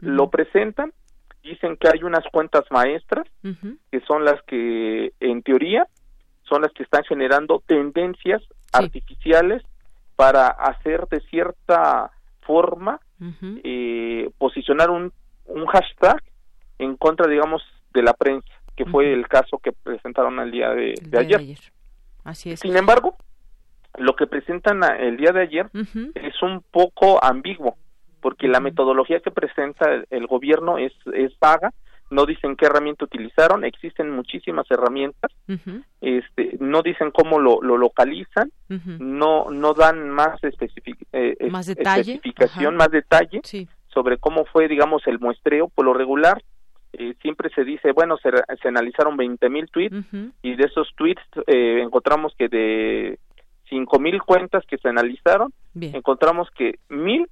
Lo 0.00 0.30
presentan, 0.30 0.92
dicen 1.42 1.76
que 1.76 1.88
hay 1.88 2.02
unas 2.02 2.24
cuentas 2.32 2.64
maestras, 2.70 3.26
que 3.42 4.00
son 4.06 4.24
las 4.24 4.40
que, 4.42 5.12
en 5.20 5.42
teoría, 5.42 5.86
son 6.44 6.62
las 6.62 6.72
que 6.72 6.82
están 6.82 7.04
generando 7.04 7.62
tendencias 7.66 8.42
artificiales 8.72 9.62
para 10.16 10.48
hacer 10.48 11.06
de 11.08 11.20
cierta 11.30 12.10
forma 12.42 13.00
eh, 13.64 14.30
posicionar 14.38 14.90
un, 14.90 15.12
un 15.46 15.66
hashtag 15.66 16.22
en 16.78 16.96
contra, 16.96 17.26
digamos, 17.28 17.62
de 17.92 18.02
la 18.02 18.12
prensa, 18.12 18.52
que 18.76 18.84
fue 18.84 19.12
el 19.12 19.26
caso 19.28 19.58
que 19.58 19.72
presentaron 19.72 20.38
el 20.40 20.50
día 20.50 20.70
de, 20.70 20.94
ayer. 21.16 21.38
de 21.38 21.44
ayer. 21.44 21.58
Así 22.24 22.50
es. 22.50 22.60
Sin 22.60 22.76
embargo, 22.76 23.16
lo 23.98 24.16
que 24.16 24.26
presentan 24.26 24.82
el 24.82 25.16
día 25.16 25.32
de 25.32 25.42
ayer 25.42 25.70
es 26.14 26.42
un 26.42 26.62
poco 26.70 27.22
ambiguo, 27.22 27.76
porque 28.20 28.48
la 28.48 28.60
metodología 28.60 29.20
que 29.20 29.30
presenta 29.30 29.86
el, 30.10 30.26
gobierno 30.26 30.78
es, 30.78 30.92
es 31.12 31.38
vaga, 31.38 31.72
no 32.10 32.26
dicen 32.26 32.56
qué 32.56 32.66
herramienta 32.66 33.04
utilizaron, 33.04 33.64
existen 33.64 34.10
muchísimas 34.10 34.70
herramientas, 34.70 35.30
este, 36.00 36.56
no 36.60 36.82
dicen 36.82 37.10
cómo 37.10 37.38
lo, 37.38 37.62
lo 37.62 37.78
localizan, 37.78 38.50
no, 38.98 39.50
no 39.50 39.74
dan 39.74 40.10
más, 40.10 40.38
eh, 41.12 41.48
¿Más 41.50 41.68
especificación, 41.68 42.76
más 42.76 42.90
detalle 42.90 43.40
sobre 43.88 44.18
cómo 44.18 44.44
fue, 44.44 44.68
digamos, 44.68 45.06
el 45.06 45.20
muestreo, 45.20 45.68
por 45.68 45.84
lo 45.84 45.94
regular, 45.94 46.42
eh, 46.92 47.14
siempre 47.22 47.50
se 47.54 47.64
dice, 47.64 47.92
bueno, 47.92 48.16
se, 48.18 48.30
se 48.60 48.68
analizaron 48.68 49.16
20.000 49.16 49.50
mil 49.50 49.68
tweets 49.68 49.96
y 50.42 50.54
de 50.54 50.64
esos 50.64 50.88
tweets 50.96 51.22
eh, 51.46 51.80
encontramos 51.82 52.34
que 52.38 52.48
de 52.48 53.18
cinco 53.68 53.98
mil 53.98 54.22
cuentas 54.22 54.64
que 54.66 54.78
se 54.78 54.88
analizaron, 54.88 55.52
encontramos 55.74 56.48
que 56.56 56.78
mil 56.88 57.28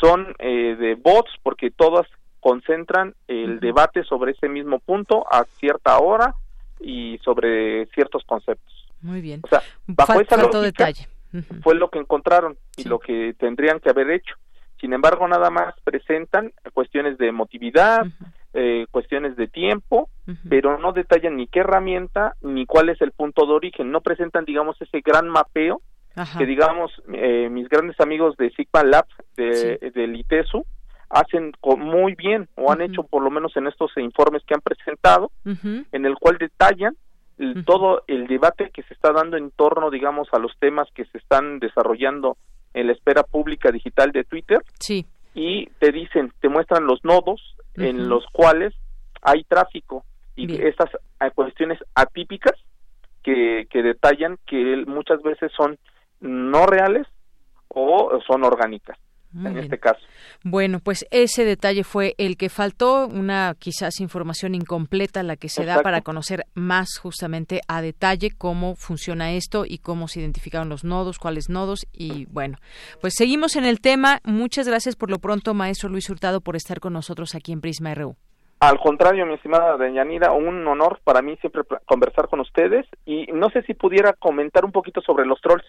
son 0.00 0.34
eh, 0.38 0.76
de 0.76 0.94
bots 0.94 1.30
porque 1.42 1.70
todas 1.70 2.06
concentran 2.40 3.14
el 3.26 3.60
debate 3.60 4.04
sobre 4.04 4.32
ese 4.32 4.48
mismo 4.48 4.78
punto 4.78 5.26
a 5.30 5.44
cierta 5.58 5.98
hora 5.98 6.34
y 6.80 7.18
sobre 7.18 7.86
ciertos 7.86 8.24
conceptos. 8.24 8.86
Muy 9.02 9.20
bien. 9.20 9.40
O 9.44 9.48
sea, 9.48 9.62
bajo 9.86 10.20
esa 10.20 10.36
lógica, 10.36 10.60
detalle. 10.60 11.08
fue 11.62 11.74
lo 11.74 11.90
que 11.90 11.98
encontraron 11.98 12.56
y 12.76 12.84
lo 12.84 12.98
que 12.98 13.34
tendrían 13.38 13.80
que 13.80 13.90
haber 13.90 14.10
hecho. 14.10 14.34
Sin 14.80 14.92
embargo, 14.92 15.26
nada 15.26 15.50
más 15.50 15.74
presentan 15.82 16.52
cuestiones 16.72 17.18
de 17.18 17.28
emotividad, 17.28 18.06
eh, 18.60 18.86
cuestiones 18.90 19.36
de 19.36 19.46
tiempo, 19.46 20.10
pero 20.48 20.78
no 20.78 20.92
detallan 20.92 21.36
ni 21.36 21.46
qué 21.46 21.60
herramienta 21.60 22.34
ni 22.42 22.66
cuál 22.66 22.88
es 22.88 23.00
el 23.00 23.12
punto 23.12 23.46
de 23.46 23.52
origen. 23.52 23.92
No 23.92 24.00
presentan, 24.00 24.44
digamos, 24.44 24.76
ese 24.82 25.00
gran 25.00 25.28
mapeo 25.28 25.80
que, 26.36 26.44
digamos, 26.44 26.90
eh, 27.12 27.48
mis 27.48 27.68
grandes 27.68 28.00
amigos 28.00 28.36
de 28.36 28.50
Sigma 28.50 28.82
Lab, 28.82 29.06
de, 29.36 29.92
del 29.94 30.16
ITESU, 30.16 30.66
hacen 31.08 31.52
muy 31.78 32.16
bien 32.16 32.48
o 32.56 32.72
han 32.72 32.80
hecho 32.80 33.04
por 33.04 33.22
lo 33.22 33.30
menos 33.30 33.56
en 33.56 33.68
estos 33.68 33.96
informes 33.96 34.42
que 34.44 34.54
han 34.54 34.60
presentado, 34.60 35.30
en 35.44 36.04
el 36.04 36.16
cual 36.16 36.38
detallan 36.38 36.96
todo 37.64 38.02
el 38.08 38.26
debate 38.26 38.70
que 38.74 38.82
se 38.82 38.94
está 38.94 39.12
dando 39.12 39.36
en 39.36 39.52
torno, 39.52 39.88
digamos, 39.88 40.26
a 40.32 40.40
los 40.40 40.52
temas 40.58 40.88
que 40.96 41.04
se 41.04 41.18
están 41.18 41.60
desarrollando 41.60 42.36
en 42.74 42.88
la 42.88 42.92
esfera 42.94 43.22
pública 43.22 43.70
digital 43.70 44.10
de 44.10 44.24
Twitter. 44.24 44.58
Sí. 44.80 45.06
Y 45.34 45.66
te 45.78 45.92
dicen, 45.92 46.32
te 46.40 46.48
muestran 46.48 46.86
los 46.86 47.04
nodos 47.04 47.54
en 47.78 48.08
los 48.08 48.24
cuales 48.32 48.74
hay 49.22 49.44
tráfico 49.44 50.04
y 50.36 50.62
estas 50.62 50.90
eh, 51.20 51.30
cuestiones 51.34 51.78
atípicas 51.94 52.54
que, 53.22 53.66
que 53.70 53.82
detallan 53.82 54.38
que 54.46 54.84
muchas 54.86 55.22
veces 55.22 55.50
son 55.56 55.78
no 56.20 56.66
reales 56.66 57.06
o 57.68 58.18
son 58.26 58.44
orgánicas 58.44 58.98
en 59.34 59.58
este 59.58 59.78
caso. 59.78 60.00
Bueno, 60.42 60.80
pues 60.80 61.06
ese 61.10 61.44
detalle 61.44 61.84
fue 61.84 62.14
el 62.18 62.36
que 62.36 62.48
faltó, 62.48 63.06
una 63.06 63.54
quizás 63.58 64.00
información 64.00 64.54
incompleta 64.54 65.22
la 65.22 65.36
que 65.36 65.48
se 65.48 65.64
da 65.64 65.82
para 65.82 66.00
conocer 66.00 66.46
más 66.54 66.98
justamente 66.98 67.60
a 67.68 67.82
detalle 67.82 68.30
cómo 68.30 68.76
funciona 68.76 69.32
esto 69.32 69.64
y 69.66 69.78
cómo 69.78 70.08
se 70.08 70.20
identificaron 70.20 70.68
los 70.68 70.84
nodos, 70.84 71.18
cuáles 71.18 71.48
nodos 71.48 71.86
y 71.92 72.26
bueno, 72.26 72.58
pues 73.00 73.14
seguimos 73.16 73.56
en 73.56 73.64
el 73.64 73.80
tema. 73.80 74.20
Muchas 74.24 74.66
gracias 74.66 74.96
por 74.96 75.10
lo 75.10 75.18
pronto, 75.18 75.54
maestro 75.54 75.88
Luis 75.88 76.08
Hurtado, 76.08 76.40
por 76.40 76.56
estar 76.56 76.80
con 76.80 76.92
nosotros 76.92 77.34
aquí 77.34 77.52
en 77.52 77.60
Prisma 77.60 77.94
RU. 77.94 78.16
Al 78.60 78.78
contrario, 78.80 79.24
mi 79.24 79.34
estimada 79.34 79.76
Deñanira, 79.76 80.32
un 80.32 80.66
honor 80.66 81.00
para 81.04 81.22
mí 81.22 81.36
siempre 81.40 81.62
conversar 81.84 82.28
con 82.28 82.40
ustedes 82.40 82.86
y 83.06 83.26
no 83.32 83.50
sé 83.50 83.62
si 83.62 83.74
pudiera 83.74 84.14
comentar 84.14 84.64
un 84.64 84.72
poquito 84.72 85.00
sobre 85.00 85.24
los 85.26 85.40
trolls, 85.40 85.64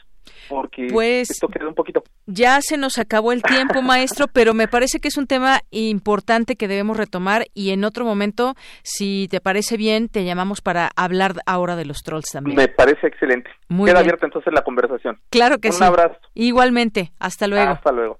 porque 0.49 0.87
pues, 0.91 1.29
esto 1.29 1.47
quedó 1.47 1.67
un 1.67 1.75
poquito. 1.75 2.03
Ya 2.25 2.59
se 2.61 2.77
nos 2.77 2.97
acabó 2.97 3.31
el 3.31 3.43
tiempo, 3.43 3.81
maestro, 3.83 4.25
pero 4.27 4.55
me 4.55 4.67
parece 4.67 4.99
que 4.99 5.09
es 5.09 5.17
un 5.17 5.27
tema 5.27 5.59
importante 5.69 6.55
que 6.55 6.67
debemos 6.67 6.97
retomar 6.97 7.45
y 7.53 7.71
en 7.71 7.83
otro 7.83 8.05
momento, 8.05 8.55
si 8.81 9.27
te 9.29 9.39
parece 9.39 9.77
bien, 9.77 10.09
te 10.09 10.23
llamamos 10.23 10.61
para 10.61 10.89
hablar 10.95 11.33
ahora 11.45 11.75
de 11.75 11.85
los 11.85 12.01
trolls 12.01 12.31
también. 12.31 12.57
Me 12.57 12.67
parece 12.69 13.05
excelente. 13.05 13.51
Queda 13.69 13.99
abierta 13.99 14.25
entonces 14.25 14.51
la 14.51 14.63
conversación. 14.63 15.19
Claro 15.29 15.59
que 15.59 15.71
sí. 15.71 15.77
Un 15.77 15.89
abrazo. 15.89 16.17
Igualmente. 16.33 17.11
Hasta 17.19 17.47
luego. 17.47 17.71
Hasta 17.71 17.91
luego. 17.91 18.19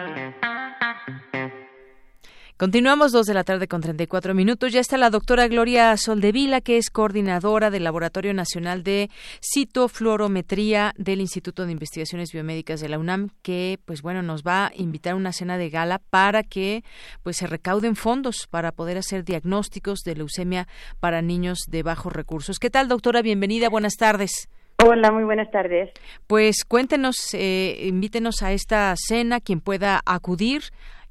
Continuamos 2.61 3.11
dos 3.11 3.25
de 3.25 3.33
la 3.33 3.43
tarde 3.43 3.67
con 3.67 3.81
34 3.81 4.35
minutos. 4.35 4.71
Ya 4.71 4.81
está 4.81 4.95
la 4.95 5.09
doctora 5.09 5.47
Gloria 5.47 5.97
Soldevila, 5.97 6.61
que 6.61 6.77
es 6.77 6.91
coordinadora 6.91 7.71
del 7.71 7.83
Laboratorio 7.83 8.35
Nacional 8.35 8.83
de 8.83 9.09
Citofluorometría 9.41 10.93
del 10.95 11.21
Instituto 11.21 11.65
de 11.65 11.71
Investigaciones 11.71 12.31
Biomédicas 12.31 12.79
de 12.79 12.89
la 12.89 12.99
UNAM, 12.99 13.29
que, 13.41 13.79
pues 13.85 14.03
bueno, 14.03 14.21
nos 14.21 14.43
va 14.43 14.67
a 14.67 14.71
invitar 14.75 15.13
a 15.13 15.15
una 15.15 15.33
cena 15.33 15.57
de 15.57 15.71
gala 15.71 15.99
para 16.11 16.43
que, 16.43 16.83
pues, 17.23 17.37
se 17.37 17.47
recauden 17.47 17.95
fondos 17.95 18.45
para 18.47 18.71
poder 18.71 18.99
hacer 18.99 19.23
diagnósticos 19.23 20.01
de 20.01 20.17
leucemia 20.17 20.67
para 20.99 21.23
niños 21.23 21.61
de 21.67 21.81
bajos 21.81 22.13
recursos. 22.13 22.59
¿Qué 22.59 22.69
tal, 22.69 22.87
doctora? 22.89 23.23
Bienvenida. 23.23 23.69
Buenas 23.69 23.95
tardes. 23.95 24.49
Hola, 24.85 25.11
muy 25.11 25.23
buenas 25.23 25.49
tardes. 25.49 25.89
Pues 26.27 26.63
cuéntenos, 26.63 27.15
eh, 27.33 27.87
invítenos 27.87 28.43
a 28.43 28.51
esta 28.51 28.93
cena, 28.97 29.39
quien 29.39 29.61
pueda 29.61 30.01
acudir 30.05 30.61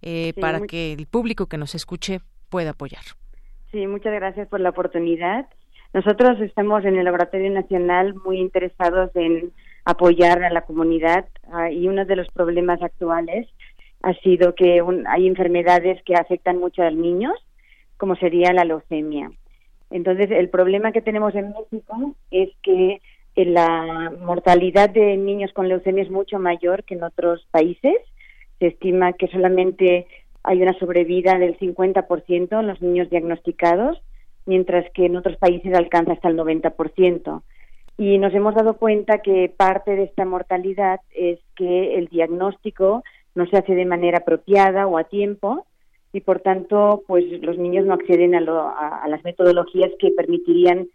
eh, 0.02 0.32
para 0.40 0.60
que 0.60 0.92
el 0.92 1.06
público 1.06 1.46
que 1.46 1.58
nos 1.58 1.74
escuche 1.74 2.20
pueda 2.48 2.70
apoyar. 2.70 3.02
Sí, 3.70 3.86
muchas 3.86 4.12
gracias 4.12 4.48
por 4.48 4.60
la 4.60 4.70
oportunidad. 4.70 5.46
Nosotros 5.92 6.40
estamos 6.40 6.84
en 6.84 6.96
el 6.96 7.04
Laboratorio 7.04 7.50
Nacional 7.50 8.14
muy 8.14 8.38
interesados 8.38 9.10
en 9.14 9.52
apoyar 9.84 10.42
a 10.42 10.50
la 10.50 10.62
comunidad 10.62 11.26
ah, 11.52 11.70
y 11.70 11.88
uno 11.88 12.04
de 12.04 12.16
los 12.16 12.28
problemas 12.28 12.82
actuales 12.82 13.48
ha 14.02 14.14
sido 14.14 14.54
que 14.54 14.82
hay 15.08 15.26
enfermedades 15.26 16.02
que 16.04 16.14
afectan 16.14 16.58
mucho 16.58 16.82
a 16.82 16.90
los 16.90 17.00
niños, 17.00 17.34
como 17.96 18.16
sería 18.16 18.52
la 18.52 18.64
leucemia. 18.64 19.30
Entonces, 19.90 20.30
el 20.30 20.48
problema 20.48 20.92
que 20.92 21.02
tenemos 21.02 21.34
en 21.34 21.48
México 21.48 22.14
es 22.30 22.50
que 22.62 23.00
la 23.36 24.12
mortalidad 24.20 24.90
de 24.90 25.16
niños 25.16 25.52
con 25.52 25.68
leucemia 25.68 26.04
es 26.04 26.10
mucho 26.10 26.38
mayor 26.38 26.84
que 26.84 26.94
en 26.94 27.02
otros 27.02 27.46
países 27.50 27.96
se 28.60 28.68
estima 28.68 29.14
que 29.14 29.26
solamente 29.28 30.06
hay 30.44 30.62
una 30.62 30.78
sobrevida 30.78 31.38
del 31.38 31.58
50% 31.58 32.60
en 32.60 32.66
los 32.66 32.80
niños 32.80 33.10
diagnosticados, 33.10 34.00
mientras 34.46 34.88
que 34.92 35.06
en 35.06 35.16
otros 35.16 35.36
países 35.38 35.74
alcanza 35.74 36.12
hasta 36.12 36.28
el 36.28 36.36
90%. 36.36 37.42
Y 37.98 38.18
nos 38.18 38.32
hemos 38.32 38.54
dado 38.54 38.74
cuenta 38.74 39.18
que 39.18 39.52
parte 39.54 39.96
de 39.96 40.04
esta 40.04 40.24
mortalidad 40.24 41.00
es 41.14 41.38
que 41.56 41.96
el 41.96 42.06
diagnóstico 42.08 43.02
no 43.34 43.46
se 43.46 43.58
hace 43.58 43.74
de 43.74 43.84
manera 43.84 44.18
apropiada 44.18 44.86
o 44.86 44.96
a 44.96 45.04
tiempo 45.04 45.66
y 46.12 46.20
por 46.20 46.40
tanto 46.40 47.02
pues 47.06 47.24
los 47.42 47.58
niños 47.58 47.84
no 47.84 47.94
acceden 47.94 48.34
a, 48.34 49.02
a 49.02 49.08
las 49.08 49.22
metodologías 49.24 49.90
que 49.98 50.10
permitirían 50.16 50.88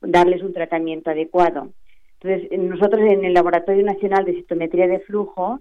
darles 0.00 0.42
un 0.42 0.52
tratamiento 0.52 1.10
adecuado. 1.10 1.70
Entonces, 2.22 2.58
nosotros 2.58 3.00
en 3.00 3.24
el 3.24 3.34
Laboratorio 3.34 3.84
Nacional 3.84 4.24
de 4.24 4.34
Citometría 4.34 4.86
de 4.86 5.00
Flujo 5.00 5.60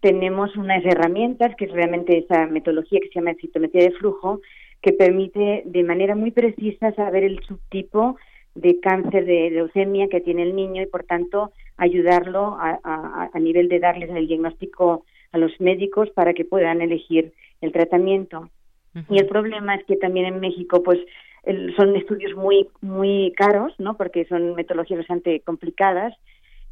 tenemos 0.00 0.56
unas 0.56 0.84
herramientas, 0.84 1.54
que 1.56 1.66
es 1.66 1.72
realmente 1.72 2.18
esa 2.18 2.46
metodología 2.46 2.98
que 3.00 3.08
se 3.08 3.14
llama 3.14 3.34
citometría 3.40 3.84
de 3.84 3.92
flujo, 3.92 4.40
que 4.82 4.92
permite 4.92 5.62
de 5.66 5.84
manera 5.84 6.16
muy 6.16 6.32
precisa 6.32 6.92
saber 6.94 7.22
el 7.24 7.40
subtipo 7.44 8.16
de 8.54 8.80
cáncer 8.80 9.24
de 9.24 9.50
leucemia 9.50 10.08
que 10.08 10.20
tiene 10.20 10.42
el 10.42 10.56
niño 10.56 10.82
y, 10.82 10.86
por 10.86 11.04
tanto, 11.04 11.52
ayudarlo 11.76 12.56
a, 12.58 13.30
a 13.32 13.38
nivel 13.38 13.68
de 13.68 13.78
darles 13.78 14.10
el 14.10 14.26
diagnóstico 14.26 15.04
a 15.32 15.38
los 15.38 15.52
médicos 15.60 16.10
para 16.10 16.34
que 16.34 16.44
puedan 16.44 16.80
elegir 16.82 17.32
el 17.60 17.70
tratamiento. 17.72 18.50
Y 19.08 19.18
el 19.18 19.26
problema 19.26 19.76
es 19.76 19.84
que 19.84 19.96
también 19.96 20.26
en 20.26 20.40
México, 20.40 20.82
pues, 20.82 20.98
son 21.76 21.96
estudios 21.96 22.34
muy 22.36 22.68
muy 22.80 23.32
caros, 23.36 23.72
¿no? 23.78 23.96
Porque 23.96 24.24
son 24.26 24.54
metodologías 24.54 24.98
bastante 24.98 25.40
complicadas 25.40 26.14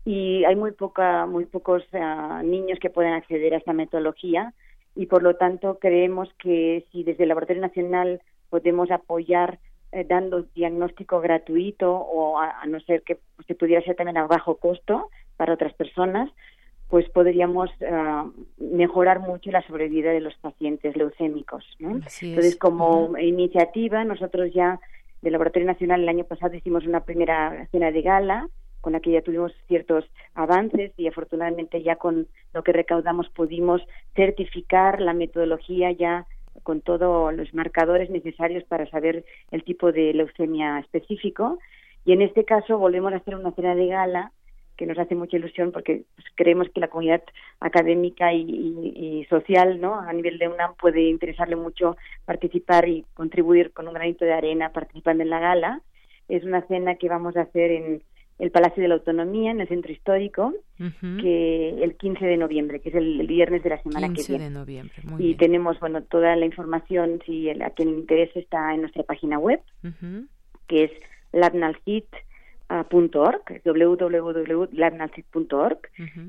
y 0.05 0.45
hay 0.45 0.57
muy 0.57 0.73
poca 0.73 1.27
muy 1.27 1.47
pocos 1.47 1.83
eh, 1.93 2.01
niños 2.45 2.79
que 2.81 2.91
pueden 2.91 3.13
acceder 3.13 3.55
a 3.55 3.59
esta 3.59 3.73
metodología 3.73 4.53
y 4.95 5.07
por 5.07 5.23
lo 5.23 5.37
tanto 5.37 5.79
creemos 5.79 6.29
que 6.39 6.87
si 6.91 7.05
desde 7.05 7.25
el 7.25 7.29
Laboratorio 7.29 7.63
Nacional 7.63 8.21
podemos 8.51 8.91
apoyar 8.91 9.59
eh, 9.93 10.05
dando 10.07 10.43
diagnóstico 10.55 11.21
gratuito 11.21 11.91
o 11.91 12.39
a, 12.39 12.67
no 12.67 12.79
ser 12.81 13.03
que 13.03 13.19
se 13.47 13.55
pudiera 13.55 13.83
ser 13.83 13.97
también 13.97 14.19
a 14.19 14.27
bajo 14.27 14.57
costo 14.57 15.09
para 15.37 15.55
otras 15.55 15.73
personas, 15.75 16.31
pues 16.89 17.09
podríamos 17.11 17.71
eh, 17.81 18.23
mejorar 18.59 19.21
mucho 19.21 19.51
la 19.51 19.67
sobrevida 19.67 20.11
de 20.11 20.21
los 20.21 20.35
pacientes 20.37 20.97
leucémicos. 20.97 21.65
Entonces, 21.79 22.57
como 22.57 23.17
iniciativa, 23.19 24.05
nosotros 24.05 24.51
ya 24.55 24.81
del 25.21 25.33
Laboratorio 25.33 25.67
Nacional 25.67 26.03
el 26.03 26.09
año 26.09 26.25
pasado 26.25 26.55
hicimos 26.55 26.87
una 26.87 27.05
primera 27.05 27.67
cena 27.71 27.91
de 27.91 28.03
gala 28.03 28.49
con 28.81 28.93
la 28.93 29.01
que 29.01 29.11
ya 29.11 29.23
tuvimos 29.23 29.53
ciertos 29.67 30.05
avances 30.35 30.93
y 30.97 31.09
afortunadamente 31.09 31.83
ya 31.83 31.97
con 31.97 32.29
lo 32.55 32.63
que 32.63 32.73
recaudamos 32.73 33.29
pudimos 33.31 33.83
certificar 34.15 35.01
la 35.01 35.13
metodología 35.13 35.91
ya 35.91 36.27
con 36.63 36.81
todos 36.81 37.35
los 37.35 37.53
marcadores 37.55 38.09
necesarios 38.09 38.65
para 38.65 38.89
saber 38.89 39.25
el 39.51 39.65
tipo 39.65 39.93
de 39.93 40.15
leucemia 40.15 40.79
específico. 40.79 41.59
Y 42.05 42.13
en 42.13 42.23
este 42.23 42.45
caso 42.45 42.79
volvemos 42.79 43.13
a 43.13 43.17
hacer 43.17 43.35
una 43.35 43.53
cena 43.53 43.75
de 43.75 43.89
gala 43.89 44.33
que 44.79 44.87
nos 44.87 44.99
hace 44.99 45.15
mucha 45.15 45.37
ilusión 45.37 45.73
porque 45.73 46.05
pues, 46.15 46.27
creemos 46.37 46.69
que 46.71 46.81
la 46.81 46.89
comunidad 46.89 47.23
académica 47.61 48.33
y, 48.33 49.27
social, 49.29 49.81
¿no? 49.81 50.01
A 50.01 50.13
nivel 50.13 50.39
de 50.39 50.49
UNAM 50.49 50.75
puede 50.77 51.03
interesarle 51.03 51.57
mucho 51.57 51.97
participar 52.25 52.89
y 52.89 53.05
contribuir 53.13 53.73
con 53.73 53.89
un 53.89 53.95
granito 53.95 54.25
de 54.25 54.33
arena 54.33 54.71
participando 54.71 55.25
en 55.25 55.31
la 55.31 55.41
gala. 55.41 55.83
Es 56.29 56.45
una 56.45 56.63
cena 56.69 56.95
que 56.95 57.09
vamos 57.09 57.37
a 57.37 57.43
hacer 57.43 57.73
en, 57.73 58.03
el 58.39 58.53
Palacio 58.53 58.81
de 58.83 58.89
la 58.89 58.95
Autonomía 58.95 59.51
en 59.51 59.61
el 59.61 59.69
Centro 59.69 59.91
Histórico, 59.91 60.55
que 60.77 61.71
el 61.83 61.97
15 61.97 62.25
de 62.25 62.37
noviembre, 62.37 62.81
que 62.81 62.91
es 62.91 62.95
el, 62.95 63.27
viernes 63.27 63.65
de 63.65 63.71
la 63.71 63.83
semana 63.83 64.13
que 64.13 64.23
viene. 64.23 64.45
de 64.45 64.51
noviembre, 64.51 64.95
y 65.19 65.35
tenemos, 65.35 65.81
bueno, 65.81 66.03
toda 66.03 66.37
la 66.37 66.47
información, 66.47 67.21
si 67.27 67.51
a 67.51 67.71
quien 67.71 67.91
le 67.91 67.99
interese, 67.99 68.39
está 68.39 68.73
en 68.75 68.83
nuestra 68.83 69.03
página 69.03 69.41
web, 69.41 69.61
que 70.69 70.85
es 70.85 70.93
labnalcit.org, 72.69 73.63
www.labnalcit.org, 73.65 75.79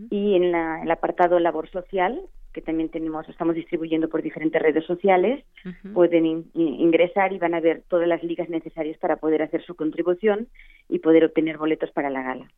y 0.10 0.36
en, 0.36 0.52
la, 0.52 0.84
el 0.84 0.92
apartado 0.92 1.40
labor 1.40 1.70
social, 1.70 2.22
que 2.54 2.62
también 2.62 2.90
tenemos, 2.90 3.28
estamos 3.30 3.56
distribuyendo 3.56 4.10
por 4.10 4.22
diferentes 4.22 4.62
redes 4.62 4.86
sociales, 4.86 5.44
pueden 5.94 6.46
ingresar 6.54 7.34
y 7.34 7.40
van 7.40 7.54
a 7.54 7.60
ver 7.60 7.84
todas 7.88 8.08
las 8.08 8.24
ligas 8.24 8.50
necesarias 8.50 8.98
para 8.98 9.18
poder 9.18 9.42
hacer 9.42 9.64
su 9.64 9.76
contribución 9.76 10.48
y 10.88 11.00
poder 11.00 11.26
obtener 11.26 11.58
boletos 11.58 11.92
para 11.92 12.10
la 12.10 12.24
gala. 12.24 12.50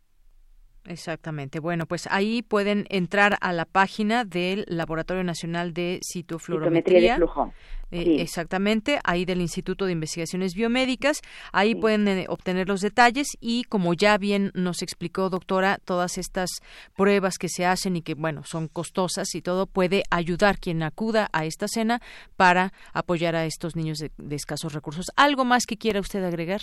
Exactamente. 0.86 1.60
Bueno, 1.60 1.86
pues 1.86 2.08
ahí 2.10 2.42
pueden 2.42 2.86
entrar 2.90 3.38
a 3.42 3.54
la 3.54 3.66
página 3.66 4.26
del 4.26 4.66
Laboratorio 4.68 5.24
Nacional 5.24 5.74
de 5.74 6.00
Citofluorometría. 6.04 7.14
de 7.14 7.18
flujo. 7.18 7.54
Eh, 7.92 8.22
exactamente, 8.22 9.00
ahí 9.04 9.26
del 9.26 9.42
Instituto 9.42 9.86
de 9.86 9.92
Investigaciones 9.92 10.56
Biomédicas. 10.56 11.22
Ahí 11.52 11.76
pueden 11.76 12.08
eh, 12.08 12.26
obtener 12.30 12.68
los 12.68 12.80
detalles 12.80 13.28
y, 13.42 13.66
como 13.66 13.94
ya 13.94 14.18
bien 14.18 14.52
nos 14.56 14.82
explicó, 14.82 15.30
doctora, 15.30 15.78
todas 15.84 16.18
estas 16.18 16.50
pruebas 16.96 17.38
que 17.38 17.50
se 17.50 17.66
hacen 17.66 17.98
y 17.98 18.02
que, 18.02 18.16
bueno, 18.16 18.44
son 18.46 18.70
costosas 18.70 19.36
y 19.36 19.42
todo, 19.42 19.68
puede 19.68 20.04
ayudar 20.10 20.58
quien 20.58 20.84
acuda 20.84 21.30
a 21.34 21.46
esta 21.46 21.68
cena 21.68 22.02
para 22.38 22.72
apoyar 22.94 23.36
a 23.36 23.46
estos 23.46 23.76
niños 23.76 24.00
de 24.00 24.36
escasos 24.36 24.74
recursos. 24.74 25.08
¿Algo 25.18 25.44
más 25.44 25.66
que 25.66 25.78
quiera 25.78 26.00
usted 26.00 26.24
agregar? 26.24 26.62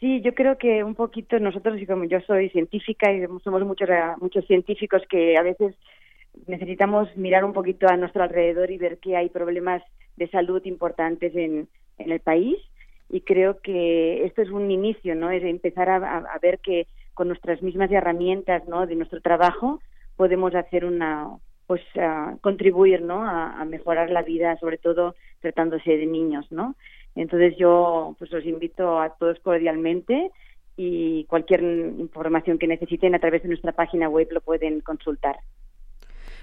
Sí, 0.00 0.20
yo 0.20 0.34
creo 0.34 0.58
que 0.58 0.84
un 0.84 0.94
poquito 0.94 1.38
nosotros, 1.38 1.80
y 1.80 1.86
como 1.86 2.04
yo 2.04 2.20
soy 2.22 2.50
científica 2.50 3.12
y 3.12 3.24
somos 3.42 3.64
muchos, 3.64 3.88
muchos 4.20 4.46
científicos 4.46 5.02
que 5.08 5.36
a 5.38 5.42
veces 5.42 5.74
necesitamos 6.46 7.16
mirar 7.16 7.44
un 7.44 7.52
poquito 7.52 7.88
a 7.88 7.96
nuestro 7.96 8.22
alrededor 8.22 8.70
y 8.70 8.78
ver 8.78 8.98
que 8.98 9.16
hay 9.16 9.28
problemas 9.28 9.82
de 10.16 10.28
salud 10.28 10.62
importantes 10.64 11.34
en, 11.34 11.68
en 11.98 12.12
el 12.12 12.20
país 12.20 12.56
y 13.08 13.20
creo 13.20 13.60
que 13.60 14.24
esto 14.24 14.42
es 14.42 14.50
un 14.50 14.70
inicio, 14.70 15.14
¿no? 15.14 15.30
Es 15.30 15.42
empezar 15.44 15.88
a, 15.88 16.38
ver 16.42 16.58
que 16.58 16.86
con 17.14 17.28
nuestras 17.28 17.62
mismas 17.62 17.90
herramientas, 17.90 18.66
¿no? 18.66 18.86
De 18.86 18.96
nuestro 18.96 19.20
trabajo 19.20 19.80
podemos 20.16 20.54
hacer 20.54 20.84
una, 20.84 21.28
pues, 21.66 21.82
contribuir, 22.40 23.02
¿no? 23.02 23.24
A, 23.24 23.60
a, 23.60 23.64
mejorar 23.64 24.10
la 24.10 24.22
vida, 24.22 24.56
sobre 24.58 24.78
todo 24.78 25.14
tratándose 25.40 25.96
de 25.96 26.06
niños, 26.06 26.50
¿no? 26.50 26.74
Entonces 27.14 27.54
yo 27.58 28.16
pues 28.18 28.30
los 28.30 28.44
invito 28.44 29.00
a 29.00 29.10
todos 29.10 29.38
cordialmente 29.40 30.30
y 30.76 31.24
cualquier 31.26 31.62
información 31.62 32.58
que 32.58 32.66
necesiten 32.66 33.14
a 33.14 33.20
través 33.20 33.42
de 33.42 33.48
nuestra 33.48 33.72
página 33.72 34.08
web 34.08 34.28
lo 34.30 34.40
pueden 34.40 34.80
consultar. 34.80 35.36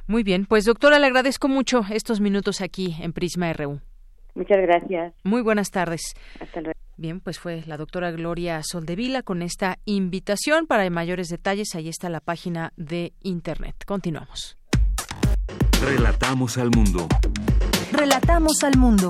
Muy 0.08 0.24
bien, 0.24 0.46
pues 0.46 0.66
doctora, 0.66 1.00
le 1.00 1.08
agradezco 1.08 1.48
mucho 1.48 1.82
estos 1.92 2.22
minutos 2.22 2.62
aquí 2.62 2.96
en 3.02 3.14
Prisma 3.14 3.52
RU. 3.54 3.80
Muchas 4.34 4.62
gracias. 4.62 5.14
Muy 5.24 5.42
buenas 5.42 5.72
tardes. 5.72 6.02
Hasta 6.40 6.62
luego. 6.62 6.80
Bien, 6.98 7.20
pues 7.20 7.40
fue 7.40 7.64
la 7.66 7.78
doctora 7.78 8.12
Gloria 8.12 8.62
Soldevila 8.64 9.24
con 9.24 9.42
esta 9.42 9.80
invitación. 9.86 10.68
Para 10.68 10.90
mayores 10.90 11.28
detalles, 11.28 11.76
ahí 11.76 11.90
está 11.90 12.10
la 12.10 12.20
página 12.20 12.74
de 12.78 13.14
Internet. 13.24 13.76
Continuamos. 13.86 14.58
Relatamos 15.84 16.58
al 16.58 16.70
mundo. 16.70 17.08
Relatamos 17.92 18.64
al 18.64 18.78
mundo. 18.78 19.10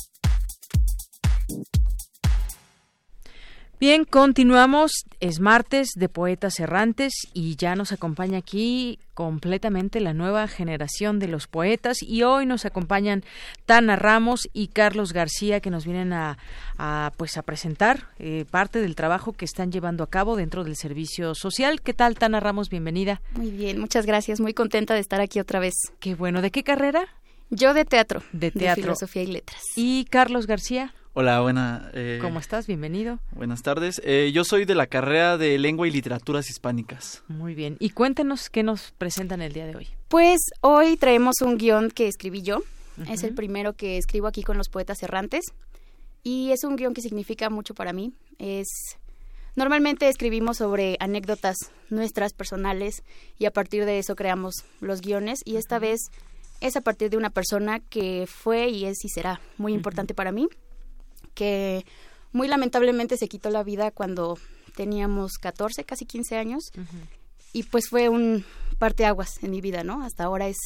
Bien, 3.81 4.05
continuamos. 4.05 5.07
Es 5.19 5.39
martes 5.39 5.93
de 5.95 6.07
Poetas 6.07 6.59
Errantes 6.59 7.13
y 7.33 7.55
ya 7.55 7.75
nos 7.75 7.91
acompaña 7.91 8.37
aquí 8.37 8.99
completamente 9.15 9.99
la 10.01 10.13
nueva 10.13 10.47
generación 10.47 11.17
de 11.17 11.27
los 11.27 11.47
poetas 11.47 12.03
y 12.03 12.21
hoy 12.21 12.45
nos 12.45 12.65
acompañan 12.65 13.23
Tana 13.65 13.95
Ramos 13.95 14.47
y 14.53 14.67
Carlos 14.67 15.13
García 15.13 15.61
que 15.61 15.71
nos 15.71 15.85
vienen 15.85 16.13
a, 16.13 16.37
pues 17.17 17.37
a 17.37 17.41
presentar 17.41 18.05
eh, 18.19 18.45
parte 18.51 18.81
del 18.81 18.93
trabajo 18.93 19.33
que 19.33 19.45
están 19.45 19.71
llevando 19.71 20.03
a 20.03 20.11
cabo 20.11 20.35
dentro 20.35 20.63
del 20.63 20.75
servicio 20.75 21.33
social. 21.33 21.81
¿Qué 21.81 21.95
tal 21.95 22.19
Tana 22.19 22.39
Ramos? 22.39 22.69
Bienvenida. 22.69 23.19
Muy 23.31 23.49
bien, 23.49 23.79
muchas 23.79 24.05
gracias. 24.05 24.39
Muy 24.39 24.53
contenta 24.53 24.93
de 24.93 24.99
estar 24.99 25.21
aquí 25.21 25.39
otra 25.39 25.59
vez. 25.59 25.73
Qué 25.99 26.13
bueno. 26.13 26.43
¿De 26.43 26.51
qué 26.51 26.61
carrera? 26.61 27.07
Yo 27.49 27.73
de 27.73 27.83
teatro. 27.85 28.21
De 28.31 28.51
teatro. 28.51 28.75
De 28.75 28.81
filosofía 28.83 29.23
y 29.23 29.27
letras. 29.27 29.63
¿Y 29.75 30.05
Carlos 30.05 30.45
García? 30.45 30.93
Hola, 31.13 31.41
buena. 31.41 31.91
Eh, 31.93 32.19
¿Cómo 32.21 32.39
estás? 32.39 32.67
Bienvenido. 32.67 33.19
Buenas 33.31 33.63
tardes. 33.63 34.01
Eh, 34.05 34.31
yo 34.33 34.45
soy 34.45 34.63
de 34.63 34.75
la 34.75 34.87
carrera 34.87 35.37
de 35.37 35.59
Lengua 35.59 35.85
y 35.85 35.91
Literaturas 35.91 36.49
Hispánicas. 36.49 37.21
Muy 37.27 37.53
bien. 37.53 37.75
Y 37.79 37.89
cuéntenos 37.89 38.49
qué 38.49 38.63
nos 38.63 38.91
presentan 38.97 39.41
el 39.41 39.51
día 39.51 39.65
de 39.65 39.75
hoy. 39.75 39.89
Pues 40.07 40.39
hoy 40.61 40.95
traemos 40.95 41.41
un 41.41 41.57
guion 41.57 41.91
que 41.91 42.07
escribí 42.07 42.43
yo. 42.43 42.61
Es 43.09 43.23
el 43.23 43.33
primero 43.33 43.73
que 43.73 43.97
escribo 43.97 44.27
aquí 44.27 44.41
con 44.41 44.57
los 44.57 44.69
poetas 44.69 45.03
errantes. 45.03 45.51
Y 46.23 46.51
es 46.51 46.63
un 46.63 46.77
guion 46.77 46.93
que 46.93 47.01
significa 47.01 47.49
mucho 47.49 47.73
para 47.73 47.91
mí. 47.91 48.13
Es 48.39 48.67
Normalmente 49.57 50.07
escribimos 50.07 50.57
sobre 50.57 50.95
anécdotas 51.01 51.57
nuestras 51.89 52.31
personales 52.31 53.03
y 53.37 53.45
a 53.45 53.51
partir 53.51 53.83
de 53.83 53.99
eso 53.99 54.15
creamos 54.15 54.63
los 54.79 55.01
guiones 55.01 55.41
y 55.43 55.57
esta 55.57 55.77
vez 55.77 56.09
es 56.61 56.77
a 56.77 56.81
partir 56.81 57.09
de 57.09 57.17
una 57.17 57.31
persona 57.31 57.81
que 57.81 58.27
fue 58.27 58.69
y 58.69 58.85
es 58.85 59.03
y 59.03 59.09
será 59.09 59.41
muy 59.57 59.73
importante 59.73 60.13
para 60.13 60.31
mí 60.31 60.47
que 61.33 61.85
muy 62.31 62.47
lamentablemente 62.47 63.17
se 63.17 63.27
quitó 63.27 63.49
la 63.49 63.63
vida 63.63 63.91
cuando 63.91 64.37
teníamos 64.75 65.33
14, 65.33 65.83
casi 65.83 66.05
15 66.05 66.37
años. 66.37 66.71
Y 67.53 67.63
pues 67.63 67.89
fue 67.89 68.09
un 68.09 68.45
parteaguas 68.79 69.43
en 69.43 69.51
mi 69.51 69.61
vida, 69.61 69.83
¿no? 69.83 70.03
Hasta 70.03 70.23
ahora 70.23 70.47
es 70.47 70.57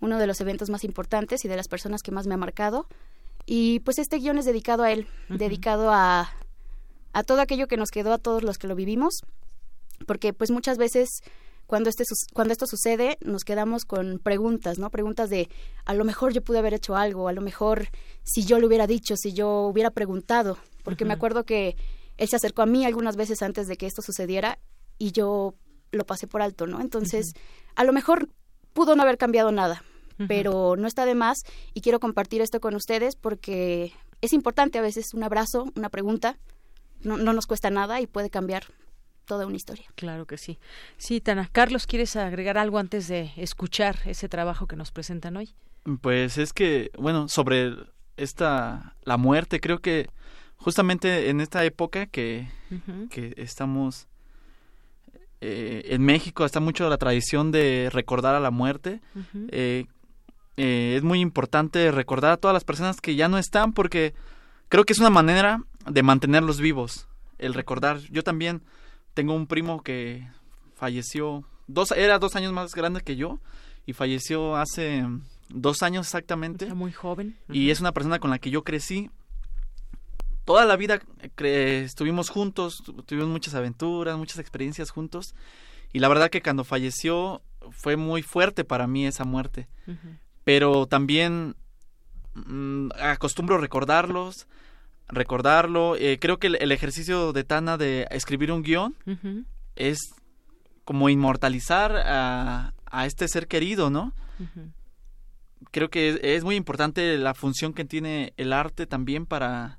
uno 0.00 0.18
de 0.18 0.26
los 0.26 0.40
eventos 0.40 0.70
más 0.70 0.84
importantes 0.84 1.44
y 1.44 1.48
de 1.48 1.56
las 1.56 1.68
personas 1.68 2.02
que 2.02 2.12
más 2.12 2.26
me 2.26 2.34
ha 2.34 2.38
marcado. 2.38 2.86
Y 3.46 3.80
pues 3.80 3.98
este 3.98 4.18
guion 4.18 4.38
es 4.38 4.44
dedicado 4.44 4.82
a 4.82 4.92
él, 4.92 5.06
dedicado 5.28 5.90
a, 5.92 6.30
a 7.12 7.22
todo 7.22 7.40
aquello 7.40 7.68
que 7.68 7.76
nos 7.76 7.90
quedó 7.90 8.12
a 8.12 8.18
todos 8.18 8.42
los 8.42 8.58
que 8.58 8.66
lo 8.66 8.74
vivimos, 8.74 9.20
porque 10.06 10.32
pues 10.32 10.50
muchas 10.50 10.78
veces 10.78 11.08
cuando, 11.66 11.90
este, 11.90 12.04
cuando 12.32 12.52
esto 12.52 12.66
sucede 12.66 13.18
nos 13.20 13.44
quedamos 13.44 13.84
con 13.84 14.18
preguntas, 14.18 14.78
¿no? 14.78 14.90
Preguntas 14.90 15.30
de 15.30 15.48
a 15.84 15.94
lo 15.94 16.04
mejor 16.04 16.32
yo 16.32 16.42
pude 16.42 16.58
haber 16.58 16.74
hecho 16.74 16.96
algo, 16.96 17.28
a 17.28 17.32
lo 17.32 17.40
mejor 17.40 17.88
si 18.22 18.44
yo 18.44 18.58
le 18.58 18.66
hubiera 18.66 18.86
dicho, 18.86 19.16
si 19.16 19.32
yo 19.32 19.62
hubiera 19.62 19.90
preguntado, 19.90 20.58
porque 20.84 21.04
me 21.04 21.14
acuerdo 21.14 21.44
que 21.44 21.76
él 22.16 22.28
se 22.28 22.36
acercó 22.36 22.62
a 22.62 22.66
mí 22.66 22.84
algunas 22.84 23.16
veces 23.16 23.42
antes 23.42 23.66
de 23.66 23.76
que 23.76 23.86
esto 23.86 24.02
sucediera 24.02 24.58
y 24.98 25.12
yo 25.12 25.54
lo 25.90 26.06
pasé 26.06 26.26
por 26.26 26.42
alto, 26.42 26.66
¿no? 26.66 26.80
Entonces, 26.80 27.34
a 27.74 27.84
lo 27.84 27.92
mejor 27.92 28.28
pudo 28.72 28.94
no 28.94 29.02
haber 29.02 29.18
cambiado 29.18 29.52
nada, 29.52 29.82
pero 30.28 30.76
no 30.76 30.86
está 30.86 31.04
de 31.04 31.14
más 31.14 31.42
y 31.74 31.80
quiero 31.80 32.00
compartir 32.00 32.40
esto 32.40 32.60
con 32.60 32.74
ustedes 32.74 33.16
porque 33.16 33.92
es 34.20 34.32
importante 34.32 34.78
a 34.78 34.82
veces 34.82 35.14
un 35.14 35.24
abrazo, 35.24 35.66
una 35.74 35.90
pregunta, 35.90 36.38
no, 37.02 37.16
no 37.16 37.32
nos 37.32 37.46
cuesta 37.46 37.70
nada 37.70 38.00
y 38.00 38.06
puede 38.06 38.30
cambiar 38.30 38.64
toda 39.26 39.46
una 39.46 39.56
historia. 39.56 39.84
Claro 39.94 40.26
que 40.26 40.38
sí. 40.38 40.58
Sí, 40.96 41.20
Tana. 41.20 41.48
Carlos, 41.52 41.86
¿quieres 41.86 42.16
agregar 42.16 42.56
algo 42.56 42.78
antes 42.78 43.08
de 43.08 43.32
escuchar 43.36 43.98
ese 44.06 44.28
trabajo 44.28 44.66
que 44.66 44.76
nos 44.76 44.90
presentan 44.90 45.36
hoy? 45.36 45.54
Pues 46.00 46.38
es 46.38 46.52
que, 46.52 46.90
bueno, 46.98 47.28
sobre 47.28 47.74
esta, 48.16 48.94
la 49.02 49.16
muerte, 49.16 49.60
creo 49.60 49.80
que 49.80 50.08
justamente 50.56 51.28
en 51.28 51.40
esta 51.40 51.64
época 51.64 52.06
que, 52.06 52.48
que 53.10 53.34
estamos 53.36 54.08
eh, 55.40 55.82
en 55.94 56.02
México 56.02 56.44
está 56.44 56.60
mucho 56.60 56.88
la 56.88 56.96
tradición 56.96 57.52
de 57.52 57.90
recordar 57.92 58.34
a 58.34 58.40
la 58.40 58.50
muerte. 58.50 59.00
Eh, 59.50 59.86
eh, 60.56 60.94
es 60.96 61.02
muy 61.02 61.20
importante 61.20 61.90
recordar 61.90 62.32
a 62.32 62.36
todas 62.38 62.54
las 62.54 62.64
personas 62.64 63.00
que 63.00 63.14
ya 63.14 63.28
no 63.28 63.38
están 63.38 63.72
porque 63.72 64.14
creo 64.68 64.84
que 64.84 64.94
es 64.94 64.98
una 64.98 65.10
manera 65.10 65.62
de 65.88 66.02
mantenerlos 66.02 66.60
vivos. 66.60 67.06
El 67.38 67.52
recordar, 67.52 67.98
yo 68.10 68.24
también 68.24 68.62
tengo 69.16 69.32
un 69.32 69.46
primo 69.46 69.82
que 69.82 70.28
falleció, 70.74 71.42
dos, 71.66 71.90
era 71.92 72.18
dos 72.18 72.36
años 72.36 72.52
más 72.52 72.74
grande 72.74 73.00
que 73.00 73.16
yo 73.16 73.40
y 73.86 73.94
falleció 73.94 74.56
hace 74.56 75.06
dos 75.48 75.82
años 75.82 76.06
exactamente. 76.06 76.72
muy 76.74 76.92
joven. 76.92 77.34
Y 77.48 77.70
es 77.70 77.80
una 77.80 77.92
persona 77.92 78.18
con 78.18 78.30
la 78.30 78.38
que 78.38 78.50
yo 78.50 78.62
crecí. 78.62 79.10
Toda 80.44 80.66
la 80.66 80.76
vida 80.76 81.00
estuvimos 81.38 82.28
juntos, 82.28 82.82
tuvimos 83.06 83.28
muchas 83.28 83.54
aventuras, 83.54 84.18
muchas 84.18 84.38
experiencias 84.38 84.90
juntos. 84.90 85.34
Y 85.94 85.98
la 86.00 86.08
verdad 86.08 86.28
que 86.28 86.42
cuando 86.42 86.62
falleció 86.62 87.40
fue 87.70 87.96
muy 87.96 88.20
fuerte 88.20 88.64
para 88.64 88.86
mí 88.86 89.06
esa 89.06 89.24
muerte. 89.24 89.66
pero 90.44 90.86
también 90.86 91.56
mm, 92.34 92.90
acostumbro 93.00 93.56
recordarlos, 93.56 94.46
recordarlo. 95.08 95.96
Eh, 95.96 96.18
creo 96.20 96.38
que 96.38 96.48
el, 96.48 96.72
ejercicio 96.72 97.32
de 97.32 97.44
Tana 97.44 97.76
de 97.76 98.06
escribir 98.10 98.52
un 98.52 98.62
guion 98.62 98.94
es 99.74 99.98
como 100.84 101.08
inmortalizar 101.08 101.96
a, 101.96 102.72
a, 102.86 103.06
este 103.06 103.28
ser 103.28 103.48
querido, 103.48 103.90
¿no? 103.90 104.12
Creo 105.70 105.90
que 105.90 106.20
es, 106.22 106.44
muy 106.44 106.56
importante 106.56 107.16
la 107.18 107.34
función 107.34 107.72
que 107.72 107.84
tiene 107.84 108.32
el 108.36 108.52
arte 108.52 108.86
también 108.86 109.26
para, 109.26 109.78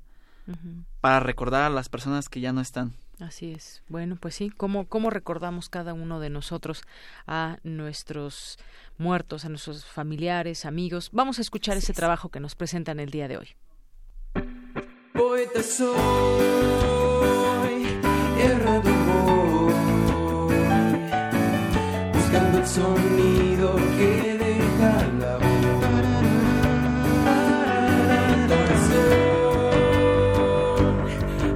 para 1.00 1.20
recordar 1.20 1.62
a 1.62 1.70
las 1.70 1.88
personas 1.88 2.28
que 2.28 2.40
ya 2.40 2.52
no 2.52 2.60
están. 2.60 2.94
Así 3.20 3.50
es. 3.50 3.82
Bueno, 3.88 4.16
pues 4.16 4.36
sí, 4.36 4.50
¿cómo, 4.50 4.86
¿cómo 4.86 5.10
recordamos 5.10 5.68
cada 5.68 5.92
uno 5.92 6.20
de 6.20 6.30
nosotros 6.30 6.82
a 7.26 7.58
nuestros 7.64 8.58
muertos, 8.96 9.44
a 9.44 9.48
nuestros 9.48 9.84
familiares, 9.84 10.64
amigos? 10.64 11.10
Vamos 11.12 11.38
a 11.38 11.42
escuchar 11.42 11.76
ese 11.76 11.92
trabajo 11.92 12.28
que 12.28 12.38
nos 12.38 12.54
presentan 12.54 13.00
el 13.00 13.10
día 13.10 13.26
de 13.26 13.38
hoy. 13.38 13.48
Poeta 15.18 15.62
soy, 15.64 15.90
errando 18.40 18.90
voy, 19.08 19.74
buscando 22.12 22.58
el 22.58 22.66
sonido 22.66 23.74
que 23.98 24.38
deja 24.38 24.92
la 25.18 25.38
voz. 25.38 25.48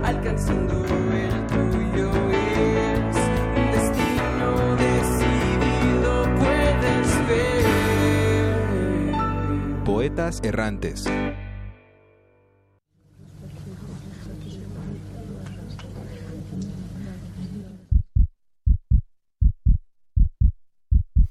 alcanzando 0.02 0.74
el 1.14 1.46
tuyo 1.46 2.10
es 2.32 3.16
un 3.56 3.66
destino 3.70 4.48
decidido, 4.76 6.10
puedes 6.40 7.08
ver. 7.28 7.64
Poetas 9.84 10.34
errantes. 10.42 11.04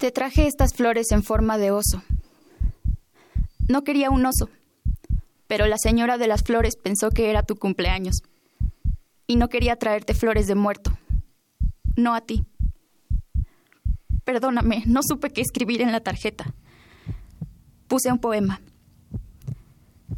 Te 0.02 0.11
traje 0.11 0.48
estas 0.48 0.73
flores 0.73 1.11
en 1.11 1.22
forma 1.22 1.60
de 1.60 1.69
oso. 1.69 2.02
No 3.69 3.84
quería 3.84 4.10
un 4.10 4.26
oso, 4.26 4.49
pero 5.45 5.68
la 5.68 5.78
señora 5.78 6.18
de 6.18 6.26
las 6.26 6.41
flores 6.41 6.76
pensó 6.76 7.11
que 7.11 7.30
era 7.30 7.44
tu 7.44 7.56
cumpleaños. 7.56 8.23
Y 9.28 9.36
no 9.36 9.48
quería 9.48 9.76
traerte 9.76 10.15
flores 10.15 10.48
de 10.48 10.56
muerto. 10.56 10.98
No 11.95 12.15
a 12.15 12.22
ti. 12.22 12.44
Perdóname, 14.23 14.82
no 14.88 15.02
supe 15.03 15.30
qué 15.30 15.41
escribir 15.41 15.84
en 15.84 15.91
la 15.91 15.99
tarjeta. 15.99 16.52
Puse 17.88 18.11
un 18.11 18.18
poema. 18.18 18.60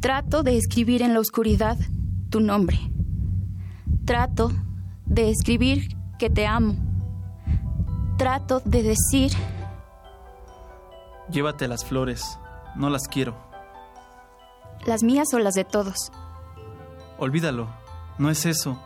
Trato 0.00 0.42
de 0.42 0.56
escribir 0.56 1.02
en 1.02 1.12
la 1.12 1.20
oscuridad 1.20 1.76
tu 2.30 2.40
nombre. 2.40 2.78
Trato 4.06 4.50
de 5.04 5.28
escribir 5.28 5.94
que 6.18 6.30
te 6.30 6.46
amo. 6.46 6.74
Trato 8.16 8.60
de 8.64 8.82
decir 8.82 9.32
Llévate 11.34 11.66
las 11.66 11.84
flores, 11.84 12.38
no 12.76 12.90
las 12.90 13.08
quiero. 13.08 13.34
¿Las 14.86 15.02
mías 15.02 15.34
o 15.34 15.40
las 15.40 15.54
de 15.54 15.64
todos? 15.64 16.12
Olvídalo, 17.18 17.66
no 18.18 18.30
es 18.30 18.46
eso. 18.46 18.78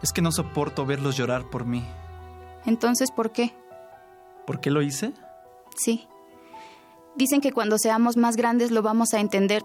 Es 0.00 0.12
que 0.12 0.22
no 0.22 0.30
soporto 0.30 0.86
verlos 0.86 1.16
llorar 1.16 1.50
por 1.50 1.64
mí. 1.64 1.84
Entonces, 2.64 3.10
¿por 3.10 3.32
qué? 3.32 3.52
¿Por 4.46 4.60
qué 4.60 4.70
lo 4.70 4.82
hice? 4.82 5.14
Sí. 5.74 6.06
Dicen 7.16 7.40
que 7.40 7.50
cuando 7.50 7.76
seamos 7.76 8.16
más 8.16 8.36
grandes 8.36 8.70
lo 8.70 8.82
vamos 8.82 9.12
a 9.12 9.18
entender, 9.18 9.64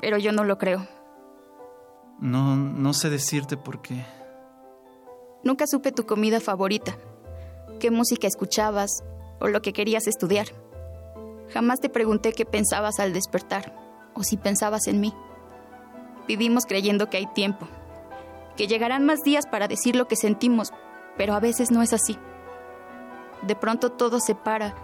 pero 0.00 0.16
yo 0.16 0.30
no 0.30 0.44
lo 0.44 0.58
creo. 0.58 0.86
No, 2.20 2.54
no 2.54 2.92
sé 2.92 3.10
decirte 3.10 3.56
por 3.56 3.82
qué. 3.82 4.06
Nunca 5.42 5.66
supe 5.66 5.90
tu 5.90 6.06
comida 6.06 6.38
favorita, 6.38 6.96
qué 7.80 7.90
música 7.90 8.28
escuchabas 8.28 9.02
o 9.40 9.48
lo 9.48 9.60
que 9.60 9.72
querías 9.72 10.06
estudiar. 10.06 10.46
Jamás 11.52 11.80
te 11.80 11.88
pregunté 11.88 12.32
qué 12.32 12.44
pensabas 12.44 12.98
al 13.00 13.12
despertar 13.12 13.74
o 14.14 14.22
si 14.22 14.36
pensabas 14.36 14.86
en 14.86 15.00
mí. 15.00 15.14
Vivimos 16.26 16.66
creyendo 16.66 17.08
que 17.08 17.16
hay 17.16 17.26
tiempo, 17.26 17.66
que 18.56 18.66
llegarán 18.66 19.06
más 19.06 19.20
días 19.22 19.46
para 19.46 19.68
decir 19.68 19.96
lo 19.96 20.08
que 20.08 20.16
sentimos, 20.16 20.72
pero 21.16 21.34
a 21.34 21.40
veces 21.40 21.70
no 21.70 21.82
es 21.82 21.92
así. 21.92 22.18
De 23.42 23.54
pronto 23.54 23.92
todo 23.92 24.20
se 24.20 24.34
para 24.34 24.74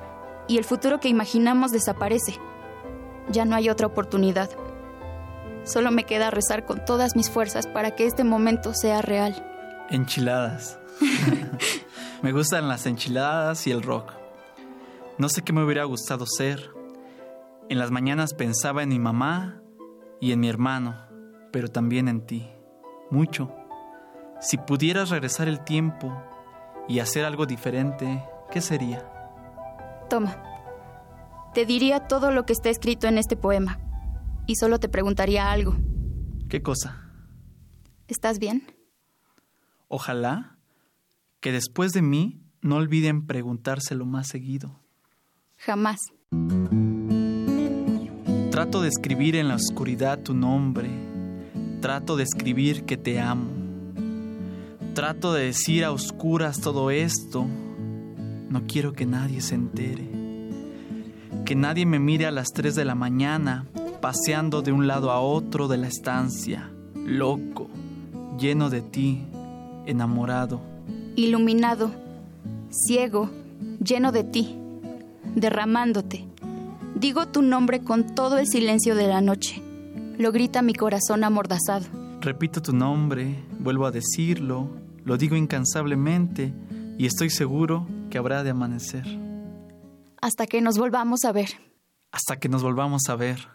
y 0.48 0.58
el 0.58 0.64
futuro 0.64 1.00
que 1.00 1.08
imaginamos 1.08 1.72
desaparece. 1.72 2.38
Ya 3.28 3.44
no 3.44 3.56
hay 3.56 3.68
otra 3.68 3.86
oportunidad. 3.86 4.50
Solo 5.64 5.90
me 5.90 6.04
queda 6.04 6.30
rezar 6.30 6.66
con 6.66 6.84
todas 6.84 7.16
mis 7.16 7.30
fuerzas 7.30 7.66
para 7.66 7.94
que 7.94 8.06
este 8.06 8.22
momento 8.22 8.74
sea 8.74 9.02
real. 9.02 9.34
Enchiladas. 9.90 10.78
me 12.22 12.32
gustan 12.32 12.68
las 12.68 12.86
enchiladas 12.86 13.66
y 13.66 13.70
el 13.70 13.82
rock. 13.82 14.23
No 15.16 15.28
sé 15.28 15.42
qué 15.42 15.52
me 15.52 15.64
hubiera 15.64 15.84
gustado 15.84 16.26
ser. 16.26 16.70
En 17.68 17.78
las 17.78 17.90
mañanas 17.90 18.34
pensaba 18.34 18.82
en 18.82 18.88
mi 18.88 18.98
mamá 18.98 19.62
y 20.20 20.32
en 20.32 20.40
mi 20.40 20.48
hermano, 20.48 20.96
pero 21.52 21.68
también 21.68 22.08
en 22.08 22.26
ti. 22.26 22.50
Mucho. 23.10 23.54
Si 24.40 24.58
pudieras 24.58 25.10
regresar 25.10 25.46
el 25.46 25.62
tiempo 25.62 26.12
y 26.88 26.98
hacer 26.98 27.24
algo 27.24 27.46
diferente, 27.46 28.24
¿qué 28.50 28.60
sería? 28.60 29.08
Toma. 30.10 30.42
Te 31.54 31.64
diría 31.64 32.08
todo 32.08 32.32
lo 32.32 32.44
que 32.44 32.52
está 32.52 32.68
escrito 32.68 33.06
en 33.06 33.16
este 33.16 33.36
poema. 33.36 33.78
Y 34.46 34.56
solo 34.56 34.80
te 34.80 34.88
preguntaría 34.88 35.52
algo. 35.52 35.76
¿Qué 36.48 36.60
cosa? 36.60 37.10
¿Estás 38.08 38.38
bien? 38.40 38.66
Ojalá 39.86 40.58
que 41.40 41.52
después 41.52 41.92
de 41.92 42.02
mí 42.02 42.42
no 42.60 42.76
olviden 42.76 43.26
preguntárselo 43.26 44.04
más 44.06 44.26
seguido. 44.26 44.83
Jamás. 45.64 46.12
Trato 48.50 48.82
de 48.82 48.88
escribir 48.88 49.34
en 49.36 49.48
la 49.48 49.54
oscuridad 49.54 50.18
tu 50.18 50.34
nombre. 50.34 50.90
Trato 51.80 52.16
de 52.16 52.22
escribir 52.22 52.84
que 52.84 52.98
te 52.98 53.18
amo. 53.18 53.48
Trato 54.92 55.32
de 55.32 55.46
decir 55.46 55.86
a 55.86 55.92
oscuras 55.92 56.60
todo 56.60 56.90
esto. 56.90 57.46
No 58.50 58.66
quiero 58.66 58.92
que 58.92 59.06
nadie 59.06 59.40
se 59.40 59.54
entere. 59.54 60.06
Que 61.46 61.54
nadie 61.54 61.86
me 61.86 61.98
mire 61.98 62.26
a 62.26 62.30
las 62.30 62.48
3 62.52 62.74
de 62.74 62.84
la 62.84 62.94
mañana 62.94 63.64
paseando 64.02 64.60
de 64.60 64.70
un 64.70 64.86
lado 64.86 65.10
a 65.10 65.20
otro 65.20 65.66
de 65.66 65.78
la 65.78 65.88
estancia, 65.88 66.70
loco, 66.94 67.70
lleno 68.38 68.68
de 68.68 68.82
ti, 68.82 69.22
enamorado. 69.86 70.60
Iluminado, 71.16 71.90
ciego, 72.68 73.30
lleno 73.82 74.12
de 74.12 74.24
ti 74.24 74.58
derramándote. 75.34 76.26
Digo 76.94 77.26
tu 77.26 77.42
nombre 77.42 77.80
con 77.80 78.14
todo 78.14 78.38
el 78.38 78.46
silencio 78.46 78.94
de 78.94 79.08
la 79.08 79.20
noche. 79.20 79.62
Lo 80.18 80.32
grita 80.32 80.62
mi 80.62 80.74
corazón 80.74 81.24
amordazado. 81.24 81.86
Repito 82.20 82.62
tu 82.62 82.72
nombre, 82.72 83.44
vuelvo 83.58 83.86
a 83.86 83.90
decirlo, 83.90 84.70
lo 85.04 85.16
digo 85.16 85.36
incansablemente 85.36 86.54
y 86.96 87.06
estoy 87.06 87.30
seguro 87.30 87.86
que 88.10 88.18
habrá 88.18 88.42
de 88.42 88.50
amanecer. 88.50 89.04
Hasta 90.22 90.46
que 90.46 90.62
nos 90.62 90.78
volvamos 90.78 91.24
a 91.24 91.32
ver. 91.32 91.50
Hasta 92.12 92.38
que 92.38 92.48
nos 92.48 92.62
volvamos 92.62 93.02
a 93.08 93.16
ver. 93.16 93.48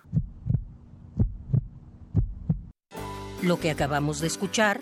Lo 3.42 3.60
que 3.60 3.72
acabamos 3.72 4.20
de 4.20 4.28
escuchar 4.28 4.82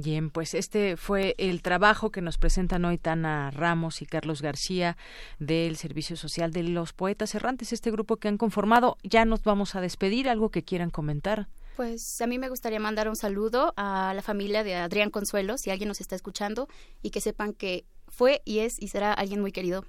Bien, 0.00 0.30
pues 0.30 0.54
este 0.54 0.96
fue 0.96 1.34
el 1.38 1.60
trabajo 1.60 2.12
que 2.12 2.20
nos 2.20 2.38
presentan 2.38 2.84
hoy 2.84 2.98
Tana 2.98 3.50
Ramos 3.50 4.00
y 4.00 4.06
Carlos 4.06 4.42
García 4.42 4.96
del 5.40 5.76
Servicio 5.76 6.16
Social 6.16 6.52
de 6.52 6.62
los 6.62 6.92
Poetas 6.92 7.34
Errantes, 7.34 7.72
este 7.72 7.90
grupo 7.90 8.16
que 8.16 8.28
han 8.28 8.38
conformado. 8.38 8.96
Ya 9.02 9.24
nos 9.24 9.42
vamos 9.42 9.74
a 9.74 9.80
despedir, 9.80 10.28
algo 10.28 10.50
que 10.50 10.62
quieran 10.62 10.90
comentar. 10.90 11.48
Pues 11.74 12.20
a 12.20 12.28
mí 12.28 12.38
me 12.38 12.48
gustaría 12.48 12.78
mandar 12.78 13.08
un 13.08 13.16
saludo 13.16 13.74
a 13.76 14.12
la 14.14 14.22
familia 14.22 14.62
de 14.62 14.76
Adrián 14.76 15.10
Consuelo, 15.10 15.58
si 15.58 15.70
alguien 15.70 15.88
nos 15.88 16.00
está 16.00 16.14
escuchando, 16.14 16.68
y 17.02 17.10
que 17.10 17.20
sepan 17.20 17.52
que 17.52 17.84
fue 18.06 18.40
y 18.44 18.60
es 18.60 18.80
y 18.80 18.88
será 18.88 19.12
alguien 19.12 19.40
muy 19.40 19.50
querido 19.50 19.84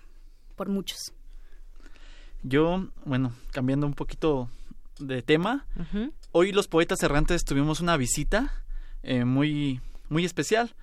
por 0.55 0.69
muchos. 0.69 1.13
Yo, 2.41 2.87
bueno, 3.05 3.33
cambiando 3.51 3.85
un 3.85 3.93
poquito 3.93 4.49
de 4.97 5.21
tema. 5.21 5.67
Hoy 6.31 6.51
los 6.51 6.67
poetas 6.67 7.03
errantes 7.03 7.45
tuvimos 7.45 7.79
una 7.79 7.95
visita 7.95 8.65
eh, 9.03 9.23
muy, 9.23 9.81
muy 10.09 10.25
especial 10.25 10.75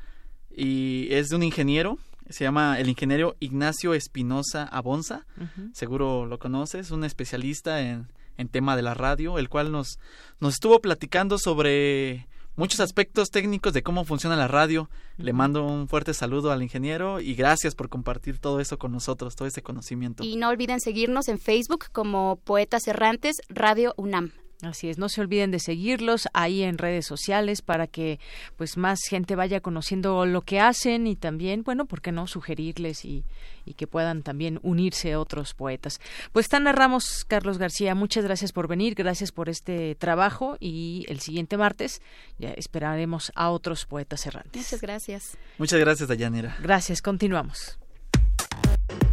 y 0.56 1.08
es 1.10 1.28
de 1.28 1.36
un 1.36 1.42
ingeniero, 1.42 1.98
se 2.30 2.44
llama 2.44 2.80
el 2.80 2.88
ingeniero 2.88 3.36
Ignacio 3.40 3.94
Espinosa 3.94 4.64
Abonza, 4.64 5.26
seguro 5.72 6.26
lo 6.26 6.38
conoces, 6.38 6.90
un 6.90 7.04
especialista 7.04 7.80
en, 7.80 8.08
en 8.36 8.48
tema 8.48 8.76
de 8.76 8.82
la 8.82 8.94
radio, 8.94 9.38
el 9.38 9.48
cual 9.48 9.70
nos, 9.70 9.98
nos 10.40 10.54
estuvo 10.54 10.80
platicando 10.80 11.38
sobre 11.38 12.26
muchos 12.56 12.80
aspectos 12.80 13.30
técnicos 13.30 13.72
de 13.72 13.82
cómo 13.82 14.04
funciona 14.04 14.34
la 14.34 14.48
radio. 14.48 14.90
Le 15.18 15.32
mando 15.32 15.64
un 15.64 15.88
fuerte 15.88 16.14
saludo 16.14 16.50
al 16.50 16.62
ingeniero 16.62 17.20
y 17.20 17.34
gracias 17.34 17.74
por 17.74 17.88
compartir 17.88 18.38
todo 18.38 18.60
eso 18.60 18.78
con 18.78 18.92
nosotros, 18.92 19.36
todo 19.36 19.46
ese 19.46 19.62
conocimiento. 19.62 20.24
Y 20.24 20.36
no 20.36 20.48
olviden 20.48 20.80
seguirnos 20.80 21.28
en 21.28 21.38
Facebook 21.38 21.86
como 21.92 22.36
Poetas 22.44 22.88
Errantes 22.88 23.36
Radio 23.48 23.94
UNAM. 23.96 24.32
Así 24.62 24.88
es, 24.88 24.96
no 24.96 25.10
se 25.10 25.20
olviden 25.20 25.50
de 25.50 25.58
seguirlos 25.58 26.28
ahí 26.32 26.62
en 26.62 26.78
redes 26.78 27.04
sociales 27.06 27.60
para 27.60 27.86
que 27.86 28.18
pues 28.56 28.78
más 28.78 29.00
gente 29.06 29.36
vaya 29.36 29.60
conociendo 29.60 30.24
lo 30.24 30.40
que 30.40 30.60
hacen 30.60 31.06
y 31.06 31.14
también, 31.14 31.62
bueno, 31.62 31.84
¿por 31.84 32.00
qué 32.00 32.10
no 32.10 32.26
sugerirles 32.26 33.04
y, 33.04 33.24
y 33.66 33.74
que 33.74 33.86
puedan 33.86 34.22
también 34.22 34.58
unirse 34.62 35.14
otros 35.14 35.52
poetas? 35.52 36.00
Pues 36.32 36.48
Tana 36.48 36.72
Ramos, 36.72 37.26
Carlos 37.28 37.58
García, 37.58 37.94
muchas 37.94 38.24
gracias 38.24 38.52
por 38.52 38.66
venir, 38.66 38.94
gracias 38.94 39.30
por 39.30 39.50
este 39.50 39.94
trabajo 39.94 40.56
y 40.58 41.04
el 41.08 41.20
siguiente 41.20 41.58
martes 41.58 42.00
ya 42.38 42.50
esperaremos 42.50 43.32
a 43.34 43.50
otros 43.50 43.84
poetas 43.84 44.26
errantes. 44.26 44.62
Muchas 44.62 44.80
gracias. 44.80 45.36
Muchas 45.58 45.80
gracias, 45.80 46.08
Dayanira. 46.08 46.56
Gracias, 46.62 47.02
continuamos. 47.02 47.78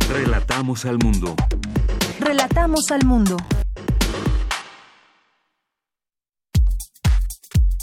Relatamos 0.10 0.86
al 0.86 1.00
mundo. 1.00 1.36
Relatamos 2.20 2.92
al 2.92 3.06
mundo. 3.06 3.36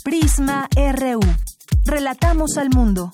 Prisma 0.02 0.68
RU. 0.74 1.20
Relatamos 1.84 2.56
al 2.56 2.70
mundo. 2.70 3.12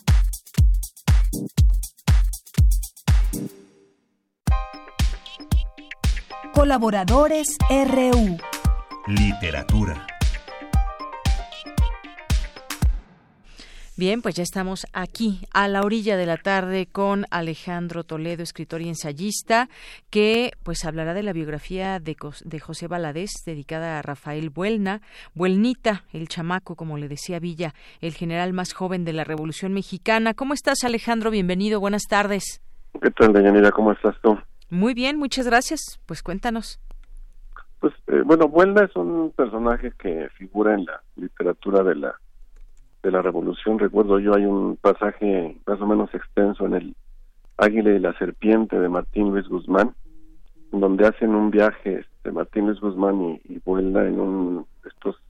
Colaboradores 6.55 7.49
RU. 7.69 8.39
Literatura. 9.09 10.07
Bien, 13.99 14.21
pues 14.21 14.35
ya 14.35 14.43
estamos 14.43 14.87
aquí 14.93 15.41
a 15.55 15.69
la 15.69 15.81
orilla 15.81 16.19
de 16.19 16.27
la 16.27 16.37
tarde 16.37 16.85
con 16.85 17.25
Alejandro 17.31 18.05
Toledo, 18.05 18.43
escritor 18.43 18.83
y 18.83 18.89
ensayista, 18.89 19.71
que 20.11 20.53
pues 20.65 20.85
hablará 20.85 21.15
de 21.15 21.23
la 21.23 21.33
biografía 21.33 21.99
de, 21.99 22.15
de 22.45 22.61
José 22.61 22.89
Valadez, 22.89 23.31
dedicada 23.47 23.99
a 23.99 24.03
Rafael 24.03 24.51
Buelna, 24.51 25.01
Buelnita, 25.33 26.05
el 26.13 26.29
chamaco, 26.29 26.77
como 26.77 26.99
le 26.99 27.09
decía 27.09 27.39
Villa, 27.39 27.73
el 28.03 28.13
general 28.13 28.53
más 28.53 28.75
joven 28.75 29.07
de 29.07 29.15
la 29.15 29.25
Revolución 29.25 29.73
Mexicana. 29.73 30.35
¿Cómo 30.35 30.53
estás, 30.53 30.85
Alejandro? 30.85 31.31
Bienvenido, 31.31 31.81
buenas 31.81 32.03
tardes. 32.03 32.61
¿Qué 33.01 33.11
tal, 33.13 33.33
Deyanira? 33.33 33.73
¿Cómo 33.73 33.93
estás 33.93 34.15
tú? 34.21 34.39
Muy 34.69 34.93
bien, 34.93 35.17
muchas 35.17 35.47
gracias. 35.47 36.03
Pues 36.05 36.23
cuéntanos. 36.23 36.81
Pues 37.81 37.95
eh, 38.09 38.21
bueno, 38.27 38.47
Buelna 38.47 38.85
es 38.85 38.95
un 38.95 39.33
personaje 39.35 39.91
que 39.99 40.29
figura 40.37 40.75
en 40.75 40.85
la 40.85 41.03
literatura 41.17 41.83
de 41.83 41.95
la 41.95 42.15
de 43.07 43.13
la 43.13 43.23
revolución 43.23 43.79
recuerdo 43.79 44.19
yo 44.19 44.35
hay 44.35 44.45
un 44.45 44.77
pasaje 44.77 45.57
más 45.65 45.81
o 45.81 45.87
menos 45.87 46.13
extenso 46.13 46.67
en 46.67 46.75
el 46.75 46.97
Águila 47.57 47.93
y 47.93 48.01
la 48.01 48.19
serpiente 48.19 48.81
de 48.81 48.89
Martín 48.89 49.31
Luis 49.31 49.47
Guzmán 49.47 49.95
donde 50.73 51.07
hacen 51.07 51.33
un 51.33 51.53
viaje 51.53 52.01
este 52.01 52.33
Martín 52.33 52.67
Luis 52.67 52.81
Guzmán 52.81 53.23
y, 53.23 53.41
y 53.45 53.63
en 53.65 54.21
un 54.21 54.67
estos 54.85 55.23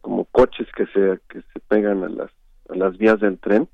como 0.00 0.24
coches 0.24 0.66
que 0.74 0.86
se 0.86 1.20
que 1.28 1.42
se 1.52 1.60
pegan 1.68 2.02
a 2.02 2.08
las 2.08 2.30
a 2.68 2.74
las 2.74 2.98
vías 2.98 3.20
del 3.20 3.38
tren 3.38 3.68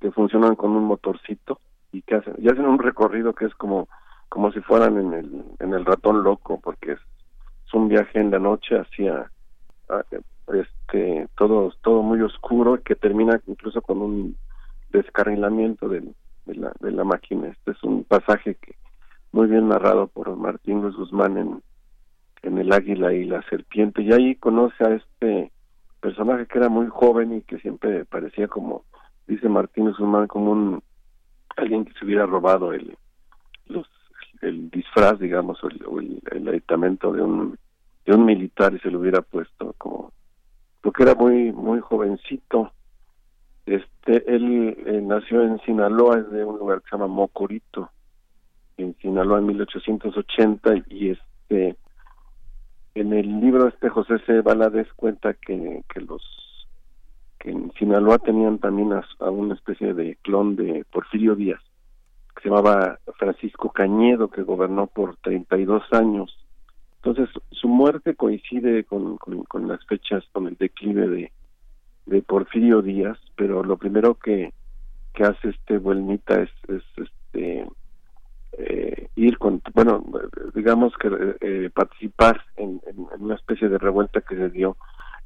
que 0.00 0.10
funcionan 0.10 0.56
con 0.56 0.70
un 0.70 0.84
motorcito 0.84 1.60
y 1.92 2.00
que 2.00 2.14
hacen 2.14 2.36
y 2.38 2.48
hacen 2.48 2.64
un 2.64 2.78
recorrido 2.78 3.34
que 3.34 3.44
es 3.44 3.54
como 3.56 3.86
como 4.30 4.50
si 4.50 4.60
fueran 4.60 4.96
en 4.96 5.12
el 5.12 5.44
en 5.58 5.74
el 5.74 5.84
ratón 5.84 6.24
loco 6.24 6.58
porque 6.58 6.92
es, 6.92 7.00
es 7.66 7.74
un 7.74 7.88
viaje 7.88 8.18
en 8.18 8.30
la 8.30 8.38
noche 8.38 8.78
hacia 8.78 9.30
todo 11.48 11.72
todo 11.82 12.02
muy 12.02 12.20
oscuro 12.20 12.80
que 12.84 12.94
termina 12.94 13.40
incluso 13.48 13.82
con 13.82 14.00
un 14.00 14.36
descarrilamiento 14.90 15.88
de, 15.88 16.02
la, 16.46 16.72
de 16.78 16.92
la 16.92 17.02
máquina. 17.02 17.48
Este 17.48 17.72
es 17.72 17.82
un 17.82 18.04
pasaje 18.04 18.54
que 18.54 18.76
muy 19.32 19.48
bien 19.48 19.68
narrado 19.68 20.06
por 20.06 20.36
Martín 20.36 20.82
Luis 20.82 20.94
Guzmán 20.94 21.36
en 21.38 21.62
en 22.42 22.58
el 22.58 22.72
águila 22.72 23.12
y 23.12 23.24
la 23.24 23.42
serpiente. 23.48 24.02
Y 24.02 24.12
ahí 24.12 24.34
conoce 24.36 24.84
a 24.84 24.94
este 24.94 25.50
personaje 26.00 26.46
que 26.46 26.58
era 26.58 26.68
muy 26.68 26.86
joven 26.88 27.32
y 27.32 27.42
que 27.42 27.58
siempre 27.58 28.04
parecía 28.04 28.46
como 28.46 28.84
dice 29.26 29.48
Martín 29.48 29.86
Guzmán 29.86 30.28
como 30.28 30.52
un 30.52 30.82
alguien 31.56 31.84
que 31.84 31.92
se 31.94 32.04
hubiera 32.04 32.26
robado 32.26 32.72
el 32.72 32.96
los 33.66 33.86
el 34.40 34.68
disfraz 34.70 35.20
digamos 35.20 35.62
o 35.62 35.68
el, 35.68 36.20
el 36.32 36.48
aditamento 36.48 37.12
de 37.12 37.22
un 37.22 37.56
de 38.04 38.14
un 38.14 38.24
militar 38.24 38.74
y 38.74 38.80
se 38.80 38.90
lo 38.90 38.98
hubiera 38.98 39.22
puesto 39.22 39.74
como 39.78 40.12
porque 40.82 41.04
era 41.04 41.14
muy 41.14 41.52
muy 41.52 41.80
jovencito 41.80 42.72
este 43.64 44.34
él 44.34 44.76
eh, 44.86 45.00
nació 45.02 45.42
en 45.42 45.60
Sinaloa 45.60 46.18
es 46.18 46.30
de 46.30 46.44
un 46.44 46.58
lugar 46.58 46.82
que 46.82 46.90
se 46.90 46.96
llama 46.96 47.06
Mocorito 47.06 47.90
en 48.76 48.94
Sinaloa 48.98 49.38
en 49.38 49.46
1880 49.46 50.74
y 50.88 51.10
este 51.10 51.76
en 52.94 53.12
el 53.12 53.40
libro 53.40 53.68
este 53.68 53.88
José 53.88 54.18
C. 54.26 54.42
Valadez 54.42 54.92
cuenta 54.94 55.34
que, 55.34 55.82
que 55.88 56.00
los 56.00 56.22
que 57.38 57.50
en 57.50 57.72
Sinaloa 57.78 58.18
tenían 58.18 58.58
también 58.58 58.92
a, 58.92 59.04
a, 59.20 59.30
una 59.30 59.54
especie 59.54 59.94
de 59.94 60.16
clon 60.22 60.56
de 60.56 60.84
Porfirio 60.90 61.36
Díaz 61.36 61.60
que 62.34 62.42
se 62.42 62.48
llamaba 62.48 62.98
Francisco 63.16 63.70
Cañedo 63.70 64.28
que 64.28 64.42
gobernó 64.42 64.88
por 64.88 65.16
32 65.18 65.84
años 65.92 66.41
entonces, 67.04 67.34
su 67.50 67.66
muerte 67.66 68.14
coincide 68.14 68.84
con, 68.84 69.16
con, 69.16 69.66
las 69.66 69.84
fechas, 69.86 70.22
con 70.30 70.46
el 70.46 70.54
declive 70.54 71.08
de, 71.08 71.32
de 72.06 72.22
Porfirio 72.22 72.80
Díaz, 72.80 73.18
pero 73.34 73.64
lo 73.64 73.76
primero 73.76 74.14
que, 74.14 74.52
que 75.12 75.24
hace 75.24 75.48
este 75.48 75.78
Buelnita 75.78 76.40
es, 76.40 76.50
es 76.68 76.82
este 76.96 77.66
eh, 78.52 79.08
ir 79.16 79.36
con, 79.38 79.60
bueno, 79.74 80.04
digamos 80.54 80.92
que 80.96 81.10
eh, 81.40 81.70
participar 81.74 82.40
en, 82.56 82.80
una 83.18 83.34
especie 83.34 83.68
de 83.68 83.78
revuelta 83.78 84.20
que 84.20 84.36
se 84.36 84.50
dio 84.50 84.76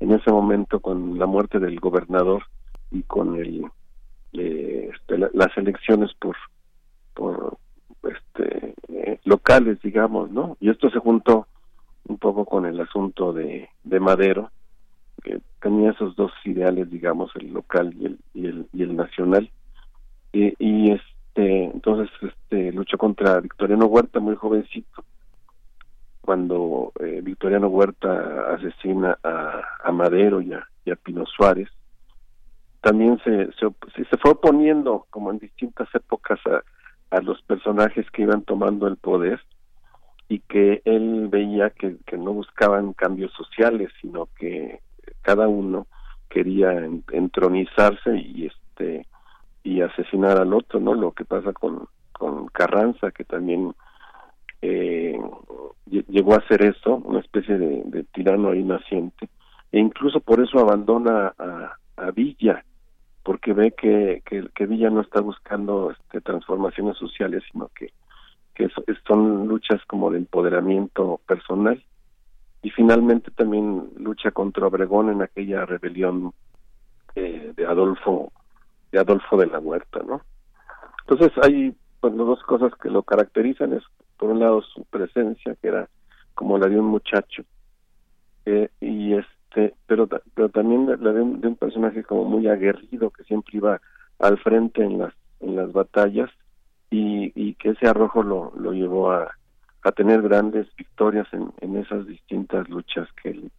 en 0.01 0.12
ese 0.12 0.31
momento 0.31 0.81
con 0.81 1.19
la 1.19 1.27
muerte 1.27 1.59
del 1.59 1.78
gobernador 1.78 2.44
y 2.90 3.03
con 3.03 3.36
el 3.36 3.66
eh, 4.32 4.90
este, 4.94 5.19
la, 5.19 5.28
las 5.35 5.55
elecciones 5.59 6.12
por 6.15 6.36
por 7.15 7.59
este 8.05 8.74
eh, 8.89 9.19
locales 9.24 9.81
digamos 9.82 10.31
no 10.31 10.57
y 10.61 10.70
esto 10.70 10.90
se 10.90 10.98
juntó 10.98 11.47
un 12.09 12.19
poco 12.19 12.45
con 12.45 12.66
el 12.66 12.81
asunto 12.81 13.33
de, 13.33 13.69
de 13.85 14.01
Madero, 14.01 14.51
que 15.23 15.41
tenía 15.61 15.91
esos 15.91 16.15
dos 16.16 16.33
ideales, 16.45 16.91
digamos, 16.91 17.31
el 17.37 17.53
local 17.53 17.95
y 17.99 18.07
el, 18.07 18.19
y 18.35 18.47
el, 18.47 18.66
y 18.73 18.83
el 18.83 18.97
nacional. 18.97 19.51
Y, 20.33 20.55
y 20.59 20.93
este, 20.93 21.65
entonces 21.65 22.11
este, 22.23 22.73
luchó 22.73 22.99
contra 22.99 23.41
Victoriano 23.41 23.87
Huerta, 23.87 24.20
muy 24.20 24.37
jovencito, 24.37 25.05
cuando 26.20 26.93
eh, 27.01 27.20
Victoriano 27.23 27.69
Huerta 27.69 28.55
asesina 28.55 29.19
a, 29.23 29.62
a 29.83 29.93
Madero 29.93 30.41
y 30.41 30.53
a, 30.53 30.66
y 30.85 30.91
a 30.91 30.97
Pino 30.97 31.24
Suárez. 31.27 31.69
También 32.81 33.19
se, 33.24 33.51
se, 33.53 34.05
se 34.05 34.16
fue 34.19 34.33
oponiendo, 34.33 35.07
como 35.11 35.31
en 35.31 35.39
distintas 35.39 35.93
épocas, 35.95 36.39
a, 36.47 36.62
a 37.16 37.20
los 37.20 37.41
personajes 37.43 38.09
que 38.11 38.23
iban 38.23 38.43
tomando 38.43 38.87
el 38.87 38.97
poder 38.97 39.41
y 40.28 40.40
que 40.40 40.82
él 40.85 41.28
veía 41.28 41.70
que, 41.70 41.97
no 42.16 42.32
buscaban 42.32 42.93
cambios 42.93 43.32
sociales, 43.32 43.90
sino 44.01 44.28
que 44.39 44.81
cada 45.23 45.48
uno 45.48 45.86
quería 46.28 46.73
entronizarse 47.12 48.16
y 48.16 48.47
este 48.47 49.07
y 49.62 49.81
asesinar 49.81 50.39
al 50.39 50.53
otro, 50.55 50.78
¿no? 50.78 50.94
Lo 50.94 51.11
que 51.11 51.24
pasa 51.24 51.53
con, 51.53 51.89
con 52.12 52.47
Carranza, 52.47 53.11
que 53.11 53.24
también 53.24 53.74
eh, 54.62 55.19
llegó 55.86 56.35
a 56.35 56.39
hacer 56.39 56.62
eso, 56.62 56.97
una 56.97 57.19
especie 57.19 57.59
de, 57.59 57.82
de, 57.85 58.05
tirano 58.05 58.51
ahí 58.51 58.62
naciente, 58.62 59.28
e 59.73 59.81
incluso 59.81 60.20
por 60.20 60.40
eso 60.40 60.61
abandona 60.61 61.35
a, 61.36 61.77
a 61.97 62.11
Villa, 62.12 62.65
porque 63.24 63.53
ve 63.53 63.73
que, 63.73 64.23
que, 64.24 64.48
que, 64.55 64.66
Villa 64.66 64.89
no 64.89 65.01
está 65.01 65.20
buscando 65.20 65.90
este, 65.90 66.20
transformaciones 66.20 66.97
sociales, 66.97 67.43
sino 67.51 67.69
que 67.77 67.90
que 68.57 68.69
son 69.07 69.47
luchas 69.47 69.81
como 69.87 70.11
de 70.11 70.19
empoderamiento 70.19 71.20
personal 71.27 71.85
y 72.62 72.70
finalmente 72.70 73.31
también 73.31 73.91
lucha 73.99 74.31
contra 74.31 74.66
Obregón 74.66 75.11
en 75.11 75.20
aquella 75.20 75.66
rebelión 75.66 76.33
eh, 77.15 77.53
de 77.55 77.66
Adolfo 77.66 78.33
de 78.91 78.99
Adolfo 78.99 79.37
de 79.37 79.47
la 79.47 79.59
Huerta, 79.59 80.01
¿no? 80.07 80.23
Entonces 81.07 81.33
hay 81.45 81.77
bueno, 82.01 82.24
dos 82.24 82.43
cosas 82.45 82.73
que 82.83 82.89
lo 82.89 83.03
caracterizan 83.03 83.74
es 83.74 83.83
por 84.16 84.31
un 84.31 84.41
lado 84.41 84.62
su 84.62 84.85
presencia 84.87 85.55
que 85.61 85.69
era 85.69 85.89
como 86.35 86.59
la 86.59 86.69
de 86.69 86.78
un 86.78 86.87
muchacho 86.87 87.45
Eh, 88.47 88.70
y 88.81 89.12
este, 89.15 89.74
pero, 89.87 90.09
pero 90.35 90.49
también 90.49 90.87
la 90.87 91.12
de 91.12 91.20
un, 91.20 91.41
de 91.41 91.49
un 91.49 91.57
personaje 91.57 92.05
como 92.05 92.24
muy 92.24 92.47
aguerrido 92.49 93.11
que 93.11 93.24
siempre 93.24 93.59
iba 93.59 93.81
al 94.19 94.39
frente 94.39 94.83
en 94.83 94.99
las, 94.99 95.12
en 95.41 95.57
las 95.57 95.73
batallas 95.73 96.31
y, 96.91 97.33
y 97.35 97.55
que 97.55 97.71
ese 97.71 97.87
arrojo 97.87 98.23
lo, 98.23 98.53
lo 98.57 98.73
llevó 98.73 99.11
a, 99.13 99.31
a 99.83 99.93
tener 99.93 100.23
grandes 100.23 100.67
victorias 100.77 101.27
en, 101.33 101.53
en 101.61 101.77
esas 101.77 102.07
distintas 102.07 102.69
luchas 102.69 103.09
que 103.23 103.31
él, 103.31 103.51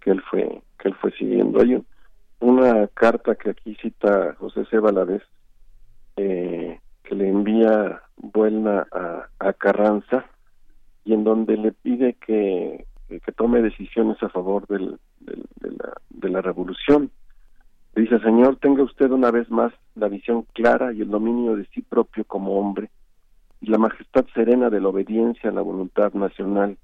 que 0.00 0.10
él 0.10 0.22
fue 0.28 0.60
que 0.78 0.88
él 0.88 0.94
fue 1.00 1.12
siguiendo. 1.12 1.60
Hay 1.60 1.80
una 2.40 2.88
carta 2.88 3.36
que 3.36 3.50
aquí 3.50 3.76
cita 3.76 4.34
José 4.38 4.64
C. 4.66 4.78
Valadez 4.80 5.22
eh, 6.16 6.80
que 7.04 7.14
le 7.14 7.28
envía 7.28 8.02
Buelna 8.16 8.86
a, 8.90 9.52
Carranza 9.52 10.24
y 11.04 11.14
en 11.14 11.22
donde 11.22 11.56
le 11.56 11.70
pide 11.70 12.14
que, 12.14 12.86
que 13.08 13.32
tome 13.32 13.62
decisiones 13.62 14.20
a 14.22 14.28
favor 14.28 14.66
del, 14.66 14.98
de, 15.20 15.70
la, 15.70 15.92
de 16.10 16.28
la 16.28 16.40
revolución. 16.40 17.10
Le 17.94 18.02
dice, 18.02 18.18
Señor, 18.20 18.56
tenga 18.56 18.82
usted 18.82 19.10
una 19.10 19.30
vez 19.30 19.50
más 19.50 19.72
la 19.94 20.08
visión 20.08 20.46
clara 20.54 20.92
y 20.92 21.02
el 21.02 21.10
dominio 21.10 21.56
de 21.56 21.66
sí 21.66 21.82
propio 21.82 22.24
como 22.24 22.58
hombre 22.58 22.90
y 23.60 23.66
la 23.66 23.78
majestad 23.78 24.24
serena 24.34 24.70
de 24.70 24.80
la 24.80 24.88
obediencia 24.88 25.50
a 25.50 25.52
la 25.52 25.60
voluntad 25.60 26.12
nacional 26.14 26.78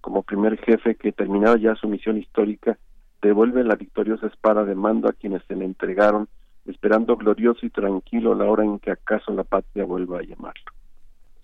como 0.00 0.22
primer 0.22 0.58
jefe 0.58 0.94
que 0.94 1.12
terminado 1.12 1.56
ya 1.56 1.74
su 1.74 1.88
misión 1.88 2.16
histórica 2.16 2.78
devuelve 3.20 3.64
la 3.64 3.76
victoriosa 3.76 4.26
espada 4.26 4.64
de 4.64 4.74
mando 4.74 5.08
a 5.08 5.12
quienes 5.12 5.42
se 5.44 5.54
le 5.54 5.64
entregaron 5.64 6.28
esperando 6.66 7.16
glorioso 7.16 7.66
y 7.66 7.70
tranquilo 7.70 8.34
la 8.34 8.44
hora 8.44 8.64
en 8.64 8.78
que 8.78 8.90
acaso 8.90 9.32
la 9.32 9.44
patria 9.44 9.84
vuelva 9.84 10.20
a 10.20 10.22
llamarlo. 10.22 10.72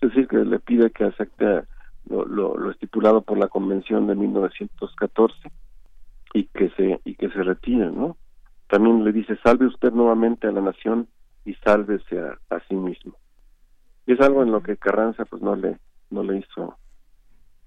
Es 0.01 0.09
decir, 0.09 0.27
que 0.27 0.37
le 0.37 0.59
pide 0.59 0.91
que 0.91 1.05
acepte 1.05 1.63
lo, 2.09 2.25
lo, 2.25 2.57
lo 2.57 2.71
estipulado 2.71 3.21
por 3.21 3.37
la 3.37 3.47
Convención 3.47 4.07
de 4.07 4.15
1914 4.15 5.51
y 6.33 6.45
que 6.45 6.69
se 6.71 6.99
y 7.03 7.15
que 7.15 7.29
se 7.29 7.43
retire, 7.43 7.91
¿no? 7.91 8.15
También 8.69 9.03
le 9.03 9.11
dice 9.11 9.37
salve 9.43 9.65
usted 9.65 9.91
nuevamente 9.91 10.47
a 10.47 10.51
la 10.51 10.61
nación 10.61 11.07
y 11.43 11.55
sálvese 11.55 12.19
a, 12.19 12.37
a 12.55 12.59
sí 12.67 12.75
mismo. 12.75 13.13
Y 14.05 14.13
es 14.13 14.21
algo 14.21 14.43
en 14.43 14.51
lo 14.51 14.61
que 14.61 14.77
Carranza 14.77 15.25
pues 15.25 15.41
no 15.41 15.55
le 15.55 15.77
no 16.11 16.23
le 16.23 16.37
hizo 16.37 16.77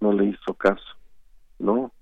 no 0.00 0.12
le 0.12 0.26
hizo 0.26 0.54
caso, 0.54 0.96
¿no? 1.58 1.92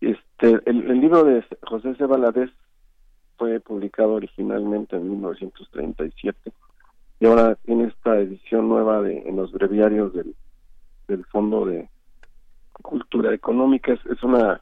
Este 0.00 0.60
el, 0.66 1.00
libro 1.00 1.24
de 1.24 1.44
José 1.62 1.94
C. 1.94 2.04
Valadez 2.04 2.50
fue 3.38 3.60
publicado 3.60 4.12
originalmente 4.12 4.96
en 4.96 5.10
1937 5.10 6.52
y 7.20 7.26
ahora 7.26 7.54
tiene 7.56 7.84
esta 7.84 8.18
edición 8.18 8.68
nueva 8.68 9.00
de 9.00 9.26
en 9.26 9.36
los 9.36 9.52
breviarios 9.52 10.12
del, 10.12 10.34
del 11.08 11.24
Fondo 11.26 11.64
de 11.64 11.88
Cultura 12.72 13.32
Económica 13.32 13.94
es, 13.94 14.04
es 14.06 14.22
una 14.22 14.60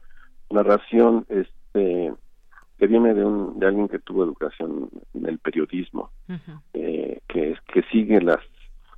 narración 0.49 1.25
este 1.27 2.13
que 2.83 2.87
viene 2.87 3.13
de 3.13 3.23
un 3.23 3.57
de 3.59 3.65
alguien 3.67 3.87
que 3.87 3.99
tuvo 3.99 4.25
educación 4.25 4.89
en 5.13 5.25
el 5.25 5.39
periodismo 5.39 6.11
uh 6.27 6.33
-huh. 6.33 6.61
eh, 6.73 7.21
que 7.29 7.55
que 7.71 7.81
sigue 7.83 8.19
las 8.19 8.41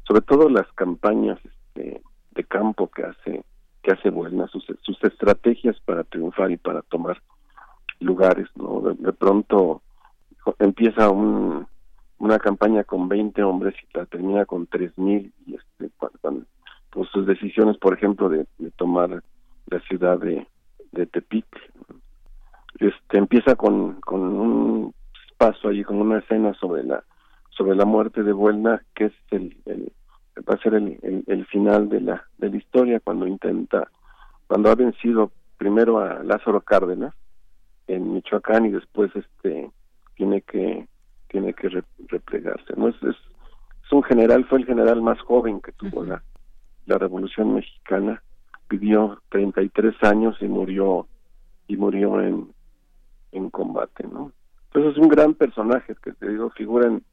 sobre 0.08 0.22
todo 0.22 0.50
las 0.50 0.66
campañas 0.74 1.38
este, 1.46 2.02
de 2.32 2.44
campo 2.46 2.90
que 2.90 3.04
hace 3.04 3.44
que 3.84 3.92
hace 3.92 4.10
buenas 4.10 4.50
sus, 4.50 4.66
sus 4.82 5.04
estrategias 5.04 5.80
para 5.82 6.04
triunfar 6.04 6.50
y 6.50 6.58
para 6.58 6.82
tomar 6.82 7.22
lugares 8.00 8.48
no 8.56 8.82
de, 8.82 8.96
de 8.96 9.14
pronto 9.14 9.84
empieza 10.58 11.12
un, 11.12 11.68
una 12.18 12.40
campaña 12.40 12.84
con 12.86 13.08
20 13.08 13.44
hombres 13.44 13.76
y 13.84 13.98
la 13.98 14.08
termina 14.08 14.48
con 14.48 14.66
3000 14.66 15.32
y 15.46 15.54
este 15.54 15.92
cuando, 16.00 16.48
sus 17.14 17.28
decisiones 17.28 17.78
por 17.78 17.94
ejemplo 17.94 18.30
de, 18.30 18.48
de 18.58 18.72
tomar 18.72 19.22
la 19.68 19.80
ciudad 19.82 20.18
de, 20.18 20.48
de 20.92 21.06
Tepic 21.06 21.46
este 22.80 23.18
empieza 23.18 23.56
con 23.56 24.02
con 24.02 24.22
un 24.22 24.94
paso 25.38 25.70
allí 25.70 25.84
con 25.84 25.98
una 25.98 26.20
escena 26.20 26.54
sobre 26.56 26.84
la 26.84 27.04
sobre 27.50 27.76
la 27.76 27.86
muerte 27.86 28.24
de 28.24 28.34
Buelna 28.34 28.82
que 28.94 29.06
es 29.06 29.14
el, 29.32 29.58
el 29.66 29.92
va 30.50 30.56
a 30.56 30.62
ser 30.62 30.74
el, 30.74 31.00
el, 31.02 31.24
el, 31.28 31.46
final 31.46 31.90
de 31.90 32.02
la 32.02 32.26
de 32.38 32.50
la 32.50 32.58
historia 32.58 33.00
cuando 33.00 33.28
intenta 33.28 33.90
cuando 34.48 34.70
ha 34.70 34.76
vencido 34.76 35.32
primero 35.58 36.00
a 36.00 36.24
Lázaro 36.24 36.62
Cárdenas 36.62 37.14
en 37.88 38.14
Michoacán 38.14 38.66
y 38.66 38.72
después 38.72 39.12
este 39.16 39.72
tiene 40.16 40.42
que 40.42 40.88
tiene 41.30 41.54
que 41.54 41.70
re, 41.70 41.84
replegarse 42.08 42.74
no 42.76 42.90
es, 42.90 42.96
es, 43.04 43.16
es 43.86 43.92
un 43.92 44.04
general 44.04 44.46
fue 44.46 44.60
el 44.60 44.66
general 44.66 45.02
más 45.02 45.20
joven 45.22 45.62
que 45.62 45.72
tuvo 45.72 46.04
la 46.04 46.22
la 46.86 46.98
Revolución 46.98 47.56
Mexicana 47.56 48.22
vivió 48.70 49.22
33 49.30 49.96
años 50.04 50.36
y 50.42 50.48
murió 50.48 51.08
y 51.68 51.78
murió 51.78 52.22
en 52.22 52.55
en 53.36 53.50
combate 53.50 54.08
no 54.08 54.32
entonces 54.68 54.94
es 54.94 54.98
un 54.98 55.10
gran 55.10 55.34
personaje 55.34 55.96
que 56.04 56.12
te 56.14 56.30
digo 56.30 56.50
figura 56.52 56.88
en 56.88 57.04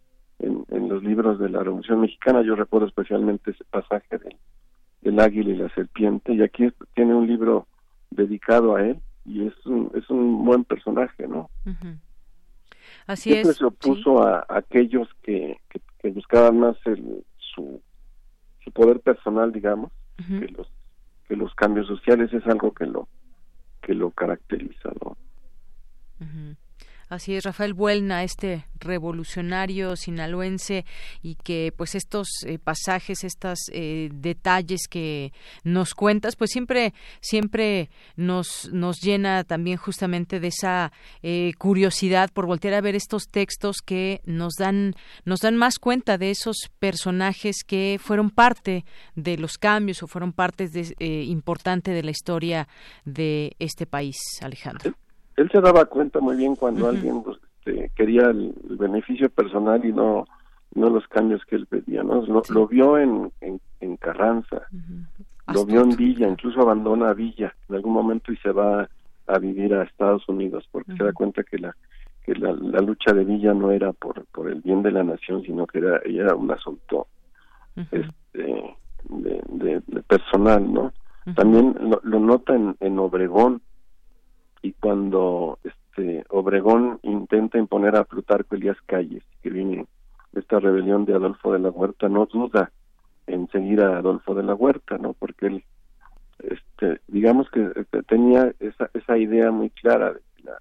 en, 0.43 0.65
en, 0.69 0.89
los 0.89 1.03
libros 1.03 1.39
de 1.39 1.49
la 1.49 1.63
Revolución 1.63 2.01
Mexicana. 2.01 2.43
Yo 2.43 2.55
recuerdo 2.57 2.87
especialmente 2.89 3.53
ese 3.53 3.65
pasaje 3.65 4.19
del, 4.19 4.37
del 5.01 5.21
águila 5.21 5.51
y 5.51 5.57
la 5.57 5.69
serpiente, 5.75 6.35
y 6.35 6.43
aquí 6.43 6.69
tiene 6.95 7.15
un 7.15 7.27
libro 7.27 7.67
dedicado 8.11 8.77
a 8.77 8.83
él, 8.83 9.01
y 9.25 9.47
es 9.47 9.67
un, 9.67 9.91
es 9.95 10.09
un 10.11 10.45
buen 10.45 10.65
personaje, 10.65 11.27
¿no? 11.29 11.49
Uh 11.65 11.71
-huh. 11.71 11.99
Así 13.07 13.31
Siempre 13.31 13.53
es. 13.53 13.57
se 13.59 13.65
opuso 13.65 14.19
sí. 14.19 14.25
a, 14.25 14.45
a, 14.49 14.59
aquellos 14.59 15.09
que, 15.23 15.59
que, 15.71 15.81
que 16.01 16.11
buscaban 16.11 16.59
más 16.59 16.77
el, 16.87 17.25
su, 17.39 17.81
su 18.65 18.71
poder 18.73 19.01
personal, 19.01 19.53
digamos, 19.53 19.93
uh 20.19 20.23
-huh. 20.23 20.41
que 20.41 20.53
los 20.53 20.69
que 21.29 21.37
los 21.37 21.55
cambios 21.55 21.87
sociales 21.87 22.33
es 22.35 22.45
algo 22.47 22.73
que 22.73 22.85
lo 22.85 23.09
que 23.81 23.95
lo 23.95 24.11
caracteriza, 24.11 24.91
¿no? 25.03 25.17
Así 27.13 27.35
es, 27.35 27.45
Rafael 27.45 27.75
Buelna, 27.75 28.25
este 28.25 28.65
revolucionario 28.81 29.97
sinaloense 29.97 30.87
y 31.23 31.35
que 31.35 31.71
pues 31.77 31.95
estos 31.95 32.27
eh, 32.47 32.59
pasajes, 32.59 33.23
estos 33.23 33.59
eh, 33.71 34.09
detalles 34.11 34.89
que 34.89 35.35
nos 35.63 35.93
cuentas, 35.93 36.37
pues 36.37 36.51
siempre, 36.51 36.95
siempre 37.21 37.91
nos, 38.17 38.71
nos 38.73 39.03
llena 39.03 39.45
también 39.45 39.77
justamente 39.77 40.41
de 40.41 40.49
esa 40.49 40.91
eh, 41.23 41.53
curiosidad 41.59 42.31
por 42.33 42.47
voltear 42.47 42.73
a 42.73 42.81
ver 42.81 42.95
estos 42.95 43.29
textos 43.29 43.83
que 43.85 44.23
nos 44.25 44.55
dan, 44.55 44.95
nos 45.27 45.41
dan 45.41 45.57
más 45.57 45.79
cuenta 45.79 46.17
de 46.17 46.31
esos 46.31 46.71
personajes 46.79 47.57
que 47.63 48.01
fueron 48.03 48.31
parte 48.31 48.87
de 49.17 49.37
los 49.37 49.59
cambios 49.59 50.03
o 50.03 50.07
fueron 50.07 50.33
parte 50.33 50.67
de, 50.67 50.97
eh, 50.99 51.25
importante 51.25 51.91
de 51.91 52.03
la 52.03 52.11
historia 52.11 52.69
de 53.05 53.55
este 53.59 53.85
país, 53.85 54.17
Alejandro 54.41 54.95
él 55.37 55.51
se 55.51 55.61
daba 55.61 55.85
cuenta 55.87 56.21
muy 56.21 56.37
bien 56.37 56.57
cuando 56.57 56.85
uh 56.85 56.89
-huh. 56.89 56.97
alguien 56.97 57.23
pues, 57.23 57.39
este, 57.65 57.91
quería 57.95 58.31
el, 58.31 58.55
el, 58.69 58.77
beneficio 58.77 59.29
personal 59.31 59.85
y 59.85 59.93
no 59.93 60.27
no 60.75 60.89
los 60.89 61.07
cambios 61.09 61.45
que 61.45 61.57
él 61.57 61.67
pedía 61.67 62.03
no 62.03 62.23
lo, 62.23 62.43
sí. 62.45 62.53
lo 62.53 62.67
vio 62.67 62.99
en, 62.99 63.31
en, 63.41 63.61
en 63.81 63.97
Carranza 63.97 64.63
uh 64.73 64.77
-huh. 64.77 65.55
lo 65.55 65.65
vio 65.65 65.83
en 65.83 65.97
Villa 65.97 66.29
incluso 66.29 66.61
abandona 66.61 67.11
a 67.11 67.15
Villa 67.15 67.55
en 67.69 67.77
algún 67.77 67.93
momento 67.93 68.33
y 68.33 68.37
se 68.39 68.53
va 68.53 68.89
a 69.27 69.39
vivir 69.39 69.75
a 69.75 69.85
Estados 69.85 70.29
Unidos 70.29 70.69
porque 70.71 70.93
uh 70.93 70.95
-huh. 70.95 70.99
se 70.99 71.05
da 71.05 71.13
cuenta 71.13 71.43
que 71.45 71.59
la 71.59 71.75
que 72.25 72.35
la, 72.35 72.53
la, 72.53 72.81
lucha 72.81 73.13
de 73.13 73.25
Villa 73.25 73.53
no 73.53 73.71
era 73.73 73.93
por 73.93 74.25
por 74.27 74.49
el 74.49 74.61
bien 74.61 74.83
de 74.83 74.93
la 74.93 75.03
nación 75.03 75.43
sino 75.43 75.67
que 75.67 75.79
era 75.79 76.01
era 76.05 76.35
un 76.35 76.51
asunto 76.51 77.07
este 77.77 78.09
de, 78.35 79.43
de, 79.49 79.83
de, 79.87 80.03
personal 80.03 80.73
no 80.73 80.93
también 81.35 81.75
lo, 81.81 82.01
lo 82.03 82.19
nota 82.21 82.55
en, 82.55 82.77
en 82.81 82.99
Obregón 82.99 83.61
y 84.63 84.73
cuando 84.73 85.59
este 85.65 86.25
Obregón 86.31 87.01
intenta 87.03 87.59
imponer 87.59 87.97
a 87.97 88.05
Plutarco 88.05 88.55
Elías 88.55 88.79
Calles, 88.87 89.25
que 89.43 89.51
viene 89.51 89.87
de 90.33 90.41
esta 90.41 90.61
rebelión 90.61 91.05
de 91.05 91.15
Adolfo 91.15 91.53
de 91.53 91.59
la 91.59 91.71
Huerta, 91.71 92.09
no 92.09 92.27
duda 92.27 92.71
en 93.27 93.49
seguir 93.49 93.83
a 93.83 93.99
Adolfo 93.99 94.35
de 94.35 94.43
la 94.43 94.55
Huerta, 94.55 94.99
¿no? 94.99 95.13
Porque 95.13 95.47
él, 95.47 95.65
este, 96.39 97.01
digamos 97.09 97.51
que 97.51 97.71
tenía 98.07 98.53
esa, 98.59 98.89
esa 98.95 99.19
idea 99.19 99.51
muy 99.51 99.71
clara 99.71 100.15
de 100.15 100.21
que 100.37 100.43
la, 100.45 100.59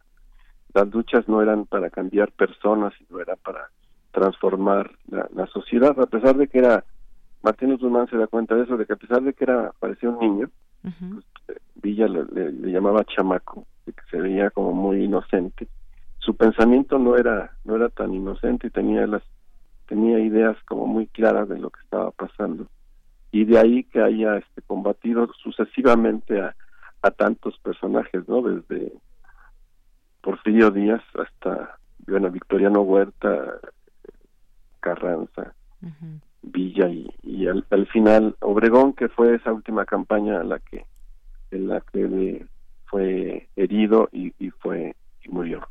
las 0.73 0.87
luchas 0.93 1.27
no 1.27 1.41
eran 1.41 1.65
para 1.65 1.89
cambiar 1.89 2.31
personas, 2.31 2.93
sino 2.97 3.19
era 3.19 3.35
para 3.35 3.69
transformar 4.11 4.91
la, 5.09 5.29
la 5.33 5.47
sociedad, 5.47 5.97
a 5.99 6.05
pesar 6.05 6.35
de 6.35 6.47
que 6.47 6.59
era, 6.59 6.83
Martín 7.43 7.75
Guzmán 7.77 8.07
se 8.09 8.17
da 8.17 8.27
cuenta 8.27 8.55
de 8.55 8.63
eso, 8.63 8.77
de 8.77 8.85
que 8.85 8.93
a 8.93 8.97
pesar 8.97 9.21
de 9.21 9.33
que 9.33 9.45
era, 9.45 9.71
parecía 9.79 10.09
un 10.09 10.19
niño, 10.19 10.49
uh 10.83 10.89
-huh. 10.89 11.23
pues, 11.45 11.57
Villa 11.75 12.07
le, 12.07 12.25
le, 12.25 12.51
le 12.51 12.71
llamaba 12.71 13.03
chamaco, 13.05 13.65
que 13.85 14.01
se 14.09 14.17
veía 14.17 14.49
como 14.49 14.73
muy 14.73 15.03
inocente. 15.03 15.67
Su 16.19 16.35
pensamiento 16.35 16.99
no 16.99 17.17
era 17.17 17.51
no 17.63 17.75
era 17.75 17.89
tan 17.89 18.13
inocente 18.13 18.67
y 18.67 18.71
tenía 18.71 19.07
las 19.07 19.23
tenía 19.87 20.19
ideas 20.19 20.55
como 20.65 20.87
muy 20.87 21.07
claras 21.07 21.49
de 21.49 21.59
lo 21.59 21.69
que 21.69 21.81
estaba 21.81 22.11
pasando. 22.11 22.67
Y 23.31 23.45
de 23.45 23.59
ahí 23.59 23.83
que 23.85 24.01
haya 24.01 24.37
este 24.37 24.61
combatido 24.61 25.27
sucesivamente 25.41 26.41
a, 26.41 26.55
a 27.01 27.11
tantos 27.11 27.57
personajes 27.59 28.27
no 28.27 28.41
desde 28.41 28.93
Porfirio 30.21 30.69
Díaz 30.69 31.01
hasta 31.15 31.77
bueno 32.07 32.29
Victoriano 32.29 32.81
Huerta 32.81 33.59
Carranza 34.79 35.53
uh 35.81 35.87
-huh. 35.87 36.21
Villa 36.43 36.89
y, 36.89 37.07
y 37.21 37.47
al, 37.47 37.65
al, 37.69 37.85
final 37.87 38.35
Obregón 38.39 38.93
que 38.93 39.09
fue 39.09 39.35
esa 39.35 39.53
última 39.53 39.85
campaña 39.85 40.39
a 40.39 40.43
la 40.43 40.59
que 40.59 40.85
en 41.51 41.67
la 41.67 41.81
que 41.81 42.47
fue 42.91 43.47
herido 43.55 44.09
y, 44.11 44.31
fue 44.59 44.95
y 45.23 45.29
murió. 45.29 45.61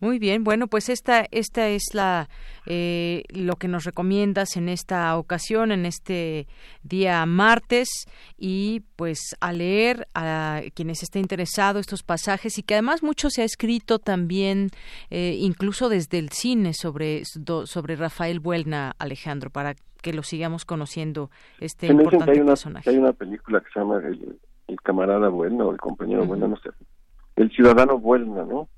Muy 0.00 0.18
bien, 0.18 0.42
bueno, 0.44 0.66
pues 0.66 0.88
esta, 0.88 1.24
esta 1.30 1.68
es 1.68 1.94
la 1.94 2.28
eh, 2.66 3.22
lo 3.30 3.54
que 3.54 3.68
nos 3.68 3.84
recomiendas 3.84 4.56
en 4.56 4.68
esta 4.68 5.16
ocasión, 5.16 5.70
en 5.70 5.86
este 5.86 6.48
día 6.82 7.24
martes, 7.26 7.88
y 8.36 8.82
pues 8.96 9.36
a 9.40 9.52
leer 9.52 10.08
a 10.14 10.62
quienes 10.74 11.02
estén 11.02 11.22
interesados 11.22 11.80
estos 11.80 12.02
pasajes 12.02 12.58
y 12.58 12.64
que 12.64 12.74
además 12.74 13.02
mucho 13.02 13.30
se 13.30 13.42
ha 13.42 13.44
escrito 13.44 14.00
también, 14.00 14.70
eh, 15.10 15.36
incluso 15.38 15.88
desde 15.88 16.18
el 16.18 16.30
cine 16.30 16.74
sobre 16.74 17.22
sobre 17.24 17.96
Rafael 17.96 18.40
Buelna, 18.40 18.94
Alejandro, 18.98 19.48
para 19.48 19.74
que 20.02 20.12
lo 20.12 20.22
sigamos 20.22 20.66
conociendo 20.66 21.30
este 21.60 21.86
importante 21.86 22.32
hay 22.32 22.40
una, 22.40 22.48
personaje. 22.48 22.90
Hay 22.90 22.98
una 22.98 23.12
película 23.14 23.60
que 23.60 23.66
se 23.72 23.80
llama 23.80 23.98
El, 23.98 24.38
camarada 24.82 25.28
Buelna 25.28 25.64
o 25.64 25.72
el 25.72 25.78
compañero 25.78 26.24
Buelna, 26.24 26.48
no 26.48 26.56
sé, 26.56 26.70
el 27.36 27.50
ciudadano 27.50 27.98
Buelna, 27.98 28.44
¿no? 28.44 28.68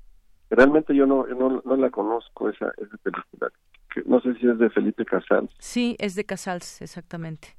Realmente 0.49 0.95
yo 0.95 1.05
no, 1.05 1.25
no, 1.27 1.75
la 1.75 1.89
conozco 1.89 2.49
esa, 2.49 2.71
esa 2.77 2.97
película. 3.03 3.51
Que 3.93 4.01
no 4.05 4.21
sé 4.21 4.33
si 4.35 4.47
es 4.47 4.57
de 4.57 4.69
Felipe 4.69 5.03
Casals. 5.03 5.51
Sí, 5.59 5.97
es 5.99 6.15
de 6.15 6.23
Casals, 6.23 6.81
exactamente. 6.81 7.49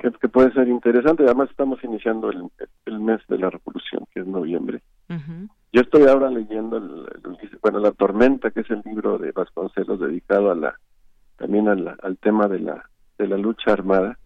Que, 0.00 0.10
que 0.10 0.28
puede 0.28 0.52
ser 0.52 0.66
interesante. 0.68 1.22
Además 1.24 1.50
estamos 1.50 1.82
iniciando 1.84 2.30
el, 2.30 2.50
el, 2.86 2.98
mes 2.98 3.20
de 3.28 3.38
la 3.38 3.50
revolución, 3.50 4.04
que 4.12 4.20
es 4.20 4.26
noviembre. 4.26 4.82
Yo 5.72 5.80
estoy 5.80 6.08
ahora 6.08 6.28
leyendo, 6.28 6.76
el, 6.76 7.06
bueno, 7.62 7.78
La 7.78 7.92
Tormenta, 7.92 8.50
que 8.50 8.60
es 8.60 8.70
el 8.70 8.82
libro 8.84 9.18
de 9.18 9.30
Vasconcelos 9.30 10.00
dedicado 10.00 10.50
a 10.50 10.54
la 10.56 10.74
también 11.36 11.68
al 11.68 12.18
tema 12.18 12.48
de 12.48 12.60
la 12.60 12.88
de 13.18 13.28
la 13.28 13.36
lucha 13.36 13.72
armada. 13.72 14.18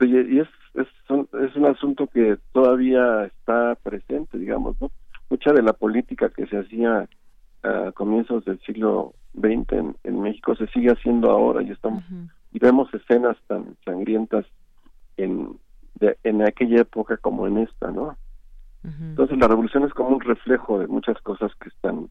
y, 0.00 0.38
es, 0.38 0.48
es, 0.74 0.86
es 1.08 1.56
un 1.56 1.66
asunto 1.66 2.06
que 2.06 2.38
todavía 2.52 3.24
está 3.24 3.76
presente, 3.76 4.38
digamos, 4.38 4.80
¿no? 4.80 4.90
Mucha 5.30 5.52
de 5.52 5.62
la 5.62 5.72
política 5.72 6.28
que 6.28 6.46
se 6.46 6.58
hacía 6.58 7.08
a 7.62 7.92
comienzos 7.92 8.44
del 8.44 8.60
siglo 8.60 9.14
XX 9.34 9.94
en, 10.04 10.20
México 10.20 10.54
se 10.54 10.66
sigue 10.68 10.90
haciendo 10.90 11.30
ahora 11.30 11.62
y 11.62 11.70
estamos 11.70 12.04
y 12.52 12.58
vemos 12.58 12.92
escenas 12.92 13.36
tan 13.46 13.74
sangrientas 13.84 14.44
en 15.16 15.58
en 16.24 16.42
aquella 16.42 16.80
época 16.80 17.16
como 17.16 17.46
en 17.46 17.58
esta, 17.58 17.90
¿no? 17.90 18.16
Entonces 18.82 19.38
la 19.38 19.48
revolución 19.48 19.84
es 19.84 19.94
como 19.94 20.10
un 20.10 20.20
reflejo 20.20 20.78
de 20.78 20.86
muchas 20.86 21.18
cosas 21.22 21.50
que 21.54 21.70
están 21.70 22.10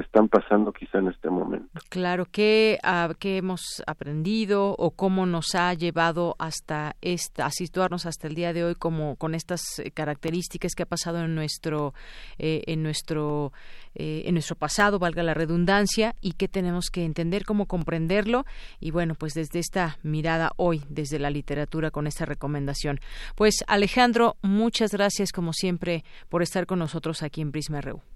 están 0.00 0.28
pasando 0.28 0.72
quizá 0.72 0.98
en 0.98 1.08
este 1.08 1.30
momento. 1.30 1.68
Claro, 1.88 2.26
¿qué, 2.30 2.78
uh, 2.84 3.12
hemos 3.22 3.82
aprendido 3.86 4.74
o 4.78 4.90
cómo 4.90 5.26
nos 5.26 5.54
ha 5.54 5.72
llevado 5.74 6.36
hasta 6.38 6.96
esta, 7.00 7.46
a 7.46 7.50
situarnos 7.50 8.06
hasta 8.06 8.26
el 8.26 8.34
día 8.34 8.52
de 8.52 8.64
hoy 8.64 8.74
como 8.74 9.16
con 9.16 9.34
estas 9.34 9.78
eh, 9.78 9.90
características 9.90 10.74
que 10.74 10.82
ha 10.82 10.86
pasado 10.86 11.24
en 11.24 11.34
nuestro, 11.34 11.94
eh, 12.38 12.62
en 12.66 12.82
nuestro, 12.82 13.52
eh, 13.94 14.22
en 14.26 14.34
nuestro 14.34 14.56
pasado, 14.56 14.98
valga 14.98 15.22
la 15.22 15.34
redundancia, 15.34 16.14
y 16.20 16.32
qué 16.32 16.48
tenemos 16.48 16.90
que 16.90 17.04
entender, 17.04 17.44
cómo 17.44 17.66
comprenderlo, 17.66 18.44
y 18.80 18.90
bueno, 18.90 19.14
pues 19.14 19.34
desde 19.34 19.58
esta 19.58 19.98
mirada 20.02 20.52
hoy, 20.56 20.82
desde 20.88 21.18
la 21.18 21.30
literatura, 21.30 21.90
con 21.90 22.06
esta 22.06 22.24
recomendación. 22.24 23.00
Pues 23.36 23.64
Alejandro, 23.66 24.36
muchas 24.42 24.92
gracias 24.92 25.32
como 25.32 25.52
siempre 25.52 26.04
por 26.28 26.42
estar 26.42 26.66
con 26.66 26.78
nosotros 26.78 27.22
aquí 27.22 27.40
en 27.40 27.52
Prisma 27.52 27.80
RU. 27.80 28.13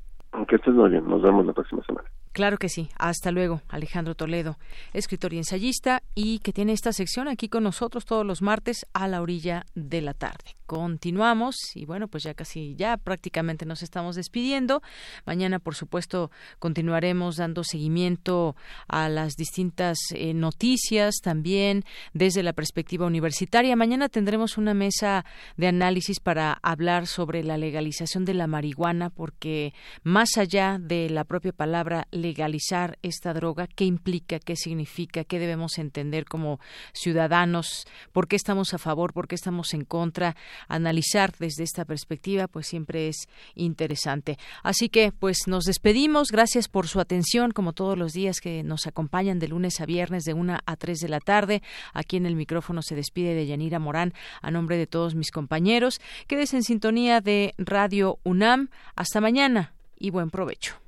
Que 0.48 0.56
estés 0.56 0.74
muy 0.74 0.90
bien. 0.90 1.08
Nos 1.08 1.22
vemos 1.22 1.44
la 1.46 1.52
próxima 1.52 1.82
semana. 1.84 2.07
Claro 2.38 2.56
que 2.56 2.68
sí. 2.68 2.88
Hasta 2.94 3.32
luego, 3.32 3.62
Alejandro 3.66 4.14
Toledo, 4.14 4.60
escritor 4.92 5.32
y 5.34 5.38
ensayista, 5.38 6.04
y 6.14 6.38
que 6.38 6.52
tiene 6.52 6.72
esta 6.72 6.92
sección 6.92 7.26
aquí 7.26 7.48
con 7.48 7.64
nosotros 7.64 8.04
todos 8.04 8.24
los 8.24 8.42
martes 8.42 8.86
a 8.92 9.08
la 9.08 9.20
orilla 9.22 9.66
de 9.74 10.02
la 10.02 10.14
tarde. 10.14 10.54
Continuamos 10.68 11.56
y 11.74 11.86
bueno, 11.86 12.08
pues 12.08 12.24
ya 12.24 12.34
casi, 12.34 12.76
ya 12.76 12.98
prácticamente 12.98 13.64
nos 13.64 13.82
estamos 13.82 14.16
despidiendo. 14.16 14.82
Mañana, 15.24 15.58
por 15.58 15.74
supuesto, 15.74 16.30
continuaremos 16.58 17.36
dando 17.36 17.64
seguimiento 17.64 18.54
a 18.86 19.08
las 19.08 19.34
distintas 19.34 19.98
eh, 20.14 20.34
noticias 20.34 21.16
también 21.22 21.84
desde 22.12 22.42
la 22.42 22.52
perspectiva 22.52 23.06
universitaria. 23.06 23.74
Mañana 23.76 24.10
tendremos 24.10 24.58
una 24.58 24.74
mesa 24.74 25.24
de 25.56 25.68
análisis 25.68 26.20
para 26.20 26.58
hablar 26.62 27.06
sobre 27.06 27.42
la 27.42 27.56
legalización 27.56 28.26
de 28.26 28.34
la 28.34 28.46
marihuana, 28.46 29.08
porque 29.08 29.72
más 30.02 30.36
allá 30.36 30.76
de 30.78 31.08
la 31.08 31.24
propia 31.24 31.52
palabra 31.52 32.06
legalizar 32.28 32.98
esta 33.02 33.32
droga, 33.32 33.66
qué 33.66 33.84
implica, 33.84 34.38
qué 34.38 34.54
significa, 34.54 35.24
qué 35.24 35.38
debemos 35.38 35.78
entender 35.78 36.26
como 36.26 36.60
ciudadanos, 36.92 37.86
por 38.12 38.28
qué 38.28 38.36
estamos 38.36 38.74
a 38.74 38.78
favor, 38.78 39.14
por 39.14 39.28
qué 39.28 39.34
estamos 39.34 39.72
en 39.72 39.86
contra, 39.86 40.36
analizar 40.68 41.32
desde 41.38 41.64
esta 41.64 41.86
perspectiva, 41.86 42.46
pues 42.46 42.66
siempre 42.66 43.08
es 43.08 43.28
interesante. 43.54 44.38
Así 44.62 44.90
que, 44.90 45.10
pues 45.10 45.38
nos 45.46 45.64
despedimos, 45.64 46.30
gracias 46.30 46.68
por 46.68 46.86
su 46.86 47.00
atención, 47.00 47.52
como 47.52 47.72
todos 47.72 47.96
los 47.96 48.12
días 48.12 48.40
que 48.40 48.62
nos 48.62 48.86
acompañan 48.86 49.38
de 49.38 49.48
lunes 49.48 49.80
a 49.80 49.86
viernes 49.86 50.24
de 50.24 50.34
una 50.34 50.60
a 50.66 50.76
tres 50.76 50.98
de 50.98 51.08
la 51.08 51.20
tarde. 51.20 51.62
Aquí 51.94 52.18
en 52.18 52.26
el 52.26 52.36
micrófono 52.36 52.82
se 52.82 52.94
despide 52.94 53.34
de 53.34 53.46
Yanira 53.46 53.78
Morán 53.78 54.12
a 54.42 54.50
nombre 54.50 54.76
de 54.76 54.86
todos 54.86 55.14
mis 55.14 55.30
compañeros. 55.30 56.00
Quédese 56.26 56.56
en 56.56 56.62
sintonía 56.62 57.22
de 57.22 57.54
Radio 57.56 58.18
UNAM. 58.24 58.68
Hasta 58.96 59.20
mañana 59.20 59.72
y 59.98 60.10
buen 60.10 60.30
provecho. 60.30 60.87